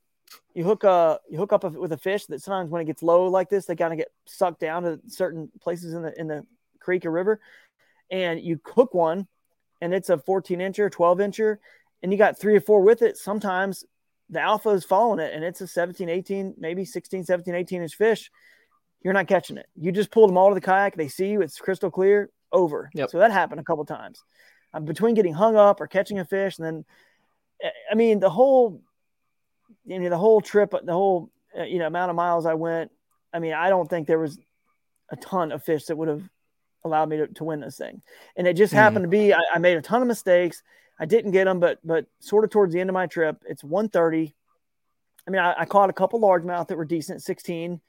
you 0.54 0.64
hook 0.64 0.84
uh 0.84 1.18
you 1.28 1.38
hook 1.38 1.52
up 1.52 1.64
with 1.64 1.92
a 1.92 1.96
fish 1.96 2.26
that 2.26 2.42
sometimes 2.42 2.70
when 2.70 2.82
it 2.82 2.86
gets 2.86 3.02
low 3.02 3.26
like 3.26 3.48
this, 3.50 3.66
they 3.66 3.76
kind 3.76 3.92
of 3.92 3.98
get 3.98 4.08
sucked 4.26 4.60
down 4.60 4.82
to 4.84 5.00
certain 5.08 5.50
places 5.60 5.94
in 5.94 6.02
the 6.02 6.18
in 6.20 6.28
the 6.28 6.46
creek 6.80 7.04
or 7.06 7.10
river, 7.10 7.40
and 8.10 8.40
you 8.40 8.60
cook 8.62 8.94
one, 8.94 9.26
and 9.80 9.94
it's 9.94 10.10
a 10.10 10.18
14 10.18 10.58
incher, 10.58 10.90
12 10.90 11.18
incher, 11.18 11.58
and 12.02 12.12
you 12.12 12.18
got 12.18 12.38
three 12.38 12.56
or 12.56 12.60
four 12.60 12.82
with 12.82 13.02
it. 13.02 13.16
Sometimes 13.16 13.84
the 14.30 14.40
alpha 14.40 14.70
is 14.70 14.84
following 14.84 15.20
it, 15.20 15.32
and 15.34 15.44
it's 15.44 15.60
a 15.60 15.66
17, 15.66 16.08
18, 16.08 16.54
maybe 16.58 16.84
16, 16.84 17.24
17, 17.24 17.54
18 17.54 17.82
inch 17.82 17.94
fish. 17.94 18.30
You're 19.02 19.14
not 19.14 19.28
catching 19.28 19.56
it. 19.56 19.66
You 19.76 19.92
just 19.92 20.10
pulled 20.10 20.30
them 20.30 20.36
all 20.38 20.48
to 20.48 20.54
the 20.54 20.60
kayak. 20.60 20.96
They 20.96 21.08
see 21.08 21.28
you. 21.28 21.42
It's 21.42 21.58
crystal 21.58 21.90
clear. 21.90 22.30
Over. 22.52 22.90
Yep. 22.94 23.10
So 23.10 23.18
that 23.18 23.32
happened 23.32 23.60
a 23.60 23.64
couple 23.64 23.84
times. 23.84 24.22
Um, 24.72 24.84
between 24.84 25.14
getting 25.14 25.34
hung 25.34 25.56
up 25.56 25.80
or 25.80 25.86
catching 25.86 26.18
a 26.18 26.24
fish, 26.24 26.58
and 26.58 26.66
then, 26.66 26.84
I- 27.62 27.72
I 27.92 27.94
mean, 27.94 28.20
the 28.20 28.30
whole, 28.30 28.80
you 29.84 29.98
know, 29.98 30.08
the 30.08 30.16
whole 30.16 30.40
trip, 30.40 30.72
the 30.82 30.92
whole, 30.92 31.30
uh, 31.58 31.64
you 31.64 31.78
know, 31.78 31.86
amount 31.86 32.10
of 32.10 32.16
miles 32.16 32.46
I 32.46 32.54
went. 32.54 32.90
I 33.32 33.38
mean, 33.40 33.52
I 33.52 33.68
don't 33.68 33.88
think 33.88 34.06
there 34.06 34.18
was 34.18 34.38
a 35.10 35.16
ton 35.16 35.52
of 35.52 35.62
fish 35.62 35.86
that 35.86 35.96
would 35.96 36.08
have 36.08 36.28
allowed 36.86 37.08
me 37.08 37.18
to, 37.18 37.26
to 37.26 37.44
win 37.44 37.60
this 37.60 37.76
thing. 37.76 38.00
And 38.36 38.46
it 38.46 38.54
just 38.54 38.72
Mhm. 38.72 38.76
happened 38.76 39.02
to 39.04 39.08
be 39.08 39.34
I, 39.34 39.40
I 39.54 39.58
made 39.58 39.76
a 39.76 39.82
ton 39.82 40.02
of 40.02 40.08
mistakes. 40.08 40.62
I 40.98 41.04
didn't 41.04 41.32
get 41.32 41.44
them, 41.44 41.60
but 41.60 41.78
but 41.84 42.06
sort 42.20 42.44
of 42.44 42.50
towards 42.50 42.72
the 42.72 42.80
end 42.80 42.88
of 42.90 42.94
my 42.94 43.06
trip, 43.06 43.42
it's 43.46 43.62
130. 43.62 44.34
I 45.26 45.30
mean, 45.30 45.42
I, 45.42 45.54
I 45.58 45.64
caught 45.64 45.90
a 45.90 45.92
couple 45.92 46.20
largemouth 46.20 46.68
that 46.68 46.78
were 46.78 46.84
decent, 46.84 47.22
16, 47.22 47.80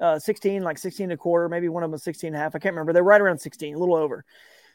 uh, 0.00 0.18
16, 0.18 0.62
like 0.62 0.78
16 0.78 1.04
and 1.04 1.12
a 1.12 1.16
quarter, 1.16 1.48
maybe 1.48 1.68
one 1.68 1.82
of 1.82 1.88
them 1.88 1.92
was 1.92 2.02
16 2.02 2.28
and 2.28 2.36
a 2.36 2.38
half. 2.38 2.54
I 2.54 2.58
can't 2.58 2.72
remember. 2.72 2.92
They're 2.92 3.02
right 3.02 3.20
around 3.20 3.38
16, 3.38 3.74
a 3.74 3.78
little 3.78 3.94
over. 3.94 4.24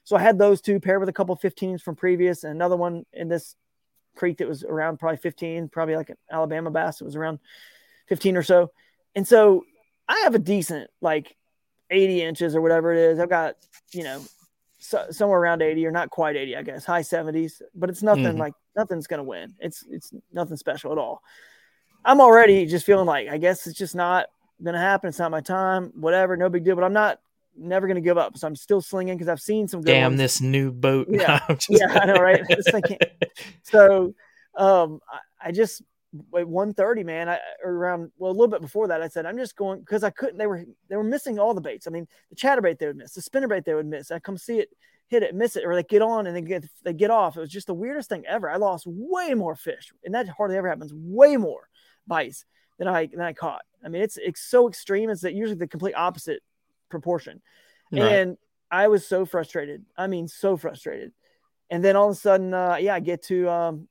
So 0.03 0.15
I 0.15 0.19
had 0.19 0.37
those 0.37 0.61
two 0.61 0.79
paired 0.79 0.99
with 0.99 1.09
a 1.09 1.13
couple 1.13 1.35
15s 1.35 1.81
from 1.81 1.95
previous 1.95 2.43
and 2.43 2.51
another 2.51 2.75
one 2.75 3.05
in 3.13 3.29
this 3.29 3.55
creek 4.15 4.37
that 4.37 4.47
was 4.47 4.63
around 4.63 4.99
probably 4.99 5.17
15, 5.17 5.69
probably 5.69 5.95
like 5.95 6.09
an 6.09 6.17
Alabama 6.31 6.69
bass. 6.69 7.01
It 7.01 7.05
was 7.05 7.15
around 7.15 7.39
15 8.09 8.37
or 8.37 8.43
so. 8.43 8.71
And 9.15 9.27
so 9.27 9.63
I 10.07 10.19
have 10.23 10.35
a 10.35 10.39
decent, 10.39 10.91
like 11.01 11.35
80 11.93 12.21
inches 12.23 12.55
or 12.55 12.61
whatever 12.61 12.91
it 12.93 12.97
is. 12.99 13.19
I've 13.19 13.29
got, 13.29 13.55
you 13.91 14.03
know, 14.03 14.21
so, 14.79 15.05
somewhere 15.11 15.39
around 15.39 15.61
80 15.61 15.85
or 15.85 15.91
not 15.91 16.09
quite 16.09 16.35
80, 16.35 16.57
I 16.57 16.61
guess, 16.63 16.83
high 16.85 17.01
70s, 17.01 17.61
but 17.73 17.89
it's 17.89 18.03
nothing 18.03 18.23
Mhm. 18.25 18.37
like 18.39 18.53
nothing's 18.75 19.07
going 19.07 19.19
to 19.19 19.23
win. 19.23 19.53
It's, 19.59 19.85
it's 19.89 20.11
nothing 20.33 20.57
special 20.57 20.91
at 20.91 20.97
all. 20.97 21.21
I'm 22.03 22.19
already 22.19 22.65
just 22.65 22.85
feeling 22.85 23.05
like, 23.05 23.29
I 23.29 23.37
guess 23.37 23.65
it's 23.67 23.77
just 23.77 23.95
not 23.95 24.25
going 24.61 24.73
to 24.73 24.79
happen. 24.81 25.07
It's 25.09 25.19
not 25.19 25.31
my 25.31 25.39
time, 25.41 25.93
whatever, 25.95 26.35
no 26.35 26.49
big 26.49 26.65
deal, 26.65 26.75
but 26.75 26.83
I'm 26.83 26.91
not 26.93 27.19
never 27.55 27.87
going 27.87 27.95
to 27.95 28.01
give 28.01 28.17
up. 28.17 28.37
So 28.37 28.47
I'm 28.47 28.55
still 28.55 28.81
slinging 28.81 29.15
because 29.15 29.29
I've 29.29 29.39
seen 29.39 29.67
some 29.67 29.81
good 29.81 29.91
Damn 29.91 30.11
ones. 30.13 30.19
this 30.19 30.41
new 30.41 30.71
boat. 30.71 31.07
Yeah. 31.09 31.39
Yeah, 31.69 31.85
I 31.89 32.05
know, 32.05 32.15
right? 32.15 32.41
This 32.49 32.65
thing 32.71 32.81
can't- 32.81 33.03
so 33.63 34.13
um 34.57 34.99
I, 35.41 35.47
I 35.49 35.51
just 35.51 35.81
at 36.37 36.47
130 36.47 37.03
man 37.03 37.29
I 37.29 37.39
around 37.63 38.11
well 38.17 38.31
a 38.31 38.33
little 38.33 38.47
bit 38.47 38.61
before 38.61 38.87
that 38.87 39.01
I 39.01 39.07
said 39.07 39.25
I'm 39.25 39.37
just 39.37 39.55
going 39.55 39.79
because 39.79 40.03
I 40.03 40.09
couldn't 40.09 40.37
they 40.37 40.47
were 40.47 40.63
they 40.89 40.95
were 40.95 41.03
missing 41.03 41.39
all 41.39 41.53
the 41.53 41.61
baits. 41.61 41.87
I 41.87 41.91
mean 41.91 42.07
the 42.29 42.35
chatterbait 42.35 42.79
they 42.79 42.87
would 42.87 42.97
miss 42.97 43.13
the 43.13 43.21
spinnerbait 43.21 43.65
they 43.65 43.73
would 43.73 43.85
miss 43.85 44.11
I 44.11 44.19
come 44.19 44.37
see 44.37 44.59
it 44.59 44.69
hit 45.07 45.23
it 45.23 45.35
miss 45.35 45.55
it 45.55 45.65
or 45.65 45.75
they 45.75 45.83
get 45.83 46.01
on 46.01 46.27
and 46.27 46.35
they 46.35 46.41
get 46.41 46.65
they 46.83 46.93
get 46.93 47.11
off. 47.11 47.37
It 47.37 47.41
was 47.41 47.49
just 47.49 47.67
the 47.67 47.73
weirdest 47.73 48.09
thing 48.09 48.23
ever. 48.27 48.49
I 48.49 48.57
lost 48.57 48.85
way 48.87 49.33
more 49.33 49.55
fish 49.55 49.91
and 50.03 50.13
that 50.13 50.29
hardly 50.29 50.57
ever 50.57 50.69
happens 50.69 50.93
way 50.93 51.37
more 51.37 51.67
bites 52.07 52.45
than 52.77 52.87
I 52.87 53.07
than 53.07 53.21
I 53.21 53.33
caught. 53.33 53.63
I 53.83 53.89
mean 53.89 54.01
it's 54.01 54.17
it's 54.17 54.41
so 54.41 54.67
extreme 54.67 55.09
it's 55.09 55.21
that 55.21 55.33
usually 55.33 55.57
the 55.57 55.67
complete 55.67 55.95
opposite 55.95 56.41
proportion. 56.89 57.41
Right. 57.91 58.01
and 58.01 58.37
I 58.71 58.87
was 58.87 59.07
so 59.07 59.25
frustrated 59.25 59.85
I 59.97 60.07
mean 60.07 60.27
so 60.27 60.57
frustrated. 60.57 61.11
And 61.69 61.83
then 61.83 61.95
all 61.95 62.09
of 62.09 62.15
a 62.15 62.19
sudden, 62.19 62.53
uh, 62.53 62.77
yeah, 62.79 62.93
I 62.93 62.99
get 62.99 63.23
to 63.23 63.49
um, 63.49 63.87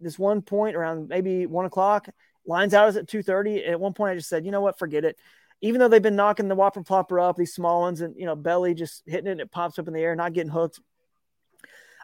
this 0.00 0.18
one 0.18 0.42
point 0.42 0.76
around 0.76 1.08
maybe 1.08 1.46
one 1.46 1.64
o'clock. 1.64 2.08
Lines 2.46 2.74
out 2.74 2.88
is 2.88 2.96
at 2.96 3.08
two 3.08 3.22
thirty. 3.22 3.64
At 3.64 3.80
one 3.80 3.92
point, 3.92 4.12
I 4.12 4.14
just 4.16 4.28
said, 4.28 4.44
you 4.44 4.50
know 4.50 4.60
what, 4.60 4.78
forget 4.78 5.04
it. 5.04 5.16
Even 5.62 5.80
though 5.80 5.88
they've 5.88 6.02
been 6.02 6.16
knocking 6.16 6.48
the 6.48 6.54
whopper 6.54 6.82
plopper 6.82 7.22
up, 7.22 7.36
these 7.36 7.54
small 7.54 7.80
ones, 7.80 8.02
and 8.02 8.14
you 8.16 8.26
know, 8.26 8.36
belly 8.36 8.74
just 8.74 9.02
hitting 9.06 9.26
it, 9.26 9.32
and 9.32 9.40
it 9.40 9.50
pops 9.50 9.78
up 9.78 9.88
in 9.88 9.94
the 9.94 10.00
air, 10.00 10.14
not 10.14 10.32
getting 10.32 10.52
hooked. 10.52 10.80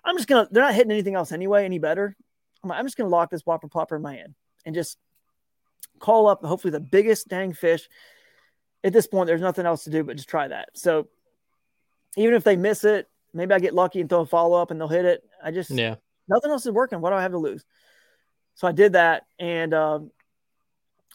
I'm 0.04 0.16
just 0.16 0.28
gonna. 0.28 0.48
They're 0.50 0.64
not 0.64 0.74
hitting 0.74 0.90
anything 0.90 1.14
else 1.14 1.32
anyway, 1.32 1.64
any 1.64 1.78
better. 1.78 2.16
I'm, 2.64 2.72
I'm 2.72 2.86
just 2.86 2.96
gonna 2.96 3.10
lock 3.10 3.30
this 3.30 3.42
whopper 3.46 3.68
plopper 3.68 3.96
in 3.96 4.02
my 4.02 4.16
hand 4.16 4.34
and 4.64 4.74
just 4.74 4.98
call 5.98 6.26
up 6.26 6.44
hopefully 6.44 6.72
the 6.72 6.80
biggest 6.80 7.28
dang 7.28 7.52
fish. 7.52 7.88
At 8.84 8.92
this 8.92 9.06
point, 9.06 9.28
there's 9.28 9.40
nothing 9.40 9.66
else 9.66 9.84
to 9.84 9.90
do 9.90 10.02
but 10.02 10.16
just 10.16 10.28
try 10.28 10.48
that. 10.48 10.70
So 10.74 11.08
even 12.16 12.34
if 12.34 12.42
they 12.42 12.56
miss 12.56 12.84
it, 12.84 13.08
maybe 13.32 13.54
I 13.54 13.58
get 13.58 13.74
lucky 13.74 14.00
and 14.00 14.08
throw 14.08 14.20
a 14.20 14.26
follow 14.26 14.60
up 14.60 14.70
and 14.70 14.80
they'll 14.80 14.88
hit 14.88 15.04
it. 15.04 15.22
I 15.42 15.50
just 15.50 15.70
yeah. 15.70 15.96
nothing 16.28 16.50
else 16.50 16.66
is 16.66 16.72
working. 16.72 17.00
What 17.00 17.10
do 17.10 17.16
I 17.16 17.22
have 17.22 17.30
to 17.30 17.38
lose? 17.38 17.64
So 18.54 18.68
I 18.68 18.72
did 18.72 18.92
that, 18.92 19.24
and 19.38 19.72
um, 19.74 20.10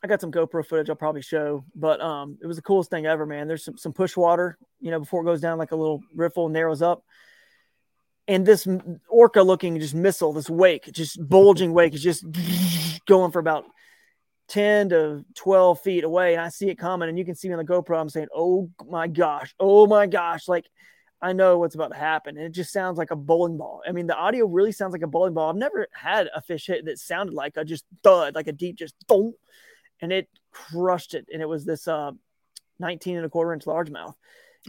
I 0.04 0.08
got 0.08 0.22
some 0.22 0.32
GoPro 0.32 0.66
footage 0.66 0.90
I'll 0.90 0.96
probably 0.96 1.22
show. 1.22 1.64
But 1.76 2.02
um, 2.02 2.38
it 2.42 2.48
was 2.48 2.58
the 2.58 2.64
coolest 2.64 2.90
thing 2.90 3.06
ever, 3.06 3.26
man. 3.26 3.48
There's 3.48 3.64
some 3.64 3.78
some 3.78 3.94
push 3.94 4.18
water, 4.18 4.58
you 4.80 4.92
know, 4.92 5.00
before 5.00 5.22
it 5.22 5.26
goes 5.26 5.42
down 5.42 5.58
like 5.58 5.72
a 5.72 5.76
little 5.76 6.02
riffle, 6.16 6.50
narrows 6.50 6.82
up, 6.82 7.04
and 8.28 8.46
this 8.46 8.68
orca 9.10 9.42
looking 9.42 9.80
just 9.80 9.96
missile, 9.96 10.34
this 10.34 10.50
wake, 10.50 10.92
just 10.92 11.28
bulging 11.28 11.74
wake, 11.74 11.94
is 11.94 12.04
just 12.04 12.26
going 13.06 13.32
for 13.32 13.40
about. 13.40 13.66
10 14.50 14.88
to 14.88 15.26
12 15.36 15.82
feet 15.82 16.06
away 16.06 16.32
and 16.34 16.42
I 16.42 16.48
see 16.48 16.70
it 16.70 16.76
coming 16.76 17.10
and 17.10 17.20
you 17.20 17.26
can 17.26 17.36
see 17.36 17.50
me 17.50 17.56
on 17.56 17.66
the 17.66 17.70
GoPro. 17.70 18.00
I'm 18.00 18.08
saying, 18.08 18.30
Oh 18.34 18.70
my 18.90 19.06
gosh, 19.06 19.54
oh 19.60 19.88
my 19.88 20.08
gosh. 20.08 20.48
Like 20.48 20.66
I 21.22 21.34
know 21.34 21.58
what's 21.58 21.76
about 21.76 21.92
to 21.92 21.98
happen. 21.98 22.38
And 22.38 22.46
it 22.46 22.52
just 22.52 22.72
sounds 22.72 22.98
like 22.98 23.12
a 23.12 23.16
bowling 23.16 23.58
ball. 23.58 23.82
I 23.88 23.92
mean, 23.92 24.08
the 24.08 24.16
audio 24.16 24.46
really 24.46 24.72
sounds 24.72 24.92
like 24.92 25.02
a 25.02 25.08
bowling 25.08 25.34
ball. 25.34 25.50
I've 25.50 25.56
never 25.56 25.88
had 25.92 26.30
a 26.36 26.42
fish 26.42 26.68
hit 26.68 26.86
that 26.86 27.00
sounded 27.00 27.34
like 27.34 27.58
a 27.58 27.66
just 27.66 27.86
thud, 28.04 28.36
like 28.36 28.48
a 28.48 28.52
deep 28.52 28.76
just 28.76 28.94
thump, 29.08 29.36
and 30.02 30.12
it 30.12 30.30
crushed 30.52 31.14
it. 31.14 31.28
And 31.32 31.42
it 31.42 31.48
was 31.48 31.66
this 31.66 31.88
uh 31.88 32.12
19 32.80 33.18
and 33.18 33.26
a 33.26 33.30
quarter 33.30 33.54
inch 33.54 33.66
largemouth. 33.66 34.14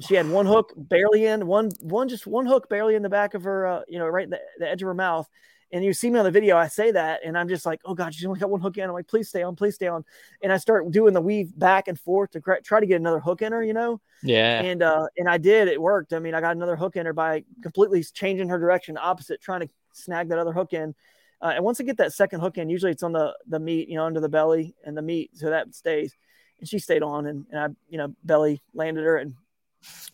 She 0.01 0.15
had 0.15 0.29
one 0.29 0.47
hook 0.47 0.73
barely 0.77 1.27
in, 1.27 1.47
one 1.47 1.71
one 1.81 2.09
just 2.09 2.27
one 2.27 2.47
hook 2.47 2.69
barely 2.69 2.95
in 2.95 3.03
the 3.03 3.09
back 3.09 3.35
of 3.35 3.45
her, 3.45 3.67
uh, 3.67 3.81
you 3.89 3.99
know, 3.99 4.07
right 4.07 4.29
the, 4.31 4.41
the 4.59 4.69
edge 4.69 4.83
of 4.83 4.87
her 4.87 4.95
mouth. 4.95 5.29
And 5.71 5.85
you 5.85 5.93
see 5.93 6.09
me 6.11 6.19
on 6.19 6.25
the 6.25 6.31
video, 6.31 6.57
I 6.57 6.69
say 6.69 6.93
that, 6.93 7.21
and 7.25 7.37
I'm 7.37 7.49
just 7.49 7.67
like, 7.67 7.81
oh 7.85 7.95
God, 7.95 8.15
she's 8.15 8.25
only 8.25 8.41
got 8.41 8.49
one 8.49 8.61
hook 8.61 8.79
in. 8.79 8.85
I'm 8.85 8.93
like, 8.93 9.07
please 9.07 9.29
stay 9.29 9.43
on, 9.43 9.55
please 9.55 9.75
stay 9.75 9.87
on. 9.87 10.03
And 10.43 10.51
I 10.51 10.57
start 10.57 10.91
doing 10.91 11.13
the 11.13 11.21
weave 11.21 11.57
back 11.59 11.89
and 11.89 12.01
forth 12.01 12.31
to 12.31 12.41
try 12.65 12.81
to 12.81 12.87
get 12.87 12.97
another 12.97 13.21
hook 13.21 13.43
in 13.43 13.53
her, 13.53 13.63
you 13.63 13.75
know 13.75 14.01
Yeah. 14.23 14.63
and 14.63 14.83
uh 14.83 15.07
and 15.19 15.29
I 15.29 15.37
did 15.39 15.69
it 15.69 15.81
worked. 15.81 16.13
I 16.15 16.21
mean, 16.21 16.35
I 16.35 16.41
got 16.41 16.57
another 16.57 16.77
hook 16.77 16.97
in 16.97 17.05
her 17.05 17.13
by 17.13 17.45
completely 17.63 18.03
changing 18.03 18.49
her 18.49 18.59
direction 18.59 18.97
opposite, 18.97 19.43
trying 19.43 19.61
to 19.61 19.69
snag 19.93 20.29
that 20.31 20.39
other 20.39 20.53
hook 20.53 20.73
in. 20.73 20.95
Uh, 21.41 21.53
and 21.55 21.65
once 21.65 21.81
I 21.81 21.85
get 21.85 21.99
that 21.99 22.13
second 22.13 22.41
hook 22.41 22.59
in, 22.59 22.69
usually 22.69 22.93
it's 22.93 23.03
on 23.03 23.13
the 23.13 23.35
the 23.47 23.61
meat, 23.61 23.89
you 23.89 23.97
know, 23.97 24.05
under 24.07 24.21
the 24.21 24.29
belly 24.29 24.75
and 24.85 24.97
the 24.97 25.03
meat, 25.03 25.31
so 25.35 25.51
that 25.51 25.75
stays. 25.75 26.17
And 26.61 26.69
she 26.69 26.81
stayed 26.81 27.05
on, 27.05 27.27
and, 27.27 27.47
and 27.53 27.61
I, 27.61 27.69
you 27.89 27.99
know, 27.99 28.13
belly 28.25 28.61
landed 28.75 29.05
her 29.05 29.19
and 29.19 29.35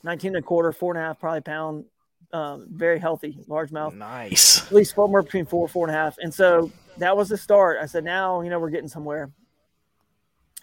19 0.02 0.36
and 0.36 0.44
a 0.44 0.46
quarter, 0.46 0.72
four 0.72 0.92
and 0.92 1.02
a 1.02 1.06
half, 1.06 1.18
probably 1.18 1.40
pound, 1.40 1.86
um, 2.34 2.66
very 2.68 2.98
healthy, 2.98 3.38
largemouth 3.48 3.94
Nice. 3.94 4.66
at 4.66 4.72
least 4.72 4.94
somewhere 4.96 5.22
between 5.22 5.46
four, 5.46 5.68
four 5.68 5.86
and 5.86 5.94
a 5.94 5.98
half. 5.98 6.18
And 6.18 6.34
so 6.34 6.70
that 6.98 7.16
was 7.16 7.28
the 7.28 7.38
start. 7.38 7.78
I 7.80 7.86
said, 7.86 8.02
now 8.04 8.40
you 8.40 8.50
know 8.50 8.58
we're 8.58 8.70
getting 8.70 8.88
somewhere. 8.88 9.30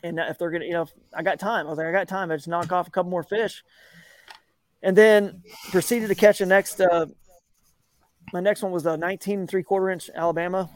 And 0.04 0.20
if 0.20 0.38
they're 0.38 0.52
gonna, 0.52 0.66
you 0.66 0.74
know, 0.74 0.88
I 1.16 1.24
got 1.24 1.40
time. 1.40 1.68
I 1.68 1.70
was 1.70 1.78
like, 1.78 1.88
I 1.88 1.92
got 1.92 2.08
time. 2.08 2.30
I 2.30 2.36
just 2.36 2.48
knock 2.48 2.72
off 2.72 2.88
a 2.88 2.92
couple 2.92 3.10
more 3.10 3.24
fish, 3.24 3.64
and 4.82 4.98
then 4.98 5.44
proceeded 5.70 6.10
to 6.10 6.16
catch 6.16 6.40
the 6.40 6.46
next. 6.46 6.82
Uh, 6.82 7.06
my 8.34 8.40
next 8.40 8.64
one 8.64 8.72
was 8.72 8.86
a 8.86 8.98
19 8.98 9.40
and 9.42 9.50
three 9.50 9.64
quarter 9.64 9.90
inch 9.92 10.10
Alabama 10.16 10.70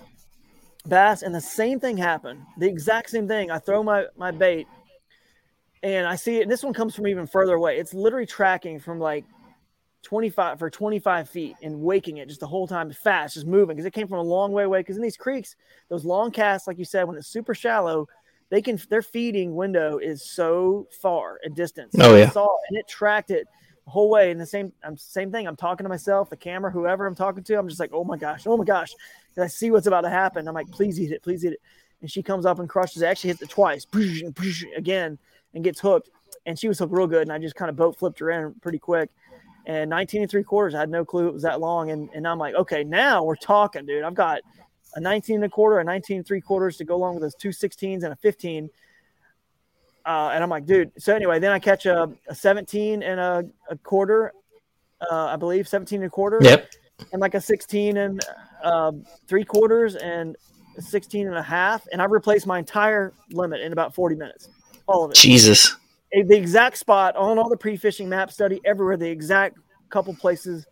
bass, 0.88 1.24
and 1.24 1.34
the 1.34 1.42
same 1.42 1.80
thing 1.80 1.98
happened. 1.98 2.42
The 2.60 2.68
exact 2.68 3.10
same 3.10 3.28
thing. 3.28 3.50
I 3.50 3.58
throw 3.58 3.82
my 3.84 4.06
my 4.16 4.30
bait, 4.30 4.68
and 5.82 6.08
I 6.08 6.16
see 6.16 6.38
it. 6.38 6.44
And 6.44 6.52
this 6.52 6.64
one 6.64 6.74
comes 6.74 6.96
from 6.96 7.08
even 7.08 7.26
further 7.26 7.56
away. 7.56 7.80
It's 7.80 7.96
literally 7.96 8.28
tracking 8.28 8.80
from 8.80 9.00
like 9.00 9.26
25 10.06 10.60
for 10.60 10.70
25 10.70 11.30
feet 11.30 11.56
and 11.64 11.82
waking 11.82 12.18
it 12.18 12.28
just 12.28 12.40
the 12.40 12.48
whole 12.48 12.68
time 12.68 12.92
fast, 12.92 13.34
just 13.34 13.48
moving 13.48 13.76
because 13.76 13.86
it 13.86 13.94
came 13.94 14.08
from 14.08 14.20
a 14.20 14.24
long 14.24 14.52
way 14.52 14.64
away. 14.64 14.80
Because 14.80 14.96
in 14.96 15.02
these 15.02 15.18
creeks, 15.18 15.56
those 15.90 16.06
long 16.06 16.32
casts, 16.32 16.68
like 16.68 16.78
you 16.78 16.86
said, 16.86 17.04
when 17.06 17.18
it's 17.18 17.28
super 17.28 17.56
shallow, 17.56 18.08
they 18.50 18.62
can 18.62 18.80
their 18.90 19.02
feeding 19.02 19.56
window 19.56 19.98
is 19.98 20.24
so 20.24 20.88
far 21.02 21.40
a 21.44 21.50
distance. 21.50 21.96
Oh, 22.00 22.16
yeah. 22.16 22.26
I 22.26 22.30
saw 22.30 22.46
it, 22.46 22.62
and 22.70 22.78
it 22.78 22.88
tracked 22.88 23.32
it 23.32 23.48
the 23.86 23.92
whole 23.92 24.10
way. 24.10 24.30
And 24.30 24.40
the 24.40 24.46
same, 24.46 24.72
I'm 24.84 24.96
same 24.96 25.32
thing. 25.32 25.48
I'm 25.48 25.56
talking 25.56 25.84
to 25.84 25.90
myself, 25.90 26.30
the 26.30 26.38
camera, 26.38 26.72
whoever 26.72 27.08
I'm 27.08 27.16
talking 27.16 27.44
to. 27.44 27.58
I'm 27.58 27.68
just 27.68 27.80
like, 27.80 27.92
oh 27.92 28.04
my 28.04 28.18
gosh, 28.18 28.44
oh 28.46 28.56
my 28.56 28.64
gosh. 28.64 28.94
And 29.36 29.44
I 29.44 29.48
see 29.48 29.72
what's 29.72 29.88
about 29.88 30.02
to 30.02 30.10
happen. 30.10 30.48
I'm 30.48 30.54
like, 30.54 30.70
please 30.70 31.02
eat 31.02 31.12
it, 31.12 31.24
please 31.24 31.44
eat 31.44 31.54
it. 31.54 31.62
And 32.02 32.12
she 32.12 32.22
comes 32.22 32.46
up 32.46 32.60
and 32.60 32.70
crushes 32.70 33.02
it. 33.02 33.08
Actually 33.08 33.30
hits 33.30 33.42
it 33.42 33.50
twice, 33.50 33.88
again, 34.78 35.18
and 35.56 35.64
gets 35.64 35.80
hooked. 35.80 36.12
And 36.46 36.60
she 36.60 36.68
was 36.68 36.78
hooked 36.78 36.94
real 36.94 37.08
good. 37.08 37.24
And 37.24 37.34
I 37.34 37.40
just 37.40 37.56
kind 37.56 37.70
of 37.70 37.76
boat 37.76 37.98
flipped 37.98 38.20
her 38.20 38.30
in 38.30 38.54
pretty 38.62 38.78
quick. 38.78 39.10
And 39.68 39.90
19 39.90 40.22
and 40.22 40.30
three 40.30 40.44
quarters, 40.44 40.76
I 40.76 40.80
had 40.80 40.90
no 40.90 41.04
clue 41.04 41.28
it 41.28 41.34
was 41.34 41.44
that 41.44 41.60
long. 41.60 41.90
And, 41.90 42.10
and 42.14 42.28
I'm 42.28 42.38
like, 42.38 42.56
okay, 42.56 42.84
now 42.84 43.24
we're 43.24 43.36
talking, 43.36 43.86
dude. 43.86 44.04
I've 44.04 44.14
got 44.14 44.42
a 44.96 45.00
19 45.00 45.38
and 45.38 45.46
a 45.46 45.50
quarter, 45.50 45.80
a 45.80 45.84
19 45.84 46.18
and 46.18 46.26
three 46.26 46.42
quarters 46.42 46.78
to 46.78 46.86
go 46.86 46.96
along 46.96 47.16
with 47.16 47.24
those 47.24 47.36
two 47.36 47.50
16s 47.50 48.04
and 48.04 48.14
a 48.14 48.16
15. 48.16 48.70
Uh, 50.06 50.30
and 50.34 50.44
I'm 50.44 50.50
like, 50.50 50.66
dude. 50.66 50.92
So 50.98 51.16
anyway, 51.16 51.40
then 51.40 51.52
I 51.52 51.60
catch 51.60 51.86
a, 51.86 52.12
a 52.28 52.36
17 52.36 53.02
and 53.02 53.20
a, 53.20 53.46
a 53.70 53.76
quarter, 53.78 54.34
uh, 55.12 55.26
I 55.26 55.36
believe 55.36 55.68
17 55.68 56.02
and 56.02 56.08
a 56.08 56.10
quarter. 56.10 56.40
Yep. 56.42 56.70
And 57.12 57.20
like 57.20 57.34
a 57.34 57.42
16 57.42 57.98
and 57.98 58.22
uh, 58.64 58.92
three 59.28 59.44
quarters 59.44 59.96
and 59.96 60.38
a 60.78 60.82
16 60.82 61.28
and 61.28 61.36
a 61.36 61.42
half. 61.42 61.88
And 61.92 62.02
I 62.02 62.06
replaced 62.06 62.46
my 62.46 62.60
entire 62.60 63.14
limit 63.32 63.62
in 63.62 63.74
about 63.74 63.96
40 63.96 64.16
minutes. 64.16 64.48
All 64.88 65.06
of 65.06 65.12
it. 65.12 65.16
Jesus. 65.16 65.76
The 66.24 66.36
exact 66.38 66.78
spot 66.78 67.16
on 67.16 67.38
all 67.38 67.50
the 67.50 67.58
pre-fishing 67.58 68.08
map 68.08 68.32
study 68.32 68.62
everywhere, 68.64 68.96
the 68.98 69.10
exact 69.10 69.58
couple 69.90 70.14
places 70.16 70.66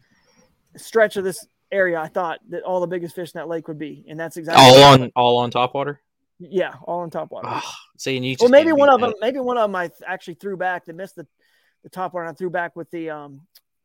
stretch 0.78 1.18
of 1.18 1.24
this 1.24 1.46
area 1.72 2.00
I 2.00 2.08
thought 2.08 2.40
that 2.50 2.64
all 2.64 2.80
the 2.80 2.88
biggest 2.88 3.16
fish 3.16 3.34
in 3.34 3.40
that 3.40 3.48
lake 3.48 3.68
would 3.68 3.80
be. 3.80 4.06
And 4.08 4.20
that's 4.20 4.38
exactly 4.38 4.64
All 4.64 4.84
on 4.84 5.12
all 5.16 5.38
on 5.38 5.52
top 5.52 5.74
water. 5.74 6.00
yeah, 6.40 6.74
all 6.84 7.00
on 7.02 7.10
top 7.10 7.32
water. 7.32 7.48
Oh, 7.50 7.72
see, 7.98 8.16
and 8.18 8.26
you. 8.26 8.36
well, 8.40 8.50
maybe 8.50 8.72
one 8.72 8.90
of 8.90 9.02
them. 9.02 9.10
that. 9.12 9.18
Maybe 9.22 9.40
one 9.40 9.58
of 9.58 9.64
them 9.70 9.76
I 9.76 9.88
th- 9.88 10.02
actually 10.08 10.36
threw 10.36 10.56
back. 10.58 10.86
They 10.86 10.94
missed 10.94 11.16
the, 11.16 11.28
the 11.84 11.90
top 11.90 12.14
one. 12.14 12.28
I 12.28 12.32
threw 12.34 12.50
back 12.50 12.76
with 12.76 12.90
the 12.92 13.10
um 13.10 13.42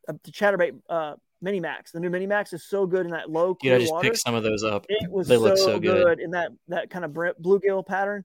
uh, 0.09 0.13
the 0.25 0.31
chatterbait 0.33 0.79
uh 0.89 1.15
mini 1.41 1.61
max. 1.61 1.93
The 1.93 2.01
new 2.01 2.11
mini 2.11 2.27
max 2.27 2.53
is 2.53 2.65
so 2.69 2.87
good 2.87 3.07
in 3.07 3.13
that 3.13 3.31
low 3.31 3.57
Dude, 3.61 3.73
I 3.73 3.79
just 3.79 3.93
water. 3.93 4.09
picked 4.09 4.19
some 4.21 4.35
of 4.35 4.43
those 4.43 4.65
up. 4.65 4.87
It 4.89 5.11
was 5.11 5.29
They 5.29 5.37
so, 5.37 5.41
look 5.43 5.59
so 5.59 5.79
good. 5.79 6.05
good. 6.05 6.21
in 6.21 6.31
that 6.33 6.51
that 6.69 6.91
kind 6.91 7.05
of 7.05 7.13
bluegill 7.13 7.87
pattern 7.87 8.25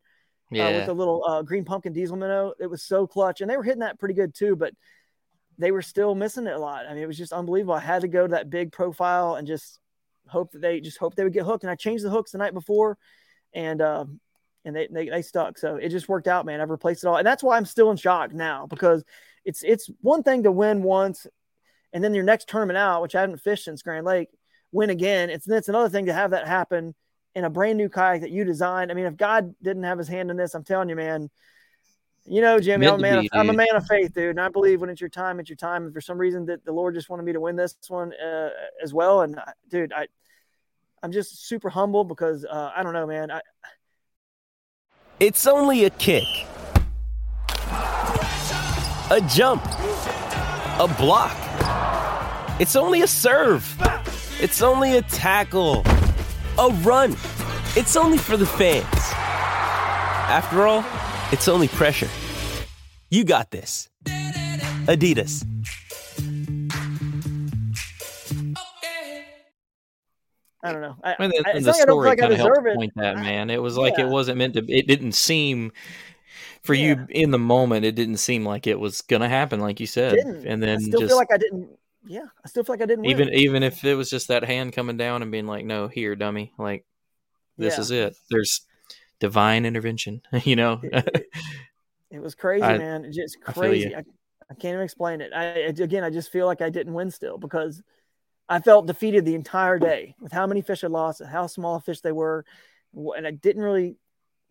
uh, 0.60 0.72
with 0.72 0.86
the 0.86 0.94
little 0.94 1.24
uh, 1.26 1.42
green 1.42 1.66
pumpkin 1.66 1.94
diesel 1.94 2.18
minnow. 2.18 2.54
It 2.60 2.68
was 2.68 2.84
so 2.84 3.08
clutch, 3.08 3.42
and 3.42 3.50
they 3.50 3.58
were 3.58 3.64
hitting 3.64 3.80
that 3.80 4.00
pretty 4.00 4.16
good 4.16 4.34
too. 4.34 4.56
But 4.56 4.74
they 5.58 5.72
were 5.72 5.82
still 5.82 6.16
missing 6.16 6.48
it 6.48 6.54
a 6.54 6.60
lot. 6.60 6.86
I 6.88 6.94
mean, 6.94 7.04
it 7.04 7.08
was 7.08 7.18
just 7.18 7.34
unbelievable. 7.34 7.76
I 7.76 7.80
had 7.80 8.02
to 8.02 8.08
go 8.08 8.28
to 8.28 8.32
that 8.32 8.50
big 8.50 8.72
profile 8.72 9.36
and 9.36 9.48
just 9.48 9.80
hope 10.28 10.52
that 10.52 10.62
they 10.62 10.80
just 10.80 10.98
hope 10.98 11.16
they 11.16 11.24
would 11.24 11.34
get 11.34 11.46
hooked. 11.46 11.64
And 11.64 11.72
I 11.72 11.76
changed 11.76 12.04
the 12.04 12.10
hooks 12.10 12.32
the 12.32 12.38
night 12.38 12.54
before, 12.54 12.98
and 13.54 13.82
um, 13.82 14.20
and 14.66 14.76
they, 14.76 14.88
they 14.90 15.10
they 15.10 15.22
stuck. 15.22 15.58
So 15.58 15.76
it 15.76 15.90
just 15.90 16.10
worked 16.10 16.28
out, 16.28 16.46
man. 16.46 16.62
I've 16.62 16.70
replaced 16.70 17.04
it 17.04 17.08
all, 17.08 17.18
and 17.18 17.28
that's 17.28 17.44
why 17.44 17.58
I'm 17.58 17.66
still 17.66 17.92
in 17.92 17.98
shock 17.98 18.34
now 18.34 18.68
because 18.68 19.04
it's 19.46 19.64
it's 19.64 19.90
one 20.02 20.24
thing 20.24 20.44
to 20.44 20.52
win 20.52 20.84
once, 20.84 21.28
and 21.92 22.04
then 22.04 22.14
your 22.14 22.24
next 22.24 22.48
tournament 22.48 22.78
out, 22.78 23.02
which 23.02 23.16
I 23.16 23.22
haven't 23.22 23.42
fished 23.42 23.66
since 23.66 23.82
Grand 23.82 24.06
Lake, 24.06 24.30
win 24.72 24.90
again. 24.90 25.30
It's 25.30 25.48
it's 25.48 25.70
another 25.70 25.90
thing 25.90 26.08
to 26.08 26.14
have 26.14 26.32
that 26.32 26.48
happen 26.48 26.96
in 27.36 27.46
a 27.46 27.50
brand 27.50 27.78
new 27.78 27.90
kayak 27.90 28.22
that 28.22 28.32
you 28.32 28.44
designed. 28.44 28.92
I 28.92 28.94
mean, 28.94 29.06
if 29.06 29.18
God 29.18 29.56
didn't 29.62 29.84
have 29.84 29.98
His 29.98 30.08
hand 30.08 30.30
in 30.32 30.38
this, 30.38 30.54
I'm 30.54 30.64
telling 30.64 30.90
you, 30.90 30.96
man. 30.96 31.30
You 32.26 32.40
know, 32.42 32.58
Jimmy, 32.58 32.86
Meant 32.86 32.94
I'm 32.94 33.00
a 33.00 33.02
man. 33.02 33.22
be, 33.22 33.28
of, 33.28 33.40
I'm 33.40 33.50
a 33.50 33.54
man 33.54 33.76
of 33.76 33.86
faith, 33.86 34.14
dude, 34.14 34.30
and 34.30 34.40
I 34.40 34.48
believe 34.48 34.80
when 34.80 34.90
it's 34.90 35.02
your 35.02 35.10
time, 35.10 35.42
it's 35.42 35.50
your 35.50 35.58
time. 35.58 35.84
And 35.84 35.94
for 35.94 36.00
some 36.00 36.18
reason, 36.18 36.46
that 36.46 36.64
the 36.64 36.72
Lord 36.72 36.96
just 36.96 37.10
wanted 37.10 37.24
me 37.24 37.34
to 37.34 37.42
win 37.42 37.58
this 37.58 37.76
one 37.90 38.14
uh, 38.14 38.50
as 38.82 38.94
well. 38.94 39.24
And 39.24 39.38
I- 39.38 39.52
dude, 39.70 39.92
I, 39.92 40.08
I'm 41.02 41.12
just 41.12 41.48
super 41.48 41.70
humble 41.70 42.06
because 42.06 42.46
uh, 42.46 42.72
I 42.74 42.82
don't 42.82 42.94
know, 42.94 43.06
man. 43.06 43.30
I, 43.30 43.42
It's 45.20 45.48
only 45.48 45.84
a 45.84 45.90
kick, 45.90 46.24
a 49.12 49.22
jump, 49.28 49.66
a 50.80 50.88
block. 50.98 51.36
It's 52.62 52.78
only 52.78 53.02
a 53.02 53.08
serve. 53.08 53.66
It's 54.40 54.62
only 54.62 54.96
a 54.98 55.02
tackle, 55.02 55.84
a 56.58 56.70
run. 56.84 57.12
It's 57.76 57.96
only 57.96 58.18
for 58.18 58.38
the 58.38 58.46
fans. 58.46 58.86
After 60.30 60.68
all, 60.68 60.86
it's 61.32 61.48
only 61.48 61.68
pressure. 61.68 62.10
You 63.10 63.24
got 63.24 63.52
this. 63.52 63.90
Adidas. 64.86 65.46
I 70.66 70.72
don't 70.72 70.82
know. 70.82 70.96
I, 71.04 71.16
the, 71.18 71.24
I, 71.46 71.50
and 71.50 71.58
it's 71.58 71.66
the 71.66 71.72
I 71.72 71.74
don't 71.74 71.82
story 71.82 72.08
like 72.10 72.20
kind 72.20 72.32
of 72.32 72.40
helped 72.40 72.66
it. 72.66 72.76
point 72.76 72.94
that, 72.96 73.18
man. 73.18 73.50
It 73.50 73.62
was 73.62 73.78
like 73.78 73.98
Yeah. 73.98 74.06
it 74.06 74.10
wasn't 74.10 74.38
meant 74.38 74.54
to. 74.54 74.66
It 74.72 74.88
didn't 74.88 75.12
seem 75.12 75.74
for 76.64 76.74
you 76.74 77.06
in 77.10 77.32
the 77.32 77.40
moment. 77.40 77.84
It 77.84 77.96
didn't 77.96 78.18
seem 78.18 78.46
like 78.46 78.66
it 78.66 78.80
was 78.80 79.02
gonna 79.02 79.28
happen, 79.28 79.60
like 79.60 79.82
you 79.82 79.88
said. 79.88 80.14
didn't. 80.14 80.48
And 80.48 80.64
I 80.64 80.68
then 80.68 80.80
still 80.80 81.02
just 81.02 81.10
feel 81.12 81.18
like 81.18 81.34
I 81.34 81.38
didn't. 81.38 81.70
Yeah, 82.06 82.26
I 82.44 82.48
still 82.48 82.64
feel 82.64 82.74
like 82.74 82.82
I 82.82 82.86
didn't 82.86 83.06
even 83.06 83.28
win. 83.28 83.36
even 83.36 83.64
if 83.64 83.84
it 83.84 83.96
was 83.96 84.10
just 84.10 84.28
that 84.28 84.44
hand 84.44 84.74
coming 84.74 84.98
down 84.98 85.22
and 85.22 85.32
being 85.32 85.48
like, 85.48 85.66
"No, 85.66 85.88
here, 85.88 86.16
dummy," 86.16 86.54
like 86.58 86.86
this 87.58 87.76
Yeah. 87.76 87.82
is 87.82 87.92
it. 87.92 88.16
There's 88.30 88.62
divine 89.20 89.66
intervention. 89.66 90.22
you 90.44 90.56
know. 90.56 90.80
It, 90.84 91.28
it 92.12 92.20
was 92.22 92.36
crazy, 92.36 92.64
I- 92.64 92.78
man. 92.78 93.06
It's 93.06 93.16
just 93.16 93.42
crazy. 93.42 93.90
you. 93.90 93.96
I, 93.96 94.04
I 94.52 94.54
can't 94.56 94.74
even 94.74 94.82
explain 94.82 95.22
it. 95.22 95.32
I, 95.34 95.44
I 95.46 95.56
again, 95.68 96.04
I 96.04 96.10
just 96.10 96.32
feel 96.32 96.46
like 96.46 96.62
I 96.62 96.70
didn't 96.70 96.94
win 96.94 97.10
still 97.10 97.38
because 97.38 97.82
I 98.50 98.60
felt 98.60 98.86
defeated 98.86 99.24
the 99.26 99.36
entire 99.36 99.80
day 99.80 100.16
with 100.20 100.32
how 100.34 100.46
many 100.46 100.62
fish 100.62 100.84
I 100.84 100.88
lost, 100.88 101.22
and 101.22 101.30
how 101.30 101.48
small 101.48 101.80
fish 101.80 102.02
they 102.02 102.12
were, 102.12 102.44
and 102.94 103.26
I 103.26 103.32
didn't 103.32 103.64
really 103.64 103.96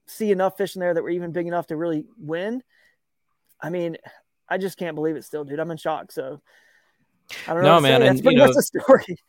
see 0.07 0.33
enough 0.33 0.57
fish 0.57 0.75
in 0.75 0.81
there 0.81 0.95
that 0.95 1.03
were 1.03 1.11
even 1.11 1.33
big 1.33 1.47
enough 1.47 1.67
to 1.67 1.77
really 1.77 2.07
win. 2.19 2.63
I 3.61 3.69
mean, 3.69 3.99
I 4.49 4.57
just 4.59 4.79
can't 4.79 4.97
believe 4.97 5.17
it 5.17 5.25
still, 5.25 5.45
dude. 5.45 5.61
I'm 5.61 5.71
in 5.71 5.77
shock. 5.77 6.11
So 6.11 6.41
I 7.49 7.55
don't 7.55 7.63
know. 7.63 7.69
No, 7.69 7.75
what 7.77 7.81
to 7.81 7.87
say. 7.87 7.91
man, 7.93 8.01
That's 8.01 8.21
and, 8.21 8.33
you 8.33 8.39
know- 8.39 8.53
the 8.53 8.63
story. 8.63 9.17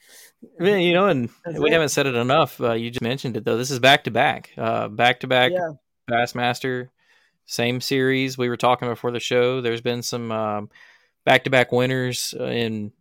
Yeah, 0.59 0.75
you 0.75 0.93
know, 0.93 1.07
and 1.07 1.29
That's 1.45 1.57
we 1.57 1.69
it. 1.69 1.71
haven't 1.71 1.87
said 1.87 2.05
it 2.05 2.15
enough. 2.15 2.59
Uh, 2.59 2.73
you 2.73 2.89
just 2.91 3.01
mentioned 3.01 3.37
it 3.37 3.45
though. 3.45 3.55
This 3.55 3.71
is 3.71 3.79
back 3.79 4.03
to 4.03 4.11
back, 4.11 4.49
uh, 4.57 4.89
back 4.89 5.21
to 5.21 5.27
back 5.27 5.53
Yeah. 5.53 5.69
Bassmaster, 6.11 6.89
same 7.45 7.79
series. 7.79 8.37
We 8.37 8.49
were 8.49 8.57
talking 8.57 8.89
before 8.89 9.11
the 9.11 9.21
show. 9.21 9.61
There's 9.61 9.79
been 9.79 10.01
some 10.03 10.67
back 11.23 11.45
to 11.45 11.49
back 11.49 11.71
winners 11.71 12.33
uh, 12.37 12.43
in 12.43 12.91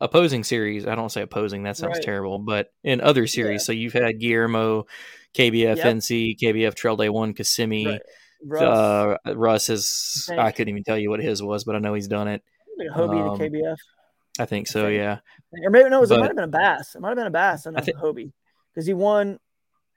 opposing 0.00 0.42
series. 0.42 0.86
I 0.86 0.94
don't 0.94 1.10
say 1.10 1.20
opposing; 1.20 1.64
that 1.64 1.76
sounds 1.76 1.96
Right. 1.98 2.02
terrible. 2.02 2.38
But 2.38 2.72
in 2.82 3.02
other 3.02 3.26
series, 3.26 3.66
so 3.66 3.72
you've 3.72 3.92
had 3.92 4.18
Guillermo, 4.18 4.86
KBF 5.34 5.76
Yep. 5.76 5.86
NC, 5.86 6.38
KBF 6.40 6.74
Trail 6.74 6.96
Day 6.96 7.10
One, 7.10 7.34
Kissimmee. 7.34 7.86
Right. 7.88 8.00
Russ, 8.42 8.62
Uh, 9.26 9.34
Russ 9.34 9.68
is. 9.68 10.30
I. 10.32 10.46
I 10.46 10.52
couldn't 10.52 10.70
even 10.70 10.84
tell 10.84 10.96
you 10.96 11.10
what 11.10 11.20
his 11.20 11.42
was, 11.42 11.64
but 11.64 11.76
I 11.76 11.78
know 11.78 11.92
he's 11.92 12.08
done 12.08 12.26
it. 12.28 12.42
a 12.80 12.98
Hobie 12.98 13.32
um, 13.32 13.38
to 13.38 13.50
KBF. 13.50 13.76
I 14.40 14.46
think 14.46 14.66
so. 14.66 14.84
think. 14.86 14.98
Yeah. 14.98 15.18
Or 15.64 15.70
maybe 15.70 15.90
no, 15.90 15.98
it, 15.98 16.00
was, 16.00 16.10
it 16.10 16.18
might 16.18 16.28
have 16.28 16.36
been 16.36 16.44
a 16.44 16.48
bass. 16.48 16.94
It 16.94 17.00
might 17.00 17.08
have 17.08 17.16
been 17.16 17.26
a 17.26 17.30
bass 17.30 17.66
and 17.66 17.76
I 17.76 17.80
a 17.80 17.84
Hobie 17.84 18.32
because 18.72 18.86
he 18.86 18.94
won. 18.94 19.38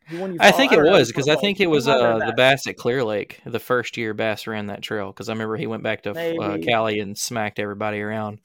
He 0.08 0.18
won. 0.18 0.38
I 0.40 0.52
think 0.52 0.72
it 0.72 0.82
was 0.82 1.08
because 1.08 1.30
I 1.30 1.36
think 1.36 1.60
it 1.60 1.68
was 1.68 1.88
uh, 1.88 2.20
the 2.20 2.34
Bass 2.36 2.68
at 2.68 2.76
Clear 2.76 3.04
Lake 3.04 3.40
the 3.46 3.60
first 3.60 3.96
year 3.96 4.14
Bass 4.14 4.48
ran 4.48 4.68
that 4.68 4.82
trail 4.82 5.08
because 5.08 5.30
I 5.30 5.34
remember 5.34 5.56
he 5.56 5.68
went 5.68 5.84
back 5.84 6.04
to 6.04 6.12
uh, 6.12 6.58
Cali 6.58 7.00
and 7.00 7.18
smacked 7.18 7.60
everybody 7.60 8.02
around. 8.02 8.40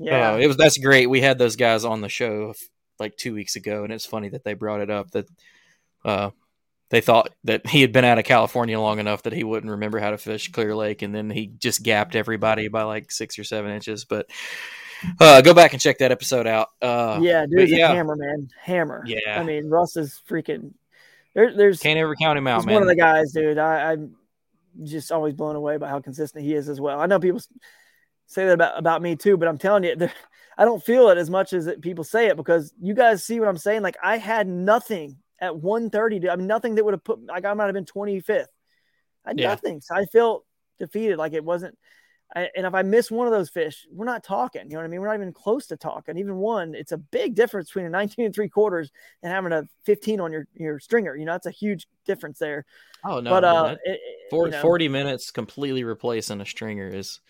Yeah, 0.00 0.32
Uh, 0.32 0.36
it 0.38 0.46
was 0.46 0.56
that's 0.56 0.78
great. 0.78 1.10
We 1.10 1.20
had 1.20 1.38
those 1.38 1.56
guys 1.56 1.84
on 1.84 2.00
the 2.00 2.08
show 2.08 2.54
like 2.98 3.16
two 3.16 3.34
weeks 3.34 3.56
ago, 3.56 3.84
and 3.84 3.92
it's 3.92 4.06
funny 4.06 4.30
that 4.30 4.44
they 4.44 4.54
brought 4.54 4.80
it 4.80 4.90
up 4.90 5.10
that 5.10 5.26
uh, 6.04 6.30
they 6.90 7.00
thought 7.00 7.30
that 7.44 7.66
he 7.66 7.80
had 7.80 7.92
been 7.92 8.04
out 8.04 8.18
of 8.18 8.24
California 8.24 8.78
long 8.78 8.98
enough 8.98 9.22
that 9.24 9.32
he 9.32 9.44
wouldn't 9.44 9.72
remember 9.72 9.98
how 9.98 10.10
to 10.10 10.18
fish 10.18 10.50
Clear 10.52 10.74
Lake, 10.74 11.02
and 11.02 11.14
then 11.14 11.30
he 11.30 11.46
just 11.46 11.82
gapped 11.82 12.14
everybody 12.16 12.68
by 12.68 12.82
like 12.82 13.10
six 13.10 13.38
or 13.38 13.44
seven 13.44 13.70
inches. 13.70 14.04
But 14.04 14.26
uh, 15.20 15.40
go 15.40 15.54
back 15.54 15.72
and 15.72 15.80
check 15.80 15.98
that 15.98 16.12
episode 16.12 16.46
out. 16.46 16.70
Uh, 16.80 17.18
yeah, 17.22 17.42
but 17.42 17.56
dude's 17.56 17.72
yeah. 17.72 17.90
a 17.90 17.94
hammer, 17.94 18.16
man, 18.16 18.48
hammer. 18.60 19.04
Yeah. 19.06 19.40
I 19.40 19.42
mean, 19.42 19.68
Russ 19.68 19.96
is 19.96 20.20
freaking. 20.28 20.72
There, 21.34 21.54
there's 21.54 21.80
can't 21.80 21.98
ever 21.98 22.14
count 22.14 22.38
him 22.38 22.46
out, 22.46 22.58
he's 22.60 22.66
man. 22.66 22.74
one 22.74 22.82
of 22.82 22.88
the 22.88 22.96
guys, 22.96 23.32
dude. 23.32 23.58
I, 23.58 23.92
I'm 23.92 24.16
just 24.82 25.12
always 25.12 25.34
blown 25.34 25.56
away 25.56 25.76
by 25.76 25.88
how 25.88 26.00
consistent 26.00 26.44
he 26.44 26.54
is 26.54 26.68
as 26.68 26.80
well. 26.80 27.00
I 27.00 27.06
know 27.06 27.18
people 27.18 27.40
say 28.26 28.46
that 28.46 28.54
about, 28.54 28.78
about 28.78 29.02
me 29.02 29.16
too, 29.16 29.36
but 29.36 29.48
I'm 29.48 29.58
telling 29.58 29.84
you, 29.84 29.96
I 30.58 30.64
don't 30.64 30.82
feel 30.82 31.08
it 31.10 31.18
as 31.18 31.30
much 31.30 31.52
as 31.52 31.66
it, 31.66 31.80
people 31.80 32.04
say 32.04 32.28
it 32.28 32.36
because 32.36 32.72
you 32.80 32.94
guys 32.94 33.24
see 33.24 33.40
what 33.40 33.48
I'm 33.48 33.58
saying. 33.58 33.82
Like 33.82 33.96
I 34.02 34.18
had 34.18 34.46
nothing 34.46 35.16
at 35.40 35.56
130. 35.56 36.30
I 36.30 36.36
mean, 36.36 36.46
nothing 36.46 36.76
that 36.76 36.84
would 36.84 36.94
have 36.94 37.04
put 37.04 37.24
like 37.26 37.44
I 37.44 37.54
might 37.54 37.66
have 37.66 37.74
been 37.74 37.84
25th. 37.84 38.46
I 39.24 39.30
had 39.30 39.40
Yeah. 39.40 39.48
nothing. 39.48 39.80
So 39.80 39.94
I 39.94 40.04
felt 40.06 40.44
defeated. 40.78 41.18
Like 41.18 41.32
it 41.32 41.44
wasn't. 41.44 41.76
I, 42.34 42.48
and 42.56 42.66
if 42.66 42.74
I 42.74 42.82
miss 42.82 43.10
one 43.10 43.26
of 43.26 43.32
those 43.32 43.50
fish, 43.50 43.86
we're 43.92 44.06
not 44.06 44.24
talking. 44.24 44.62
You 44.64 44.70
know 44.70 44.76
what 44.78 44.84
I 44.84 44.88
mean? 44.88 45.00
We're 45.00 45.06
not 45.08 45.16
even 45.16 45.32
close 45.32 45.66
to 45.68 45.76
talking. 45.76 46.18
Even 46.18 46.36
one, 46.36 46.74
it's 46.74 46.92
a 46.92 46.96
big 46.98 47.34
difference 47.34 47.68
between 47.68 47.86
a 47.86 47.90
19 47.90 48.24
and 48.24 48.34
three 48.34 48.48
quarters 48.48 48.90
and 49.22 49.32
having 49.32 49.52
a 49.52 49.68
15 49.84 50.20
on 50.20 50.32
your 50.32 50.46
your 50.54 50.78
stringer. 50.80 51.16
You 51.16 51.24
know, 51.24 51.32
that's 51.32 51.46
a 51.46 51.50
huge 51.50 51.86
difference 52.06 52.38
there. 52.38 52.64
Oh 53.04 53.20
no, 53.20 53.30
but 53.30 53.44
uh, 53.44 53.76
it- 53.84 53.90
it- 53.90 54.00
For, 54.30 54.46
you 54.46 54.52
know, 54.52 54.62
40 54.62 54.88
minutes 54.88 55.30
completely 55.30 55.84
replacing 55.84 56.40
a 56.40 56.46
stringer 56.46 56.88
is 56.88 57.20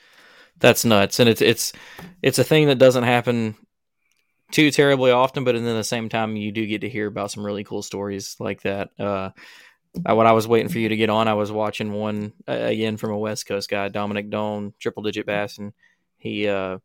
that's 0.59 0.84
nuts 0.84 1.18
and 1.18 1.28
it's 1.28 1.42
it's 1.42 1.72
it's 2.22 2.38
a 2.38 2.45
thing 2.45 2.68
that 2.68 2.78
doesn't 2.78 3.03
happen 3.03 3.57
too 4.53 4.70
terribly 4.70 5.11
often 5.11 5.42
but 5.42 5.57
then 5.57 5.66
at 5.66 5.74
the 5.74 5.82
same 5.82 6.09
time 6.09 6.36
you 6.36 6.53
do 6.53 6.64
get 6.64 6.82
to 6.82 6.88
hear 6.88 7.09
about 7.09 7.32
some 7.32 7.45
really 7.45 7.64
cool 7.64 7.82
stories 7.82 8.36
like 8.38 8.62
that 8.62 8.90
uh 9.01 9.30
uh, 10.09 10.14
when 10.14 10.26
I 10.26 10.32
was 10.32 10.49
waiting 10.49 10.68
for 10.68 10.78
you 10.78 10.88
to 10.88 10.97
get 10.97 11.11
on, 11.11 11.28
I 11.28 11.34
was 11.34 11.53
watching 11.53 11.92
one 11.92 12.32
uh, 12.49 12.53
again 12.53 12.97
from 12.97 13.11
a 13.11 13.18
West 13.18 13.47
Coast 13.47 13.70
guy, 13.70 13.88
Dominic 13.88 14.30
Doan, 14.30 14.74
triple 14.78 15.03
digit 15.03 15.26
bass, 15.26 15.59
and 15.59 15.72
he 16.16 16.49
uh, 16.49 16.78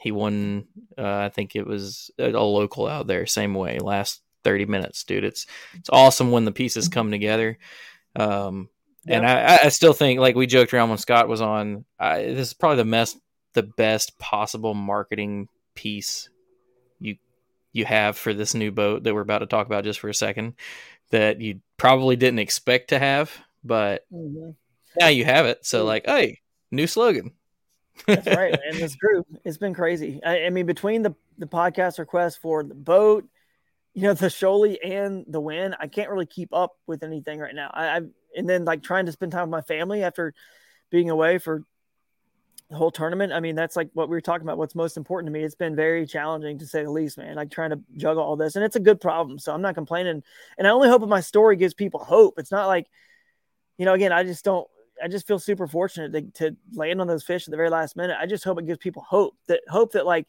he 0.00 0.12
won. 0.12 0.66
Uh, 0.96 1.16
I 1.16 1.28
think 1.28 1.54
it 1.54 1.66
was 1.66 2.10
a, 2.18 2.30
a 2.30 2.42
local 2.42 2.86
out 2.86 3.06
there, 3.06 3.26
same 3.26 3.54
way. 3.54 3.78
Last 3.78 4.22
thirty 4.42 4.66
minutes, 4.66 5.04
dude. 5.04 5.24
It's 5.24 5.46
it's 5.74 5.90
awesome 5.90 6.30
when 6.30 6.44
the 6.44 6.52
pieces 6.52 6.88
come 6.88 7.10
together. 7.10 7.58
Um, 8.16 8.68
and 9.08 9.24
I, 9.24 9.60
I 9.64 9.68
still 9.68 9.92
think, 9.92 10.18
like 10.18 10.34
we 10.34 10.46
joked 10.46 10.74
around 10.74 10.88
when 10.88 10.98
Scott 10.98 11.28
was 11.28 11.40
on, 11.40 11.84
I, 11.98 12.22
this 12.22 12.48
is 12.48 12.54
probably 12.54 12.78
the 12.78 12.90
best 12.90 13.18
the 13.52 13.62
best 13.62 14.18
possible 14.18 14.74
marketing 14.74 15.48
piece 15.74 16.28
you 16.98 17.16
you 17.72 17.84
have 17.84 18.16
for 18.16 18.34
this 18.34 18.54
new 18.54 18.72
boat 18.72 19.04
that 19.04 19.14
we're 19.14 19.20
about 19.20 19.38
to 19.38 19.46
talk 19.46 19.66
about 19.66 19.84
just 19.84 20.00
for 20.00 20.08
a 20.08 20.14
second 20.14 20.54
that 21.10 21.40
you 21.40 21.60
probably 21.76 22.16
didn't 22.16 22.38
expect 22.38 22.88
to 22.88 22.98
have, 22.98 23.32
but 23.64 24.06
Mhm. 24.12 24.54
now 24.98 25.08
you 25.08 25.24
have 25.24 25.46
it. 25.46 25.64
So 25.66 25.84
like, 25.84 26.06
hey, 26.06 26.40
new 26.70 26.86
slogan. 26.86 27.32
That's 28.06 28.26
right, 28.26 28.52
man. 28.70 28.80
This 28.80 28.96
group, 28.96 29.26
it's 29.44 29.58
been 29.58 29.74
crazy. 29.74 30.20
I, 30.24 30.44
I 30.44 30.50
mean, 30.50 30.66
between 30.66 31.02
the 31.02 31.14
the 31.38 31.46
podcast 31.46 31.98
request 31.98 32.40
for 32.40 32.62
the 32.62 32.74
boat, 32.74 33.26
you 33.94 34.02
know, 34.02 34.14
the 34.14 34.28
Shoalie 34.28 34.78
and 34.82 35.24
the 35.28 35.40
win, 35.40 35.74
I 35.78 35.86
can't 35.86 36.10
really 36.10 36.26
keep 36.26 36.52
up 36.52 36.76
with 36.86 37.02
anything 37.02 37.40
right 37.40 37.54
now. 37.54 37.70
I, 37.72 37.86
I 37.96 38.00
and 38.36 38.48
then 38.48 38.64
like 38.64 38.82
trying 38.82 39.06
to 39.06 39.12
spend 39.12 39.32
time 39.32 39.42
with 39.42 39.50
my 39.50 39.62
family 39.62 40.02
after 40.02 40.34
being 40.90 41.10
away 41.10 41.38
for 41.38 41.62
the 42.70 42.76
whole 42.76 42.90
tournament. 42.90 43.32
I 43.32 43.40
mean, 43.40 43.54
that's 43.54 43.76
like 43.76 43.90
what 43.92 44.08
we 44.08 44.16
were 44.16 44.20
talking 44.20 44.46
about. 44.46 44.58
What's 44.58 44.74
most 44.74 44.96
important 44.96 45.32
to 45.32 45.38
me. 45.38 45.44
It's 45.44 45.54
been 45.54 45.76
very 45.76 46.06
challenging 46.06 46.58
to 46.58 46.66
say 46.66 46.82
the 46.82 46.90
least, 46.90 47.18
man. 47.18 47.36
Like 47.36 47.50
trying 47.50 47.70
to 47.70 47.80
juggle 47.96 48.22
all 48.22 48.36
this, 48.36 48.56
and 48.56 48.64
it's 48.64 48.76
a 48.76 48.80
good 48.80 49.00
problem. 49.00 49.38
So 49.38 49.52
I'm 49.52 49.62
not 49.62 49.74
complaining. 49.74 50.22
And 50.58 50.66
I 50.66 50.70
only 50.70 50.88
hope 50.88 51.06
my 51.08 51.20
story 51.20 51.56
gives 51.56 51.74
people 51.74 52.00
hope. 52.00 52.34
It's 52.38 52.50
not 52.50 52.66
like, 52.66 52.86
you 53.78 53.84
know, 53.84 53.94
again, 53.94 54.12
I 54.12 54.24
just 54.24 54.44
don't. 54.44 54.66
I 55.02 55.08
just 55.08 55.26
feel 55.26 55.38
super 55.38 55.66
fortunate 55.66 56.12
to, 56.34 56.50
to 56.50 56.56
land 56.72 57.02
on 57.02 57.06
those 57.06 57.22
fish 57.22 57.46
at 57.46 57.50
the 57.50 57.56
very 57.58 57.68
last 57.68 57.96
minute. 57.96 58.16
I 58.18 58.24
just 58.26 58.44
hope 58.44 58.58
it 58.58 58.66
gives 58.66 58.78
people 58.78 59.04
hope 59.06 59.36
that 59.46 59.60
hope 59.68 59.92
that 59.92 60.06
like, 60.06 60.26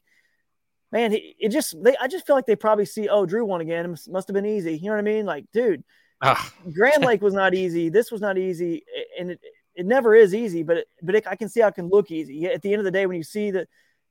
man, 0.92 1.14
it, 1.14 1.24
it 1.40 1.50
just 1.50 1.82
they. 1.82 1.96
I 1.98 2.08
just 2.08 2.28
feel 2.28 2.36
like 2.36 2.46
they 2.46 2.56
probably 2.56 2.86
see, 2.86 3.08
oh, 3.08 3.26
Drew 3.26 3.46
won 3.46 3.62
again. 3.62 3.86
It 3.86 4.10
must, 4.10 4.28
have 4.28 4.34
been 4.34 4.46
easy. 4.46 4.78
You 4.78 4.86
know 4.86 4.92
what 4.92 5.00
I 5.00 5.04
mean? 5.04 5.26
Like, 5.26 5.46
dude, 5.54 5.84
Ah, 6.22 6.52
Grand 6.74 7.04
Lake 7.06 7.22
was 7.22 7.34
not 7.34 7.54
easy. 7.54 7.90
This 7.90 8.12
was 8.12 8.22
not 8.22 8.38
easy, 8.38 8.84
and 9.20 9.32
it, 9.32 9.40
it 9.78 9.86
never 9.86 10.14
is 10.14 10.36
easy. 10.36 10.64
But 10.64 10.78
it, 10.78 10.88
but 11.02 11.16
it, 11.16 11.28
I 11.28 11.36
can 11.38 11.48
see 11.48 11.62
how 11.62 11.70
it 11.70 11.76
can 11.76 11.88
look 11.88 12.12
easy. 12.12 12.46
At 12.48 12.62
the 12.62 12.74
end 12.74 12.80
of 12.80 12.86
the 12.86 12.92
day, 12.92 13.06
when 13.06 13.18
you 13.18 13.24
see 13.24 13.52
the, 13.52 13.66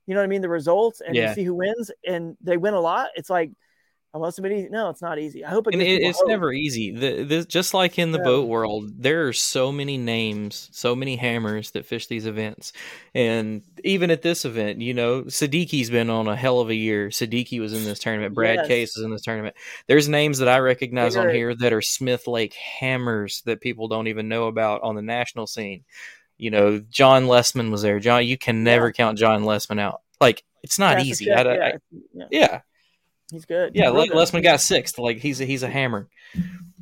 you 0.06 0.14
know 0.14 0.20
what 0.20 0.24
I 0.24 0.28
mean, 0.28 0.40
the 0.40 0.48
results, 0.48 1.02
and 1.02 1.14
Yeah. 1.14 1.28
you 1.28 1.34
see 1.34 1.44
who 1.44 1.54
wins, 1.54 1.90
and 2.06 2.36
they 2.40 2.56
win 2.56 2.74
a 2.74 2.80
lot, 2.80 3.08
it's 3.16 3.28
like, 3.28 3.50
must 4.18 4.36
have 4.36 4.42
been 4.42 4.52
easy. 4.52 4.68
No, 4.70 4.88
it's 4.90 5.02
not 5.02 5.18
easy. 5.18 5.44
I 5.44 5.50
hope 5.50 5.66
it 5.66 5.74
and 5.74 5.80
gives 5.82 5.92
it, 5.92 5.96
people 5.98 6.10
it's 6.10 6.18
hope. 6.20 6.28
never 6.28 6.52
easy. 6.52 6.90
The, 6.90 7.22
this, 7.24 7.46
just 7.46 7.74
like 7.74 7.98
in 7.98 8.12
the 8.12 8.18
Yeah. 8.18 8.24
boat 8.24 8.48
world, 8.48 8.90
there 8.98 9.26
are 9.28 9.32
so 9.32 9.70
many 9.72 9.98
names, 9.98 10.68
so 10.72 10.94
many 10.94 11.16
hammers 11.16 11.70
that 11.72 11.86
fish 11.86 12.06
these 12.06 12.26
events. 12.26 12.72
And 13.14 13.62
even 13.84 14.10
at 14.10 14.22
this 14.22 14.44
event, 14.44 14.80
you 14.80 14.94
know, 14.94 15.22
Sadiqi's 15.24 15.90
been 15.90 16.10
on 16.10 16.28
a 16.28 16.36
hell 16.36 16.60
of 16.60 16.68
a 16.70 16.74
year. 16.74 17.08
Siddiqui 17.08 17.60
was 17.60 17.72
in 17.72 17.84
this 17.84 17.98
tournament. 17.98 18.34
Brad 18.34 18.56
Yes. 18.56 18.66
Case 18.68 18.96
is 18.96 19.04
in 19.04 19.10
this 19.10 19.22
tournament. 19.22 19.56
There's 19.86 20.08
names 20.08 20.38
that 20.38 20.48
I 20.48 20.58
recognize 20.58 21.16
on 21.16 21.30
here 21.30 21.54
that 21.54 21.72
are 21.72 21.82
Smith 21.82 22.26
Lake 22.26 22.54
hammers 22.54 23.42
that 23.46 23.60
people 23.60 23.88
don't 23.88 24.08
even 24.08 24.28
know 24.28 24.46
about 24.46 24.82
on 24.82 24.94
the 24.94 25.02
national 25.02 25.46
scene. 25.46 25.84
You 26.38 26.50
know, 26.50 26.78
John 26.90 27.24
Lessman 27.26 27.70
was 27.70 27.82
there. 27.82 27.98
John, 27.98 28.26
you 28.26 28.36
can 28.36 28.62
never 28.62 28.92
count 28.92 29.18
John 29.18 29.44
Lessman 29.44 29.78
out. 29.80 30.02
Like 30.20 30.42
it's 30.62 30.78
not 30.78 30.98
the 30.98 31.04
easy. 31.04 31.24
check, 31.26 31.46
I, 31.46 31.50
I- 31.50 31.54
yeah, 31.54 31.64
I- 31.64 31.78
yeah, 32.12 32.26
yeah, 32.30 32.60
he's 33.30 33.44
good. 33.44 33.74
yeah. 33.74 33.90
Good. 33.90 34.10
Lessman 34.10 34.42
got 34.42 34.60
sixth. 34.60 34.98
Like 34.98 35.18
he's 35.18 35.40
a, 35.40 35.44
he's 35.44 35.62
a 35.62 35.68
hammer. 35.68 36.08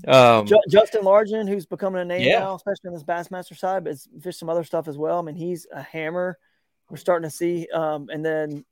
Um, 0.06 0.46
Ju- 0.46 0.56
Justin 0.68 1.02
Largen, 1.02 1.48
who's 1.48 1.66
becoming 1.66 2.00
a 2.02 2.04
name 2.04 2.22
Yeah. 2.22 2.40
now, 2.40 2.54
especially 2.56 2.88
on 2.88 2.94
this 2.94 3.02
Bassmaster 3.04 3.56
side, 3.56 3.84
but 3.84 3.92
it's 3.94 4.08
fished 4.22 4.38
some 4.38 4.50
other 4.50 4.64
stuff 4.64 4.88
as 4.88 4.98
well. 4.98 5.18
I 5.18 5.22
mean, 5.22 5.36
he's 5.36 5.66
a 5.72 5.82
hammer. 5.82 6.38
We're 6.90 6.98
starting 6.98 7.28
to 7.28 7.34
see, 7.34 7.66
um, 7.72 8.08
and 8.12 8.24
then 8.24 8.64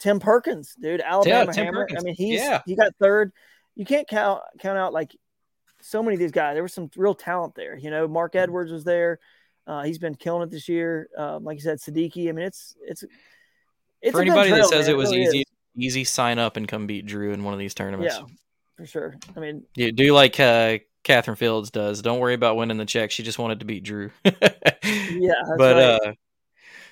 Tim 0.00 0.18
Perkins, 0.18 0.74
dude, 0.80 1.00
Alabama 1.00 1.52
Tim 1.52 1.66
hammer. 1.66 1.82
Perkins. 1.82 2.02
I 2.02 2.04
mean, 2.04 2.14
he's 2.16 2.40
Yeah. 2.40 2.62
he 2.66 2.74
got 2.74 2.92
third. 3.00 3.32
You 3.76 3.84
can't 3.84 4.08
count 4.08 4.42
count 4.58 4.76
out 4.78 4.92
like 4.92 5.14
so 5.80 6.02
many 6.02 6.14
of 6.14 6.18
these 6.20 6.32
guys. 6.32 6.54
There 6.54 6.62
was 6.62 6.74
some 6.74 6.90
real 6.96 7.14
talent 7.14 7.54
there. 7.54 7.76
You 7.76 7.90
know, 7.90 8.08
Mark 8.08 8.34
Edwards 8.34 8.72
was 8.72 8.82
there. 8.84 9.20
Uh, 9.66 9.84
he's 9.84 9.98
been 9.98 10.14
killing 10.16 10.42
it 10.42 10.50
this 10.50 10.68
year. 10.68 11.08
Um, 11.16 11.44
like 11.44 11.56
you 11.56 11.62
said, 11.62 11.78
Siddiqui. 11.78 12.28
I 12.28 12.32
mean, 12.32 12.46
it's 12.46 12.74
it's 12.82 13.04
it's 14.02 14.12
for 14.12 14.22
anybody 14.22 14.50
that 14.50 14.66
says 14.66 14.86
man. 14.86 14.94
it 14.94 14.96
was 14.96 15.10
really 15.10 15.22
easy, 15.22 15.38
is. 15.40 15.44
Easy 15.76 16.04
sign 16.04 16.38
up 16.38 16.56
and 16.56 16.66
come 16.66 16.86
beat 16.86 17.06
Drew 17.06 17.32
in 17.32 17.44
one 17.44 17.52
of 17.52 17.58
these 17.58 17.74
tournaments. 17.74 18.16
Yeah, 18.18 18.26
for 18.76 18.86
sure. 18.86 19.16
I 19.36 19.40
mean, 19.40 19.64
You 19.74 19.92
do 19.92 20.12
like 20.12 20.38
uh, 20.40 20.78
Catherine 21.02 21.36
Fields 21.36 21.70
does. 21.70 22.02
Don't 22.02 22.18
worry 22.18 22.34
about 22.34 22.56
winning 22.56 22.76
the 22.76 22.86
check. 22.86 23.10
She 23.10 23.22
just 23.22 23.38
wanted 23.38 23.60
to 23.60 23.66
beat 23.66 23.84
Drew. 23.84 24.10
yeah, 24.24 25.32
but 25.56 25.76
right. 25.76 26.08
uh, 26.08 26.12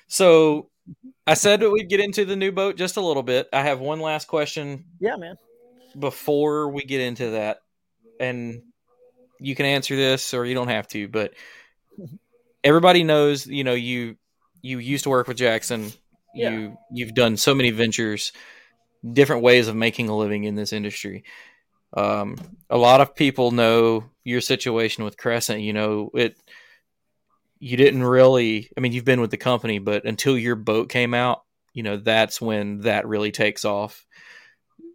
so 0.07 0.69
I 1.27 1.35
said 1.35 1.59
that 1.59 1.69
we'd 1.69 1.89
get 1.89 1.99
into 1.99 2.25
the 2.25 2.35
new 2.35 2.51
boat 2.51 2.75
just 2.75 2.97
a 2.97 3.01
little 3.01 3.23
bit. 3.23 3.47
I 3.53 3.61
have 3.61 3.79
one 3.79 3.99
last 3.99 4.27
question 4.27 4.85
yeah, 4.99 5.15
man. 5.15 5.35
before 5.97 6.69
we 6.69 6.83
get 6.83 7.01
into 7.01 7.31
that, 7.31 7.61
and 8.19 8.63
you 9.39 9.55
can 9.55 9.65
answer 9.65 9.95
this 9.95 10.33
or 10.33 10.45
you 10.45 10.55
don't 10.55 10.67
have 10.67 10.87
to. 10.89 11.07
But 11.07 11.33
everybody 12.63 13.03
knows, 13.03 13.45
you 13.45 13.63
know, 13.63 13.73
you 13.73 14.17
you 14.61 14.79
used 14.79 15.03
to 15.03 15.09
work 15.09 15.27
with 15.27 15.37
Jackson. 15.37 15.91
Yeah. 16.33 16.51
You 16.51 16.77
you've 16.91 17.13
done 17.13 17.37
so 17.37 17.53
many 17.53 17.71
ventures, 17.71 18.31
different 19.09 19.43
ways 19.43 19.67
of 19.67 19.75
making 19.75 20.09
a 20.09 20.17
living 20.17 20.43
in 20.43 20.55
this 20.55 20.73
industry. 20.73 21.23
Um, 21.95 22.37
a 22.69 22.77
lot 22.77 23.01
of 23.01 23.15
people 23.15 23.51
know 23.51 24.05
your 24.23 24.41
situation 24.41 25.03
with 25.03 25.17
Crescent. 25.17 25.61
You 25.61 25.73
know 25.73 26.11
it. 26.13 26.37
You 27.59 27.77
didn't 27.77 28.03
really. 28.03 28.69
I 28.77 28.79
mean, 28.79 28.93
you've 28.93 29.05
been 29.05 29.21
with 29.21 29.31
the 29.31 29.37
company, 29.37 29.79
but 29.79 30.05
until 30.05 30.37
your 30.37 30.55
boat 30.55 30.89
came 30.89 31.13
out, 31.13 31.43
you 31.73 31.83
know 31.83 31.97
that's 31.97 32.41
when 32.41 32.81
that 32.81 33.07
really 33.07 33.31
takes 33.31 33.65
off 33.65 34.05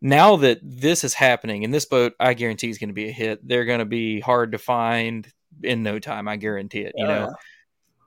now 0.00 0.36
that 0.36 0.59
this 0.62 1.05
is 1.05 1.14
happening 1.14 1.64
and 1.64 1.72
this 1.72 1.86
boat 1.86 2.12
i 2.20 2.34
guarantee 2.34 2.68
is 2.68 2.78
going 2.78 2.88
to 2.88 2.94
be 2.94 3.09
a 3.09 3.12
hit 3.12 3.46
they're 3.46 3.64
going 3.64 3.78
to 3.78 3.84
be 3.84 4.20
hard 4.20 4.52
to 4.52 4.59
find 4.59 5.26
in 5.62 5.83
no 5.83 5.99
time 5.99 6.29
i 6.29 6.37
guarantee 6.37 6.80
it 6.80 6.92
you 6.96 7.04
Oh, 7.04 7.08
know 7.08 7.34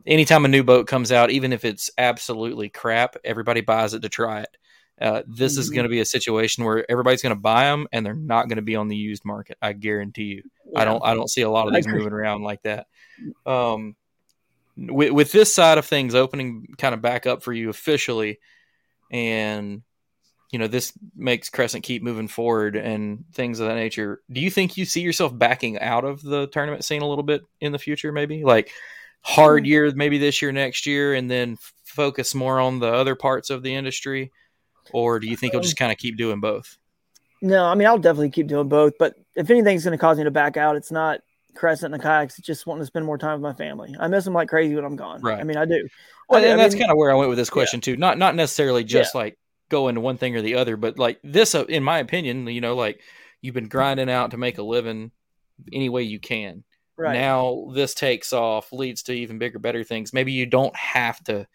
anytime 0.06 0.46
a 0.46 0.50
new 0.50 0.64
boat 0.64 0.88
comes 0.88 1.12
out 1.12 1.32
even 1.32 1.54
if 1.54 1.66
it's 1.66 1.90
absolutely 1.98 2.70
crap 2.70 3.16
everybody 3.24 3.62
buys 3.62 3.94
it 3.94 4.02
to 4.02 4.10
try 4.10 4.42
it 4.42 4.58
uh, 5.00 5.22
this 5.28 5.58
is 5.58 5.70
Mhm. 5.70 5.74
going 5.76 5.84
to 5.84 5.90
be 5.90 6.00
a 6.00 6.06
situation 6.06 6.64
where 6.64 6.90
everybody's 6.90 7.22
going 7.22 7.36
to 7.36 7.40
buy 7.40 7.66
them 7.66 7.88
and 7.92 8.06
they're 8.06 8.14
not 8.16 8.48
going 8.48 8.56
to 8.58 8.62
be 8.64 8.76
on 8.76 8.88
the 8.88 8.96
used 8.96 9.24
market 9.26 9.58
i 9.62 9.74
guarantee 9.74 10.24
you. 10.24 10.44
I 10.76 10.86
don't 10.86 11.04
i 11.04 11.14
don't 11.14 11.30
see 11.30 11.42
a 11.42 11.50
lot 11.50 11.68
of 11.68 11.74
these 11.74 11.88
moving 11.88 12.14
around 12.14 12.44
like 12.44 12.62
that. 12.64 12.88
Um 13.46 13.96
with, 14.76 15.12
with 15.12 15.32
this 15.32 15.54
side 15.54 15.78
of 15.78 15.86
things 15.86 16.14
opening 16.14 16.68
kind 16.78 16.94
of 16.94 17.02
back 17.02 17.26
up 17.26 17.42
for 17.44 17.52
you 17.54 17.70
officially 17.70 18.40
and 19.10 19.82
you 20.52 20.60
know 20.60 20.68
this 20.68 20.94
makes 21.16 21.50
crescent 21.50 21.84
keep 21.84 22.04
moving 22.04 22.28
forward 22.28 22.76
and 22.76 23.26
things 23.34 23.60
of 23.60 23.68
that 23.68 23.76
nature 23.76 24.22
do 24.32 24.40
you 24.40 24.50
think 24.52 24.78
you 24.78 24.86
see 24.86 25.02
yourself 25.02 25.38
backing 25.38 25.80
out 25.80 26.06
of 26.06 26.22
the 26.22 26.48
tournament 26.48 26.86
scene 26.86 27.02
a 27.02 27.08
little 27.08 27.24
bit 27.24 27.42
in 27.62 27.72
the 27.72 27.80
future 27.80 28.12
maybe? 28.12 28.44
Like 28.44 28.72
hard 29.22 29.66
year 29.66 29.92
maybe 29.96 30.18
this 30.20 30.42
year 30.42 30.52
next 30.52 30.86
year 30.86 31.14
and 31.16 31.30
then 31.30 31.58
focus 31.84 32.36
more 32.36 32.60
on 32.60 32.80
the 32.80 32.88
other 32.88 33.16
parts 33.16 33.50
of 33.50 33.64
the 33.64 33.74
industry 33.74 34.32
or 34.94 35.20
do 35.20 35.28
you 35.28 35.36
think 35.36 35.54
you'll 35.54 35.62
just 35.62 35.78
kind 35.78 35.92
of 35.92 35.98
keep 35.98 36.18
doing 36.18 36.40
both 36.40 36.78
No, 37.42 37.66
I 37.66 37.76
mean 37.76 37.88
I'll 37.88 37.98
definitely 37.98 38.32
keep 38.32 38.48
doing 38.48 38.68
both. 38.68 38.94
But 38.98 39.16
if 39.36 39.50
anything's 39.50 39.84
going 39.84 39.98
to 39.98 40.02
cause 40.02 40.18
me 40.18 40.24
to 40.24 40.32
back 40.32 40.58
out, 40.58 40.76
it's 40.76 40.92
not 40.92 41.22
Crescent 41.56 41.94
and 41.94 42.02
the 42.02 42.06
kayaks. 42.08 42.38
It's 42.38 42.46
just 42.46 42.68
wanting 42.68 42.82
to 42.82 42.86
spend 42.86 43.06
more 43.06 43.18
time 43.18 43.42
with 43.42 43.42
my 43.42 43.54
family. 43.54 43.96
I 44.00 44.08
miss 44.08 44.26
them 44.26 44.34
like 44.34 44.50
crazy 44.50 44.76
when 44.76 44.86
I'm 44.86 44.96
gone. 44.96 45.22
Right. 45.22 45.40
I 45.40 45.44
mean, 45.44 45.58
I 45.58 45.66
do. 45.66 45.88
Well, 46.30 46.42
I, 46.42 46.46
and 46.46 46.60
I 46.60 46.64
that's 46.64 46.76
mean, 46.76 46.84
kind 46.84 46.92
of 46.92 46.98
where 46.98 47.12
I 47.12 47.16
went 47.16 47.30
with 47.30 47.38
this 47.38 47.50
question 47.50 47.82
too. 47.82 47.98
Not 47.98 48.18
not 48.18 48.36
necessarily 48.36 48.84
just 48.84 49.16
like 49.16 49.38
go 49.70 49.88
into 49.88 50.02
one 50.02 50.18
thing 50.18 50.36
or 50.36 50.42
the 50.42 50.56
other, 50.56 50.78
but 50.78 50.98
like 51.00 51.20
this, 51.24 51.56
uh, 51.56 51.66
in 51.66 51.84
my 51.84 52.00
opinion, 52.00 52.48
you 52.48 52.62
know, 52.62 52.76
like 52.76 53.02
you've 53.42 53.56
been 53.56 53.68
grinding 53.68 54.10
out 54.10 54.32
to 54.32 54.38
make 54.38 54.58
a 54.58 54.64
living 54.64 55.12
any 55.74 55.90
way 55.90 56.04
you 56.04 56.20
can. 56.20 56.64
right. 56.96 57.14
Now 57.14 57.72
this 57.74 57.94
takes 57.94 58.34
off, 58.34 58.72
leads 58.72 59.04
to 59.04 59.14
even 59.14 59.40
bigger, 59.40 59.60
better 59.60 59.84
things. 59.84 60.14
Maybe 60.14 60.32
you 60.32 60.46
don't 60.46 60.76
have 60.76 61.24
to 61.26 61.48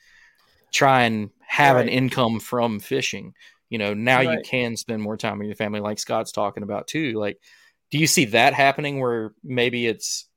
try 0.73 1.03
and 1.03 1.31
have 1.53 1.77
an 1.77 1.89
income 1.89 2.41
from 2.41 2.81
fishing. 2.81 3.35
You 3.69 3.77
know, 3.77 3.93
now 3.93 4.21
you 4.21 4.41
can 4.43 4.75
spend 4.75 5.03
more 5.03 5.19
time 5.19 5.39
with 5.39 5.49
your 5.49 5.57
family, 5.57 5.81
like 5.81 5.99
Scott's 5.99 6.33
talking 6.33 6.63
about 6.63 6.87
too. 6.87 7.13
Like, 7.13 7.39
do 7.91 7.99
you 7.99 8.07
see 8.07 8.25
that 8.27 8.55
happening 8.55 9.01
where 9.01 9.35
maybe 9.45 9.87
it's 9.87 10.29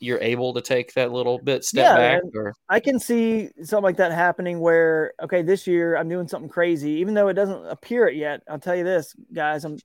you're 0.00 0.20
able 0.20 0.52
to 0.54 0.60
take 0.60 0.92
that 0.94 1.12
little 1.12 1.38
bit 1.38 1.64
step 1.64 1.84
Yeah, 1.84 1.94
back 1.94 2.22
or 2.34 2.52
I 2.68 2.80
can 2.80 2.98
see 2.98 3.50
something 3.62 3.84
like 3.84 3.98
that 3.98 4.10
happening 4.10 4.58
where, 4.58 5.14
okay, 5.22 5.42
this 5.42 5.68
year 5.68 5.96
I'm 5.96 6.08
doing 6.08 6.26
something 6.26 6.50
crazy, 6.50 6.90
even 6.94 7.14
though 7.14 7.28
it 7.28 7.34
doesn't 7.34 7.66
appear 7.66 8.08
it 8.08 8.16
yet. 8.16 8.42
I'll 8.48 8.58
tell 8.58 8.74
you 8.74 8.84
this, 8.84 9.14
guys. 9.32 9.64
I'm, 9.64 9.78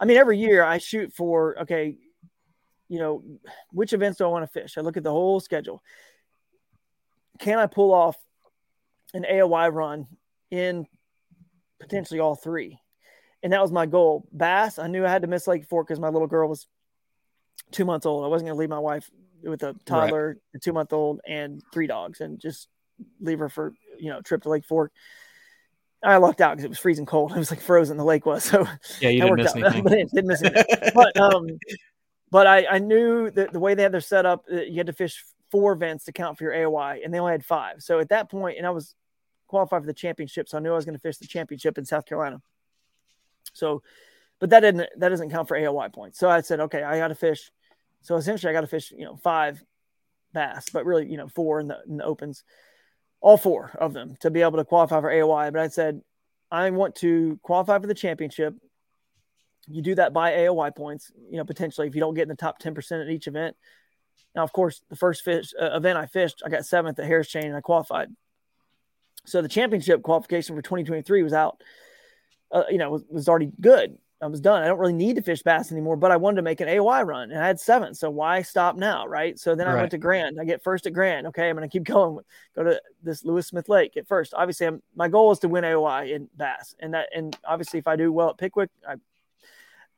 I 0.00 0.04
mean, 0.04 0.16
every 0.16 0.36
year 0.36 0.64
I 0.64 0.78
shoot 0.78 1.12
for, 1.14 1.60
okay, 1.60 1.96
you 2.88 2.98
know, 2.98 3.22
which 3.70 3.92
events 3.92 4.18
do 4.18 4.24
I 4.24 4.28
want 4.28 4.50
to 4.50 4.60
fish? 4.60 4.76
I 4.76 4.80
look 4.80 4.96
at 4.96 5.04
the 5.04 5.12
whole 5.12 5.38
schedule. 5.38 5.80
Can 7.38 7.60
I 7.60 7.66
pull 7.66 7.92
off 7.92 8.16
an 9.14 9.24
AOY 9.30 9.72
run 9.72 10.06
in 10.50 10.86
potentially 11.78 12.20
all 12.20 12.34
three? 12.34 12.78
And 13.42 13.52
that 13.52 13.62
was 13.62 13.72
my 13.72 13.86
goal. 13.86 14.28
Bass, 14.32 14.78
I 14.78 14.86
knew 14.86 15.04
I 15.04 15.08
had 15.08 15.22
to 15.22 15.28
miss 15.28 15.46
Lake 15.46 15.64
Fork 15.64 15.88
because 15.88 16.00
my 16.00 16.10
little 16.10 16.28
girl 16.28 16.48
was 16.48 16.66
two 17.70 17.84
months 17.84 18.06
old. 18.06 18.24
I 18.24 18.28
wasn't 18.28 18.48
going 18.48 18.56
to 18.56 18.60
leave 18.60 18.68
my 18.68 18.78
wife 18.78 19.10
with 19.42 19.62
a 19.62 19.74
toddler, 19.86 20.38
a 20.54 20.58
two 20.58 20.72
month 20.72 20.92
old, 20.92 21.20
and 21.26 21.62
three 21.72 21.86
dogs, 21.86 22.20
and 22.20 22.38
just 22.38 22.68
leave 23.20 23.38
her 23.38 23.48
for 23.48 23.72
you 23.98 24.10
know 24.10 24.20
trip 24.20 24.42
to 24.42 24.50
Lake 24.50 24.64
Fork. 24.64 24.92
I 26.02 26.16
lucked 26.16 26.40
out 26.40 26.52
because 26.52 26.64
it 26.64 26.70
was 26.70 26.78
freezing 26.78 27.06
cold. 27.06 27.32
It 27.36 27.38
was 27.38 27.50
like 27.50 27.60
frozen. 27.60 27.96
The 27.96 28.04
lake 28.04 28.26
was 28.26 28.44
so. 28.44 28.66
yeah 29.00 29.10
you 29.10 29.20
didn't 29.22 29.30
worked 29.30 29.42
miss 29.42 29.64
out. 29.64 29.74
anything 29.74 29.82
but 29.82 29.92
didn't 30.14 30.26
miss 30.26 30.42
anything. 30.42 30.92
but 30.94 31.16
um, 31.16 31.46
but 32.30 32.46
I 32.46 32.66
I 32.66 32.78
knew 32.78 33.30
that 33.30 33.52
the 33.52 33.60
way 33.60 33.74
they 33.74 33.82
had 33.82 33.92
their 33.92 34.00
setup, 34.00 34.44
uh, 34.52 34.56
you 34.56 34.76
had 34.76 34.86
to 34.86 34.92
fish 34.92 35.24
four 35.50 35.72
events 35.72 36.04
to 36.04 36.12
count 36.12 36.38
for 36.38 36.44
your 36.44 36.52
AOY, 36.52 37.00
and 37.04 37.12
they 37.12 37.18
only 37.18 37.32
had 37.32 37.44
five. 37.44 37.82
So 37.82 37.98
at 37.98 38.10
that 38.10 38.30
point, 38.30 38.58
and 38.58 38.66
I 38.66 38.70
was 38.70 38.94
qualified 39.50 39.82
for 39.82 39.86
the 39.86 39.92
championship, 39.92 40.48
so 40.48 40.56
I 40.56 40.60
knew 40.60 40.72
I 40.72 40.76
was 40.76 40.84
going 40.84 40.94
to 40.94 41.00
fish 41.00 41.18
the 41.18 41.26
championship 41.26 41.76
in 41.76 41.84
South 41.84 42.06
Carolina. 42.06 42.40
So, 43.52 43.82
but 44.38 44.50
that 44.50 44.60
didn't 44.60 44.88
that 44.96 45.08
doesn't 45.08 45.30
count 45.30 45.48
for 45.48 45.58
AOY 45.58 45.92
points. 45.92 46.18
So 46.18 46.30
I 46.30 46.40
said, 46.40 46.60
okay, 46.60 46.82
I 46.82 46.98
got 46.98 47.08
to 47.08 47.16
fish. 47.16 47.50
So 48.00 48.14
essentially, 48.14 48.48
I 48.48 48.54
got 48.54 48.62
to 48.62 48.68
fish, 48.68 48.92
you 48.96 49.04
know, 49.04 49.16
five 49.16 49.62
bass, 50.32 50.70
but 50.72 50.86
really, 50.86 51.10
you 51.10 51.16
know, 51.16 51.28
four 51.28 51.60
in 51.60 51.66
the, 51.66 51.78
in 51.86 51.96
the 51.98 52.04
opens, 52.04 52.44
all 53.20 53.36
four 53.36 53.72
of 53.78 53.92
them 53.92 54.16
to 54.20 54.30
be 54.30 54.40
able 54.40 54.58
to 54.58 54.64
qualify 54.64 55.00
for 55.00 55.10
AOY. 55.10 55.52
But 55.52 55.60
I 55.60 55.68
said, 55.68 56.00
I 56.50 56.70
want 56.70 56.94
to 56.96 57.38
qualify 57.42 57.78
for 57.78 57.88
the 57.88 57.94
championship. 57.94 58.54
You 59.68 59.82
do 59.82 59.96
that 59.96 60.12
by 60.12 60.32
AOY 60.32 60.74
points, 60.74 61.10
you 61.28 61.36
know, 61.36 61.44
potentially 61.44 61.88
if 61.88 61.94
you 61.94 62.00
don't 62.00 62.14
get 62.14 62.22
in 62.22 62.28
the 62.28 62.36
top 62.36 62.62
10% 62.62 63.02
at 63.02 63.10
each 63.10 63.26
event. 63.26 63.56
Now, 64.34 64.44
of 64.44 64.52
course, 64.52 64.82
the 64.88 64.96
first 64.96 65.22
fish 65.22 65.52
uh, 65.60 65.76
event 65.76 65.98
I 65.98 66.06
fished, 66.06 66.42
I 66.46 66.48
got 66.48 66.64
seventh 66.64 66.98
at 66.98 67.06
Harris 67.06 67.28
Chain 67.28 67.46
and 67.46 67.56
I 67.56 67.60
qualified. 67.60 68.08
So 69.26 69.42
the 69.42 69.48
championship 69.48 70.02
qualification 70.02 70.56
for 70.56 70.62
2023 70.62 71.22
was 71.22 71.32
out, 71.32 71.62
uh, 72.52 72.64
you 72.70 72.78
know, 72.78 72.90
was, 72.90 73.04
was 73.08 73.28
already 73.28 73.50
good. 73.60 73.96
I 74.22 74.26
was 74.26 74.42
done. 74.42 74.62
I 74.62 74.66
don't 74.66 74.78
really 74.78 74.92
need 74.92 75.16
to 75.16 75.22
fish 75.22 75.42
bass 75.42 75.72
anymore, 75.72 75.96
but 75.96 76.10
I 76.10 76.16
wanted 76.16 76.36
to 76.36 76.42
make 76.42 76.60
an 76.60 76.68
AOY 76.68 77.06
run 77.06 77.30
and 77.30 77.42
I 77.42 77.46
had 77.46 77.58
seven. 77.58 77.94
So 77.94 78.10
why 78.10 78.42
stop 78.42 78.76
now? 78.76 79.06
Right. 79.06 79.38
So 79.38 79.54
then 79.54 79.66
I 79.66 79.72
Right. 79.72 79.78
went 79.80 79.92
to 79.92 79.98
Grand. 79.98 80.38
I 80.38 80.44
get 80.44 80.62
first 80.62 80.86
at 80.86 80.92
Grand. 80.92 81.26
Okay. 81.28 81.48
I'm 81.48 81.56
going 81.56 81.66
to 81.66 81.72
keep 81.72 81.84
going. 81.94 82.22
Go 82.54 82.64
to 82.64 82.82
this 83.02 83.24
Lewis 83.24 83.46
Smith 83.46 83.70
Lake 83.70 83.96
at 83.96 84.06
first. 84.06 84.34
Obviously, 84.34 84.66
I'm, 84.66 84.82
my 84.94 85.08
goal 85.08 85.32
is 85.32 85.38
to 85.38 85.48
win 85.48 85.64
AOY 85.64 86.12
in 86.14 86.28
bass. 86.36 86.74
And 86.80 86.92
that, 86.92 87.08
and 87.14 87.34
obviously, 87.46 87.78
if 87.78 87.88
I 87.88 87.96
do 87.96 88.12
well 88.12 88.28
at 88.28 88.36
Pickwick, 88.36 88.68
I, 88.86 88.96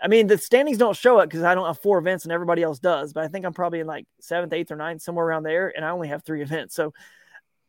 I 0.01 0.07
mean, 0.07 0.29
the 0.29 0.39
standings 0.39 0.79
don't 0.79 0.97
show 0.97 1.19
it 1.19 1.27
because 1.27 1.43
I 1.43 1.57
don't 1.57 1.67
have 1.67 1.81
four 1.81 1.99
events 1.99 2.25
and 2.25 2.33
everybody 2.33 2.63
else 2.63 2.79
does, 2.79 3.13
but 3.13 3.25
I 3.25 3.29
think 3.29 3.45
I'm 3.45 3.53
probably 3.53 3.81
in 3.81 3.87
like 3.89 4.05
seventh, 4.21 4.53
eighth, 4.53 4.71
or 4.71 4.77
ninth, 4.77 5.03
somewhere 5.03 5.27
around 5.27 5.43
there. 5.45 5.73
And 5.75 5.85
I 5.85 5.91
only 5.91 6.09
have 6.09 6.23
three 6.23 6.43
events. 6.43 6.75
So, 6.77 6.93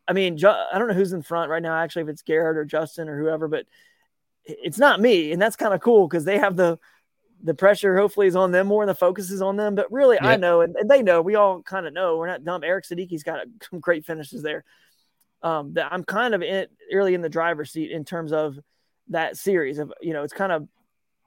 I 0.06 0.12
mean, 0.12 0.38
I 0.44 0.78
don't 0.78 0.88
know 0.88 0.94
who's 0.94 1.12
in 1.12 1.22
front 1.22 1.50
right 1.50 1.62
now, 1.62 1.76
actually, 1.76 2.02
if 2.02 2.08
it's 2.08 2.22
Garrett 2.22 2.56
or 2.56 2.64
Justin 2.64 3.08
or 3.08 3.18
whoever, 3.18 3.48
but 3.48 3.66
it's 4.44 4.78
not 4.78 5.00
me. 5.00 5.32
And 5.32 5.40
that's 5.40 5.56
kind 5.56 5.72
of 5.72 5.80
cool 5.80 6.06
because 6.06 6.24
they 6.24 6.38
have 6.38 6.56
the, 6.56 6.78
the 7.42 7.54
pressure 7.54 7.96
hopefully 7.96 8.26
is 8.26 8.36
on 8.36 8.52
them 8.52 8.66
more 8.66 8.82
and 8.82 8.88
the 8.88 8.94
focus 8.94 9.30
is 9.30 9.40
on 9.40 9.56
them. 9.56 9.74
But 9.74 9.90
really, 9.90 10.20
I 10.20 10.36
know, 10.36 10.60
and, 10.60 10.76
and 10.76 10.90
they 10.90 11.02
know, 11.02 11.22
we 11.22 11.34
all 11.34 11.62
kind 11.62 11.86
of 11.86 11.92
know 11.92 12.18
we're 12.18 12.26
not 12.26 12.44
dumb. 12.44 12.64
Eric 12.64 12.84
Sadiki's 12.84 13.22
got 13.22 13.38
a, 13.38 13.46
some 13.70 13.80
great 13.80 14.04
finishes 14.04 14.42
there. 14.42 14.64
Um, 15.42 15.74
that 15.74 15.92
I'm 15.92 16.04
kind 16.04 16.34
of 16.34 16.42
in, 16.42 16.66
early 16.92 17.14
in 17.14 17.20
the 17.20 17.28
driver's 17.28 17.70
seat 17.70 17.90
in 17.90 18.04
terms 18.04 18.32
of 18.32 18.58
that 19.08 19.36
series 19.36 19.78
of, 19.78 19.92
you 20.00 20.14
know, 20.14 20.22
it's 20.22 20.32
kind 20.32 20.52
of 20.52 20.66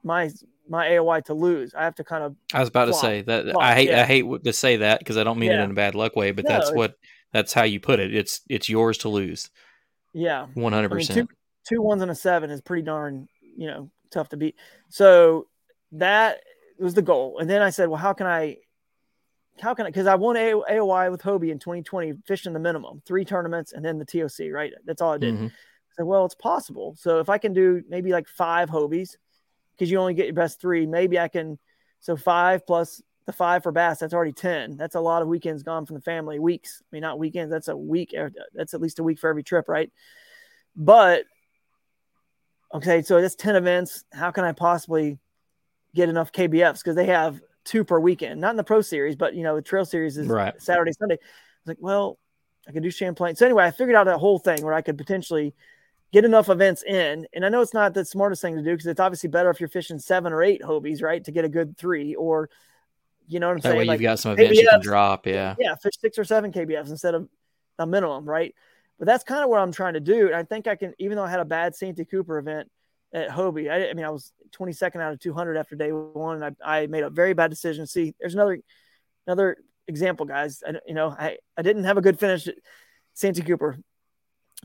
my, 0.02 0.30
my 0.68 0.88
AOY 0.88 1.24
to 1.26 1.34
lose. 1.34 1.72
I 1.72 1.84
have 1.84 1.94
to 1.96 2.04
kind 2.04 2.24
of, 2.24 2.34
I 2.52 2.58
was 2.58 2.68
about 2.68 2.86
to 2.86 2.94
say 2.94 3.22
that 3.22 3.44
Flop, 3.44 3.62
I 3.62 3.74
hate 3.74 3.90
yeah. 3.90 4.02
I 4.02 4.04
hate 4.04 4.44
to 4.44 4.52
say 4.52 4.78
that 4.78 4.98
because 4.98 5.16
I 5.16 5.24
don't 5.24 5.38
mean 5.38 5.52
it 5.52 5.60
in 5.60 5.70
a 5.70 5.74
bad 5.74 5.94
luck 5.94 6.16
way, 6.16 6.32
but 6.32 6.44
No, 6.44 6.50
that's 6.50 6.72
what 6.72 6.94
that's 7.32 7.52
how 7.52 7.64
you 7.64 7.80
put 7.80 8.00
it. 8.00 8.14
It's 8.14 8.40
it's 8.48 8.68
yours 8.68 8.98
to 8.98 9.08
lose, 9.08 9.50
yeah, 10.12 10.46
one 10.54 10.72
hundred 10.72 10.92
I 10.92 10.96
mean, 10.96 11.06
two, 11.06 11.12
percent. 11.12 11.30
two 11.68 11.82
ones 11.82 12.02
and 12.02 12.10
a 12.10 12.14
seven 12.14 12.50
is 12.50 12.60
pretty 12.60 12.82
darn, 12.82 13.28
you 13.56 13.66
know, 13.66 13.90
tough 14.10 14.28
to 14.30 14.36
beat. 14.36 14.56
So 14.88 15.46
that 15.92 16.40
was 16.78 16.94
the 16.94 17.02
goal. 17.02 17.38
And 17.38 17.48
then 17.48 17.62
I 17.62 17.70
said, 17.70 17.88
well, 17.88 17.98
how 17.98 18.12
can 18.12 18.26
I, 18.26 18.58
how 19.60 19.74
can 19.74 19.86
I, 19.86 19.88
because 19.90 20.06
I 20.06 20.14
won 20.14 20.36
A- 20.36 20.62
AOY 20.70 21.10
with 21.10 21.22
Hobie 21.22 21.50
in 21.50 21.58
2020, 21.58 22.14
fishing 22.26 22.52
the 22.52 22.60
minimum, 22.60 23.02
three 23.06 23.24
tournaments, 23.24 23.72
and 23.72 23.84
then 23.84 23.98
the 23.98 24.04
TOC, 24.04 24.52
right? 24.52 24.72
That's 24.84 25.02
all 25.02 25.14
I 25.14 25.18
did. 25.18 25.34
Mhm. 25.34 25.46
I 25.48 25.50
said, 25.96 26.06
well, 26.06 26.24
it's 26.24 26.34
possible. 26.34 26.94
So 26.98 27.18
if 27.18 27.28
I 27.28 27.38
can 27.38 27.52
do 27.52 27.82
maybe 27.88 28.12
like 28.12 28.28
five 28.28 28.70
Hobies, 28.70 29.16
because 29.74 29.90
you 29.90 29.98
only 29.98 30.14
get 30.14 30.26
your 30.26 30.34
best 30.34 30.60
three, 30.60 30.86
maybe 30.86 31.18
I 31.18 31.28
can. 31.28 31.58
So 32.00 32.16
five 32.16 32.64
plus 32.66 33.02
the 33.28 33.32
five 33.34 33.62
for 33.62 33.70
bass, 33.70 33.98
that's 33.98 34.14
already 34.14 34.32
10. 34.32 34.78
That's 34.78 34.94
a 34.94 35.00
lot 35.00 35.20
of 35.20 35.28
weekends 35.28 35.62
gone 35.62 35.84
from 35.84 35.96
the 35.96 36.00
family, 36.00 36.38
weeks. 36.38 36.82
I 36.82 36.88
mean, 36.90 37.02
not 37.02 37.18
weekends, 37.18 37.52
that's 37.52 37.68
a 37.68 37.76
week. 37.76 38.14
er, 38.16 38.32
That's 38.54 38.72
at 38.72 38.80
least 38.80 39.00
a 39.00 39.02
week 39.02 39.18
for 39.18 39.28
every 39.28 39.42
trip, 39.42 39.68
right? 39.68 39.92
But 40.74 41.24
okay, 42.72 43.02
so 43.02 43.20
that's 43.20 43.34
10 43.34 43.54
events. 43.54 44.04
How 44.14 44.30
can 44.30 44.44
I 44.44 44.52
possibly 44.52 45.18
get 45.94 46.08
enough 46.08 46.32
KBFs? 46.32 46.78
Because 46.78 46.96
they 46.96 47.04
have 47.04 47.38
two 47.64 47.84
per 47.84 48.00
weekend, 48.00 48.40
not 48.40 48.52
in 48.52 48.56
the 48.56 48.64
pro 48.64 48.80
series, 48.80 49.14
but 49.14 49.34
you 49.34 49.42
know, 49.42 49.56
the 49.56 49.62
trail 49.62 49.84
series 49.84 50.16
is 50.16 50.26
Right. 50.26 50.54
Saturday, 50.60 50.92
Sunday. 50.92 51.16
I 51.16 51.60
was 51.64 51.68
like, 51.68 51.78
well, 51.80 52.18
I 52.66 52.72
could 52.72 52.82
do 52.82 52.90
Champlain. 52.90 53.36
So 53.36 53.44
anyway, 53.44 53.64
I 53.64 53.72
figured 53.72 53.94
out 53.94 54.04
that 54.04 54.16
whole 54.16 54.38
thing 54.38 54.64
where 54.64 54.72
I 54.72 54.80
could 54.80 54.96
potentially 54.96 55.54
get 56.12 56.24
enough 56.24 56.48
events 56.48 56.82
in. 56.82 57.26
And 57.34 57.44
I 57.44 57.50
know 57.50 57.60
it's 57.60 57.74
not 57.74 57.92
the 57.92 58.06
smartest 58.06 58.40
thing 58.40 58.56
to 58.56 58.62
do 58.62 58.70
because 58.70 58.86
it's 58.86 59.00
obviously 59.00 59.28
better 59.28 59.50
if 59.50 59.60
you're 59.60 59.68
fishing 59.68 59.98
seven 59.98 60.32
or 60.32 60.42
eight 60.42 60.62
Hobies, 60.62 61.02
right? 61.02 61.22
To 61.24 61.30
get 61.30 61.44
a 61.44 61.50
good 61.50 61.76
three 61.76 62.14
or 62.14 62.48
you 63.28 63.40
know 63.40 63.48
what 63.48 63.52
I'm 63.52 63.58
That 63.58 63.62
saying? 63.68 63.78
way 63.78 63.84
Like, 63.84 64.00
you've 64.00 64.08
got 64.08 64.18
some 64.18 64.32
events 64.32 64.58
you 64.58 64.68
can 64.68 64.80
drop. 64.80 65.26
Yeah, 65.26 65.54
yeah, 65.58 65.74
fish 65.76 65.94
six 66.00 66.18
or 66.18 66.24
seven 66.24 66.52
KBFs 66.52 66.90
instead 66.90 67.14
of 67.14 67.28
a 67.78 67.86
minimum, 67.86 68.24
right? 68.24 68.54
But 68.98 69.06
that's 69.06 69.22
kind 69.24 69.44
of 69.44 69.50
what 69.50 69.60
I'm 69.60 69.72
trying 69.72 69.94
to 69.94 70.00
do. 70.00 70.26
And 70.26 70.34
I 70.34 70.42
think 70.42 70.66
I 70.66 70.74
can, 70.74 70.94
even 70.98 71.16
though 71.16 71.24
I 71.24 71.30
had 71.30 71.40
a 71.40 71.44
bad 71.44 71.76
Santee 71.76 72.04
Cooper 72.04 72.38
event 72.38 72.68
at 73.12 73.28
Hobie, 73.28 73.70
I, 73.70 73.90
I 73.90 73.94
mean, 73.94 74.04
I 74.04 74.10
was 74.10 74.32
22nd 74.58 75.00
out 75.00 75.12
of 75.12 75.20
200 75.20 75.56
after 75.56 75.76
day 75.76 75.92
one, 75.92 76.42
and 76.42 76.56
I, 76.64 76.80
I 76.82 76.86
made 76.88 77.04
a 77.04 77.10
very 77.10 77.32
bad 77.34 77.50
decision. 77.50 77.86
See, 77.86 78.14
there's 78.18 78.34
another 78.34 78.58
another 79.26 79.58
example, 79.86 80.26
guys. 80.26 80.62
I, 80.66 80.72
you 80.86 80.94
know, 80.94 81.10
I, 81.10 81.38
I 81.56 81.62
didn't 81.62 81.84
have 81.84 81.96
a 81.96 82.02
good 82.02 82.18
finish 82.18 82.48
at 82.48 82.56
Santee 83.14 83.42
Cooper. 83.42 83.78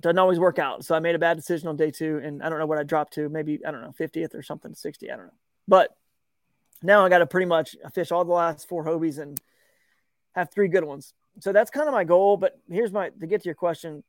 Doesn't 0.02 0.18
always 0.18 0.40
work 0.40 0.58
out. 0.58 0.84
So 0.84 0.96
I 0.96 1.00
made 1.00 1.14
a 1.14 1.20
bad 1.20 1.38
decision 1.38 1.68
on 1.68 1.76
day 1.76 1.92
two, 1.92 2.20
and 2.24 2.42
I 2.42 2.50
don't 2.50 2.58
know 2.58 2.66
what 2.66 2.80
I 2.80 2.84
dropped 2.84 3.14
to. 3.14 3.30
Maybe 3.30 3.60
I 3.66 3.72
don't 3.72 3.82
know 3.82 3.94
50th 4.00 4.34
or 4.34 4.42
something, 4.42 4.74
60. 4.74 5.12
I 5.12 5.16
don't 5.16 5.26
know. 5.26 5.34
But 5.68 5.96
now 6.84 7.06
I 7.06 7.10
got 7.10 7.20
to 7.20 7.26
pretty 7.26 7.46
much 7.46 7.76
fish 7.94 8.12
all 8.12 8.26
the 8.26 8.34
last 8.34 8.68
four 8.68 8.86
Hobies 8.86 9.18
and 9.18 9.40
have 10.36 10.52
three 10.52 10.68
good 10.68 10.84
ones. 10.84 11.14
So 11.40 11.52
that's 11.52 11.72
kind 11.72 11.88
of 11.88 11.94
my 11.94 12.04
goal. 12.04 12.38
But 12.38 12.60
here's 12.70 12.92
my 12.92 13.10
to 13.10 13.28
get 13.28 13.42
to 13.42 13.46
your 13.46 13.56
question. 13.56 14.04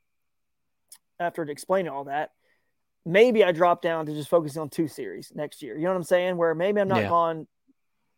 After 1.20 1.42
explaining 1.42 1.92
all 1.92 2.05
that, 2.05 2.32
maybe 3.06 3.44
I 3.44 3.52
drop 3.52 3.82
down 3.82 4.06
to 4.06 4.12
just 4.12 4.28
focusing 4.28 4.60
on 4.60 4.68
two 4.68 4.88
series 4.88 5.30
next 5.34 5.62
year. 5.62 5.76
You 5.76 5.84
know 5.84 5.90
what 5.90 5.98
I'm 5.98 6.02
saying? 6.02 6.36
Where 6.36 6.55
maybe 6.55 6.80
I'm 6.80 6.88
not 6.88 7.02
Yeah. 7.02 7.09
gone 7.09 7.46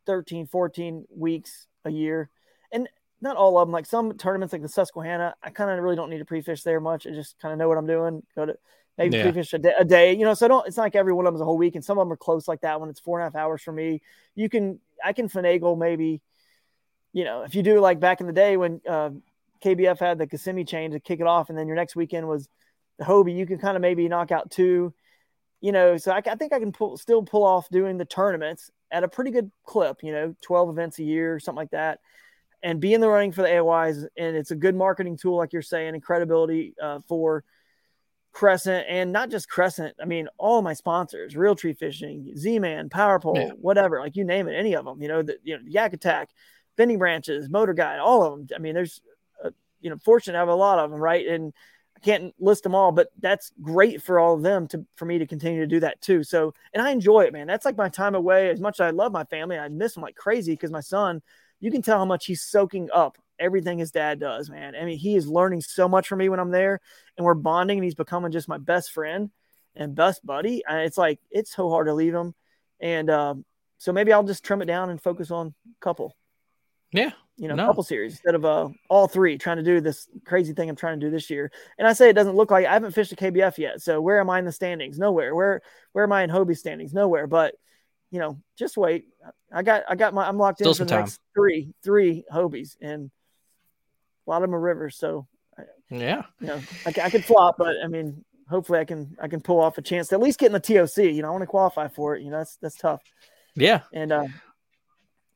13, 0.07 0.47
14 0.47 1.05
weeks 1.11 1.67
a 1.85 1.91
year. 1.91 2.31
And 2.73 2.89
not 3.21 3.37
all 3.37 3.59
of 3.59 3.67
them, 3.67 3.73
like 3.73 3.87
some 3.87 4.17
tournaments 4.17 4.53
like 4.53 4.63
the 4.63 4.69
Susquehanna, 4.69 5.35
I 5.43 5.51
kind 5.51 5.71
of 5.71 5.83
really 5.83 5.97
don't 5.97 6.11
need 6.11 6.19
to 6.19 6.25
pre-fish 6.25 6.63
there 6.63 6.81
much. 6.81 7.07
I 7.07 7.11
just 7.11 7.39
kind 7.39 7.53
of 7.53 7.59
know 7.59 7.69
what 7.69 7.79
I'm 7.79 7.87
doing. 7.87 8.23
Go 8.35 8.47
to 8.47 8.57
maybe 8.99 9.17
Yeah. 9.17 9.25
pre-fish 9.25 9.53
a 9.53 9.59
day, 9.59 9.75
a 9.79 9.85
day, 9.85 10.15
you 10.15 10.25
know, 10.25 10.35
so 10.35 10.49
don't, 10.49 10.67
it's 10.67 10.77
not 10.77 10.85
like 10.85 10.97
every 10.97 11.13
one 11.13 11.27
of 11.27 11.33
them 11.33 11.37
is 11.37 11.43
a 11.43 11.45
whole 11.45 11.59
week. 11.59 11.75
And 11.75 11.85
some 11.85 11.99
of 11.99 12.07
them 12.07 12.13
are 12.13 12.17
close 12.17 12.49
like 12.49 12.63
that 12.63 12.81
when 12.81 12.89
it's 12.91 13.01
four 13.01 13.19
and 13.21 13.25
a 13.25 13.27
half 13.27 13.41
hours 13.41 13.63
for 13.63 13.73
me. 13.73 14.03
You 14.35 14.49
can, 14.49 14.81
I 15.05 15.13
can 15.13 15.29
finagle 15.29 15.79
maybe, 15.79 16.21
you 17.13 17.25
know, 17.25 17.43
if 17.43 17.55
you 17.55 17.63
do 17.63 17.81
like 17.81 18.01
back 18.01 18.21
in 18.21 18.27
the 18.27 18.33
day 18.33 18.57
when 18.57 18.81
uh, 18.89 19.11
KBF 19.63 19.99
had 19.99 20.19
the 20.19 20.27
Kissimmee 20.27 20.65
chain 20.65 20.91
to 20.93 21.01
kick 21.01 21.21
it 21.21 21.27
off, 21.27 21.49
and 21.49 21.59
then 21.59 21.67
your 21.67 21.77
next 21.77 21.97
weekend 21.97 22.29
was 22.29 22.49
the 22.99 23.05
Hobie, 23.05 23.37
you 23.37 23.47
can 23.47 23.59
kind 23.59 23.77
of 23.77 23.81
maybe 23.81 24.09
knock 24.09 24.33
out 24.33 24.51
two, 24.51 24.93
you 25.61 25.73
know. 25.73 25.97
So 25.97 26.13
I, 26.13 26.23
I 26.27 26.35
think 26.35 26.53
I 26.53 26.59
can 26.59 26.73
pull, 26.73 26.97
still 26.97 27.23
pull 27.23 27.45
off 27.45 27.69
doing 27.71 27.99
the 27.99 28.05
tournaments 28.05 28.71
at 28.91 29.05
a 29.05 29.09
pretty 29.09 29.31
good 29.31 29.51
clip, 29.65 30.03
you 30.03 30.13
know, 30.13 30.35
12 30.43 30.71
events 30.71 30.99
a 30.99 31.05
year, 31.05 31.39
something 31.41 31.57
like 31.57 31.71
that, 31.71 32.01
and 32.63 32.81
be 32.81 32.95
in 32.95 33.01
the 33.01 33.09
running 33.09 33.33
for 33.33 33.43
the 33.43 33.59
AYs, 33.59 34.05
And 34.17 34.37
it's 34.37 34.51
a 34.51 34.57
good 34.57 34.75
marketing 34.75 35.17
tool, 35.17 35.37
like 35.37 35.53
you're 35.53 35.63
saying, 35.63 35.95
and 35.95 36.03
credibility 36.03 36.75
uh, 36.81 37.01
for 37.07 37.45
Crescent 38.37 38.85
and 38.87 39.13
not 39.13 39.31
just 39.31 39.49
Crescent. 39.49 39.95
I 39.99 40.05
mean, 40.05 40.29
all 40.37 40.61
my 40.61 40.75
sponsors, 40.75 41.33
Realtree 41.33 41.79
Fishing, 41.79 42.37
Z 42.37 42.59
Man, 42.59 42.91
Power 42.91 43.19
Pole, 43.19 43.35
Yeah. 43.35 43.53
whatever, 43.59 43.99
like 43.99 44.15
you 44.15 44.25
name 44.25 44.47
it, 44.47 44.53
any 44.53 44.77
of 44.77 44.85
them, 44.85 45.01
you 45.01 45.09
know, 45.09 45.23
the, 45.23 45.39
you 45.43 45.57
know, 45.57 45.63
Yak 45.67 45.95
Attack, 45.95 46.29
Bending 46.77 46.99
Branches, 46.99 47.49
MotorGuide, 47.49 47.99
all 47.99 48.23
of 48.23 48.33
them. 48.47 48.49
I 48.55 48.59
mean, 48.59 48.75
there's, 48.75 49.01
uh, 49.43 49.53
you 49.81 49.89
know, 49.89 49.97
fortunate 50.05 50.35
to 50.35 50.39
have 50.39 50.49
a 50.49 50.55
lot 50.55 50.79
of 50.79 50.91
them, 50.91 51.01
right? 51.01 51.27
And 51.27 51.55
I 51.97 52.01
can't 52.01 52.35
list 52.39 52.63
them 52.63 52.75
all, 52.75 52.93
but 52.93 53.09
that's 53.23 53.53
great 53.63 54.03
for 54.03 54.21
all 54.21 54.35
of 54.35 54.43
them 54.43 54.67
to 54.69 54.85
for 54.97 55.07
me 55.07 55.17
to 55.17 55.27
continue 55.27 55.61
to 55.61 55.67
do 55.67 55.81
that 55.81 56.03
too. 56.03 56.23
So, 56.23 56.53
and 56.75 56.87
I 56.87 56.91
enjoy 56.91 57.23
it, 57.23 57.33
man. 57.33 57.47
That's 57.47 57.65
like 57.65 57.79
my 57.79 57.89
time 57.89 58.15
away. 58.15 58.51
As 58.51 58.61
much 58.61 58.81
as 58.81 58.85
I 58.85 58.91
love 58.91 59.13
my 59.13 59.25
family, 59.25 59.57
I 59.59 59.69
miss 59.71 59.95
them 59.95 60.03
like 60.03 60.15
crazy 60.15 60.53
because 60.53 60.71
my 60.71 60.83
son, 60.83 61.23
you 61.59 61.71
can 61.71 61.81
tell 61.81 61.97
how 61.97 62.05
much 62.05 62.27
he's 62.27 62.43
soaking 62.43 62.91
up 62.93 63.17
everything 63.39 63.79
his 63.79 63.91
dad 63.91 64.19
does, 64.21 64.51
man. 64.51 64.75
I 64.75 64.85
mean, 64.85 64.99
he 64.99 65.17
is 65.17 65.29
learning 65.29 65.61
so 65.63 65.89
much 65.89 66.09
from 66.09 66.19
me 66.19 66.29
when 66.29 66.41
I'm 66.41 66.51
there, 66.51 66.81
and 67.17 67.25
we're 67.25 67.35
bonding, 67.35 67.79
and 67.79 67.85
he's 67.85 67.95
becoming 67.95 68.33
just 68.33 68.49
my 68.49 68.59
best 68.59 68.93
friend 68.93 69.31
and 69.75 69.95
best 69.95 70.25
buddy. 70.25 70.63
And 70.69 70.81
it's 70.81 70.99
like 70.99 71.21
it's 71.31 71.55
so 71.55 71.69
hard 71.71 71.87
to 71.87 71.95
leave 71.95 72.15
him, 72.15 72.35
and 72.81 73.11
um, 73.11 73.45
so 73.79 73.93
maybe 73.93 74.13
I'll 74.13 74.25
just 74.25 74.45
trim 74.45 74.63
it 74.63 74.67
down 74.67 74.91
and 74.91 75.01
focus 75.03 75.31
on 75.31 75.49
a 75.49 75.81
couple. 75.81 76.17
Yeah, 76.93 77.11
You 77.37 77.49
know, 77.49 77.57
No. 77.57 77.67
couple 77.67 77.83
series 77.83 78.13
instead 78.13 78.35
of 78.37 78.45
uh, 78.45 78.69
all 78.89 79.09
three. 79.09 79.37
Trying 79.37 79.59
to 79.59 79.63
do 79.63 79.81
this 79.81 80.09
crazy 80.25 80.55
thing 80.55 80.71
I'm 80.71 80.77
trying 80.77 80.99
to 81.01 81.07
do 81.07 81.11
this 81.11 81.29
year, 81.29 81.51
and 81.79 81.87
I 81.87 81.93
say 81.93 82.09
it 82.09 82.15
doesn't 82.15 82.37
look 82.37 82.51
like 82.51 82.65
I 82.65 82.73
haven't 82.73 82.93
fished 82.93 83.13
a 83.13 83.17
KBF 83.17 83.59
yet. 83.59 83.83
So 83.83 84.01
where 84.01 84.21
am 84.21 84.31
I 84.31 84.39
in 84.39 84.45
the 84.45 84.53
standings? 84.53 84.99
Nowhere. 84.99 85.35
Where 85.35 85.61
where 85.93 86.05
am 86.05 86.13
I 86.13 86.23
in 86.23 86.31
Hobie 86.31 86.57
standings? 86.57 86.95
Nowhere. 86.95 87.27
But 87.27 87.55
you 88.13 88.21
know, 88.21 88.39
just 88.57 88.77
wait. 88.77 89.09
I 89.53 89.63
got 89.63 89.83
I 89.89 89.97
got 89.97 90.15
my 90.15 90.27
I'm 90.27 90.39
locked 90.39 90.59
Still 90.59 90.71
in 90.71 90.77
for 90.79 90.85
the 90.85 90.91
time. 90.91 91.01
next 91.01 91.21
three 91.35 91.75
three 91.83 92.25
Hobies, 92.33 92.77
and 92.81 93.11
a 94.27 94.31
lot 94.31 94.43
of 94.43 94.43
them 94.43 94.55
are 94.55 94.61
rivers. 94.61 94.97
So 94.97 95.27
yeah. 95.91 96.23
you 96.41 96.49
know, 96.49 96.61
I, 96.85 96.93
I 97.05 97.11
could 97.11 97.25
flop, 97.25 97.57
but 97.59 97.75
I 97.83 97.89
mean, 97.89 98.25
hopefully 98.49 98.79
I 98.79 98.85
can 98.85 99.17
I 99.21 99.29
can 99.29 99.41
pull 99.41 99.61
off 99.61 99.79
a 99.79 99.83
chance 99.83 100.09
to 100.09 100.17
at 100.17 100.21
least 100.21 100.39
get 100.39 100.47
in 100.47 100.53
the 100.53 100.61
TOC. 100.61 100.99
You 100.99 101.23
know, 101.23 101.29
I 101.29 101.31
want 101.31 101.43
to 101.43 101.47
qualify 101.47 101.89
for 101.89 102.17
it. 102.17 102.23
You 102.23 102.31
know, 102.31 102.39
that's 102.39 102.57
that's 102.57 102.77
tough. 102.77 103.03
Yeah. 103.55 103.83
And 103.93 104.13
uh, 104.13 104.27
so 104.27 104.31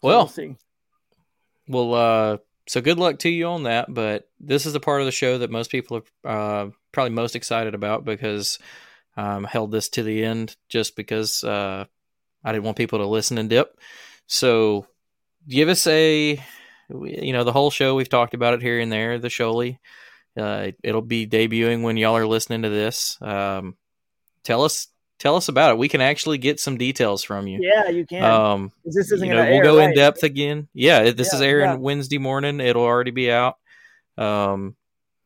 Well, 0.03 0.19
we'll 0.19 0.29
see. 0.29 0.57
Well, 1.69 1.95
uh, 1.95 2.37
so 2.67 2.81
good 2.81 2.99
luck 2.99 3.21
to 3.21 3.29
you 3.29 3.47
on 3.47 3.65
that. 3.65 3.93
But 3.93 4.29
this 4.39 4.67
is 4.67 4.73
the 4.73 4.81
part 4.81 5.01
of 5.01 5.07
the 5.07 5.13
show 5.13 5.39
that 5.39 5.51
most 5.51 5.71
people 5.71 6.03
are 6.25 6.65
uh, 6.67 6.71
probably 6.93 7.11
most 7.11 7.37
excited 7.37 7.75
about 7.75 8.05
because 8.05 8.59
um, 9.17 9.45
held 9.45 9.71
this 9.71 9.89
to 9.91 10.03
the 10.03 10.25
end 10.25 10.57
just 10.69 10.97
because 10.97 11.45
uh, 11.45 11.85
I 12.45 12.53
didn't 12.53 12.65
want 12.65 12.77
people 12.77 12.99
to 12.99 13.07
listen 13.07 13.39
and 13.39 13.49
dip. 13.51 13.79
So 14.27 14.87
give 15.49 15.69
us 15.69 15.87
a, 15.87 16.43
you 16.93 17.33
know, 17.33 17.45
the 17.45 17.53
whole 17.53 17.71
show. 17.71 17.95
We've 17.95 18.09
talked 18.09 18.35
about 18.35 18.55
it 18.55 18.63
here 18.63 18.81
and 18.81 18.91
there. 18.91 19.19
The 19.19 19.29
Shoalie. 19.29 19.79
Uh, 20.37 20.71
it'll 20.83 21.03
be 21.03 21.27
debuting 21.27 21.83
when 21.83 21.97
y'all 21.97 22.17
are 22.17 22.27
listening 22.27 22.63
to 22.63 22.69
this. 22.69 23.19
Um, 23.21 23.77
tell 24.45 24.65
us, 24.65 24.87
tell 25.19 25.37
us 25.37 25.49
about 25.49 25.73
it. 25.73 25.79
We 25.79 25.89
can 25.89 26.01
actually 26.01 26.39
get 26.39 26.61
some 26.61 26.79
details 26.79 27.25
from 27.25 27.47
you. 27.47 27.59
Yeah, 27.61 27.89
you 27.89 28.07
can. 28.07 28.23
Um, 28.23 28.73
this 28.85 29.11
isn't 29.11 29.27
you 29.27 29.35
know, 29.35 29.43
we'll 29.43 29.55
air, 29.55 29.63
go 29.63 29.79
in 29.81 29.95
depth 29.95 30.23
again. 30.23 30.69
Yeah, 30.73 31.11
this 31.11 31.33
Yeah, 31.33 31.37
is 31.37 31.43
airing 31.43 31.71
yeah. 31.71 31.77
Wednesday 31.77 32.19
morning. 32.19 32.61
It'll 32.61 32.85
already 32.85 33.11
be 33.11 33.31
out, 33.31 33.57
um, 34.17 34.77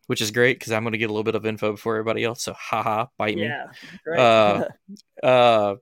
which 0.07 0.20
is 0.20 0.31
great 0.31 0.59
because 0.59 0.73
I'm 0.73 0.85
going 0.85 0.93
to 0.93 0.99
get 0.99 1.11
a 1.11 1.12
little 1.12 1.23
bit 1.24 1.35
of 1.35 1.45
info 1.47 1.73
before 1.73 1.97
everybody 1.97 2.24
else. 2.24 2.43
So, 2.43 2.55
haha, 2.55 3.07
bite 3.19 3.36
me. 3.36 3.49
Yeah. 3.49 4.20
Uh, 4.20 4.69
uh, 5.27 5.74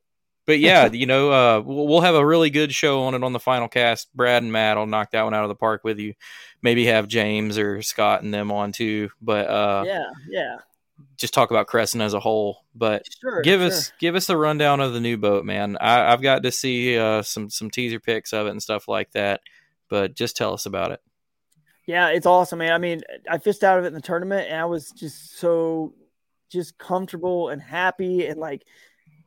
but 0.46 0.58
yeah, 0.58 0.90
you 0.90 1.06
know, 1.06 1.30
uh, 1.30 1.62
we'll 1.64 2.00
have 2.00 2.14
a 2.14 2.26
really 2.26 2.50
good 2.50 2.74
show 2.74 3.02
on 3.04 3.14
it 3.14 3.22
on 3.22 3.32
the 3.32 3.38
final 3.40 3.68
cast. 3.68 4.14
Brad 4.14 4.42
and 4.42 4.52
Matt 4.52 4.76
will 4.76 4.86
knock 4.86 5.12
that 5.12 5.22
one 5.22 5.34
out 5.34 5.44
of 5.44 5.48
the 5.48 5.54
park 5.54 5.84
with 5.84 5.98
you. 5.98 6.14
Maybe 6.62 6.86
have 6.86 7.08
James 7.08 7.58
or 7.58 7.82
Scott 7.82 8.22
and 8.22 8.34
them 8.34 8.50
on 8.50 8.72
too. 8.72 9.10
But 9.20 9.48
uh, 9.48 9.84
yeah, 9.86 10.04
yeah. 10.28 10.56
just 11.16 11.34
talk 11.34 11.50
about 11.50 11.68
Crescent 11.68 12.02
as 12.02 12.14
a 12.14 12.20
whole. 12.20 12.64
But 12.74 13.06
Sure, 13.20 13.42
give 13.42 13.60
sure. 13.60 13.68
us 13.68 13.92
give 14.00 14.14
us 14.16 14.28
a 14.30 14.36
rundown 14.36 14.80
of 14.80 14.92
the 14.92 15.00
new 15.00 15.16
boat, 15.16 15.44
man. 15.44 15.76
I, 15.80 16.12
I've 16.12 16.22
got 16.22 16.42
to 16.42 16.52
see 16.52 16.98
uh, 16.98 17.22
some 17.22 17.48
some 17.48 17.70
teaser 17.70 18.00
pics 18.00 18.32
of 18.32 18.46
it 18.46 18.50
and 18.50 18.62
stuff 18.62 18.88
like 18.88 19.12
that. 19.12 19.40
But 19.88 20.14
just 20.14 20.36
tell 20.36 20.54
us 20.54 20.66
about 20.66 20.90
it. 20.92 21.00
Yeah, 21.86 22.08
it's 22.08 22.26
awesome, 22.26 22.60
man. 22.60 22.72
I 22.72 22.78
mean, 22.78 23.02
I 23.28 23.38
fished 23.38 23.64
out 23.64 23.78
of 23.78 23.84
it 23.84 23.88
in 23.88 23.94
the 23.94 24.00
tournament 24.00 24.48
and 24.48 24.58
I 24.58 24.64
was 24.64 24.90
just 24.90 25.38
so 25.38 25.94
just 26.48 26.78
comfortable 26.78 27.48
and 27.48 27.60
happy 27.60 28.26
and 28.26 28.38
like 28.38 28.64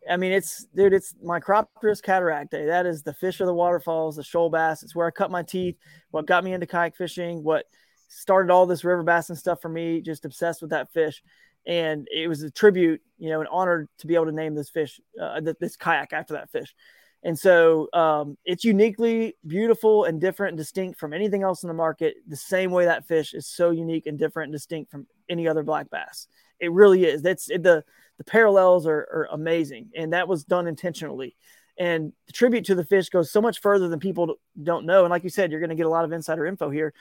I 0.09 0.17
mean, 0.17 0.31
it's 0.31 0.65
dude, 0.75 0.93
it's 0.93 1.13
Micropterus 1.23 2.01
cataractae. 2.01 2.67
That 2.67 2.85
is 2.85 3.03
the 3.03 3.13
fish 3.13 3.39
of 3.39 3.47
the 3.47 3.53
waterfalls, 3.53 4.15
the 4.15 4.23
shoal 4.23 4.49
bass. 4.49 4.83
It's 4.83 4.95
where 4.95 5.07
I 5.07 5.11
cut 5.11 5.31
my 5.31 5.43
teeth. 5.43 5.77
What 6.11 6.27
got 6.27 6.43
me 6.43 6.53
into 6.53 6.67
kayak 6.67 6.95
fishing, 6.95 7.43
what 7.43 7.65
started 8.07 8.51
all 8.51 8.65
this 8.65 8.83
river 8.83 9.03
bass 9.03 9.29
and 9.29 9.37
stuff 9.37 9.61
for 9.61 9.69
me, 9.69 10.01
just 10.01 10.25
obsessed 10.25 10.61
with 10.61 10.71
that 10.71 10.91
fish. 10.93 11.23
And 11.67 12.07
it 12.11 12.27
was 12.27 12.43
a 12.43 12.51
tribute, 12.51 13.01
you 13.17 13.29
know, 13.29 13.41
an 13.41 13.47
honor 13.51 13.89
to 13.97 14.07
be 14.07 14.15
able 14.15 14.25
to 14.25 14.31
name 14.31 14.53
this 14.53 14.69
fish, 14.69 15.01
uh, 15.21 15.41
th- 15.41 15.57
this 15.59 15.75
kayak 15.75 16.13
after 16.13 16.35
that 16.35 16.51
fish. 16.51 16.75
And 17.23 17.37
so 17.37 17.89
um, 17.91 18.37
it's 18.45 18.63
uniquely 18.63 19.35
beautiful 19.47 20.03
and 20.03 20.21
different 20.21 20.51
and 20.51 20.57
distinct 20.59 20.99
from 20.99 21.11
anything 21.11 21.41
else 21.41 21.63
in 21.63 21.67
the 21.67 21.73
market, 21.73 22.17
the 22.27 22.35
same 22.35 22.69
way 22.69 22.85
that 22.85 23.07
fish 23.07 23.33
is 23.33 23.47
so 23.47 23.71
unique 23.71 24.05
and 24.05 24.19
different 24.19 24.49
and 24.49 24.53
distinct 24.53 24.91
from 24.91 25.07
any 25.27 25.47
other 25.47 25.63
black 25.63 25.89
bass. 25.89 26.27
It 26.59 26.71
really 26.71 27.05
is. 27.05 27.23
That's 27.23 27.49
it, 27.49 27.63
the 27.63 27.83
the 28.17 28.23
parallels 28.23 28.87
are, 28.87 29.07
are 29.11 29.27
amazing, 29.31 29.89
and 29.95 30.13
that 30.13 30.27
was 30.27 30.43
done 30.43 30.67
intentionally. 30.67 31.35
And 31.77 32.13
the 32.27 32.33
tribute 32.33 32.65
to 32.65 32.75
the 32.75 32.85
fish 32.85 33.09
goes 33.09 33.31
so 33.31 33.41
much 33.41 33.59
further 33.59 33.89
than 33.89 33.99
people 33.99 34.35
don't 34.61 34.85
know. 34.85 35.03
And 35.03 35.09
like 35.09 35.23
you 35.25 35.29
said, 35.29 35.51
you're 35.51 35.59
going 35.59 35.69
to 35.69 35.75
get 35.75 35.85
a 35.85 35.89
lot 35.89 36.05
of 36.05 36.13
insider 36.13 36.45
info 36.45 36.69
here. 36.69 36.93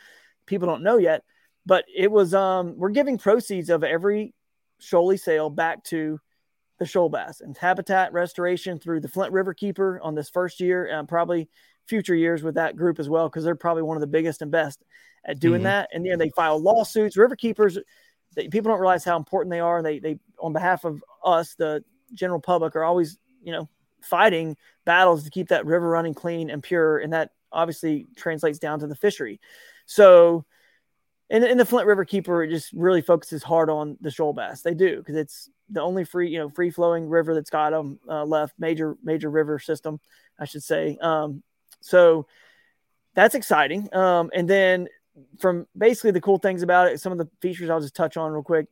People 0.47 0.67
don't 0.67 0.83
know 0.83 0.99
yet, 0.99 1.23
but 1.65 1.85
it 1.95 2.11
was 2.11 2.35
um 2.35 2.75
we're 2.77 2.91
giving 2.91 3.17
proceeds 3.17 3.71
of 3.71 3.85
every 3.85 4.35
Shoalie 4.83 5.21
sale 5.21 5.49
back 5.49 5.85
to 5.85 6.21
the 6.81 6.87
shoal 6.87 7.09
bass 7.09 7.41
and 7.41 7.57
habitat 7.57 8.13
restoration 8.13 8.81
through 8.81 9.01
the 9.01 9.09
Flint 9.09 9.33
River 9.33 9.55
Keeper 9.55 10.01
on 10.03 10.17
this 10.17 10.29
first 10.29 10.59
year 10.61 10.87
and 10.87 11.09
probably 11.09 11.49
future 11.87 12.17
years 12.17 12.43
with 12.43 12.57
that 12.57 12.77
group 12.77 12.99
as 12.99 13.09
well 13.09 13.29
because 13.29 13.45
they're 13.45 13.55
probably 13.55 13.85
one 13.85 13.97
of 13.97 14.01
the 14.01 14.07
biggest 14.09 14.43
and 14.43 14.51
best 14.51 14.83
at 15.25 15.39
doing 15.39 15.61
Mhm. 15.61 15.65
that. 15.65 15.89
And 15.93 16.05
then 16.05 16.19
they 16.19 16.31
file 16.31 16.59
lawsuits. 16.59 17.17
River 17.17 17.37
Keepers, 17.37 17.79
people 18.35 18.71
don't 18.71 18.81
realize 18.81 19.05
how 19.05 19.17
important 19.17 19.51
they 19.51 19.61
are. 19.61 19.83
They 19.83 19.99
they 19.99 20.19
on 20.39 20.53
behalf 20.53 20.85
of 20.85 21.03
us, 21.25 21.55
the 21.55 21.85
general 22.13 22.41
public, 22.41 22.77
are 22.77 22.85
always 22.85 23.19
you 23.43 23.53
know 23.53 23.69
fighting 24.03 24.57
battles 24.85 25.25
to 25.25 25.31
keep 25.31 25.49
that 25.49 25.67
river 25.67 25.89
running 25.89 26.15
clean 26.15 26.51
and 26.51 26.63
pure, 26.63 26.99
and 26.99 27.13
that 27.13 27.31
obviously 27.53 28.07
translates 28.17 28.59
down 28.59 28.81
to 28.81 28.87
the 28.87 28.97
fishery. 28.97 29.41
So 29.87 30.45
and, 31.31 31.45
in 31.45 31.59
the 31.59 31.65
Flint 31.65 31.87
River 31.87 32.05
Keeper, 32.05 32.47
just 32.47 32.73
really 32.73 33.01
focuses 33.01 33.43
hard 33.43 33.71
on 33.71 33.97
the 34.01 34.11
shoal 34.11 34.33
bass. 34.33 34.63
They 34.63 34.75
do 34.75 34.99
because 34.99 35.17
it's 35.17 35.51
the 35.71 35.81
only 35.81 36.05
free, 36.05 36.29
you 36.29 36.39
know, 36.39 36.51
free 36.51 36.71
flowing 36.71 37.09
river 37.09 37.35
that's 37.35 37.51
got 37.51 37.71
them 37.71 37.99
uh, 38.09 38.25
left. 38.25 38.55
Major 38.59 38.97
major 39.03 39.31
river 39.31 39.59
system, 39.59 40.01
I 40.39 40.45
should 40.45 40.63
say. 40.63 40.99
Um, 41.01 41.43
so 41.81 42.27
that's 43.15 43.35
exciting. 43.35 43.93
Um, 43.95 44.31
and 44.35 44.49
then 44.49 44.89
from 45.39 45.67
basically 45.77 46.11
the 46.11 46.21
cool 46.21 46.39
things 46.39 46.63
about 46.63 46.89
it, 46.89 47.01
some 47.01 47.13
of 47.13 47.19
the 47.19 47.29
features 47.41 47.71
I'll 47.71 47.81
just 47.81 47.95
touch 47.95 48.17
on 48.17 48.33
real 48.33 48.43
quick. 48.43 48.67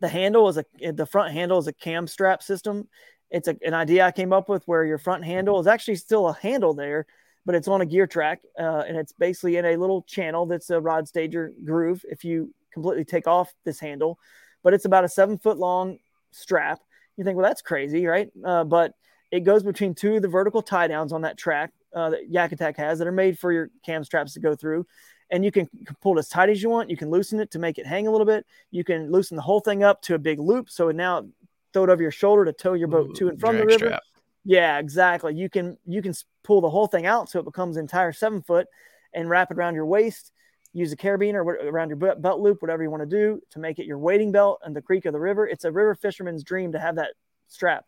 The 0.00 0.08
handle 0.08 0.48
is 0.48 0.58
a 0.58 0.92
the 0.92 1.06
front 1.06 1.32
handle 1.32 1.58
is 1.58 1.66
a 1.66 1.72
cam 1.72 2.06
strap 2.06 2.42
system. 2.42 2.88
It's 3.30 3.48
a, 3.48 3.56
an 3.62 3.74
idea 3.74 4.06
I 4.06 4.12
came 4.12 4.32
up 4.32 4.48
with 4.48 4.62
where 4.66 4.84
your 4.84 4.98
front 4.98 5.24
handle 5.24 5.58
is 5.60 5.66
actually 5.66 5.96
still 5.96 6.28
a 6.28 6.32
handle 6.34 6.72
there, 6.72 7.06
but 7.44 7.54
it's 7.54 7.68
on 7.68 7.80
a 7.80 7.86
gear 7.86 8.06
track 8.06 8.40
uh, 8.58 8.84
and 8.86 8.96
it's 8.96 9.12
basically 9.12 9.56
in 9.56 9.64
a 9.64 9.76
little 9.76 10.02
channel 10.02 10.46
that's 10.46 10.70
a 10.70 10.80
rod 10.80 11.08
stager 11.08 11.52
groove. 11.64 12.04
If 12.08 12.24
you 12.24 12.54
completely 12.72 13.04
take 13.04 13.26
off 13.26 13.52
this 13.64 13.80
handle, 13.80 14.18
but 14.62 14.72
it's 14.74 14.84
about 14.84 15.04
a 15.04 15.08
seven 15.08 15.38
foot 15.38 15.58
long 15.58 15.98
strap. 16.30 16.80
You 17.16 17.24
think, 17.24 17.36
well, 17.36 17.46
that's 17.46 17.62
crazy, 17.62 18.06
right? 18.06 18.30
Uh, 18.44 18.64
but 18.64 18.92
it 19.30 19.40
goes 19.40 19.62
between 19.62 19.94
two 19.94 20.16
of 20.16 20.22
the 20.22 20.28
vertical 20.28 20.62
tie 20.62 20.86
downs 20.86 21.12
on 21.12 21.22
that 21.22 21.36
track 21.36 21.72
uh, 21.94 22.10
that 22.10 22.30
Yak 22.30 22.52
Attack 22.52 22.76
has 22.76 22.98
that 22.98 23.08
are 23.08 23.12
made 23.12 23.38
for 23.38 23.52
your 23.52 23.70
cam 23.84 24.04
straps 24.04 24.34
to 24.34 24.40
go 24.40 24.54
through. 24.54 24.86
And 25.30 25.44
you 25.44 25.52
can 25.52 25.68
pull 26.00 26.16
it 26.16 26.20
as 26.20 26.28
tight 26.28 26.48
as 26.48 26.62
you 26.62 26.70
want. 26.70 26.88
You 26.88 26.96
can 26.96 27.10
loosen 27.10 27.38
it 27.40 27.50
to 27.50 27.58
make 27.58 27.78
it 27.78 27.86
hang 27.86 28.06
a 28.06 28.10
little 28.10 28.26
bit. 28.26 28.46
You 28.70 28.82
can 28.82 29.10
loosen 29.10 29.36
the 29.36 29.42
whole 29.42 29.60
thing 29.60 29.82
up 29.82 30.00
to 30.02 30.14
a 30.14 30.18
big 30.18 30.38
loop. 30.38 30.70
So 30.70 30.90
now 30.90 31.26
throw 31.72 31.84
it 31.84 31.90
over 31.90 32.02
your 32.02 32.10
shoulder 32.10 32.44
to 32.46 32.52
tow 32.52 32.72
your 32.72 32.88
boat 32.88 33.14
to 33.16 33.28
and 33.28 33.38
from 33.38 33.58
the 33.58 33.66
river. 33.66 33.86
strap. 33.86 34.02
Yeah, 34.44 34.78
exactly. 34.78 35.34
You 35.34 35.50
can 35.50 35.76
you 35.86 36.00
can 36.00 36.14
pull 36.42 36.62
the 36.62 36.70
whole 36.70 36.86
thing 36.86 37.04
out 37.04 37.28
so 37.28 37.38
it 37.38 37.44
becomes 37.44 37.76
entire 37.76 38.12
seven 38.12 38.40
foot 38.40 38.66
and 39.12 39.28
wrap 39.28 39.50
it 39.50 39.58
around 39.58 39.74
your 39.74 39.86
waist. 39.86 40.32
Use 40.72 40.92
a 40.92 40.96
carabiner 40.96 41.44
around 41.44 41.88
your 41.88 41.96
belt, 41.96 42.22
belt 42.22 42.40
loop, 42.40 42.62
whatever 42.62 42.82
you 42.82 42.90
want 42.90 43.02
to 43.02 43.06
do 43.06 43.40
to 43.50 43.58
make 43.58 43.78
it 43.78 43.86
your 43.86 43.98
wading 43.98 44.32
belt 44.32 44.60
in 44.64 44.72
the 44.72 44.82
creek 44.82 45.06
of 45.06 45.12
the 45.12 45.20
river. 45.20 45.46
It's 45.46 45.64
a 45.64 45.72
river 45.72 45.94
fisherman's 45.94 46.44
dream 46.44 46.72
to 46.72 46.78
have 46.78 46.96
that 46.96 47.12
strap. 47.48 47.84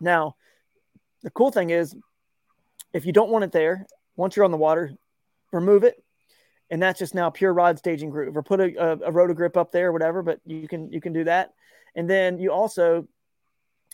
Now, 0.00 0.36
the 1.22 1.30
cool 1.30 1.50
thing 1.50 1.70
is, 1.70 1.94
if 2.92 3.04
you 3.04 3.12
don't 3.12 3.30
want 3.30 3.44
it 3.44 3.52
there, 3.52 3.86
once 4.16 4.36
you're 4.36 4.44
on 4.44 4.52
the 4.52 4.56
water, 4.56 4.92
remove 5.52 5.84
it, 5.84 6.02
and 6.70 6.82
that's 6.82 6.98
just 6.98 7.14
now 7.14 7.30
pure 7.30 7.52
rod 7.52 7.78
staging 7.78 8.10
groove, 8.10 8.36
or 8.36 8.42
put 8.42 8.60
a, 8.60 8.74
a, 8.76 9.08
a 9.08 9.12
roto 9.12 9.34
grip 9.34 9.56
up 9.56 9.72
there, 9.72 9.88
or 9.88 9.92
whatever. 9.92 10.22
But 10.22 10.40
you 10.44 10.68
can 10.68 10.92
you 10.92 11.00
can 11.00 11.12
do 11.12 11.24
that, 11.24 11.54
and 11.94 12.08
then 12.08 12.38
you 12.38 12.52
also 12.52 13.06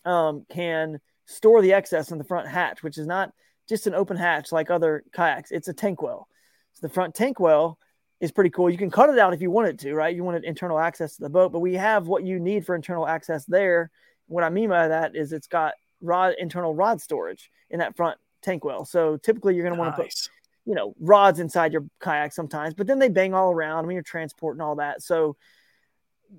um, 0.05 0.47
can 0.51 1.01
store 1.27 1.63
the 1.63 1.73
excess 1.73 2.11
in 2.11 2.19
the 2.19 2.25
front 2.25 2.49
hatch, 2.49 2.83
which 2.83 2.99
is 2.99 3.07
not 3.07 3.33
just 3.69 3.87
an 3.87 3.95
open 3.95 4.17
hatch 4.17 4.53
like 4.53 4.71
other 4.71 5.05
kayaks. 5.13 5.51
It's 5.51 5.69
a 5.69 5.73
tank 5.73 6.03
well. 6.03 6.29
So 6.75 6.87
the 6.87 6.93
front 6.93 7.15
tank 7.15 7.39
well 7.39 7.79
is 8.21 8.33
pretty 8.33 8.51
cool. 8.51 8.71
You 8.71 8.79
can 8.79 8.91
cut 8.91 9.11
it 9.11 9.19
out 9.19 9.35
if 9.35 9.43
you 9.43 9.51
wanted 9.51 9.79
to, 9.81 9.95
right? 9.95 10.15
You 10.15 10.25
wanted 10.25 10.45
internal 10.45 10.79
access 10.79 11.17
to 11.17 11.23
the 11.23 11.31
boat, 11.31 11.53
but 11.53 11.61
we 11.61 11.75
have 11.75 12.07
what 12.07 12.25
you 12.25 12.39
need 12.39 12.65
for 12.65 12.75
internal 12.75 13.07
access 13.07 13.45
there. 13.47 13.91
What 14.27 14.45
I 14.45 14.49
mean 14.49 14.69
by 14.69 14.89
that 14.89 15.15
is 15.17 15.33
it's 15.33 15.49
got 15.49 15.75
rod 16.01 16.35
internal 16.39 16.75
rod 16.75 17.01
storage 17.01 17.51
in 17.71 17.79
that 17.81 17.97
front 17.97 18.19
tank 18.43 18.65
well. 18.65 18.85
So 18.85 19.17
typically 19.17 19.55
you're 19.55 19.65
going 19.65 19.75
to 19.75 19.81
want 19.81 19.95
to 19.95 20.03
put 20.03 20.07
Nice. 20.07 20.29
You 20.65 20.75
know 20.75 20.95
rods 21.01 21.41
inside 21.41 21.73
your 21.73 21.85
kayak 22.01 22.33
sometimes, 22.33 22.75
but 22.75 22.87
then 22.87 22.99
they 22.99 23.09
bang 23.09 23.35
all 23.35 23.51
around 23.51 23.87
when 23.87 23.95
you're 23.95 24.03
transporting 24.03 24.61
all 24.61 24.77
that. 24.77 25.03
So 25.03 25.37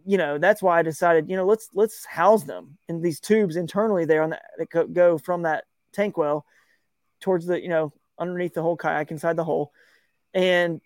you 0.06 0.18
know, 0.18 0.38
that's 0.38 0.62
why 0.62 0.80
I 0.80 0.82
decided, 0.82 1.30
you 1.30 1.36
know, 1.36 1.45
let's 1.45 1.70
let's 1.74 2.06
house 2.06 2.44
them 2.44 2.78
in 2.88 3.02
these 3.02 3.20
tubes 3.20 3.56
internally 3.56 4.06
there 4.06 4.24
on 4.24 4.32
that 4.32 4.44
that 4.58 4.94
go 4.94 5.18
from 5.18 5.44
that 5.44 5.66
tank 5.91 6.18
well 6.18 6.45
towards 7.20 7.45
the, 7.45 7.62
you 7.62 7.70
know, 7.70 7.94
underneath 8.18 8.54
the 8.54 8.62
whole 8.62 8.76
kayak 8.76 9.12
inside 9.12 9.36
the 9.36 9.44
hole. 9.44 9.72
And 10.34 10.82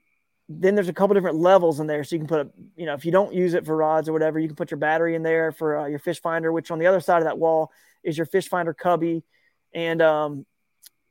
then 0.49 0.75
there's 0.75 0.89
a 0.89 0.93
couple 0.93 1.13
different 1.13 1.37
levels 1.37 1.79
in 1.79 1.87
there. 1.87 2.03
So 2.03 2.15
you 2.15 2.19
can 2.19 2.27
put 2.27 2.47
a, 2.47 2.49
you 2.75 2.85
know, 2.85 2.93
if 2.93 3.05
you 3.05 3.11
don't 3.11 3.33
use 3.33 3.53
it 3.53 3.65
for 3.65 3.75
rods 3.75 4.07
or 4.07 4.13
whatever, 4.13 4.39
you 4.39 4.47
can 4.47 4.55
put 4.55 4.71
your 4.71 4.77
battery 4.77 5.15
in 5.15 5.23
there 5.23 5.51
for 5.51 5.77
uh, 5.77 5.85
your 5.87 5.99
fish 5.99 6.21
finder, 6.21 6.51
which 6.51 6.71
on 6.71 6.79
the 6.79 6.87
other 6.87 6.99
side 6.99 7.19
of 7.19 7.25
that 7.25 7.37
wall 7.37 7.71
is 8.03 8.17
your 8.17 8.25
fish 8.25 8.47
finder 8.47 8.73
cubby. 8.73 9.23
And 9.73 10.01
um, 10.01 10.45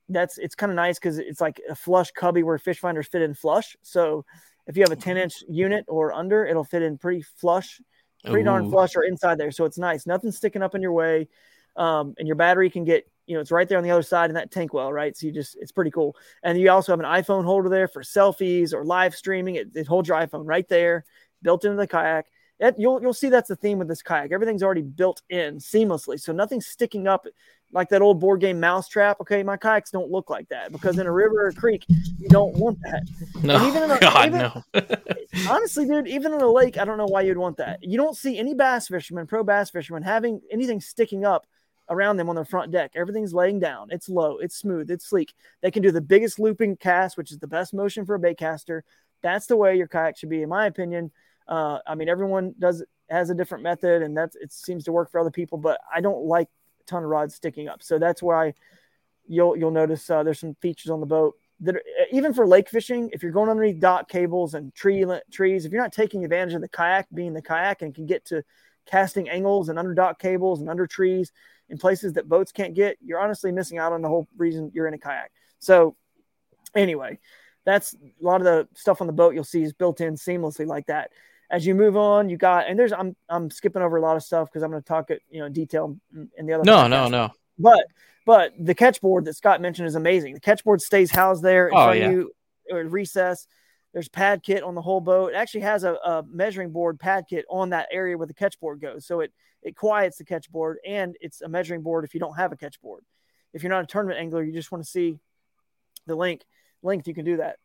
that's, 0.08 0.38
it's 0.38 0.54
kind 0.54 0.70
of 0.70 0.76
nice 0.76 0.98
because 0.98 1.18
it's 1.18 1.40
like 1.40 1.60
a 1.68 1.74
flush 1.74 2.10
cubby 2.12 2.42
where 2.42 2.58
fish 2.58 2.78
finders 2.78 3.08
fit 3.08 3.22
in 3.22 3.34
flush. 3.34 3.76
So 3.82 4.24
if 4.66 4.76
you 4.76 4.82
have 4.82 4.92
a 4.92 4.96
10 4.96 5.16
inch 5.16 5.42
unit 5.48 5.84
or 5.88 6.12
under, 6.12 6.46
it'll 6.46 6.64
fit 6.64 6.82
in 6.82 6.98
pretty 6.98 7.22
flush, 7.22 7.80
pretty 8.24 8.42
Ooh. 8.42 8.44
darn 8.44 8.70
flush 8.70 8.96
or 8.96 9.04
inside 9.04 9.38
there. 9.38 9.50
So 9.50 9.64
it's 9.64 9.78
nice. 9.78 10.06
Nothing 10.06 10.32
sticking 10.32 10.62
up 10.62 10.74
in 10.74 10.82
your 10.82 10.92
way. 10.92 11.28
Um, 11.76 12.14
and 12.18 12.26
your 12.26 12.36
battery 12.36 12.70
can 12.70 12.84
get 12.84 13.06
you 13.26 13.34
know, 13.34 13.40
it's 13.40 13.50
right 13.50 13.68
there 13.68 13.78
on 13.78 13.84
the 13.84 13.90
other 13.90 14.02
side 14.02 14.30
in 14.30 14.34
that 14.34 14.52
tank 14.52 14.72
well, 14.72 14.92
right? 14.92 15.16
So 15.16 15.26
you 15.26 15.32
just, 15.32 15.56
it's 15.60 15.72
pretty 15.72 15.90
cool. 15.90 16.16
And 16.42 16.58
you 16.58 16.70
also 16.70 16.92
have 16.92 17.00
an 17.00 17.06
iPhone 17.06 17.44
holder 17.44 17.68
there 17.68 17.88
for 17.88 18.02
selfies 18.02 18.72
or 18.72 18.84
live 18.84 19.14
streaming. 19.14 19.56
It, 19.56 19.68
it 19.74 19.86
holds 19.86 20.08
your 20.08 20.16
iPhone 20.16 20.44
right 20.46 20.66
there, 20.68 21.04
built 21.42 21.64
into 21.64 21.76
the 21.76 21.86
kayak. 21.86 22.26
It, 22.58 22.74
you'll 22.78 23.02
you'll 23.02 23.12
see 23.12 23.28
that's 23.28 23.48
the 23.48 23.56
theme 23.56 23.78
with 23.78 23.88
this 23.88 24.02
kayak. 24.02 24.32
Everything's 24.32 24.62
already 24.62 24.82
built 24.82 25.22
in 25.28 25.58
seamlessly, 25.58 26.20
so 26.20 26.32
nothing's 26.32 26.66
sticking 26.66 27.06
up 27.06 27.26
like 27.72 27.88
that 27.90 28.00
old 28.00 28.18
board 28.18 28.40
game 28.40 28.58
mousetrap. 28.58 29.20
Okay, 29.20 29.42
my 29.42 29.56
kayaks 29.56 29.90
don't 29.90 30.10
look 30.10 30.30
like 30.30 30.48
that 30.48 30.72
because 30.72 30.98
in 30.98 31.06
a 31.06 31.12
river 31.12 31.44
or 31.44 31.48
a 31.48 31.54
creek, 31.54 31.84
you 31.88 32.28
don't 32.28 32.54
want 32.54 32.78
that. 32.82 33.02
No, 33.42 33.56
and 33.56 33.66
even 33.66 33.82
in 33.82 33.90
a, 33.90 33.98
God, 34.00 34.26
even, 34.28 34.38
no. 34.40 34.62
honestly, 35.50 35.86
dude, 35.86 36.08
even 36.08 36.32
in 36.32 36.40
a 36.40 36.50
lake, 36.50 36.78
I 36.78 36.84
don't 36.86 36.96
know 36.96 37.06
why 37.06 37.22
you'd 37.22 37.36
want 37.36 37.58
that. 37.58 37.82
You 37.82 37.98
don't 37.98 38.16
see 38.16 38.38
any 38.38 38.54
bass 38.54 38.88
fishermen, 38.88 39.26
pro 39.26 39.44
bass 39.44 39.70
fishermen, 39.70 40.02
having 40.02 40.40
anything 40.50 40.80
sticking 40.80 41.26
up 41.26 41.46
around 41.88 42.16
them 42.16 42.28
on 42.28 42.34
their 42.34 42.44
front 42.44 42.72
deck. 42.72 42.92
Everything's 42.94 43.34
laying 43.34 43.60
down. 43.60 43.88
It's 43.90 44.08
low, 44.08 44.38
it's 44.38 44.56
smooth, 44.56 44.90
it's 44.90 45.06
sleek. 45.06 45.34
They 45.60 45.70
can 45.70 45.82
do 45.82 45.92
the 45.92 46.00
biggest 46.00 46.38
looping 46.38 46.76
cast, 46.76 47.16
which 47.16 47.30
is 47.30 47.38
the 47.38 47.46
best 47.46 47.74
motion 47.74 48.06
for 48.06 48.14
a 48.14 48.18
bait 48.18 48.38
caster. 48.38 48.84
That's 49.22 49.46
the 49.46 49.56
way 49.56 49.76
your 49.76 49.88
kayak 49.88 50.16
should 50.16 50.28
be, 50.28 50.42
in 50.42 50.48
my 50.48 50.66
opinion. 50.66 51.10
Uh, 51.48 51.78
I 51.86 51.94
mean, 51.94 52.08
everyone 52.08 52.54
does 52.58 52.84
has 53.08 53.30
a 53.30 53.34
different 53.34 53.62
method, 53.62 54.02
and 54.02 54.16
that's 54.16 54.36
it 54.36 54.52
seems 54.52 54.84
to 54.84 54.92
work 54.92 55.10
for 55.10 55.20
other 55.20 55.30
people. 55.30 55.58
But 55.58 55.80
I 55.94 56.00
don't 56.00 56.24
like 56.24 56.48
a 56.80 56.84
ton 56.84 57.04
of 57.04 57.10
rods 57.10 57.34
sticking 57.34 57.68
up, 57.68 57.82
so 57.82 57.98
that's 57.98 58.22
why 58.22 58.54
you'll 59.26 59.56
you'll 59.56 59.70
notice 59.70 60.08
uh, 60.10 60.22
there's 60.22 60.40
some 60.40 60.56
features 60.60 60.90
on 60.90 61.00
the 61.00 61.06
boat 61.06 61.34
that 61.60 61.76
are, 61.76 61.82
even 62.12 62.34
for 62.34 62.46
lake 62.46 62.68
fishing. 62.68 63.10
If 63.12 63.22
you're 63.22 63.32
going 63.32 63.48
underneath 63.48 63.80
dock 63.80 64.08
cables 64.08 64.54
and 64.54 64.74
tree 64.74 65.04
trees, 65.30 65.64
if 65.64 65.72
you're 65.72 65.82
not 65.82 65.92
taking 65.92 66.24
advantage 66.24 66.54
of 66.54 66.60
the 66.60 66.68
kayak 66.68 67.06
being 67.14 67.32
the 67.32 67.42
kayak 67.42 67.82
and 67.82 67.94
can 67.94 68.06
get 68.06 68.24
to 68.26 68.42
casting 68.86 69.28
angles 69.28 69.68
and 69.68 69.78
under 69.78 69.94
dock 69.94 70.18
cables 70.18 70.60
and 70.60 70.70
under 70.70 70.86
trees, 70.86 71.32
in 71.68 71.78
places 71.78 72.12
that 72.14 72.28
boats 72.28 72.52
can't 72.52 72.74
get, 72.74 72.96
you're 73.04 73.18
honestly 73.18 73.50
missing 73.52 73.78
out 73.78 73.92
on 73.92 74.02
the 74.02 74.08
whole 74.08 74.28
reason 74.36 74.70
you're 74.74 74.86
in 74.86 74.94
a 74.94 74.98
kayak. 74.98 75.32
So, 75.58 75.96
anyway, 76.74 77.18
that's 77.64 77.94
a 77.94 78.24
lot 78.24 78.40
of 78.40 78.44
the 78.44 78.68
stuff 78.74 79.00
on 79.00 79.06
the 79.06 79.12
boat 79.12 79.34
you'll 79.34 79.44
see 79.44 79.62
is 79.62 79.72
built 79.72 80.00
in 80.00 80.14
seamlessly 80.14 80.66
like 80.66 80.86
that. 80.86 81.10
As 81.50 81.66
you 81.66 81.74
move 81.74 81.96
on, 81.96 82.28
you 82.28 82.36
got 82.36 82.68
and 82.68 82.78
there's 82.78 82.92
I'm 82.92 83.14
I'm 83.28 83.50
skipping 83.50 83.82
over 83.82 83.96
a 83.96 84.00
lot 84.00 84.16
of 84.16 84.22
stuff 84.22 84.48
because 84.48 84.62
I'm 84.62 84.70
going 84.70 84.82
to 84.82 84.88
talk 84.88 85.10
it 85.10 85.22
you 85.30 85.40
know 85.40 85.46
in 85.46 85.52
detail 85.52 85.96
in 86.36 86.46
the 86.46 86.54
other. 86.54 86.64
No, 86.64 86.78
podcast. 86.78 86.90
no, 86.90 87.08
no. 87.08 87.30
But 87.58 87.86
but 88.24 88.52
the 88.58 88.74
catch 88.74 89.00
board 89.00 89.24
that 89.26 89.34
Scott 89.34 89.60
mentioned 89.60 89.86
is 89.86 89.94
amazing. 89.94 90.34
The 90.34 90.40
catch 90.40 90.64
board 90.64 90.80
stays 90.80 91.10
housed 91.10 91.42
there 91.42 91.68
in 91.68 91.74
oh, 91.74 91.84
front 91.84 92.00
yeah. 92.00 92.10
you 92.10 92.32
or 92.70 92.84
recess. 92.84 93.46
There's 93.92 94.08
pad 94.08 94.42
kit 94.42 94.62
on 94.62 94.74
the 94.74 94.82
whole 94.82 95.00
boat. 95.00 95.32
It 95.32 95.36
actually 95.36 95.62
has 95.62 95.84
a, 95.84 95.94
a 95.94 96.24
measuring 96.28 96.70
board 96.70 96.98
pad 96.98 97.24
kit 97.30 97.46
on 97.48 97.70
that 97.70 97.88
area 97.90 98.18
where 98.18 98.26
the 98.26 98.34
catch 98.34 98.58
board 98.60 98.80
goes. 98.80 99.06
So 99.06 99.20
it 99.20 99.32
it 99.62 99.76
quiets 99.76 100.18
the 100.18 100.24
catch 100.24 100.50
board 100.50 100.78
and 100.86 101.16
it's 101.20 101.40
a 101.40 101.48
measuring 101.48 101.82
board 101.82 102.04
if 102.04 102.14
you 102.14 102.20
don't 102.20 102.36
have 102.36 102.52
a 102.52 102.56
catch 102.56 102.80
board. 102.80 103.04
If 103.54 103.62
you're 103.62 103.70
not 103.72 103.84
a 103.84 103.86
tournament 103.86 104.20
angler, 104.20 104.42
you 104.42 104.52
just 104.52 104.70
want 104.70 104.84
to 104.84 104.90
see 104.90 105.18
the 106.06 106.14
link 106.14 106.42
length, 106.82 107.08
you 107.08 107.14
can 107.14 107.24
do 107.24 107.38
that. 107.38 107.56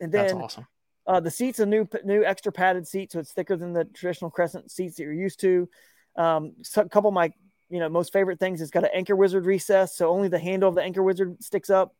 And 0.00 0.12
then 0.12 0.22
That's 0.22 0.32
awesome. 0.32 0.66
Uh, 1.06 1.20
the 1.20 1.30
seats 1.30 1.58
a 1.58 1.66
new 1.66 1.86
new 2.04 2.24
extra 2.24 2.52
padded 2.52 2.86
seat, 2.86 3.12
so 3.12 3.18
it's 3.18 3.32
thicker 3.32 3.56
than 3.56 3.72
the 3.72 3.84
traditional 3.84 4.30
crescent 4.30 4.70
seats 4.70 4.96
that 4.96 5.02
you're 5.02 5.12
used 5.12 5.40
to. 5.40 5.68
Um, 6.16 6.52
so 6.62 6.82
a 6.82 6.88
couple 6.88 7.08
of 7.08 7.14
my 7.14 7.32
you 7.70 7.80
know 7.80 7.88
most 7.88 8.12
favorite 8.12 8.38
things. 8.38 8.60
It's 8.60 8.70
got 8.70 8.84
an 8.84 8.90
anchor 8.94 9.16
wizard 9.16 9.44
recess, 9.44 9.96
so 9.96 10.10
only 10.10 10.28
the 10.28 10.38
handle 10.38 10.68
of 10.68 10.74
the 10.74 10.82
anchor 10.82 11.02
wizard 11.02 11.42
sticks 11.42 11.70
up. 11.70 11.94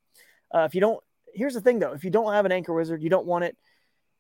Uh, 0.54 0.60
if 0.60 0.74
you 0.74 0.80
don't 0.80 1.02
here's 1.34 1.54
the 1.54 1.60
thing 1.60 1.78
though 1.78 1.92
if 1.92 2.04
you 2.04 2.10
don't 2.10 2.32
have 2.32 2.46
an 2.46 2.52
anchor 2.52 2.72
wizard 2.72 3.02
you 3.02 3.10
don't 3.10 3.26
want 3.26 3.44
it 3.44 3.56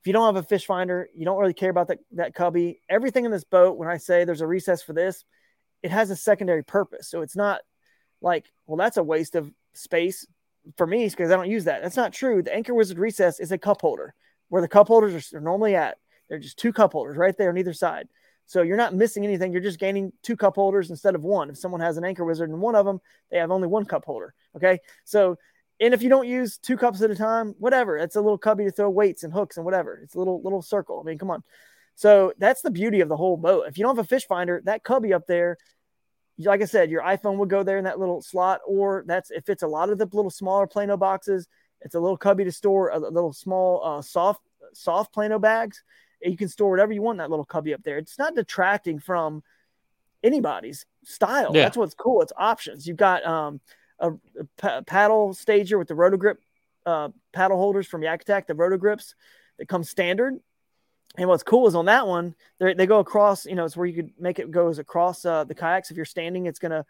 if 0.00 0.06
you 0.06 0.12
don't 0.12 0.34
have 0.34 0.42
a 0.42 0.46
fish 0.46 0.66
finder 0.66 1.08
you 1.14 1.24
don't 1.24 1.38
really 1.38 1.54
care 1.54 1.70
about 1.70 1.88
that, 1.88 1.98
that 2.12 2.34
cubby 2.34 2.80
everything 2.88 3.24
in 3.24 3.30
this 3.30 3.44
boat 3.44 3.76
when 3.76 3.88
i 3.88 3.96
say 3.96 4.24
there's 4.24 4.40
a 4.40 4.46
recess 4.46 4.82
for 4.82 4.92
this 4.92 5.24
it 5.82 5.90
has 5.90 6.10
a 6.10 6.16
secondary 6.16 6.64
purpose 6.64 7.08
so 7.08 7.22
it's 7.22 7.36
not 7.36 7.60
like 8.20 8.46
well 8.66 8.76
that's 8.76 8.96
a 8.96 9.02
waste 9.02 9.34
of 9.34 9.50
space 9.74 10.26
for 10.76 10.86
me 10.86 11.08
because 11.08 11.30
i 11.30 11.36
don't 11.36 11.50
use 11.50 11.64
that 11.64 11.82
that's 11.82 11.96
not 11.96 12.12
true 12.12 12.42
the 12.42 12.54
anchor 12.54 12.74
wizard 12.74 12.98
recess 12.98 13.40
is 13.40 13.52
a 13.52 13.58
cup 13.58 13.80
holder 13.80 14.14
where 14.52 14.60
the 14.60 14.68
cup 14.68 14.88
holders 14.88 15.32
are, 15.32 15.40
normally 15.40 15.74
at 15.74 15.96
they're 16.28 16.38
just 16.38 16.58
two 16.58 16.72
cup 16.72 16.92
holders 16.92 17.16
right 17.16 17.36
there 17.38 17.48
on 17.48 17.56
either 17.56 17.72
side 17.72 18.06
so 18.46 18.60
you're 18.60 18.76
not 18.76 18.94
missing 18.94 19.24
anything. 19.24 19.52
You're 19.52 19.62
just 19.62 19.78
gaining 19.78 20.12
two 20.22 20.36
cup 20.36 20.56
holders 20.56 20.90
instead 20.90 21.14
of 21.14 21.22
one. 21.22 21.48
If 21.48 21.56
someone 21.56 21.80
has 21.80 21.96
an 21.96 22.04
anchor 22.04 22.24
wizard 22.24 22.50
and 22.50 22.60
one 22.60 22.74
of 22.74 22.84
them, 22.84 23.00
they 23.30 23.38
have 23.38 23.50
only 23.50 23.68
one 23.68 23.84
cup 23.84 24.04
holder. 24.04 24.34
Okay. 24.54 24.80
So 25.04 25.38
and 25.80 25.94
if 25.94 26.02
you 26.02 26.08
don't 26.08 26.28
use 26.28 26.58
two 26.58 26.76
cups 26.76 27.02
at 27.02 27.10
a 27.10 27.16
time, 27.16 27.54
whatever, 27.58 27.96
it's 27.96 28.14
a 28.14 28.20
little 28.20 28.38
cubby 28.38 28.64
to 28.64 28.70
throw 28.70 28.90
weights 28.90 29.24
and 29.24 29.32
hooks 29.32 29.56
and 29.56 29.64
whatever. 29.64 30.00
It's 30.02 30.14
a 30.14 30.18
little 30.18 30.42
little 30.42 30.62
circle. 30.62 31.00
I 31.00 31.08
mean, 31.08 31.18
come 31.18 31.30
on. 31.30 31.42
So 31.94 32.32
that's 32.38 32.62
the 32.62 32.70
beauty 32.70 33.00
of 33.00 33.08
the 33.08 33.16
whole 33.16 33.36
boat. 33.36 33.64
If 33.68 33.78
you 33.78 33.84
don't 33.84 33.96
have 33.96 34.04
a 34.04 34.08
fish 34.08 34.26
finder, 34.26 34.60
that 34.64 34.84
cubby 34.84 35.12
up 35.12 35.26
there, 35.26 35.56
like 36.38 36.62
I 36.62 36.66
said, 36.66 36.90
your 36.90 37.02
iPhone 37.02 37.36
would 37.38 37.50
go 37.50 37.62
there 37.62 37.78
in 37.78 37.84
that 37.84 37.98
little 37.98 38.22
slot, 38.22 38.60
or 38.66 39.04
that's 39.06 39.30
if 39.30 39.48
it's 39.48 39.62
a 39.62 39.68
lot 39.68 39.90
of 39.90 39.98
the 39.98 40.08
little 40.12 40.30
smaller 40.30 40.66
Plano 40.66 40.96
boxes, 40.96 41.48
it's 41.84 41.94
a 41.94 42.00
little 42.00 42.16
cubby 42.16 42.44
to 42.44 42.52
store 42.52 42.90
a 42.90 42.98
little 42.98 43.32
small 43.32 43.82
uh, 43.84 44.02
soft 44.02 44.42
soft 44.74 45.12
Plano 45.12 45.38
bags. 45.38 45.82
You 46.20 46.36
can 46.36 46.48
store 46.48 46.70
whatever 46.70 46.92
you 46.92 47.02
want 47.02 47.16
in 47.16 47.18
that 47.18 47.30
little 47.30 47.44
cubby 47.44 47.74
up 47.74 47.82
there. 47.82 47.98
It's 47.98 48.18
not 48.18 48.34
detracting 48.34 49.00
from 49.00 49.42
anybody's 50.22 50.86
style. 51.04 51.50
Yeah. 51.52 51.62
That's 51.62 51.76
what's 51.76 51.94
cool. 51.94 52.22
It's 52.22 52.32
options. 52.36 52.86
You've 52.86 52.96
got 52.96 53.24
um, 53.24 53.60
a, 53.98 54.12
a 54.62 54.82
paddle 54.82 55.34
stager 55.34 55.78
with 55.78 55.88
the 55.88 55.96
Roto-Grip 55.96 56.38
uh, 56.86 57.08
paddle 57.32 57.56
holders 57.56 57.88
from 57.88 58.04
Yak 58.04 58.22
Attack, 58.22 58.46
the 58.46 58.54
Roto-Grips 58.54 59.16
that 59.58 59.66
come 59.66 59.82
standard. 59.82 60.34
And 61.18 61.28
what's 61.28 61.42
cool 61.42 61.66
is 61.66 61.74
on 61.74 61.86
that 61.86 62.06
one, 62.06 62.34
they 62.58 62.86
go 62.86 63.00
across, 63.00 63.44
you 63.44 63.54
know, 63.54 63.64
it's 63.64 63.76
where 63.76 63.86
you 63.86 63.94
could 63.94 64.12
make 64.18 64.38
it 64.38 64.50
goes 64.50 64.78
across 64.78 65.24
uh, 65.24 65.44
the 65.44 65.54
kayaks. 65.54 65.90
If 65.90 65.96
you're 65.96 66.06
standing, 66.06 66.46
it's 66.46 66.58
going 66.58 66.70
to 66.70 66.86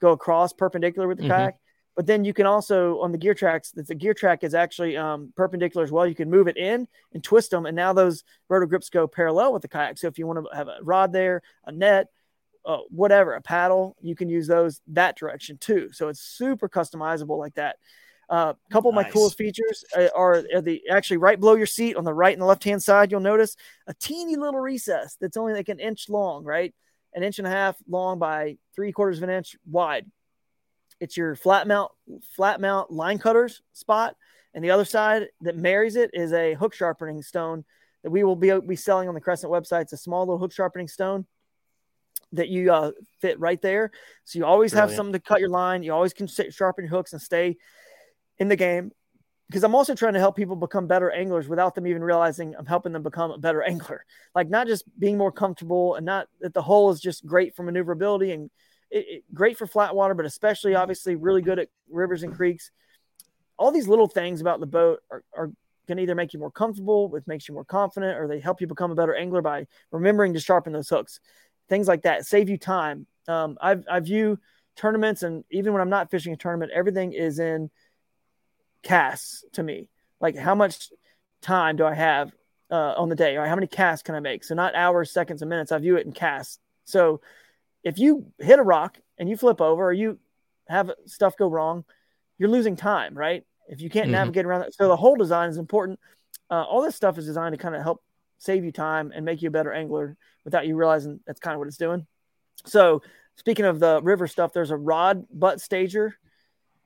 go 0.00 0.10
across 0.10 0.52
perpendicular 0.52 1.08
with 1.08 1.18
the 1.18 1.24
mm-hmm. 1.24 1.32
kayak. 1.32 1.56
But 1.94 2.06
then 2.06 2.24
you 2.24 2.32
can 2.32 2.46
also, 2.46 3.00
on 3.00 3.12
the 3.12 3.18
gear 3.18 3.34
tracks, 3.34 3.70
that 3.72 3.86
the 3.86 3.94
gear 3.94 4.14
track 4.14 4.44
is 4.44 4.54
actually 4.54 4.96
um, 4.96 5.32
perpendicular 5.36 5.84
as 5.84 5.92
well. 5.92 6.06
You 6.06 6.14
can 6.14 6.30
move 6.30 6.48
it 6.48 6.56
in 6.56 6.88
and 7.12 7.22
twist 7.22 7.50
them. 7.50 7.66
And 7.66 7.76
now 7.76 7.92
those 7.92 8.24
Roto-Grips 8.48 8.88
go 8.88 9.06
parallel 9.06 9.52
with 9.52 9.62
the 9.62 9.68
kayak. 9.68 9.98
So 9.98 10.06
if 10.06 10.18
you 10.18 10.26
want 10.26 10.46
to 10.46 10.56
have 10.56 10.68
a 10.68 10.78
rod 10.82 11.12
there, 11.12 11.42
a 11.66 11.72
net, 11.72 12.06
uh, 12.64 12.78
whatever, 12.88 13.34
a 13.34 13.42
paddle, 13.42 13.96
you 14.00 14.14
can 14.14 14.30
use 14.30 14.46
those 14.46 14.80
that 14.88 15.16
direction 15.16 15.58
too. 15.58 15.90
So 15.92 16.08
it's 16.08 16.20
super 16.20 16.68
customizable 16.68 17.38
like 17.38 17.54
that. 17.54 17.76
A 18.30 18.34
uh, 18.34 18.52
couple 18.70 18.92
nice. 18.92 19.00
of 19.00 19.06
my 19.06 19.10
coolest 19.12 19.36
features 19.36 19.84
uh, 19.94 20.08
are, 20.14 20.42
are, 20.54 20.62
the 20.62 20.82
actually 20.88 21.18
right 21.18 21.38
below 21.38 21.54
your 21.54 21.66
seat 21.66 21.96
on 21.96 22.04
the 22.04 22.14
right 22.14 22.32
and 22.32 22.40
the 22.40 22.46
left 22.46 22.64
hand 22.64 22.82
side. 22.82 23.10
You'll 23.10 23.20
notice 23.20 23.56
a 23.86 23.94
teeny 23.94 24.36
little 24.36 24.60
recess 24.60 25.16
that's 25.20 25.36
only 25.36 25.52
like 25.52 25.68
an 25.68 25.80
inch 25.80 26.08
long, 26.08 26.44
right? 26.44 26.74
An 27.12 27.22
inch 27.22 27.38
and 27.38 27.46
a 27.46 27.50
half 27.50 27.76
long 27.86 28.18
by 28.18 28.56
three 28.74 28.92
quarters 28.92 29.18
of 29.18 29.24
an 29.24 29.30
inch 29.30 29.56
wide. 29.70 30.06
It's 31.02 31.16
your 31.16 31.34
flat 31.34 31.66
mount, 31.66 31.90
flat 32.36 32.60
mount 32.60 32.92
line 32.92 33.18
cutters 33.18 33.60
spot, 33.72 34.14
and 34.54 34.64
the 34.64 34.70
other 34.70 34.84
side 34.84 35.26
that 35.40 35.56
marries 35.56 35.96
it 35.96 36.10
is 36.14 36.32
a 36.32 36.54
hook 36.54 36.72
sharpening 36.72 37.20
stone 37.22 37.64
that 38.04 38.10
we 38.10 38.22
will 38.22 38.36
be, 38.36 38.56
be 38.60 38.76
selling 38.76 39.08
on 39.08 39.14
the 39.14 39.20
Crescent 39.20 39.52
website. 39.52 39.82
It's 39.82 39.92
a 39.92 39.96
small 39.96 40.20
little 40.20 40.38
hook 40.38 40.52
sharpening 40.52 40.86
stone 40.86 41.26
that 42.34 42.50
you 42.50 42.72
uh, 42.72 42.92
fit 43.20 43.40
right 43.40 43.60
there. 43.60 43.90
So 44.26 44.38
you 44.38 44.44
always 44.44 44.70
Brilliant. 44.70 44.90
have 44.90 44.96
something 44.96 45.12
to 45.14 45.18
cut 45.18 45.40
your 45.40 45.48
line. 45.48 45.82
You 45.82 45.92
always 45.92 46.12
can 46.12 46.28
sharpen 46.28 46.84
your 46.84 46.90
hooks 46.90 47.12
and 47.12 47.20
stay 47.20 47.56
in 48.38 48.46
the 48.46 48.56
game. 48.56 48.92
Because 49.48 49.64
I'm 49.64 49.74
also 49.74 49.96
trying 49.96 50.14
to 50.14 50.20
help 50.20 50.36
people 50.36 50.54
become 50.54 50.86
better 50.86 51.10
anglers 51.10 51.48
without 51.48 51.74
them 51.74 51.88
even 51.88 52.04
realizing 52.04 52.54
I'm 52.56 52.64
helping 52.64 52.92
them 52.92 53.02
become 53.02 53.32
a 53.32 53.38
better 53.38 53.60
angler. 53.68 54.04
Like 54.36 54.48
not 54.48 54.68
just 54.68 54.84
being 55.00 55.18
more 55.18 55.32
comfortable 55.32 55.96
and 55.96 56.06
not 56.06 56.28
that 56.42 56.54
the 56.54 56.62
hole 56.62 56.90
is 56.92 57.00
just 57.00 57.26
great 57.26 57.56
for 57.56 57.64
maneuverability 57.64 58.30
and 58.30 58.52
it, 58.92 59.06
it, 59.08 59.24
great 59.34 59.58
for 59.58 59.66
flat 59.66 59.94
water, 59.94 60.14
but 60.14 60.26
especially 60.26 60.74
obviously 60.74 61.16
really 61.16 61.42
good 61.42 61.58
at 61.58 61.68
rivers 61.90 62.22
and 62.22 62.34
creeks. 62.34 62.70
All 63.58 63.72
these 63.72 63.88
little 63.88 64.08
things 64.08 64.40
about 64.40 64.60
the 64.60 64.66
boat 64.66 65.00
are, 65.10 65.24
are 65.36 65.50
can 65.88 65.98
either 65.98 66.14
make 66.14 66.32
you 66.32 66.38
more 66.38 66.50
comfortable, 66.50 67.08
which 67.08 67.26
makes 67.26 67.48
you 67.48 67.54
more 67.54 67.64
confident, 67.64 68.16
or 68.18 68.28
they 68.28 68.38
help 68.38 68.60
you 68.60 68.68
become 68.68 68.92
a 68.92 68.94
better 68.94 69.14
angler 69.14 69.42
by 69.42 69.66
remembering 69.90 70.32
to 70.34 70.40
sharpen 70.40 70.72
those 70.72 70.88
hooks 70.88 71.18
things 71.72 71.88
like 71.88 72.02
that 72.02 72.26
save 72.26 72.50
you 72.50 72.58
time. 72.58 73.06
Um, 73.26 73.56
I, 73.60 73.78
I 73.90 74.00
view 74.00 74.38
tournaments 74.76 75.22
and 75.22 75.42
even 75.50 75.72
when 75.72 75.80
I'm 75.80 75.88
not 75.88 76.10
fishing 76.10 76.34
a 76.34 76.36
tournament, 76.36 76.70
everything 76.74 77.14
is 77.14 77.38
in 77.38 77.70
casts 78.82 79.44
to 79.52 79.62
me. 79.62 79.88
Like 80.20 80.36
how 80.36 80.54
much 80.54 80.90
time 81.40 81.76
do 81.76 81.86
I 81.86 81.94
have 81.94 82.30
uh, 82.70 82.94
on 82.96 83.08
the 83.08 83.14
day. 83.14 83.36
or 83.36 83.46
How 83.46 83.54
many 83.54 83.66
casts 83.66 84.02
can 84.02 84.14
I 84.14 84.20
make? 84.20 84.44
So 84.44 84.54
not 84.54 84.74
hours, 84.74 85.10
seconds, 85.10 85.40
and 85.40 85.48
minutes. 85.48 85.72
I 85.72 85.78
view 85.78 85.96
it 85.96 86.06
in 86.06 86.12
casts. 86.12 86.58
So 86.84 87.20
if 87.84 87.98
you 87.98 88.26
hit 88.38 88.58
a 88.58 88.62
rock 88.62 88.98
and 89.18 89.28
you 89.28 89.36
flip 89.36 89.60
over 89.60 89.84
or 89.84 89.92
you 89.92 90.18
have 90.68 90.90
stuff 91.06 91.36
go 91.36 91.48
wrong, 91.48 91.84
you're 92.38 92.48
losing 92.48 92.76
time, 92.76 93.16
right? 93.16 93.44
If 93.68 93.80
you 93.80 93.90
can't 93.90 94.08
Mhm. 94.08 94.12
navigate 94.12 94.44
around 94.46 94.60
that. 94.60 94.74
So 94.74 94.88
the 94.88 94.96
whole 94.96 95.16
design 95.16 95.48
is 95.48 95.58
important. 95.58 95.98
Uh, 96.50 96.64
all 96.64 96.82
this 96.82 96.96
stuff 96.96 97.18
is 97.18 97.26
designed 97.26 97.52
to 97.54 97.58
kind 97.58 97.74
of 97.74 97.82
help 97.82 98.02
save 98.38 98.64
you 98.64 98.72
time 98.72 99.12
and 99.14 99.24
make 99.24 99.40
you 99.42 99.48
a 99.48 99.52
better 99.52 99.72
angler 99.72 100.16
without 100.44 100.66
you 100.66 100.76
realizing 100.76 101.20
that's 101.26 101.40
kind 101.40 101.54
of 101.54 101.58
what 101.58 101.68
it's 101.68 101.76
doing. 101.76 102.06
So 102.66 103.02
speaking 103.36 103.64
of 103.64 103.78
the 103.80 104.00
river 104.02 104.26
stuff, 104.26 104.52
there's 104.52 104.70
a 104.70 104.76
rod 104.76 105.26
butt 105.32 105.60
stager 105.60 106.16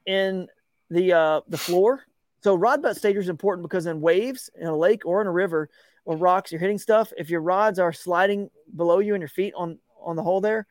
in 0.04 0.48
the 0.90 1.12
uh, 1.12 1.40
the 1.48 1.58
floor. 1.58 2.04
So 2.42 2.54
rod 2.54 2.82
butt 2.82 2.96
stager 2.96 3.20
is 3.20 3.28
important 3.28 3.66
because 3.68 3.86
in 3.86 4.00
waves 4.00 4.50
in 4.54 4.66
a 4.68 4.76
lake 4.76 5.04
or 5.04 5.20
in 5.20 5.26
a 5.26 5.32
river 5.32 5.68
or 6.04 6.16
rocks, 6.16 6.52
you're 6.52 6.60
hitting 6.60 6.78
stuff. 6.78 7.12
If 7.16 7.30
your 7.30 7.40
rods 7.40 7.78
are 7.78 7.92
sliding 7.92 8.50
below 8.76 9.00
you 9.00 9.14
and 9.14 9.20
your 9.20 9.28
feet 9.28 9.54
on 9.56 9.78
on 10.00 10.14
the 10.14 10.22
hole 10.22 10.40
there, 10.40 10.66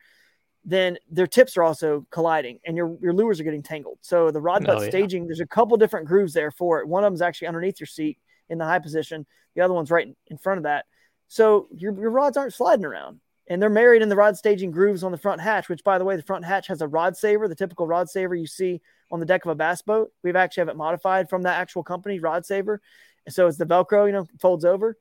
then 0.68 0.98
their 1.08 1.28
tips 1.28 1.56
are 1.56 1.62
also 1.62 2.04
colliding 2.10 2.58
and 2.66 2.76
your 2.76 2.98
your 3.00 3.12
lures 3.12 3.38
are 3.40 3.44
getting 3.44 3.62
tangled. 3.62 3.98
So 4.02 4.30
the 4.32 4.40
rod 4.40 4.64
oh, 4.64 4.66
butt 4.66 4.78
Oh, 4.78 4.82
yeah. 4.82 4.88
staging, 4.90 5.26
there's 5.26 5.40
a 5.40 5.46
couple 5.46 5.76
different 5.76 6.06
grooves 6.06 6.34
there 6.34 6.50
for 6.50 6.80
it. 6.80 6.88
One 6.88 7.04
of 7.04 7.06
them 7.06 7.14
is 7.14 7.22
actually 7.22 7.48
underneath 7.48 7.78
your 7.80 7.86
seat 7.86 8.18
in 8.48 8.58
the 8.58 8.64
high 8.64 8.80
position. 8.80 9.24
The 9.54 9.62
other 9.62 9.72
one's 9.72 9.90
right 9.90 10.06
in- 10.06 10.16
in 10.26 10.38
front 10.38 10.58
of 10.58 10.64
that. 10.64 10.84
So 11.28 11.68
your, 11.70 11.98
your 11.98 12.10
rods 12.10 12.36
aren't 12.36 12.52
sliding 12.52 12.84
around. 12.84 13.20
And 13.48 13.62
they're 13.62 13.70
married 13.70 14.02
in 14.02 14.08
the 14.08 14.16
rod 14.16 14.36
staging 14.36 14.72
grooves 14.72 15.04
on 15.04 15.12
the 15.12 15.18
front 15.18 15.40
hatch, 15.40 15.68
which 15.68 15.84
by 15.84 15.98
the 15.98 16.04
way, 16.04 16.16
the 16.16 16.22
front 16.22 16.44
hatch 16.44 16.66
has 16.66 16.82
a 16.82 16.88
rod 16.88 17.16
saver, 17.16 17.46
the 17.46 17.54
typical 17.54 17.86
rod 17.86 18.10
saver 18.10 18.34
you 18.34 18.48
see 18.48 18.82
on 19.12 19.20
the 19.20 19.26
deck 19.26 19.44
of 19.44 19.52
a 19.52 19.54
bass 19.54 19.82
boat. 19.82 20.10
We've 20.24 20.34
actually 20.34 20.62
have 20.62 20.68
it 20.68 20.76
modified 20.76 21.30
from 21.30 21.42
that 21.42 21.60
actual 21.60 21.84
company, 21.84 22.18
Rod 22.18 22.44
Saver. 22.44 22.80
And 23.24 23.32
so 23.32 23.46
it's 23.46 23.56
the 23.56 23.64
Velcro, 23.64 24.06
you 24.06 24.12
know, 24.12 24.26
folds 24.40 24.64
over. 24.64 24.96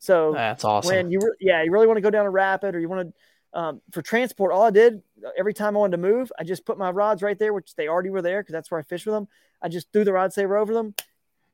So 0.00 0.32
That's 0.34 0.64
awesome. 0.64 0.94
when 0.94 1.10
you, 1.10 1.18
re- 1.18 1.36
yeah, 1.40 1.62
you 1.62 1.72
really 1.72 1.86
want 1.86 1.96
to 1.96 2.02
go 2.02 2.10
down 2.10 2.26
a 2.26 2.30
rapid 2.30 2.74
or 2.74 2.80
you 2.80 2.90
want 2.90 3.08
to, 3.08 3.14
um, 3.54 3.80
for 3.92 4.02
transport, 4.02 4.52
all 4.52 4.62
I 4.62 4.70
did 4.70 5.02
every 5.38 5.54
time 5.54 5.76
I 5.76 5.80
wanted 5.80 5.96
to 5.96 6.02
move, 6.02 6.30
I 6.38 6.44
just 6.44 6.64
put 6.66 6.78
my 6.78 6.90
rods 6.90 7.22
right 7.22 7.38
there, 7.38 7.52
which 7.52 7.74
they 7.74 7.88
already 7.88 8.10
were 8.10 8.22
there 8.22 8.42
because 8.42 8.52
that's 8.52 8.70
where 8.70 8.80
I 8.80 8.82
fish 8.82 9.06
with 9.06 9.14
them. 9.14 9.28
I 9.62 9.68
just 9.68 9.92
threw 9.92 10.04
the 10.04 10.12
rod 10.12 10.32
saver 10.32 10.56
over 10.56 10.72
them, 10.72 10.94